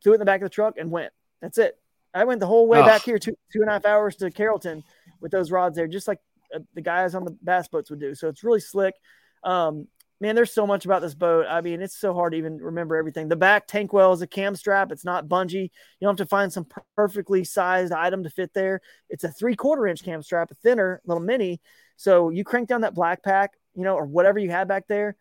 threw 0.02 0.12
it 0.12 0.16
in 0.16 0.20
the 0.20 0.26
back 0.26 0.40
of 0.40 0.46
the 0.46 0.54
truck, 0.54 0.74
and 0.78 0.90
went. 0.90 1.12
That's 1.40 1.58
it. 1.58 1.78
I 2.12 2.24
went 2.24 2.40
the 2.40 2.46
whole 2.46 2.66
way 2.68 2.80
Oh. 2.80 2.84
back 2.84 3.02
here, 3.02 3.18
two 3.18 3.36
two 3.52 3.60
and 3.60 3.68
a 3.68 3.72
half 3.72 3.84
hours 3.86 4.16
to 4.16 4.30
Carrollton 4.30 4.82
with 5.20 5.32
those 5.32 5.50
rods 5.50 5.76
there, 5.76 5.86
just 5.88 6.08
like 6.08 6.20
uh, 6.54 6.60
the 6.74 6.80
guys 6.82 7.14
on 7.14 7.24
the 7.24 7.36
bass 7.42 7.68
boats 7.68 7.90
would 7.90 8.00
do. 8.00 8.14
So 8.14 8.28
it's 8.28 8.44
really 8.44 8.60
slick. 8.60 8.94
Um, 9.42 9.88
man, 10.20 10.34
there's 10.36 10.52
so 10.52 10.66
much 10.66 10.84
about 10.84 11.02
this 11.02 11.14
boat. 11.14 11.46
I 11.48 11.60
mean, 11.60 11.82
it's 11.82 11.96
so 11.96 12.14
hard 12.14 12.32
to 12.32 12.38
even 12.38 12.58
remember 12.58 12.96
everything. 12.96 13.28
The 13.28 13.36
back 13.36 13.66
tank 13.66 13.92
well 13.92 14.12
is 14.12 14.22
a 14.22 14.26
cam 14.26 14.54
strap. 14.54 14.92
It's 14.92 15.04
not 15.04 15.28
bungee. 15.28 15.64
You 15.64 15.70
don't 16.02 16.18
have 16.18 16.26
to 16.26 16.30
find 16.30 16.52
some 16.52 16.66
perfectly 16.96 17.44
sized 17.44 17.92
item 17.92 18.22
to 18.22 18.30
fit 18.30 18.54
there. 18.54 18.80
It's 19.10 19.24
a 19.24 19.28
three 19.30 19.56
quarter 19.56 19.86
inch 19.86 20.04
cam 20.04 20.22
strap, 20.22 20.50
a 20.50 20.54
thinner 20.54 21.00
little 21.04 21.22
mini. 21.22 21.60
So 21.96 22.30
you 22.30 22.44
crank 22.44 22.68
down 22.68 22.82
that 22.82 22.94
black 22.94 23.22
pack, 23.22 23.52
you 23.74 23.82
know, 23.82 23.94
or 23.94 24.04
whatever 24.04 24.38
you 24.38 24.50
have 24.50 24.68
back 24.68 24.86
there. 24.88 25.16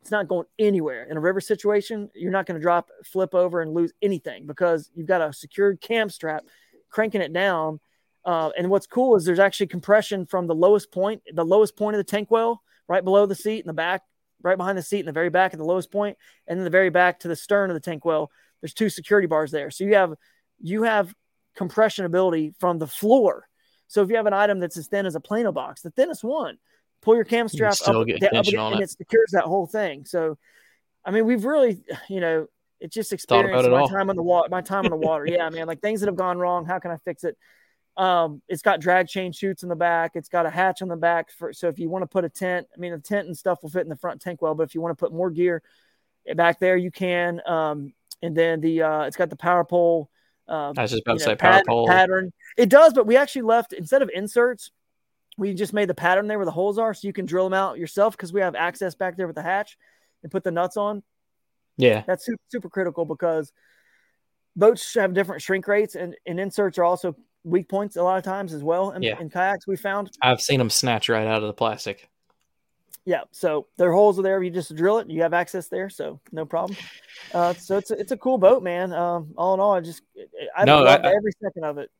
It's 0.00 0.10
not 0.10 0.28
going 0.28 0.46
anywhere 0.58 1.04
in 1.04 1.16
a 1.16 1.20
river 1.20 1.40
situation. 1.40 2.10
You're 2.14 2.30
not 2.30 2.46
going 2.46 2.60
to 2.60 2.62
drop, 2.62 2.90
flip 3.04 3.34
over, 3.34 3.62
and 3.62 3.72
lose 3.72 3.92
anything 4.02 4.46
because 4.46 4.90
you've 4.94 5.06
got 5.06 5.22
a 5.22 5.32
secured 5.32 5.80
cam 5.80 6.10
strap 6.10 6.44
cranking 6.90 7.22
it 7.22 7.32
down. 7.32 7.80
Uh, 8.24 8.50
and 8.56 8.70
what's 8.70 8.86
cool 8.86 9.16
is 9.16 9.24
there's 9.24 9.38
actually 9.38 9.66
compression 9.66 10.26
from 10.26 10.46
the 10.46 10.54
lowest 10.54 10.92
point, 10.92 11.22
the 11.32 11.44
lowest 11.44 11.76
point 11.76 11.94
of 11.94 11.98
the 11.98 12.04
tank 12.04 12.30
well, 12.30 12.62
right 12.86 13.04
below 13.04 13.26
the 13.26 13.34
seat 13.34 13.60
in 13.60 13.66
the 13.66 13.72
back, 13.72 14.02
right 14.42 14.56
behind 14.56 14.78
the 14.78 14.82
seat 14.82 15.00
in 15.00 15.06
the 15.06 15.12
very 15.12 15.30
back 15.30 15.52
at 15.52 15.58
the 15.58 15.64
lowest 15.64 15.90
point, 15.90 16.16
and 16.46 16.58
then 16.58 16.64
the 16.64 16.70
very 16.70 16.90
back 16.90 17.20
to 17.20 17.28
the 17.28 17.36
stern 17.36 17.70
of 17.70 17.74
the 17.74 17.80
tank 17.80 18.04
well. 18.04 18.30
There's 18.60 18.74
two 18.74 18.88
security 18.88 19.26
bars 19.26 19.50
there, 19.50 19.70
so 19.70 19.84
you 19.84 19.94
have 19.94 20.14
you 20.60 20.84
have 20.84 21.14
compression 21.56 22.04
ability 22.04 22.54
from 22.58 22.78
the 22.78 22.86
floor. 22.86 23.46
So 23.94 24.02
if 24.02 24.10
you 24.10 24.16
have 24.16 24.26
an 24.26 24.32
item 24.32 24.58
that's 24.58 24.76
as 24.76 24.88
thin 24.88 25.06
as 25.06 25.14
a 25.14 25.20
Plano 25.20 25.52
box, 25.52 25.82
the 25.82 25.90
thinnest 25.90 26.24
one, 26.24 26.58
pull 27.00 27.14
your 27.14 27.22
cam 27.22 27.46
strap 27.46 27.74
still 27.74 28.00
up, 28.00 28.08
da- 28.08 28.26
up 28.26 28.44
and, 28.44 28.80
it. 28.80 28.82
it 28.82 28.90
secures 28.90 29.30
that 29.30 29.44
whole 29.44 29.66
thing. 29.66 30.04
So, 30.04 30.36
I 31.04 31.12
mean, 31.12 31.24
we've 31.26 31.44
really, 31.44 31.80
you 32.08 32.18
know, 32.18 32.48
it 32.80 32.90
just 32.90 33.12
experienced 33.12 33.64
it 33.64 33.70
my 33.70 33.82
all. 33.82 33.88
time 33.88 34.10
on 34.10 34.16
the 34.16 34.22
water. 34.22 34.48
My 34.50 34.62
time 34.62 34.84
on 34.84 34.90
the 34.90 34.96
water, 34.96 35.26
yeah, 35.26 35.48
man. 35.48 35.68
Like 35.68 35.80
things 35.80 36.00
that 36.00 36.08
have 36.08 36.16
gone 36.16 36.38
wrong. 36.38 36.66
How 36.66 36.80
can 36.80 36.90
I 36.90 36.96
fix 37.04 37.22
it? 37.22 37.38
Um, 37.96 38.42
it's 38.48 38.62
got 38.62 38.80
drag 38.80 39.06
chain 39.06 39.30
chutes 39.30 39.62
in 39.62 39.68
the 39.68 39.76
back. 39.76 40.16
It's 40.16 40.28
got 40.28 40.44
a 40.44 40.50
hatch 40.50 40.82
on 40.82 40.88
the 40.88 40.96
back 40.96 41.30
for 41.30 41.52
so 41.52 41.68
if 41.68 41.78
you 41.78 41.88
want 41.88 42.02
to 42.02 42.08
put 42.08 42.24
a 42.24 42.28
tent, 42.28 42.66
I 42.76 42.80
mean, 42.80 42.90
the 42.90 42.98
tent 42.98 43.28
and 43.28 43.36
stuff 43.36 43.62
will 43.62 43.70
fit 43.70 43.82
in 43.82 43.88
the 43.88 43.96
front 43.96 44.20
tank 44.20 44.42
well. 44.42 44.56
But 44.56 44.64
if 44.64 44.74
you 44.74 44.80
want 44.80 44.90
to 44.98 45.00
put 45.00 45.12
more 45.12 45.30
gear 45.30 45.62
back 46.34 46.58
there, 46.58 46.76
you 46.76 46.90
can. 46.90 47.40
Um, 47.46 47.94
and 48.22 48.36
then 48.36 48.60
the 48.60 48.82
uh, 48.82 49.02
it's 49.02 49.16
got 49.16 49.30
the 49.30 49.36
power 49.36 49.64
pole. 49.64 50.10
Uh, 50.48 50.72
I 50.76 50.82
was 50.82 50.90
just 50.90 51.02
about 51.06 51.18
to 51.18 51.24
know, 51.24 51.30
say 51.32 51.36
power 51.36 51.52
pat- 51.52 51.66
pole. 51.66 51.86
pattern. 51.86 52.32
It 52.56 52.68
does, 52.68 52.92
but 52.92 53.06
we 53.06 53.16
actually 53.16 53.42
left 53.42 53.72
instead 53.72 54.02
of 54.02 54.10
inserts, 54.14 54.70
we 55.38 55.54
just 55.54 55.72
made 55.72 55.88
the 55.88 55.94
pattern 55.94 56.26
there 56.26 56.38
where 56.38 56.44
the 56.44 56.50
holes 56.52 56.78
are, 56.78 56.94
so 56.94 57.06
you 57.08 57.12
can 57.12 57.26
drill 57.26 57.44
them 57.44 57.54
out 57.54 57.78
yourself 57.78 58.16
because 58.16 58.32
we 58.32 58.40
have 58.40 58.54
access 58.54 58.94
back 58.94 59.16
there 59.16 59.26
with 59.26 59.36
the 59.36 59.42
hatch 59.42 59.76
and 60.22 60.30
put 60.30 60.44
the 60.44 60.50
nuts 60.50 60.76
on. 60.76 61.02
Yeah. 61.76 62.02
That's 62.06 62.24
super, 62.24 62.42
super 62.48 62.68
critical 62.68 63.04
because 63.04 63.52
boats 64.54 64.94
have 64.94 65.14
different 65.14 65.42
shrink 65.42 65.66
rates, 65.66 65.94
and, 65.96 66.14
and 66.26 66.38
inserts 66.38 66.78
are 66.78 66.84
also 66.84 67.16
weak 67.42 67.68
points 67.68 67.96
a 67.96 68.02
lot 68.02 68.16
of 68.18 68.24
times 68.24 68.52
as 68.54 68.62
well. 68.62 68.92
In, 68.92 69.02
Yeah. 69.02 69.18
in 69.20 69.28
kayaks, 69.30 69.66
we 69.66 69.76
found 69.76 70.10
I've 70.22 70.40
seen 70.40 70.58
them 70.58 70.70
snatch 70.70 71.08
right 71.08 71.26
out 71.26 71.42
of 71.42 71.48
the 71.48 71.52
plastic. 71.54 72.08
Yeah, 73.04 73.22
so 73.32 73.66
their 73.76 73.92
holes 73.92 74.18
are 74.18 74.22
there. 74.22 74.42
You 74.42 74.50
just 74.50 74.74
drill 74.74 74.98
it. 74.98 75.10
You 75.10 75.22
have 75.22 75.34
access 75.34 75.68
there, 75.68 75.90
so 75.90 76.20
no 76.32 76.46
problem. 76.46 76.78
Uh, 77.32 77.54
so 77.54 77.76
it's 77.76 77.90
a, 77.90 77.94
it's 77.98 78.12
a 78.12 78.16
cool 78.16 78.38
boat, 78.38 78.62
man. 78.62 78.92
Um, 78.92 79.34
all 79.36 79.54
in 79.54 79.60
all, 79.60 79.74
I 79.74 79.80
just 79.80 80.02
I 80.56 80.64
No, 80.64 80.84
I- 80.84 80.96
every 80.96 81.32
second 81.42 81.64
of 81.64 81.78
it. 81.78 81.90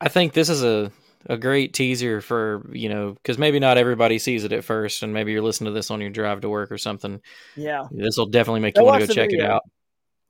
I 0.00 0.08
think 0.08 0.32
this 0.32 0.48
is 0.48 0.62
a 0.62 0.92
a 1.26 1.38
great 1.38 1.72
teaser 1.72 2.20
for 2.20 2.68
you 2.72 2.88
know 2.88 3.12
because 3.12 3.38
maybe 3.38 3.58
not 3.58 3.78
everybody 3.78 4.18
sees 4.18 4.44
it 4.44 4.52
at 4.52 4.64
first, 4.64 5.02
and 5.02 5.14
maybe 5.14 5.32
you're 5.32 5.42
listening 5.42 5.72
to 5.72 5.74
this 5.74 5.90
on 5.90 6.00
your 6.00 6.10
drive 6.10 6.42
to 6.42 6.48
work 6.48 6.70
or 6.70 6.78
something. 6.78 7.20
Yeah. 7.56 7.86
This 7.90 8.16
will 8.16 8.26
definitely 8.26 8.60
make 8.60 8.74
Go 8.74 8.82
you 8.82 8.86
want 8.86 9.00
to 9.02 9.06
go 9.06 9.14
check 9.14 9.32
it 9.32 9.40
out. 9.40 9.62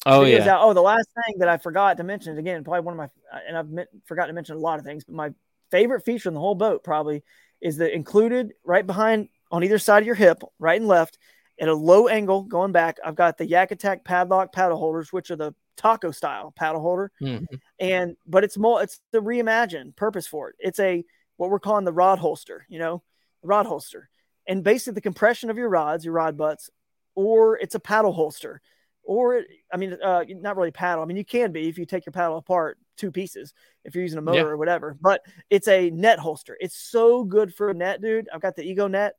Oh 0.06 0.20
Videos 0.20 0.44
yeah, 0.44 0.54
out. 0.54 0.60
Oh, 0.62 0.74
the 0.74 0.82
last 0.82 1.08
thing 1.24 1.38
that 1.38 1.48
I 1.48 1.56
forgot 1.56 1.96
to 1.96 2.04
mention 2.04 2.38
again, 2.38 2.62
probably 2.62 2.80
one 2.80 2.94
of 2.94 2.98
my 2.98 3.08
and 3.48 3.56
I've 3.56 3.70
meant, 3.70 3.88
forgotten 4.04 4.28
to 4.28 4.34
mention 4.34 4.56
a 4.56 4.60
lot 4.60 4.78
of 4.78 4.84
things, 4.84 5.04
but 5.04 5.14
my 5.14 5.30
favorite 5.70 6.04
feature 6.04 6.28
in 6.28 6.34
the 6.34 6.40
whole 6.40 6.54
boat 6.54 6.84
probably 6.84 7.24
is 7.60 7.76
the 7.76 7.92
included 7.92 8.52
right 8.64 8.86
behind 8.86 9.28
on 9.54 9.62
either 9.62 9.78
side 9.78 10.02
of 10.02 10.06
your 10.06 10.16
hip, 10.16 10.42
right 10.58 10.80
and 10.80 10.88
left, 10.88 11.16
at 11.60 11.68
a 11.68 11.74
low 11.74 12.08
angle 12.08 12.42
going 12.42 12.72
back. 12.72 12.96
I've 13.04 13.14
got 13.14 13.38
the 13.38 13.46
Yak 13.46 13.70
Attack 13.70 14.04
padlock 14.04 14.52
paddle 14.52 14.76
holders, 14.78 15.12
which 15.12 15.30
are 15.30 15.36
the 15.36 15.54
taco 15.76 16.10
style 16.10 16.52
paddle 16.56 16.80
holder, 16.80 17.12
Mhm. 17.22 17.46
and 17.78 18.16
but 18.26 18.42
it's 18.42 18.58
more 18.58 18.82
it's 18.82 19.00
the 19.12 19.20
reimagined 19.20 19.94
purpose 19.94 20.26
for 20.26 20.50
it. 20.50 20.56
It's 20.58 20.80
a 20.80 21.04
what 21.36 21.50
we're 21.50 21.60
calling 21.60 21.84
the 21.84 21.92
rod 21.92 22.18
holster, 22.18 22.66
you 22.68 22.80
know, 22.80 23.04
rod 23.42 23.66
holster, 23.66 24.08
and 24.48 24.64
basically 24.64 24.94
the 24.94 25.00
compression 25.00 25.48
of 25.50 25.56
your 25.56 25.68
rods, 25.68 26.04
your 26.04 26.14
rod 26.14 26.36
butts, 26.36 26.68
or 27.14 27.56
it's 27.58 27.76
a 27.76 27.80
paddle 27.80 28.12
holster 28.12 28.60
or 29.06 29.42
I 29.72 29.76
mean, 29.76 29.92
uh, 30.02 30.24
not 30.28 30.56
really 30.56 30.70
paddle. 30.70 31.02
I 31.04 31.06
mean, 31.06 31.16
you 31.18 31.24
can 31.26 31.52
be 31.52 31.68
if 31.68 31.76
you 31.78 31.84
take 31.86 32.06
your 32.06 32.12
paddle 32.12 32.38
apart 32.38 32.78
two 32.96 33.12
pieces 33.12 33.52
if 33.84 33.94
you're 33.94 34.02
using 34.02 34.18
a 34.18 34.22
motor 34.22 34.38
Yeah. 34.38 34.44
or 34.46 34.56
whatever. 34.56 34.96
But 35.00 35.20
it's 35.50 35.68
a 35.68 35.90
net 35.90 36.18
holster. 36.18 36.56
It's 36.58 36.74
so 36.76 37.22
good 37.22 37.54
for 37.54 37.68
a 37.68 37.74
net, 37.74 38.00
dude. 38.00 38.28
I've 38.32 38.40
got 38.40 38.56
the 38.56 38.64
Ego 38.64 38.88
net, 38.88 39.14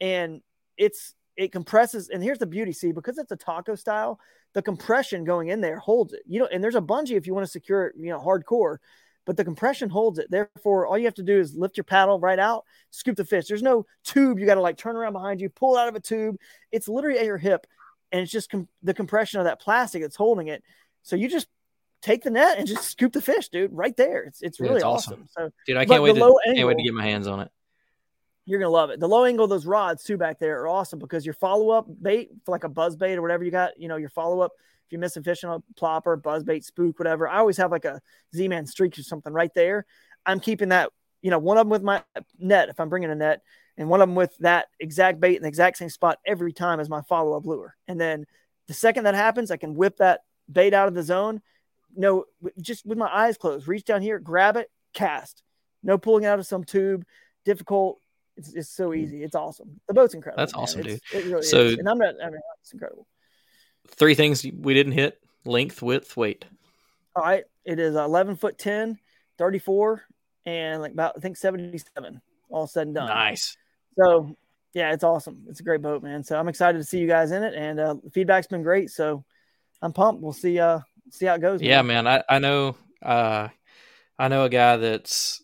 and 0.00 0.40
it's 0.76 1.14
it 1.36 1.52
compresses. 1.52 2.08
And 2.08 2.22
here's 2.22 2.38
the 2.38 2.46
beauty: 2.46 2.72
see, 2.72 2.92
because 2.92 3.18
it's 3.18 3.32
a 3.32 3.36
taco 3.36 3.74
style, 3.74 4.18
the 4.52 4.62
compression 4.62 5.24
going 5.24 5.48
in 5.48 5.60
there 5.60 5.78
holds 5.78 6.12
it. 6.12 6.22
You 6.26 6.40
know, 6.40 6.46
and 6.46 6.62
there's 6.62 6.74
a 6.74 6.80
bungee 6.80 7.16
if 7.16 7.26
you 7.26 7.34
want 7.34 7.46
to 7.46 7.50
secure 7.50 7.86
it, 7.86 7.94
you 7.98 8.10
know, 8.10 8.20
hardcore. 8.20 8.78
But 9.26 9.38
the 9.38 9.44
compression 9.44 9.88
holds 9.88 10.18
it. 10.18 10.30
Therefore, 10.30 10.86
all 10.86 10.98
you 10.98 11.06
have 11.06 11.14
to 11.14 11.22
do 11.22 11.40
is 11.40 11.54
lift 11.56 11.78
your 11.78 11.84
paddle 11.84 12.20
right 12.20 12.38
out, 12.38 12.64
scoop 12.90 13.16
the 13.16 13.24
fish. 13.24 13.46
There's 13.46 13.62
no 13.62 13.86
tube 14.04 14.38
you 14.38 14.44
got 14.44 14.56
to 14.56 14.60
like 14.60 14.76
turn 14.76 14.96
around 14.96 15.14
behind 15.14 15.40
you, 15.40 15.48
pull 15.48 15.78
out 15.78 15.88
of 15.88 15.94
a 15.94 16.00
tube. 16.00 16.36
It's 16.72 16.88
literally 16.88 17.18
at 17.18 17.24
your 17.24 17.38
hip 17.38 17.66
and 18.12 18.20
it's 18.20 18.30
just 18.30 18.50
com- 18.50 18.68
the 18.82 18.94
compression 18.94 19.40
of 19.40 19.46
that 19.46 19.60
plastic 19.60 20.02
that's 20.02 20.14
holding 20.14 20.48
it. 20.48 20.62
So 21.02 21.16
you 21.16 21.28
just 21.28 21.48
take 22.00 22.22
the 22.22 22.30
net 22.30 22.58
and 22.58 22.66
just 22.68 22.84
scoop 22.84 23.12
the 23.12 23.20
fish, 23.22 23.48
dude, 23.48 23.72
right 23.72 23.96
there. 23.96 24.22
It's 24.22 24.40
it's 24.40 24.60
Yeah, 24.60 24.66
really 24.66 24.76
it's 24.76 24.84
awesome. 24.84 25.14
awesome. 25.14 25.28
So 25.30 25.50
dude, 25.66 25.78
I 25.78 25.84
can't 25.84 26.02
wait. 26.02 26.14
To, 26.14 26.20
can't 26.54 26.68
wait 26.68 26.76
to 26.76 26.84
get 26.84 26.94
my 26.94 27.02
hands 27.02 27.26
on 27.26 27.40
it. 27.40 27.50
You're 28.46 28.58
gonna 28.58 28.70
love 28.70 28.90
it. 28.90 29.00
The 29.00 29.08
low 29.08 29.24
angle 29.24 29.44
of 29.44 29.50
those 29.50 29.66
rods 29.66 30.04
too 30.04 30.16
back 30.16 30.38
there 30.38 30.60
are 30.62 30.68
awesome 30.68 30.98
because 30.98 31.24
your 31.24 31.34
follow 31.34 31.70
up 31.70 31.86
bait 32.02 32.30
for 32.44 32.52
like 32.52 32.64
a 32.64 32.68
buzz 32.68 32.96
bait 32.96 33.16
or 33.16 33.22
whatever 33.22 33.44
you 33.44 33.50
got, 33.50 33.78
you 33.78 33.88
know, 33.88 33.96
your 33.96 34.10
follow 34.10 34.40
up. 34.40 34.52
If 34.86 34.92
you 34.92 34.98
miss 34.98 35.16
a 35.16 35.22
fish 35.22 35.44
on 35.44 35.62
a 35.62 35.80
plopper, 35.80 36.20
buzz 36.22 36.44
bait, 36.44 36.64
spook, 36.64 36.98
whatever, 36.98 37.26
I 37.26 37.38
always 37.38 37.56
have 37.56 37.70
like 37.70 37.86
a 37.86 38.00
Z 38.34 38.48
Man 38.48 38.66
streak 38.66 38.98
or 38.98 39.02
something 39.02 39.32
right 39.32 39.52
there. 39.54 39.86
I'm 40.26 40.40
keeping 40.40 40.68
that, 40.70 40.90
you 41.22 41.30
know, 41.30 41.38
one 41.38 41.56
of 41.56 41.62
them 41.62 41.70
with 41.70 41.82
my 41.82 42.02
net 42.38 42.68
if 42.68 42.78
I'm 42.78 42.90
bringing 42.90 43.10
a 43.10 43.14
net, 43.14 43.40
and 43.76 43.88
one 43.88 44.00
of 44.00 44.08
them 44.08 44.14
with 44.14 44.36
that 44.38 44.66
exact 44.78 45.20
bait 45.20 45.36
in 45.36 45.42
the 45.42 45.48
exact 45.48 45.78
same 45.78 45.88
spot 45.88 46.18
every 46.26 46.52
time 46.52 46.80
as 46.80 46.90
my 46.90 47.00
follow 47.02 47.36
up 47.36 47.46
lure. 47.46 47.74
And 47.88 48.00
then 48.00 48.26
the 48.68 48.74
second 48.74 49.04
that 49.04 49.14
happens, 49.14 49.50
I 49.50 49.56
can 49.56 49.74
whip 49.74 49.96
that 49.98 50.20
bait 50.50 50.74
out 50.74 50.88
of 50.88 50.94
the 50.94 51.02
zone. 51.02 51.40
No, 51.96 52.24
just 52.60 52.84
with 52.84 52.98
my 52.98 53.08
eyes 53.08 53.38
closed, 53.38 53.68
reach 53.68 53.84
down 53.84 54.02
here, 54.02 54.18
grab 54.18 54.56
it, 54.56 54.70
cast. 54.92 55.42
No 55.82 55.96
pulling 55.98 56.26
out 56.26 56.38
of 56.38 56.46
some 56.46 56.64
tube, 56.64 57.04
difficult. 57.44 58.00
It's, 58.36 58.52
it's 58.54 58.68
so 58.68 58.92
easy. 58.94 59.22
It's 59.22 59.34
awesome. 59.36 59.80
The 59.86 59.94
boat's 59.94 60.14
incredible. 60.14 60.40
That's 60.42 60.54
man. 60.54 60.62
awesome, 60.62 60.80
It's- 60.80 61.00
dude. 61.10 61.24
It 61.24 61.28
really 61.30 61.42
So- 61.42 61.60
is. 61.60 61.78
And 61.78 61.88
I'm 61.88 61.98
not. 61.98 62.14
I 62.22 62.30
mean, 62.30 62.40
it's 62.60 62.72
incredible. 62.72 63.06
Three 63.88 64.14
things 64.14 64.44
we 64.44 64.74
didn't 64.74 64.92
hit: 64.92 65.20
length, 65.44 65.82
width, 65.82 66.16
weight. 66.16 66.44
All 67.14 67.22
right, 67.22 67.44
it 67.64 67.78
is 67.78 67.94
11 67.94 68.36
foot 68.36 68.58
10 68.58 68.98
34 69.38 70.02
and 70.46 70.80
like 70.82 70.92
about 70.92 71.14
I 71.16 71.20
think 71.20 71.36
77 71.36 72.20
all 72.50 72.66
said 72.66 72.86
and 72.88 72.94
done. 72.96 73.08
Nice. 73.08 73.56
So 73.96 74.36
yeah, 74.72 74.92
it's 74.92 75.04
awesome. 75.04 75.44
It's 75.48 75.60
a 75.60 75.62
great 75.62 75.82
boat, 75.82 76.02
man. 76.02 76.24
So 76.24 76.36
I'm 76.38 76.48
excited 76.48 76.78
to 76.78 76.84
see 76.84 76.98
you 76.98 77.06
guys 77.06 77.30
in 77.30 77.44
it, 77.44 77.54
and 77.54 77.78
uh, 77.78 77.94
the 78.02 78.10
feedback's 78.10 78.48
been 78.48 78.62
great. 78.64 78.90
So 78.90 79.24
I'm 79.80 79.92
pumped. 79.92 80.22
We'll 80.22 80.32
see. 80.32 80.58
Uh, 80.58 80.80
see 81.10 81.26
how 81.26 81.34
it 81.34 81.40
goes. 81.40 81.62
Yeah, 81.62 81.82
man. 81.82 82.08
I 82.08 82.24
I 82.28 82.38
know. 82.40 82.74
Uh, 83.00 83.48
I 84.18 84.28
know 84.28 84.44
a 84.44 84.48
guy 84.48 84.76
that's 84.78 85.43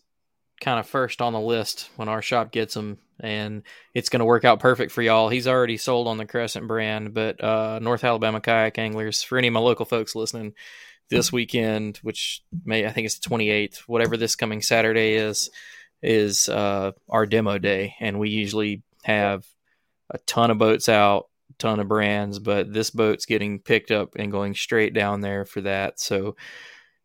kind 0.61 0.79
of 0.79 0.87
first 0.87 1.21
on 1.21 1.33
the 1.33 1.39
list 1.39 1.89
when 1.97 2.07
our 2.07 2.21
shop 2.21 2.51
gets 2.51 2.75
them, 2.75 2.99
and 3.19 3.63
it's 3.93 4.09
going 4.09 4.19
to 4.19 4.25
work 4.25 4.45
out 4.45 4.59
perfect 4.59 4.91
for 4.91 5.01
y'all. 5.01 5.27
He's 5.27 5.47
already 5.47 5.77
sold 5.77 6.07
on 6.07 6.17
the 6.17 6.25
Crescent 6.25 6.67
brand, 6.67 7.13
but 7.13 7.43
uh, 7.43 7.79
North 7.81 8.03
Alabama 8.03 8.39
kayak 8.39 8.77
anglers 8.77 9.23
for 9.23 9.37
any 9.37 9.47
of 9.47 9.53
my 9.53 9.59
local 9.59 9.85
folks 9.85 10.15
listening 10.15 10.53
this 11.09 11.31
weekend, 11.31 11.97
which 12.03 12.41
may 12.63 12.85
I 12.85 12.91
think 12.91 13.05
it's 13.05 13.19
the 13.19 13.29
28th, 13.29 13.79
whatever 13.79 14.15
this 14.15 14.35
coming 14.35 14.61
Saturday 14.61 15.15
is, 15.15 15.49
is 16.01 16.47
uh, 16.47 16.91
our 17.09 17.25
demo 17.25 17.57
day, 17.57 17.95
and 17.99 18.19
we 18.19 18.29
usually 18.29 18.83
have 19.03 19.45
a 20.09 20.19
ton 20.19 20.51
of 20.51 20.57
boats 20.57 20.87
out, 20.87 21.27
ton 21.57 21.79
of 21.79 21.87
brands, 21.87 22.39
but 22.39 22.71
this 22.71 22.91
boat's 22.91 23.25
getting 23.25 23.59
picked 23.59 23.91
up 23.91 24.15
and 24.15 24.31
going 24.31 24.55
straight 24.55 24.93
down 24.93 25.21
there 25.21 25.43
for 25.43 25.61
that. 25.61 25.99
So 25.99 26.35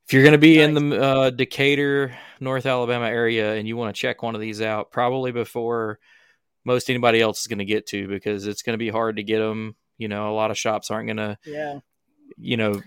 if 0.06 0.12
you're 0.12 0.22
going 0.22 0.32
to 0.32 0.38
be 0.38 0.58
nice. 0.58 0.68
in 0.68 0.88
the 0.90 1.02
uh, 1.02 1.30
Decatur, 1.30 2.16
North 2.38 2.64
Alabama 2.64 3.06
area, 3.06 3.54
and 3.54 3.66
you 3.66 3.76
want 3.76 3.94
to 3.94 4.00
check 4.00 4.22
one 4.22 4.36
of 4.36 4.40
these 4.40 4.62
out, 4.62 4.92
probably 4.92 5.32
before 5.32 5.98
most 6.64 6.88
anybody 6.90 7.20
else 7.20 7.40
is 7.40 7.46
going 7.48 7.58
to 7.58 7.64
get 7.64 7.86
to, 7.86 8.06
because 8.06 8.46
it's 8.46 8.62
going 8.62 8.74
to 8.74 8.78
be 8.78 8.88
hard 8.88 9.16
to 9.16 9.24
get 9.24 9.40
them. 9.40 9.74
You 9.98 10.08
know, 10.08 10.30
a 10.30 10.34
lot 10.34 10.50
of 10.50 10.58
shops 10.58 10.90
aren't 10.90 11.08
going 11.08 11.16
to, 11.16 11.38
yeah, 11.44 11.80
you 12.36 12.56
know, 12.56 12.80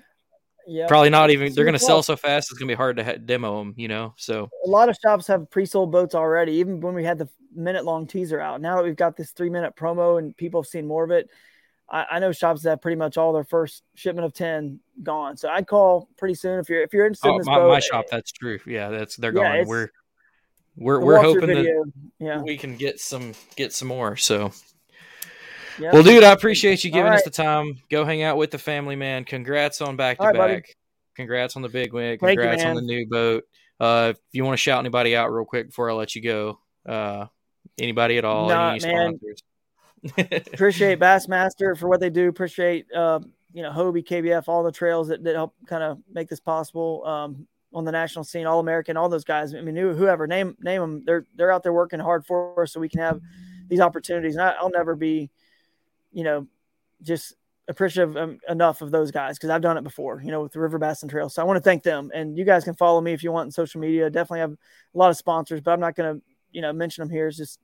yeah, 0.65 0.87
probably 0.87 1.09
not 1.09 1.29
even. 1.31 1.53
They're 1.53 1.65
going 1.65 1.73
to 1.73 1.79
sell 1.79 2.03
so 2.03 2.15
fast. 2.15 2.51
It's 2.51 2.59
going 2.59 2.67
to 2.69 2.71
be 2.73 2.77
hard 2.77 2.97
to 2.97 3.03
ha- 3.03 3.17
demo 3.23 3.59
them. 3.59 3.73
You 3.75 3.87
know, 3.89 4.13
so 4.15 4.49
a 4.65 4.69
lot 4.69 4.87
of 4.87 4.95
shops 5.01 5.27
have 5.27 5.49
pre-sold 5.49 5.91
boats 5.91 6.15
already. 6.15 6.53
Even 6.53 6.79
when 6.79 6.93
we 6.93 7.03
had 7.03 7.17
the 7.17 7.27
minute-long 7.53 8.07
teaser 8.07 8.39
out, 8.39 8.61
now 8.61 8.77
that 8.77 8.85
we've 8.85 8.95
got 8.95 9.17
this 9.17 9.31
three-minute 9.31 9.75
promo 9.75 10.19
and 10.19 10.37
people 10.37 10.61
have 10.61 10.69
seen 10.69 10.87
more 10.87 11.03
of 11.03 11.11
it, 11.11 11.29
I, 11.91 12.05
I, 12.11 12.19
know 12.19 12.31
shops 12.31 12.61
that 12.63 12.69
have 12.69 12.81
pretty 12.81 12.97
much 12.97 13.17
all 13.17 13.33
their 13.33 13.43
first 13.43 13.83
shipment 13.95 14.25
of 14.25 14.33
ten 14.33 14.79
gone. 15.01 15.37
So 15.37 15.49
I'd 15.49 15.67
call 15.67 16.09
pretty 16.17 16.35
soon 16.35 16.59
if 16.59 16.69
you're 16.69 16.81
if 16.81 16.93
you're 16.93 17.05
interested 17.05 17.29
oh, 17.29 17.33
in 17.33 17.37
this 17.39 17.47
my, 17.47 17.55
boat. 17.55 17.69
My 17.69 17.79
shop, 17.79 18.05
that's 18.11 18.31
true. 18.31 18.59
Yeah, 18.65 18.89
that's 18.89 19.15
they're 19.15 19.35
yeah, 19.35 19.57
gone. 19.59 19.67
We're 19.67 19.89
we're 20.75 20.99
we're 20.99 21.21
hoping 21.21 21.47
that 21.47 21.91
yeah. 22.19 22.41
we 22.41 22.57
can 22.57 22.75
get 22.75 22.99
some 22.99 23.33
get 23.55 23.73
some 23.73 23.87
more. 23.87 24.15
So. 24.15 24.51
Well, 25.79 26.03
dude, 26.03 26.25
I 26.25 26.33
appreciate 26.33 26.83
you 26.83 26.91
giving 26.91 27.09
right. 27.09 27.15
us 27.15 27.23
the 27.23 27.29
time. 27.29 27.77
Go 27.89 28.03
hang 28.03 28.21
out 28.21 28.35
with 28.35 28.51
the 28.51 28.57
family, 28.57 28.97
man. 28.97 29.23
Congrats 29.23 29.79
on 29.79 29.95
back 29.95 30.17
to 30.17 30.25
right, 30.25 30.35
back. 30.35 30.49
Buddy. 30.49 30.63
Congrats 31.15 31.55
on 31.55 31.61
the 31.61 31.69
big 31.69 31.93
win. 31.93 32.17
Congrats 32.17 32.63
you, 32.63 32.69
on 32.69 32.75
the 32.75 32.81
new 32.81 33.07
boat. 33.07 33.45
Uh, 33.79 34.13
if 34.13 34.19
you 34.33 34.43
want 34.43 34.53
to 34.53 34.61
shout 34.61 34.79
anybody 34.79 35.15
out 35.15 35.31
real 35.31 35.45
quick 35.45 35.67
before 35.67 35.89
I 35.89 35.93
let 35.93 36.15
you 36.15 36.21
go, 36.21 36.59
uh, 36.85 37.27
anybody 37.77 38.17
at 38.17 38.25
all, 38.25 38.49
nah, 38.49 38.71
any 38.71 38.85
man. 38.85 39.19
Appreciate 40.53 40.99
Bassmaster 40.99 41.77
for 41.77 41.87
what 41.87 41.99
they 41.99 42.09
do. 42.09 42.29
Appreciate 42.29 42.85
uh, 42.93 43.19
you 43.53 43.63
know 43.63 43.71
Hobie, 43.71 44.05
KBF, 44.05 44.47
all 44.47 44.63
the 44.63 44.71
trails 44.71 45.07
that, 45.09 45.23
that 45.23 45.35
help 45.35 45.55
kind 45.67 45.83
of 45.83 45.99
make 46.11 46.29
this 46.29 46.39
possible 46.39 47.05
um, 47.05 47.47
on 47.73 47.85
the 47.85 47.91
national 47.91 48.23
scene. 48.23 48.45
All 48.45 48.59
American, 48.59 48.97
all 48.97 49.09
those 49.09 49.23
guys. 49.23 49.53
I 49.53 49.61
mean, 49.61 49.75
whoever 49.75 50.27
name 50.27 50.55
name 50.59 50.81
them, 50.81 51.03
they're 51.05 51.25
they're 51.35 51.51
out 51.51 51.63
there 51.63 51.73
working 51.73 51.99
hard 51.99 52.25
for 52.25 52.61
us 52.61 52.73
so 52.73 52.79
we 52.79 52.89
can 52.89 53.01
have 53.01 53.19
these 53.67 53.79
opportunities. 53.79 54.35
And 54.35 54.43
I, 54.43 54.51
I'll 54.51 54.71
never 54.71 54.95
be, 54.95 55.29
you 56.11 56.23
know, 56.23 56.47
just 57.01 57.35
appreciative 57.67 58.17
um, 58.17 58.39
enough 58.49 58.81
of 58.81 58.91
those 58.91 59.11
guys 59.11 59.37
because 59.37 59.51
I've 59.51 59.61
done 59.61 59.77
it 59.77 59.83
before, 59.83 60.21
you 60.23 60.31
know, 60.31 60.41
with 60.41 60.51
the 60.51 60.59
River 60.59 60.79
Bassin 60.79 61.07
Trail. 61.07 61.29
So 61.29 61.41
I 61.41 61.45
want 61.45 61.57
to 61.57 61.61
thank 61.61 61.83
them. 61.83 62.11
And 62.13 62.37
you 62.37 62.43
guys 62.43 62.63
can 62.63 62.73
follow 62.73 62.99
me 62.99 63.13
if 63.13 63.23
you 63.23 63.31
want 63.31 63.47
in 63.47 63.51
social 63.51 63.79
media. 63.79 64.09
Definitely 64.09 64.39
have 64.39 64.53
a 64.53 64.97
lot 64.97 65.11
of 65.11 65.17
sponsors, 65.17 65.61
but 65.61 65.71
I'm 65.71 65.79
not 65.79 65.95
going 65.95 66.15
to, 66.15 66.21
you 66.51 66.61
know, 66.61 66.73
mention 66.73 67.03
them 67.03 67.11
here. 67.11 67.27
It's 67.27 67.37
just, 67.37 67.59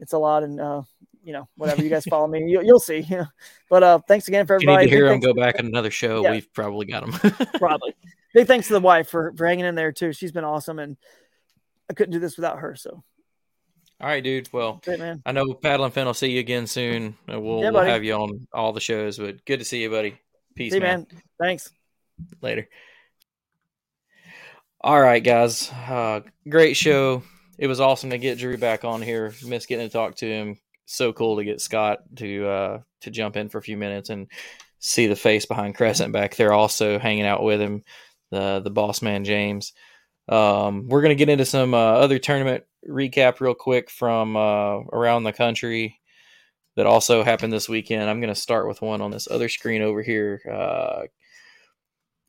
it's 0.00 0.12
a 0.12 0.18
lot. 0.18 0.42
And, 0.42 0.60
uh, 0.60 0.82
you 1.22 1.32
know, 1.32 1.48
whatever 1.56 1.82
you 1.82 1.88
guys 1.88 2.04
follow 2.04 2.26
me, 2.26 2.44
you, 2.46 2.60
will 2.60 2.80
see, 2.80 3.00
you 3.00 3.16
know, 3.18 3.26
but, 3.70 3.82
uh, 3.82 3.98
thanks 4.06 4.28
again 4.28 4.46
for 4.46 4.54
everybody. 4.54 4.84
If 4.84 4.90
you 4.90 4.96
need 4.96 5.00
to 5.00 5.06
hear 5.06 5.08
them 5.08 5.20
go 5.20 5.34
back 5.34 5.58
in 5.58 5.66
another 5.66 5.90
show. 5.90 6.22
Yeah. 6.22 6.32
We've 6.32 6.52
probably 6.52 6.86
got 6.86 7.06
them. 7.06 7.32
probably. 7.58 7.94
Big 8.34 8.46
thanks 8.46 8.66
to 8.68 8.74
the 8.74 8.80
wife 8.80 9.08
for, 9.08 9.32
for 9.36 9.46
hanging 9.46 9.64
in 9.64 9.74
there 9.74 9.92
too. 9.92 10.12
She's 10.12 10.32
been 10.32 10.44
awesome. 10.44 10.78
And 10.78 10.96
I 11.88 11.94
couldn't 11.94 12.12
do 12.12 12.18
this 12.18 12.36
without 12.36 12.58
her. 12.58 12.74
So 12.76 13.02
all 14.00 14.08
right, 14.08 14.22
dude. 14.22 14.52
Well, 14.52 14.80
Great, 14.84 14.98
man. 14.98 15.22
I 15.24 15.32
know 15.32 15.54
Paddle 15.54 15.84
and 15.84 15.94
Finn 15.94 16.06
will 16.06 16.14
see 16.14 16.32
you 16.32 16.40
again 16.40 16.66
soon. 16.66 17.16
We'll, 17.28 17.62
yeah, 17.62 17.70
we'll 17.70 17.84
have 17.84 18.04
you 18.04 18.14
on 18.14 18.46
all 18.52 18.72
the 18.72 18.80
shows, 18.80 19.18
but 19.18 19.44
good 19.44 19.60
to 19.60 19.64
see 19.64 19.82
you, 19.82 19.90
buddy. 19.90 20.18
Peace, 20.54 20.72
see 20.72 20.80
man. 20.80 21.06
man. 21.10 21.22
Thanks. 21.40 21.70
Later. 22.42 22.68
All 24.80 25.00
right, 25.00 25.22
guys. 25.22 25.70
Uh, 25.70 26.20
great 26.48 26.76
show. 26.76 27.22
It 27.58 27.66
was 27.66 27.80
awesome 27.80 28.10
to 28.10 28.18
get 28.18 28.38
Drew 28.38 28.56
back 28.56 28.84
on 28.84 29.00
here. 29.02 29.32
Miss 29.46 29.66
getting 29.66 29.86
to 29.86 29.92
talk 29.92 30.16
to 30.16 30.26
him. 30.26 30.58
So 30.86 31.12
cool 31.12 31.36
to 31.36 31.44
get 31.44 31.60
Scott 31.60 32.00
to 32.16 32.46
uh, 32.46 32.80
to 33.02 33.10
jump 33.10 33.36
in 33.36 33.48
for 33.48 33.58
a 33.58 33.62
few 33.62 33.76
minutes 33.76 34.10
and 34.10 34.28
see 34.80 35.06
the 35.06 35.16
face 35.16 35.46
behind 35.46 35.74
Crescent 35.74 36.12
back 36.12 36.36
there, 36.36 36.52
also 36.52 36.98
hanging 36.98 37.24
out 37.24 37.42
with 37.42 37.60
him, 37.60 37.84
the 38.30 38.60
the 38.60 38.70
boss 38.70 39.00
man 39.00 39.24
James. 39.24 39.72
Um, 40.28 40.88
we're 40.88 41.00
gonna 41.00 41.14
get 41.14 41.30
into 41.30 41.46
some 41.46 41.72
uh, 41.72 41.94
other 41.94 42.18
tournament 42.18 42.64
recap 42.86 43.40
real 43.40 43.54
quick 43.54 43.88
from 43.88 44.36
uh, 44.36 44.80
around 44.92 45.22
the 45.22 45.32
country 45.32 46.00
that 46.76 46.86
also 46.86 47.22
happened 47.22 47.52
this 47.52 47.68
weekend. 47.68 48.10
I'm 48.10 48.20
to 48.20 48.34
start 48.34 48.68
with 48.68 48.82
one 48.82 49.00
on 49.00 49.10
this 49.10 49.28
other 49.30 49.48
screen 49.48 49.80
over 49.80 50.02
here. 50.02 50.42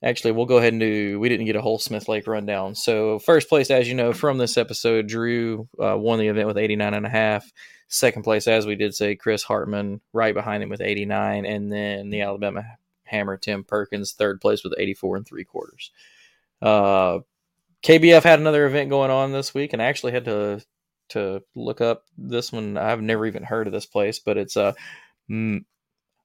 Actually, 0.06 0.34
we'll 0.34 0.46
go 0.46 0.58
ahead 0.58 0.72
and 0.72 0.80
do. 0.80 1.20
We 1.20 1.30
didn't 1.30 1.48
get 1.48 1.56
a 1.56 1.62
whole 1.62 1.80
Smith 1.80 2.08
Lake 2.08 2.28
rundown. 2.28 2.76
So 2.76 3.18
first 3.18 3.50
place, 3.50 3.72
as 3.72 3.88
you 3.88 3.96
know 3.96 4.14
from 4.14 4.38
this 4.38 4.56
episode, 4.56 5.08
Drew 5.08 5.68
uh, 5.84 5.98
won 5.98 6.20
the 6.20 6.28
event 6.28 6.48
with 6.48 6.60
89 6.60 6.94
and 6.94 7.06
a 7.08 7.10
half. 7.10 7.52
Second 7.88 8.22
place, 8.22 8.48
as 8.48 8.68
we 8.68 8.76
did 8.76 8.94
say, 8.94 9.16
Chris 9.16 9.42
Hartman 9.42 10.02
right 10.14 10.36
behind 10.36 10.62
him 10.62 10.70
with 10.70 10.82
89, 10.82 11.46
and 11.46 11.72
then 11.72 12.12
the 12.12 12.22
Alabama 12.22 12.64
Hammer 13.06 13.36
Tim 13.38 13.64
Perkins 13.64 14.14
third 14.14 14.42
place 14.42 14.64
with 14.64 14.76
84 14.78 15.18
and 15.18 15.28
three 15.28 15.44
quarters. 15.44 15.92
Uh, 16.62 17.20
KBF 17.84 18.24
had 18.24 18.40
another 18.40 18.68
event 18.68 18.92
going 18.92 19.12
on 19.12 19.32
this 19.32 19.54
week, 19.56 19.74
and 19.74 19.82
I 19.82 19.86
actually 19.86 20.12
had 20.12 20.26
to 20.26 20.64
to 21.10 21.42
look 21.56 21.82
up 21.82 22.04
this 22.18 22.52
one. 22.52 22.78
I've 22.78 23.02
never 23.02 23.26
even 23.26 23.44
heard 23.44 23.68
of 23.68 23.74
this 23.74 23.86
place, 23.86 24.20
but 24.20 24.38
it's 24.38 24.56
a 24.56 24.76
uh, 25.32 25.60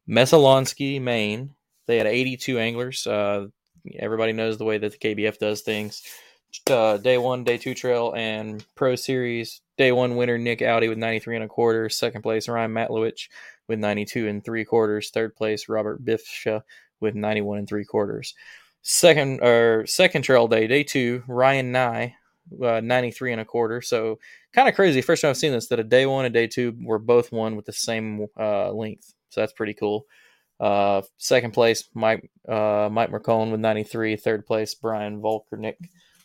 Messalonskee, 0.09 1.01
Maine. 1.01 1.55
They 1.86 1.98
had 1.98 2.07
82 2.07 2.59
anglers. 2.59 3.07
Uh, 3.07 3.47
everybody 3.98 4.32
knows 4.32 4.59
the 4.59 4.65
way 4.65 4.78
that 4.78 4.93
the 4.93 4.98
KBF 4.98 5.39
does 5.39 5.62
things. 5.62 6.02
Uh, 6.69 6.97
day 6.97 7.16
one, 7.16 7.44
day 7.44 7.59
two 7.59 7.74
trail, 7.74 8.12
and 8.16 8.65
Pro 8.74 8.97
Series. 8.97 9.61
Day 9.77 9.93
one 9.93 10.16
winner 10.16 10.36
Nick 10.36 10.62
Audi 10.62 10.89
with 10.89 10.98
93 10.98 11.36
and 11.36 11.44
a 11.44 11.48
quarter. 11.48 11.89
Second 11.89 12.23
place 12.23 12.48
Ryan 12.48 12.73
Matlowich 12.73 13.28
with 13.69 13.78
92 13.78 14.28
and 14.28 14.44
three 14.44 14.65
quarters. 14.65 15.11
Third 15.11 15.35
place 15.36 15.69
Robert 15.69 16.05
Biffsha 16.05 16.62
with 17.01 17.15
91 17.15 17.59
and 17.59 17.69
three 17.69 17.85
quarters. 17.85 18.35
Second 18.82 19.40
or 19.43 19.86
second 19.86 20.23
trail 20.23 20.48
day, 20.48 20.66
day 20.66 20.82
two, 20.82 21.23
Ryan 21.28 21.73
Nye, 21.73 22.15
uh, 22.62 22.81
93 22.81 23.32
and 23.32 23.40
a 23.40 23.44
quarter. 23.44 23.81
So 23.81 24.19
kind 24.52 24.69
of 24.69 24.74
crazy. 24.74 25.02
First 25.02 25.23
time 25.23 25.31
I've 25.31 25.36
seen 25.36 25.52
this 25.52 25.69
that 25.69 25.78
a 25.78 25.85
day 25.85 26.07
one 26.07 26.24
and 26.24 26.35
day 26.35 26.47
two 26.47 26.77
were 26.82 26.98
both 26.98 27.31
won 27.31 27.57
with 27.57 27.66
the 27.66 27.73
same 27.73 28.27
uh, 28.39 28.73
length. 28.73 29.15
So 29.31 29.40
that's 29.40 29.52
pretty 29.52 29.74
cool. 29.74 30.07
Uh, 30.60 31.02
second 31.16 31.52
place, 31.52 31.88
Mike 31.94 32.30
uh, 32.48 32.88
Mike 32.92 33.10
McCone 33.10 33.50
with 33.50 33.60
93. 33.60 34.16
Third 34.16 34.46
place, 34.46 34.74
Brian 34.74 35.20
Volkernick 35.20 35.76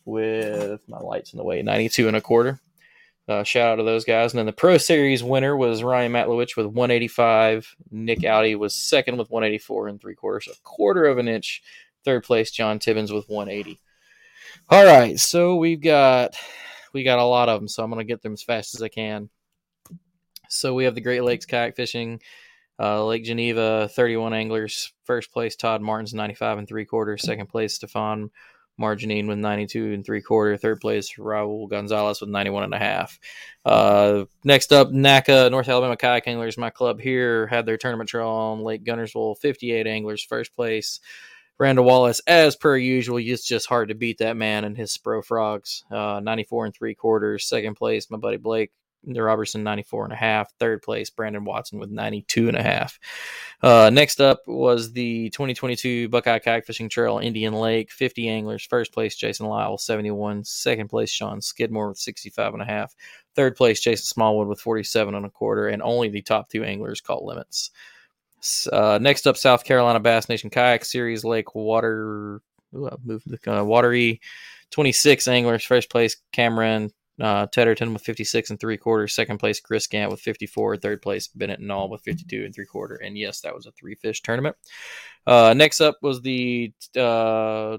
with 0.03 0.81
my 0.87 0.99
lights 0.99 1.33
in 1.33 1.37
the 1.37 1.43
way, 1.43 1.61
92 1.61 2.07
and 2.07 2.17
a 2.17 2.21
quarter. 2.21 2.59
Uh, 3.27 3.43
shout 3.43 3.69
out 3.69 3.75
to 3.77 3.83
those 3.83 4.05
guys. 4.05 4.33
And 4.33 4.39
then 4.39 4.45
the 4.45 4.53
Pro 4.53 4.77
Series 4.77 5.23
winner 5.23 5.57
was 5.57 5.81
Ryan 5.81 6.11
Matlowich 6.11 6.55
with 6.55 6.67
185. 6.67 7.75
Nick 7.89 8.23
Audi 8.23 8.53
was 8.55 8.75
second 8.75 9.17
with 9.17 9.31
184 9.31 9.87
and 9.87 9.99
three 9.99 10.13
quarters, 10.13 10.47
a 10.47 10.61
quarter 10.63 11.05
of 11.05 11.17
an 11.17 11.27
inch 11.27 11.63
Third 12.05 12.23
place, 12.23 12.51
John 12.51 12.77
Tibbins 12.77 13.11
with 13.11 13.27
180. 13.27 13.81
All 14.69 14.85
right, 14.85 15.19
so 15.19 15.55
we've 15.55 15.81
got 15.81 16.35
we 16.93 17.03
got 17.03 17.17
a 17.17 17.23
lot 17.23 17.49
of 17.49 17.59
them, 17.59 17.67
so 17.67 17.83
I'm 17.83 17.89
going 17.89 17.99
to 17.99 18.05
get 18.07 18.21
them 18.21 18.33
as 18.33 18.43
fast 18.43 18.75
as 18.75 18.83
I 18.83 18.89
can. 18.89 19.29
So 20.47 20.75
we 20.75 20.85
have 20.85 20.93
the 20.93 21.01
Great 21.01 21.23
Lakes 21.23 21.47
kayak 21.47 21.75
fishing, 21.75 22.21
uh, 22.79 23.05
Lake 23.05 23.23
Geneva, 23.23 23.89
31 23.91 24.33
anglers. 24.33 24.91
First 25.03 25.31
place, 25.31 25.55
Todd 25.55 25.81
Martins, 25.81 26.13
95 26.13 26.59
and 26.59 26.67
three 26.67 26.85
quarters. 26.85 27.23
Second 27.23 27.47
place, 27.47 27.75
Stefan 27.75 28.31
Marginine 28.79 29.27
with 29.27 29.37
92 29.37 29.93
and 29.93 30.05
three 30.05 30.21
quarter. 30.21 30.57
Third 30.57 30.81
place, 30.81 31.15
Raul 31.15 31.69
Gonzalez 31.69 32.19
with 32.19 32.29
91 32.29 32.63
and 32.65 32.73
a 32.73 32.79
half. 32.79 33.19
Uh, 33.63 34.25
next 34.43 34.73
up, 34.73 34.89
NACA, 34.89 35.49
North 35.49 35.69
Alabama 35.69 35.95
Kayak 35.95 36.27
Anglers, 36.27 36.57
my 36.57 36.69
club 36.69 36.99
here, 36.99 37.47
had 37.47 37.65
their 37.65 37.77
tournament 37.77 38.09
trail 38.09 38.27
on 38.27 38.59
Lake 38.59 38.83
Guntersville, 38.83 39.37
58 39.37 39.87
anglers, 39.87 40.23
first 40.23 40.55
place. 40.55 40.99
Randall 41.57 41.85
Wallace, 41.85 42.19
as 42.27 42.57
per 42.57 42.75
usual, 42.75 43.17
it's 43.17 43.47
just 43.47 43.67
hard 43.67 43.87
to 43.87 43.95
beat 43.95 44.17
that 44.17 44.35
man 44.35 44.65
and 44.65 44.75
his 44.75 44.95
Spro 44.95 45.23
Frogs. 45.23 45.85
Uh, 45.89 46.19
94 46.21 46.65
and 46.65 46.75
three 46.75 46.95
quarters. 46.95 47.45
Second 47.45 47.75
place, 47.75 48.11
my 48.11 48.17
buddy 48.17 48.35
Blake 48.35 48.73
Robertson 49.07 49.63
94 49.63 50.05
and 50.05 50.13
a 50.13 50.17
half. 50.17 50.53
Third 50.59 50.81
place, 50.81 51.09
Brandon 51.09 51.45
Watson 51.45 51.79
with 51.79 51.89
92 51.89 52.47
and 52.47 52.57
a 52.57 52.63
half. 52.63 52.99
Uh, 53.61 53.89
next 53.91 54.21
up 54.21 54.41
was 54.47 54.91
the 54.93 55.29
2022 55.31 56.09
Buckeye 56.09 56.39
Kayak 56.39 56.65
Fishing 56.65 56.89
Trail 56.89 57.19
Indian 57.19 57.53
Lake 57.53 57.91
50 57.91 58.27
anglers. 58.29 58.65
First 58.65 58.93
place, 58.93 59.15
Jason 59.15 59.47
Lyle 59.47 59.77
71. 59.77 60.43
Second 60.43 60.89
place, 60.89 61.09
Sean 61.09 61.41
Skidmore 61.41 61.89
with 61.89 61.97
65 61.97 62.53
and 62.53 62.61
a 62.61 62.65
half. 62.65 62.95
Third 63.35 63.55
place, 63.55 63.79
Jason 63.81 64.05
Smallwood 64.05 64.47
with 64.47 64.59
47 64.59 65.13
and 65.15 65.25
a 65.25 65.29
quarter. 65.29 65.67
And 65.67 65.81
only 65.81 66.09
the 66.09 66.21
top 66.21 66.49
two 66.49 66.63
anglers 66.63 67.01
caught 67.01 67.23
limits. 67.23 67.71
Uh, 68.71 68.99
next 69.01 69.25
up, 69.25 69.37
South 69.37 69.63
Carolina 69.63 69.99
Bass 69.99 70.29
Nation 70.29 70.49
Kayak 70.49 70.85
Series 70.85 71.23
Lake 71.23 71.55
Water. 71.55 72.41
Ooh, 72.75 72.87
I 72.87 72.95
moved 73.03 73.29
the 73.29 73.37
uh, 73.51 73.63
Wateree 73.63 74.19
26 74.71 75.27
anglers. 75.27 75.63
First 75.63 75.89
place, 75.89 76.17
Cameron 76.31 76.91
uh, 77.21 77.47
Tedderton 77.47 77.93
with 77.93 78.01
56 78.03 78.49
and 78.49 78.59
three 78.59 78.77
quarters. 78.77 79.15
Second 79.15 79.37
place, 79.37 79.59
Chris 79.59 79.87
Gant 79.87 80.11
with 80.11 80.19
54. 80.21 80.77
Third 80.77 81.01
place, 81.01 81.27
Bennett 81.27 81.59
Null 81.59 81.89
with 81.89 82.01
52 82.01 82.45
and 82.45 82.53
three 82.53 82.65
quarter. 82.65 82.95
And 82.95 83.17
yes, 83.17 83.41
that 83.41 83.55
was 83.55 83.65
a 83.65 83.71
three 83.71 83.95
fish 83.95 84.21
tournament. 84.21 84.55
Uh, 85.25 85.53
next 85.55 85.81
up 85.81 85.97
was 86.01 86.21
the 86.21 86.73
uh, 86.97 87.77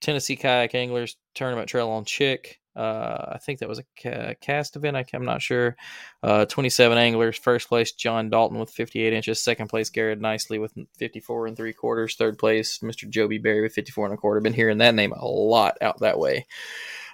Tennessee 0.00 0.36
Kayak 0.36 0.74
Anglers 0.74 1.16
Tournament 1.34 1.68
Trail 1.68 1.88
on 1.90 2.04
Chick. 2.04 2.60
Uh, 2.74 3.32
I 3.32 3.38
think 3.38 3.58
that 3.58 3.68
was 3.68 3.80
a 4.04 4.34
cast 4.40 4.76
event. 4.76 4.96
I, 4.96 5.04
am 5.14 5.24
not 5.24 5.42
sure. 5.42 5.76
Uh, 6.22 6.46
27 6.46 6.96
anglers. 6.96 7.36
First 7.36 7.68
place, 7.68 7.92
John 7.92 8.30
Dalton 8.30 8.58
with 8.58 8.70
58 8.70 9.12
inches. 9.12 9.40
Second 9.40 9.68
place, 9.68 9.90
Garrett 9.90 10.20
Nicely 10.20 10.58
with 10.58 10.72
54 10.98 11.48
and 11.48 11.56
three 11.56 11.72
quarters. 11.72 12.14
Third 12.14 12.38
place, 12.38 12.78
Mr. 12.78 13.08
Joby 13.08 13.38
Berry 13.38 13.62
with 13.62 13.74
54 13.74 14.06
and 14.06 14.14
a 14.14 14.16
quarter. 14.16 14.40
Been 14.40 14.52
hearing 14.52 14.78
that 14.78 14.94
name 14.94 15.12
a 15.12 15.26
lot 15.26 15.76
out 15.80 16.00
that 16.00 16.18
way. 16.18 16.46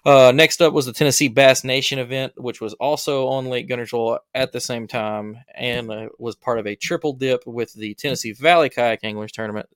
Uh, 0.05 0.33
next 0.33 0.63
up 0.63 0.73
was 0.73 0.87
the 0.87 0.93
Tennessee 0.93 1.29
Bass 1.29 1.65
Nation 1.65 1.99
event, 1.99 2.33
which 2.37 2.61
was 2.61 2.73
also 2.75 3.27
on 3.29 3.47
Lake 3.47 3.69
Guntersville 3.69 4.21
at 4.35 4.53
the 4.53 4.61
same 4.61 4.87
time 4.87 5.39
and 5.55 5.91
uh, 5.91 6.09
was 6.19 6.37
part 6.37 6.59
of 6.59 6.67
a 6.67 6.77
triple 6.77 7.13
dip 7.13 7.47
with 7.47 7.73
the 7.75 7.95
Tennessee 7.95 8.33
Valley 8.33 8.69
Kayak 8.69 9.01
Anglers 9.03 9.33
Tournament 9.33 9.69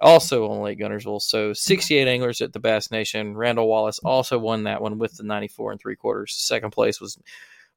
also 0.00 0.48
on 0.50 0.62
Lake 0.62 0.78
Guntersville. 0.78 1.22
So 1.22 1.52
68 1.52 2.08
anglers 2.08 2.40
at 2.40 2.52
the 2.52 2.60
Bass 2.60 2.90
Nation. 2.90 3.36
Randall 3.36 3.68
Wallace 3.68 3.98
also 4.00 4.38
won 4.38 4.64
that 4.64 4.82
one 4.82 4.98
with 4.98 5.16
the 5.16 5.24
94 5.24 5.72
and 5.72 5.80
three 5.80 5.96
quarters. 5.96 6.34
Second 6.34 6.70
place 6.70 7.00
was 7.00 7.18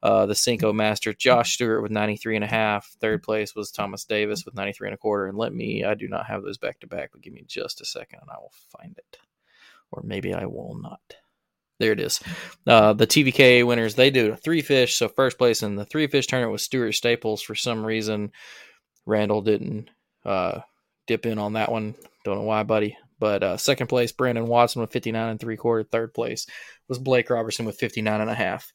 uh, 0.03 0.25
the 0.25 0.35
Cinco 0.35 0.73
Master, 0.73 1.13
Josh 1.13 1.53
Stewart 1.53 1.83
with 1.83 1.91
93 1.91 2.35
and 2.35 2.45
a 2.45 2.47
half. 2.47 2.87
Third 2.99 3.23
place 3.23 3.55
was 3.55 3.71
Thomas 3.71 4.05
Davis 4.05 4.45
with 4.45 4.55
93 4.55 4.89
and 4.89 4.95
a 4.95 4.97
quarter. 4.97 5.27
And 5.27 5.37
let 5.37 5.53
me, 5.53 5.83
I 5.83 5.93
do 5.93 6.07
not 6.07 6.25
have 6.25 6.43
those 6.43 6.57
back 6.57 6.79
to 6.79 6.87
back, 6.87 7.11
but 7.11 7.21
give 7.21 7.33
me 7.33 7.43
just 7.47 7.81
a 7.81 7.85
second 7.85 8.19
and 8.21 8.29
I 8.29 8.37
will 8.39 8.53
find 8.77 8.97
it. 8.97 9.17
Or 9.91 10.01
maybe 10.03 10.33
I 10.33 10.45
will 10.45 10.77
not. 10.81 11.01
There 11.79 11.91
it 11.91 11.99
is. 11.99 12.19
Uh, 12.67 12.93
the 12.93 13.07
TVK 13.07 13.65
winners, 13.65 13.95
they 13.95 14.11
do 14.11 14.35
three 14.35 14.61
fish. 14.61 14.95
So 14.95 15.07
first 15.07 15.37
place 15.37 15.63
in 15.63 15.75
the 15.75 15.85
three 15.85 16.07
fish 16.07 16.27
tournament 16.27 16.51
was 16.51 16.61
Stuart 16.61 16.91
Staples. 16.93 17.41
For 17.41 17.55
some 17.55 17.83
reason, 17.83 18.31
Randall 19.05 19.41
didn't 19.41 19.89
uh, 20.23 20.59
dip 21.11 21.25
in 21.25 21.37
on 21.37 21.53
that 21.53 21.71
one. 21.71 21.95
Don't 22.23 22.37
know 22.37 22.43
why, 22.43 22.63
buddy. 22.63 22.97
But 23.19 23.43
uh, 23.43 23.57
second 23.57 23.87
place, 23.87 24.13
Brandon 24.13 24.47
Watson 24.47 24.81
with 24.81 24.91
59 24.91 25.29
and 25.29 25.39
three 25.39 25.57
quarter. 25.57 25.83
Third 25.83 26.13
place 26.13 26.47
was 26.87 26.99
Blake 26.99 27.29
Robertson 27.29 27.65
with 27.65 27.77
59 27.77 28.21
and 28.21 28.29
a 28.29 28.33
half. 28.33 28.71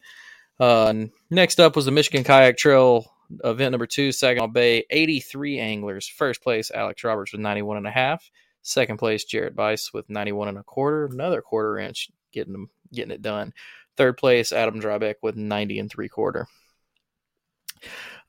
Uh, 0.60 0.92
next 1.30 1.60
up 1.60 1.74
was 1.74 1.86
the 1.86 1.90
Michigan 1.90 2.24
Kayak 2.24 2.58
Trail 2.58 3.10
event 3.42 3.72
number 3.72 3.86
two, 3.86 4.12
Saginaw 4.12 4.48
Bay, 4.48 4.84
83 4.90 5.58
anglers. 5.58 6.06
First 6.06 6.42
place, 6.42 6.70
Alex 6.70 7.02
Roberts 7.02 7.32
with 7.32 7.40
91 7.40 7.78
and 7.78 7.86
a 7.86 7.90
half. 7.90 8.30
Second 8.62 8.98
place, 8.98 9.24
Jarrett 9.24 9.56
Bice 9.56 9.92
with 9.92 10.08
91 10.10 10.48
and 10.48 10.58
a 10.58 10.62
quarter. 10.62 11.06
Another 11.06 11.40
quarter 11.40 11.78
inch 11.78 12.10
getting 12.32 12.52
them 12.52 12.70
getting 12.92 13.12
it 13.12 13.22
done. 13.22 13.52
Third 13.96 14.18
place, 14.18 14.52
Adam 14.52 14.80
Drybeck 14.80 15.14
with 15.22 15.36
90 15.36 15.78
and 15.78 15.90
three 15.90 16.08
quarter. 16.08 16.46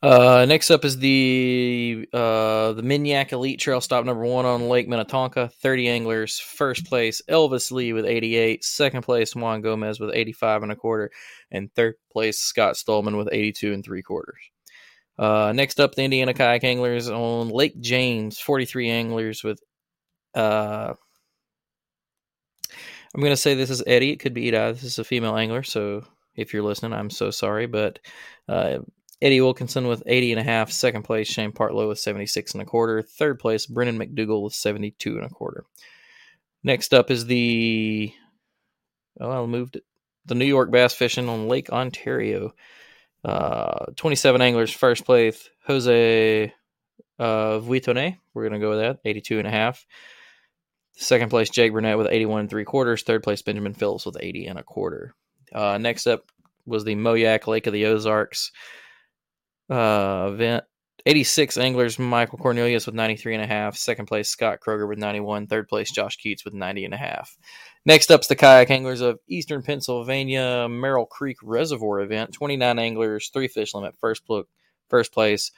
Uh, 0.03 0.45
next 0.48 0.69
up 0.69 0.86
is 0.86 0.98
the 0.99 2.07
uh, 2.14 2.74
the 2.74 2.84
Minyak 2.84 3.32
Elite 3.32 3.60
Trail 3.60 3.82
stop 3.82 4.06
number 4.06 4.24
one 4.24 4.45
on 4.45 4.69
Lake 4.69 4.88
Minnetonka. 4.88 5.49
30 5.61 5.90
anglers. 5.90 6.40
First 6.40 6.86
place, 6.86 7.22
Elvis 7.28 7.72
Lee 7.72 7.94
with 7.94 8.06
88. 8.06 8.64
Second 8.64 9.02
place, 9.02 9.36
Juan 9.36 9.61
Gomez 9.61 9.99
with 9.99 10.11
85 10.14 10.64
and 10.64 10.72
a 10.72 10.76
quarter. 10.76 11.10
And 11.49 11.74
third 11.74 11.95
place, 12.11 12.38
Scott 12.38 12.76
Stolman 12.76 13.18
with 13.18 13.30
82 13.32 13.74
and 13.74 13.84
three 13.84 14.03
quarters. 14.03 14.40
Uh, 15.18 15.52
next 15.56 15.80
up, 15.80 15.95
the 15.95 16.03
Indiana 16.03 16.34
Kayak 16.34 16.64
Anglers 16.64 17.10
on 17.10 17.49
Lake 17.49 17.80
James. 17.82 18.40
43 18.40 18.90
anglers 18.90 19.44
with. 19.44 19.60
Uh, 20.36 20.94
I'm 23.15 23.22
going 23.22 23.32
to 23.32 23.38
say 23.38 23.56
this 23.56 23.72
is 23.72 23.82
Eddie. 23.88 24.11
It 24.11 24.19
could 24.19 24.36
be 24.36 24.48
Ida. 24.49 24.74
This 24.74 24.84
is 24.84 24.99
a 24.99 25.03
female 25.03 25.38
angler. 25.38 25.64
So 25.64 26.03
if 26.36 26.53
you're 26.53 26.61
listening, 26.61 26.94
I'm 26.94 27.10
so 27.10 27.32
sorry. 27.32 27.65
But 27.65 27.98
uh, 28.48 28.80
Eddie 29.22 29.41
Wilkinson 29.41 29.88
with 29.88 30.03
80 30.06 30.34
and 30.34 30.41
a 30.41 30.44
half. 30.44 30.72
Second 30.72 31.03
place, 31.03 31.27
Shane 31.27 31.52
Partlow 31.52 31.88
with 31.88 31.99
76 31.99 32.53
and 32.53 32.61
a 32.61 32.65
quarter. 32.65 33.02
Third 33.02 33.39
place, 33.39 33.65
Brennan 33.65 33.98
McDougal 33.98 34.44
with 34.44 34.53
72 34.53 35.15
and 35.15 35.26
a 35.26 35.30
quarter. 35.30 35.65
Next 36.64 36.94
up 36.94 37.10
is 37.10 37.26
the 37.26 38.14
oh, 39.19 39.44
I 39.44 39.45
moved 39.45 39.77
it. 39.77 39.84
The 40.26 40.35
New 40.35 40.45
York 40.45 40.69
Bass 40.72 40.94
Fishing 40.94 41.30
on 41.30 41.48
Lake 41.48 41.69
Ontario. 41.69 42.53
Uh, 43.23 43.85
27 43.95 44.41
anglers, 44.41 44.72
first 44.72 45.06
place, 45.06 45.49
Jose 45.65 46.53
uh. 47.19 47.60
We're 47.61 48.18
going 48.49 48.52
to 48.52 48.60
go 48.60 48.69
with 48.69 48.80
that, 48.80 48.99
82 49.06 49.39
and 49.39 49.48
a 49.48 49.52
half. 49.52 49.85
Second 50.94 51.30
place, 51.30 51.49
Jake 51.49 51.73
Burnett 51.73 51.98
with 51.98 52.07
81 52.07 52.41
and 52.41 52.49
three 52.49 52.65
quarters. 52.65 53.03
Third 53.03 53.23
place, 53.23 53.41
Benjamin 53.41 53.73
Phillips 53.73 54.06
with 54.06 54.18
80 54.19 54.48
and 54.48 54.60
a 54.60 54.64
quarter. 54.64 55.14
Uh, 55.53 55.77
next 55.77 56.07
up 56.07 56.31
was 56.65 56.84
the 56.84 56.95
Moyak 56.95 57.48
Lake 57.48 57.68
of 57.68 57.73
the 57.73 57.85
Ozarks 57.85 58.52
uh, 59.69 60.30
event. 60.34 60.64
86 61.06 61.57
anglers, 61.57 61.98
Michael 61.98 62.38
Cornelius 62.38 62.85
with 62.85 62.95
93 62.95 63.35
and 63.35 63.44
a 63.44 63.48
half. 63.48 63.77
Second 63.77 64.07
place, 64.07 64.27
Scott 64.27 64.60
Kroger 64.60 64.89
with 64.89 64.99
91. 64.99 65.48
Third 65.48 65.69
place, 65.69 65.89
Josh 65.89 66.18
Keats 66.18 66.44
with 66.44 66.53
90 66.53 66.84
and 66.84 66.94
a 66.94 66.98
half. 66.98 67.38
Next 67.85 68.11
up's 68.11 68.27
the 68.27 68.35
kayak 68.35 68.69
anglers 68.72 68.99
of 68.99 69.18
Eastern 69.30 69.64
Pennsylvania 69.64 70.68
Merrill 70.69 71.06
Creek 71.06 71.38
Reservoir 71.41 72.02
event. 72.02 72.34
29 72.34 72.77
anglers, 72.77 73.30
three 73.30 73.48
fish 73.48 73.73
limit. 73.73 73.95
First, 74.02 74.23
look, 74.27 74.49
first 74.89 75.14
place, 75.14 75.52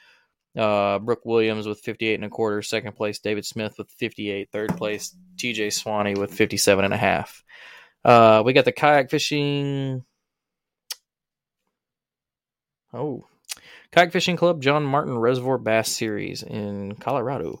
uh, 0.56 1.00
Brooke 1.00 1.24
Williams 1.24 1.66
with 1.66 1.80
58 1.80 2.14
and 2.14 2.24
a 2.24 2.28
quarter. 2.28 2.62
Second 2.62 2.94
place, 2.94 3.18
David 3.18 3.44
Smith 3.44 3.74
with 3.76 3.90
58. 3.98 4.50
Third 4.52 4.76
place, 4.76 5.16
TJ 5.36 5.72
Swanee 5.72 6.14
with 6.14 6.32
57 6.32 6.84
and 6.84 6.94
a 6.94 6.96
half. 6.96 7.42
Uh, 8.04 8.42
we 8.44 8.52
got 8.52 8.64
the 8.64 8.72
kayak 8.72 9.10
fishing. 9.10 10.04
Oh, 12.92 13.24
Kayak 13.92 14.12
Fishing 14.12 14.36
Club 14.36 14.62
John 14.62 14.84
Martin 14.84 15.18
Reservoir 15.18 15.58
Bass 15.58 15.90
Series 15.90 16.42
in 16.42 16.94
Colorado. 16.96 17.60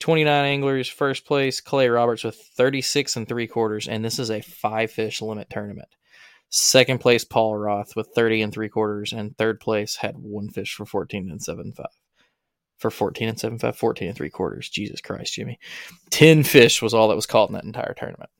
29 0.00 0.44
anglers, 0.46 0.88
first 0.88 1.26
place, 1.26 1.60
Clay 1.60 1.88
Roberts 1.88 2.24
with 2.24 2.36
36 2.56 3.16
and 3.16 3.28
three 3.28 3.46
quarters, 3.46 3.86
and 3.86 4.04
this 4.04 4.18
is 4.18 4.30
a 4.30 4.40
five 4.40 4.90
fish 4.90 5.20
limit 5.20 5.50
tournament. 5.50 5.88
Second 6.48 7.00
place, 7.00 7.22
Paul 7.22 7.56
Roth 7.56 7.94
with 7.94 8.08
30 8.14 8.42
and 8.42 8.52
three 8.52 8.68
quarters, 8.68 9.12
and 9.12 9.36
third 9.36 9.60
place 9.60 9.96
had 9.96 10.16
one 10.16 10.48
fish 10.48 10.74
for 10.74 10.84
14 10.84 11.30
and 11.30 11.40
seven 11.40 11.72
five. 11.72 11.86
For 12.78 12.90
14 12.90 13.28
and 13.28 13.38
seven 13.38 13.58
five, 13.58 13.76
14 13.76 14.08
and 14.08 14.16
three 14.16 14.30
quarters. 14.30 14.68
Jesus 14.68 15.00
Christ, 15.00 15.34
Jimmy. 15.34 15.58
10 16.10 16.42
fish 16.42 16.82
was 16.82 16.94
all 16.94 17.08
that 17.08 17.14
was 17.14 17.26
caught 17.26 17.50
in 17.50 17.54
that 17.54 17.64
entire 17.64 17.94
tournament. 17.94 18.30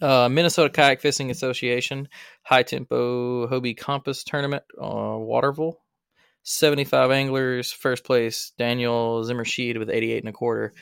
Uh, 0.00 0.28
Minnesota 0.28 0.70
Kayak 0.70 1.00
Fishing 1.00 1.30
Association 1.30 2.08
High 2.42 2.64
Tempo 2.64 3.46
Hobie 3.46 3.76
Compass 3.76 4.24
Tournament, 4.24 4.64
uh, 4.80 5.16
Waterville. 5.18 5.78
75 6.44 7.10
anglers. 7.10 7.72
First 7.72 8.04
place, 8.04 8.52
Daniel 8.58 9.24
Zimmershed 9.24 9.78
with 9.78 9.90
88 9.90 10.18
and 10.18 10.28
a 10.28 10.32
quarter. 10.32 10.72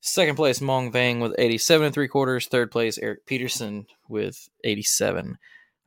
Second 0.00 0.36
place, 0.36 0.60
Mong 0.60 0.92
Vang 0.92 1.20
with 1.20 1.34
87 1.38 1.86
and 1.86 1.94
three 1.94 2.08
quarters. 2.08 2.46
Third 2.46 2.70
place, 2.70 2.98
Eric 2.98 3.24
Peterson 3.26 3.86
with 4.08 4.48
87. 4.62 5.38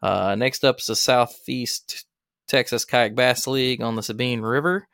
Uh, 0.01 0.35
next 0.35 0.65
up 0.65 0.79
is 0.79 0.87
the 0.87 0.95
Southeast 0.95 2.05
Texas 2.47 2.85
Kayak 2.85 3.15
Bass 3.15 3.45
League 3.45 3.81
on 3.81 3.95
the 3.95 4.03
Sabine 4.03 4.41
River. 4.41 4.87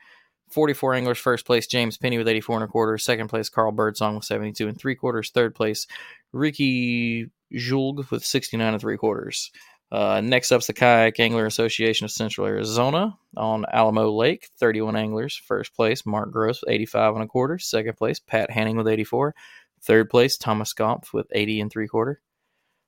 44 0.52 0.94
anglers. 0.94 1.18
First 1.18 1.46
place, 1.46 1.68
James 1.68 1.98
Penny 1.98 2.18
with 2.18 2.28
84 2.28 2.58
and 2.58 2.64
a 2.66 2.68
quarter. 2.68 2.98
Second 2.98 3.30
place, 3.30 3.50
Carl 3.50 3.72
Birdsong 3.72 4.16
with 4.16 4.26
72 4.26 4.68
and 4.68 4.78
three 4.78 4.96
quarters. 4.96 5.32
Third 5.32 5.56
place, 5.56 5.88
Ricky 6.34 7.30
Julg 7.54 8.10
with 8.12 8.26
69 8.26 8.74
and 8.74 8.82
three 8.82 8.98
quarters. 8.98 9.52
Uh, 9.92 10.20
next 10.22 10.52
up 10.52 10.62
is 10.62 10.68
the 10.68 10.74
Kayak 10.74 11.20
Angler 11.20 11.46
Association 11.46 12.06
of 12.06 12.12
Central 12.12 12.48
Arizona 12.48 13.18
on 13.38 13.66
Alamo 13.72 14.12
Lake. 14.12 14.50
31 14.58 14.96
anglers. 14.96 15.36
First 15.36 15.76
place, 15.76 16.06
Mark 16.06 16.32
Gross 16.32 16.62
with 16.62 16.72
85 16.74 17.16
and 17.16 17.24
a 17.24 17.28
quarter. 17.28 17.60
Second 17.60 17.96
place, 17.96 18.20
Pat 18.20 18.50
Hanning 18.52 18.78
with 18.78 18.88
84. 18.88 19.36
Third 19.82 20.10
place, 20.10 20.38
Thomas 20.38 20.74
Gompf 20.74 21.14
with 21.14 21.28
80 21.32 21.62
and 21.62 21.72
three 21.72 21.88
quarter. 21.88 22.22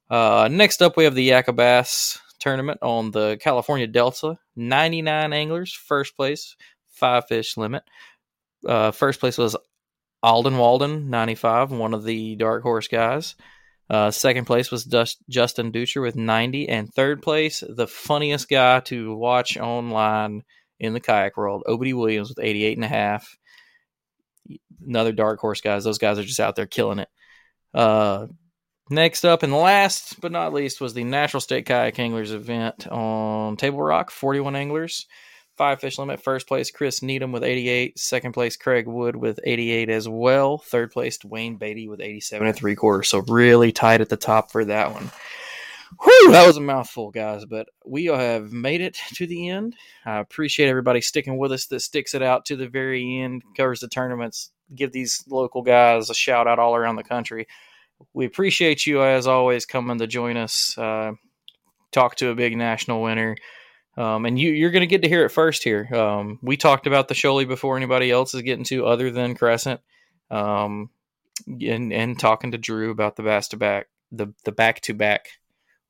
Uh, 0.09 0.49
next 0.51 0.81
up, 0.81 0.97
we 0.97 1.03
have 1.03 1.15
the 1.15 1.29
Yakka 1.29 1.55
Bass 1.55 2.19
tournament 2.39 2.79
on 2.81 3.11
the 3.11 3.37
California 3.39 3.87
Delta. 3.87 4.39
99 4.55 5.33
anglers. 5.33 5.73
First 5.73 6.15
place, 6.15 6.55
five 6.91 7.27
fish 7.27 7.57
limit. 7.57 7.83
Uh, 8.65 8.91
first 8.91 9.19
place 9.19 9.37
was 9.37 9.55
Alden 10.23 10.57
Walden, 10.57 11.09
95, 11.09 11.71
one 11.71 11.93
of 11.93 12.03
the 12.03 12.35
dark 12.35 12.63
horse 12.63 12.87
guys. 12.87 13.35
Uh, 13.89 14.11
second 14.11 14.45
place 14.45 14.69
was 14.69 14.83
Dust, 14.83 15.17
Justin 15.29 15.71
Dutcher 15.71 16.01
with 16.01 16.15
90. 16.15 16.67
And 16.67 16.93
third 16.93 17.21
place, 17.21 17.63
the 17.67 17.87
funniest 17.87 18.49
guy 18.49 18.81
to 18.81 19.15
watch 19.15 19.57
online 19.57 20.43
in 20.79 20.93
the 20.93 20.99
kayak 20.99 21.37
world, 21.37 21.63
Obedy 21.67 21.93
Williams 21.93 22.29
with 22.29 22.39
88 22.39 22.77
and 22.77 22.85
a 22.85 22.89
half. 22.89 23.37
Another 24.85 25.11
dark 25.11 25.39
horse 25.39 25.61
guys. 25.61 25.83
Those 25.83 25.97
guys 25.97 26.19
are 26.19 26.23
just 26.23 26.39
out 26.39 26.55
there 26.55 26.67
killing 26.67 26.99
it. 26.99 27.09
Uh, 27.73 28.27
next 28.89 29.25
up 29.25 29.43
and 29.43 29.53
last 29.53 30.19
but 30.21 30.31
not 30.31 30.53
least 30.53 30.79
was 30.79 30.93
the 30.93 31.03
Natural 31.03 31.41
State 31.41 31.65
Kayak 31.65 31.99
Anglers 31.99 32.31
event 32.31 32.87
on 32.87 33.57
Table 33.57 33.81
Rock, 33.81 34.11
41 34.11 34.55
anglers 34.55 35.05
five 35.57 35.79
fish 35.79 35.97
limit. 35.97 36.21
First 36.21 36.47
place, 36.47 36.71
Chris 36.71 37.01
Needham 37.01 37.31
with 37.31 37.43
88. 37.43 37.97
Second 37.97 38.33
place, 38.33 38.55
Craig 38.55 38.87
Wood 38.87 39.15
with 39.15 39.39
88 39.43 39.89
as 39.89 40.07
well. 40.07 40.59
Third 40.59 40.91
place, 40.91 41.17
Wayne 41.25 41.57
Beatty 41.57 41.87
with 41.87 41.99
87 41.99 42.47
and 42.47 42.55
three 42.55 42.75
quarters. 42.75 43.09
So 43.09 43.19
really 43.27 43.71
tight 43.71 44.01
at 44.01 44.09
the 44.09 44.17
top 44.17 44.51
for 44.51 44.63
that 44.65 44.93
one. 44.93 45.11
Whew, 46.03 46.31
that 46.31 46.45
was 46.45 46.57
a 46.57 46.61
mouthful, 46.61 47.11
guys, 47.11 47.45
but 47.45 47.69
we 47.85 48.05
have 48.05 48.51
made 48.51 48.81
it 48.81 48.97
to 49.13 49.25
the 49.25 49.49
end. 49.49 49.75
I 50.05 50.19
appreciate 50.19 50.67
everybody 50.67 51.01
sticking 51.01 51.37
with 51.37 51.51
us 51.51 51.65
that 51.67 51.79
sticks 51.79 52.13
it 52.13 52.21
out 52.21 52.45
to 52.45 52.55
the 52.55 52.67
very 52.67 53.21
end, 53.21 53.43
covers 53.55 53.79
the 53.79 53.87
tournaments, 53.87 54.51
give 54.75 54.91
these 54.91 55.23
local 55.29 55.61
guys 55.61 56.09
a 56.09 56.13
shout 56.13 56.47
out 56.47 56.59
all 56.59 56.75
around 56.75 56.97
the 56.97 57.03
country. 57.03 57.47
We 58.13 58.25
appreciate 58.25 58.85
you, 58.85 59.01
as 59.01 59.27
always, 59.27 59.65
coming 59.65 59.97
to 59.99 60.07
join 60.07 60.37
us, 60.37 60.77
uh, 60.77 61.13
talk 61.91 62.15
to 62.17 62.29
a 62.29 62.35
big 62.35 62.57
national 62.57 63.01
winner. 63.01 63.35
Um, 63.97 64.25
and 64.25 64.39
you, 64.39 64.51
you're 64.51 64.71
going 64.71 64.81
to 64.81 64.87
get 64.87 65.01
to 65.01 65.09
hear 65.09 65.25
it 65.25 65.29
first 65.29 65.63
here. 65.63 65.89
Um, 65.91 66.37
we 66.43 66.55
talked 66.55 66.85
about 66.85 67.07
the 67.07 67.15
Shoalie 67.15 67.47
before 67.47 67.77
anybody 67.77 68.11
else 68.11 68.33
is 68.33 68.43
getting 68.43 68.65
to, 68.65 68.85
other 68.85 69.09
than 69.09 69.35
Crescent, 69.35 69.81
um, 70.29 70.91
and 71.47 71.91
and 71.91 72.19
talking 72.19 72.51
to 72.51 72.57
Drew 72.57 72.91
about 72.91 73.15
the 73.15 73.23
bass 73.23 73.47
to 73.49 73.57
back, 73.57 73.87
the 74.11 74.33
the 74.45 74.51
back 74.51 74.81
to 74.81 74.93
back 74.93 75.29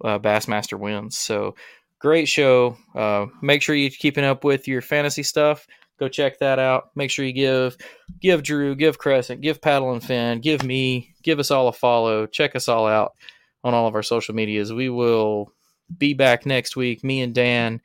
Bassmaster 0.01 0.79
wins. 0.79 1.17
So 1.17 1.55
great 1.99 2.27
show. 2.27 2.77
Uh, 2.95 3.27
make 3.41 3.61
sure 3.61 3.75
you're 3.75 3.89
keeping 3.89 4.23
up 4.23 4.43
with 4.43 4.67
your 4.67 4.81
fantasy 4.81 5.23
stuff. 5.23 5.67
Go 5.99 6.07
check 6.07 6.39
that 6.39 6.59
out. 6.59 6.91
Make 6.95 7.09
sure 7.09 7.25
you 7.25 7.33
give 7.33 7.75
give 8.21 8.43
Drew, 8.43 8.75
give 8.75 8.97
Crescent, 8.97 9.41
give 9.41 9.61
Paddle 9.61 9.93
and 9.93 10.03
Fin, 10.03 10.41
give 10.41 10.63
me, 10.63 11.15
give 11.23 11.39
us 11.39 11.51
all 11.51 11.67
a 11.67 11.73
follow. 11.73 12.27
Check 12.27 12.55
us 12.55 12.67
all 12.67 12.87
out 12.87 13.13
on 13.63 13.73
all 13.73 13.87
of 13.87 13.95
our 13.95 14.03
social 14.03 14.35
medias. 14.35 14.71
We 14.71 14.89
will 14.89 15.51
be 15.95 16.13
back 16.13 16.45
next 16.45 16.75
week. 16.75 17.03
Me 17.03 17.21
and 17.21 17.33
Dan. 17.33 17.81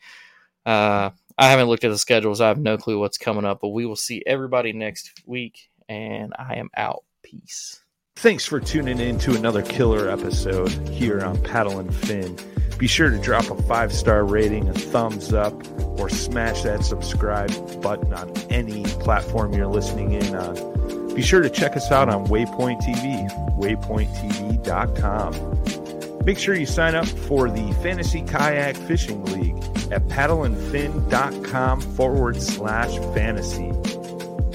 Uh, 0.64 1.10
I 1.38 1.48
haven't 1.48 1.68
looked 1.68 1.84
at 1.84 1.90
the 1.90 1.98
schedules. 1.98 2.40
I 2.40 2.48
have 2.48 2.58
no 2.58 2.76
clue 2.76 2.98
what's 2.98 3.18
coming 3.18 3.44
up, 3.44 3.60
but 3.60 3.68
we 3.68 3.86
will 3.86 3.96
see 3.96 4.22
everybody 4.26 4.72
next 4.72 5.12
week. 5.26 5.70
And 5.88 6.32
I 6.38 6.56
am 6.56 6.70
out. 6.76 7.04
Peace. 7.22 7.80
Thanks 8.16 8.44
for 8.44 8.60
tuning 8.60 9.00
in 9.00 9.18
to 9.20 9.34
another 9.34 9.62
killer 9.62 10.10
episode 10.10 10.70
here 10.88 11.22
on 11.22 11.42
Paddle 11.42 11.78
and 11.78 11.94
Fin. 11.94 12.36
Be 12.78 12.86
sure 12.86 13.10
to 13.10 13.18
drop 13.18 13.50
a 13.50 13.62
five 13.62 13.92
star 13.92 14.24
rating, 14.24 14.68
a 14.68 14.74
thumbs 14.74 15.32
up, 15.32 15.54
or 15.98 16.08
smash 16.08 16.62
that 16.62 16.84
subscribe 16.84 17.50
button 17.80 18.12
on 18.12 18.36
any 18.50 18.84
platform 18.84 19.54
you're 19.54 19.66
listening 19.66 20.12
in 20.12 20.34
on. 20.34 21.14
Be 21.14 21.22
sure 21.22 21.42
to 21.42 21.50
check 21.50 21.76
us 21.76 21.90
out 21.90 22.08
on 22.08 22.26
Waypoint 22.26 22.80
TV, 22.82 23.28
waypointtv.com. 23.58 25.81
Make 26.24 26.38
sure 26.38 26.54
you 26.54 26.66
sign 26.66 26.94
up 26.94 27.06
for 27.06 27.50
the 27.50 27.72
Fantasy 27.82 28.22
Kayak 28.22 28.76
Fishing 28.76 29.24
League 29.24 29.56
at 29.90 30.06
paddleandfin.com 30.08 31.80
forward 31.80 32.40
slash 32.40 32.96
fantasy. 33.14 33.72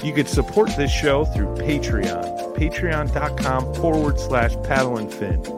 You 0.04 0.14
could 0.14 0.28
support 0.28 0.70
this 0.76 0.90
show 0.90 1.24
through 1.26 1.54
Patreon, 1.56 2.56
patreon.com 2.56 3.74
forward 3.74 4.18
slash 4.18 4.54
paddle 4.62 4.96
and 4.96 5.12
fin. 5.12 5.57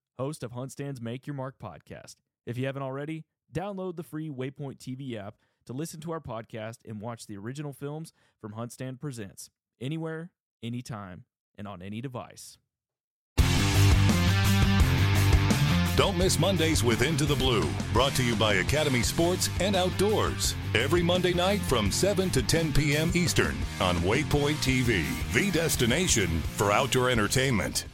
host 0.17 0.43
of 0.43 0.51
HuntStand's 0.51 1.01
Make 1.01 1.27
Your 1.27 1.35
Mark 1.35 1.55
podcast. 1.61 2.15
If 2.45 2.57
you 2.57 2.65
haven't 2.65 2.83
already, 2.83 3.25
download 3.53 3.95
the 3.95 4.03
free 4.03 4.29
Waypoint 4.29 4.77
TV 4.77 5.15
app 5.15 5.35
to 5.65 5.73
listen 5.73 5.99
to 6.01 6.11
our 6.11 6.19
podcast 6.19 6.79
and 6.87 7.01
watch 7.01 7.27
the 7.27 7.37
original 7.37 7.73
films 7.73 8.13
from 8.39 8.53
HuntStand 8.53 8.99
Presents 8.99 9.49
anywhere, 9.79 10.31
anytime, 10.63 11.25
and 11.57 11.67
on 11.67 11.81
any 11.81 12.01
device. 12.01 12.57
Don't 15.97 16.17
miss 16.17 16.39
Mondays 16.39 16.83
with 16.83 17.01
Into 17.01 17.25
the 17.25 17.35
Blue, 17.35 17.69
brought 17.91 18.13
to 18.13 18.23
you 18.23 18.35
by 18.35 18.55
Academy 18.55 19.03
Sports 19.03 19.49
and 19.59 19.75
Outdoors. 19.75 20.55
Every 20.73 21.03
Monday 21.03 21.33
night 21.33 21.59
from 21.61 21.91
7 21.91 22.29
to 22.31 22.41
10 22.41 22.73
p.m. 22.73 23.11
Eastern 23.13 23.55
on 23.81 23.97
Waypoint 23.97 24.55
TV, 24.63 25.05
the 25.33 25.51
destination 25.51 26.41
for 26.41 26.71
outdoor 26.71 27.09
entertainment. 27.09 27.85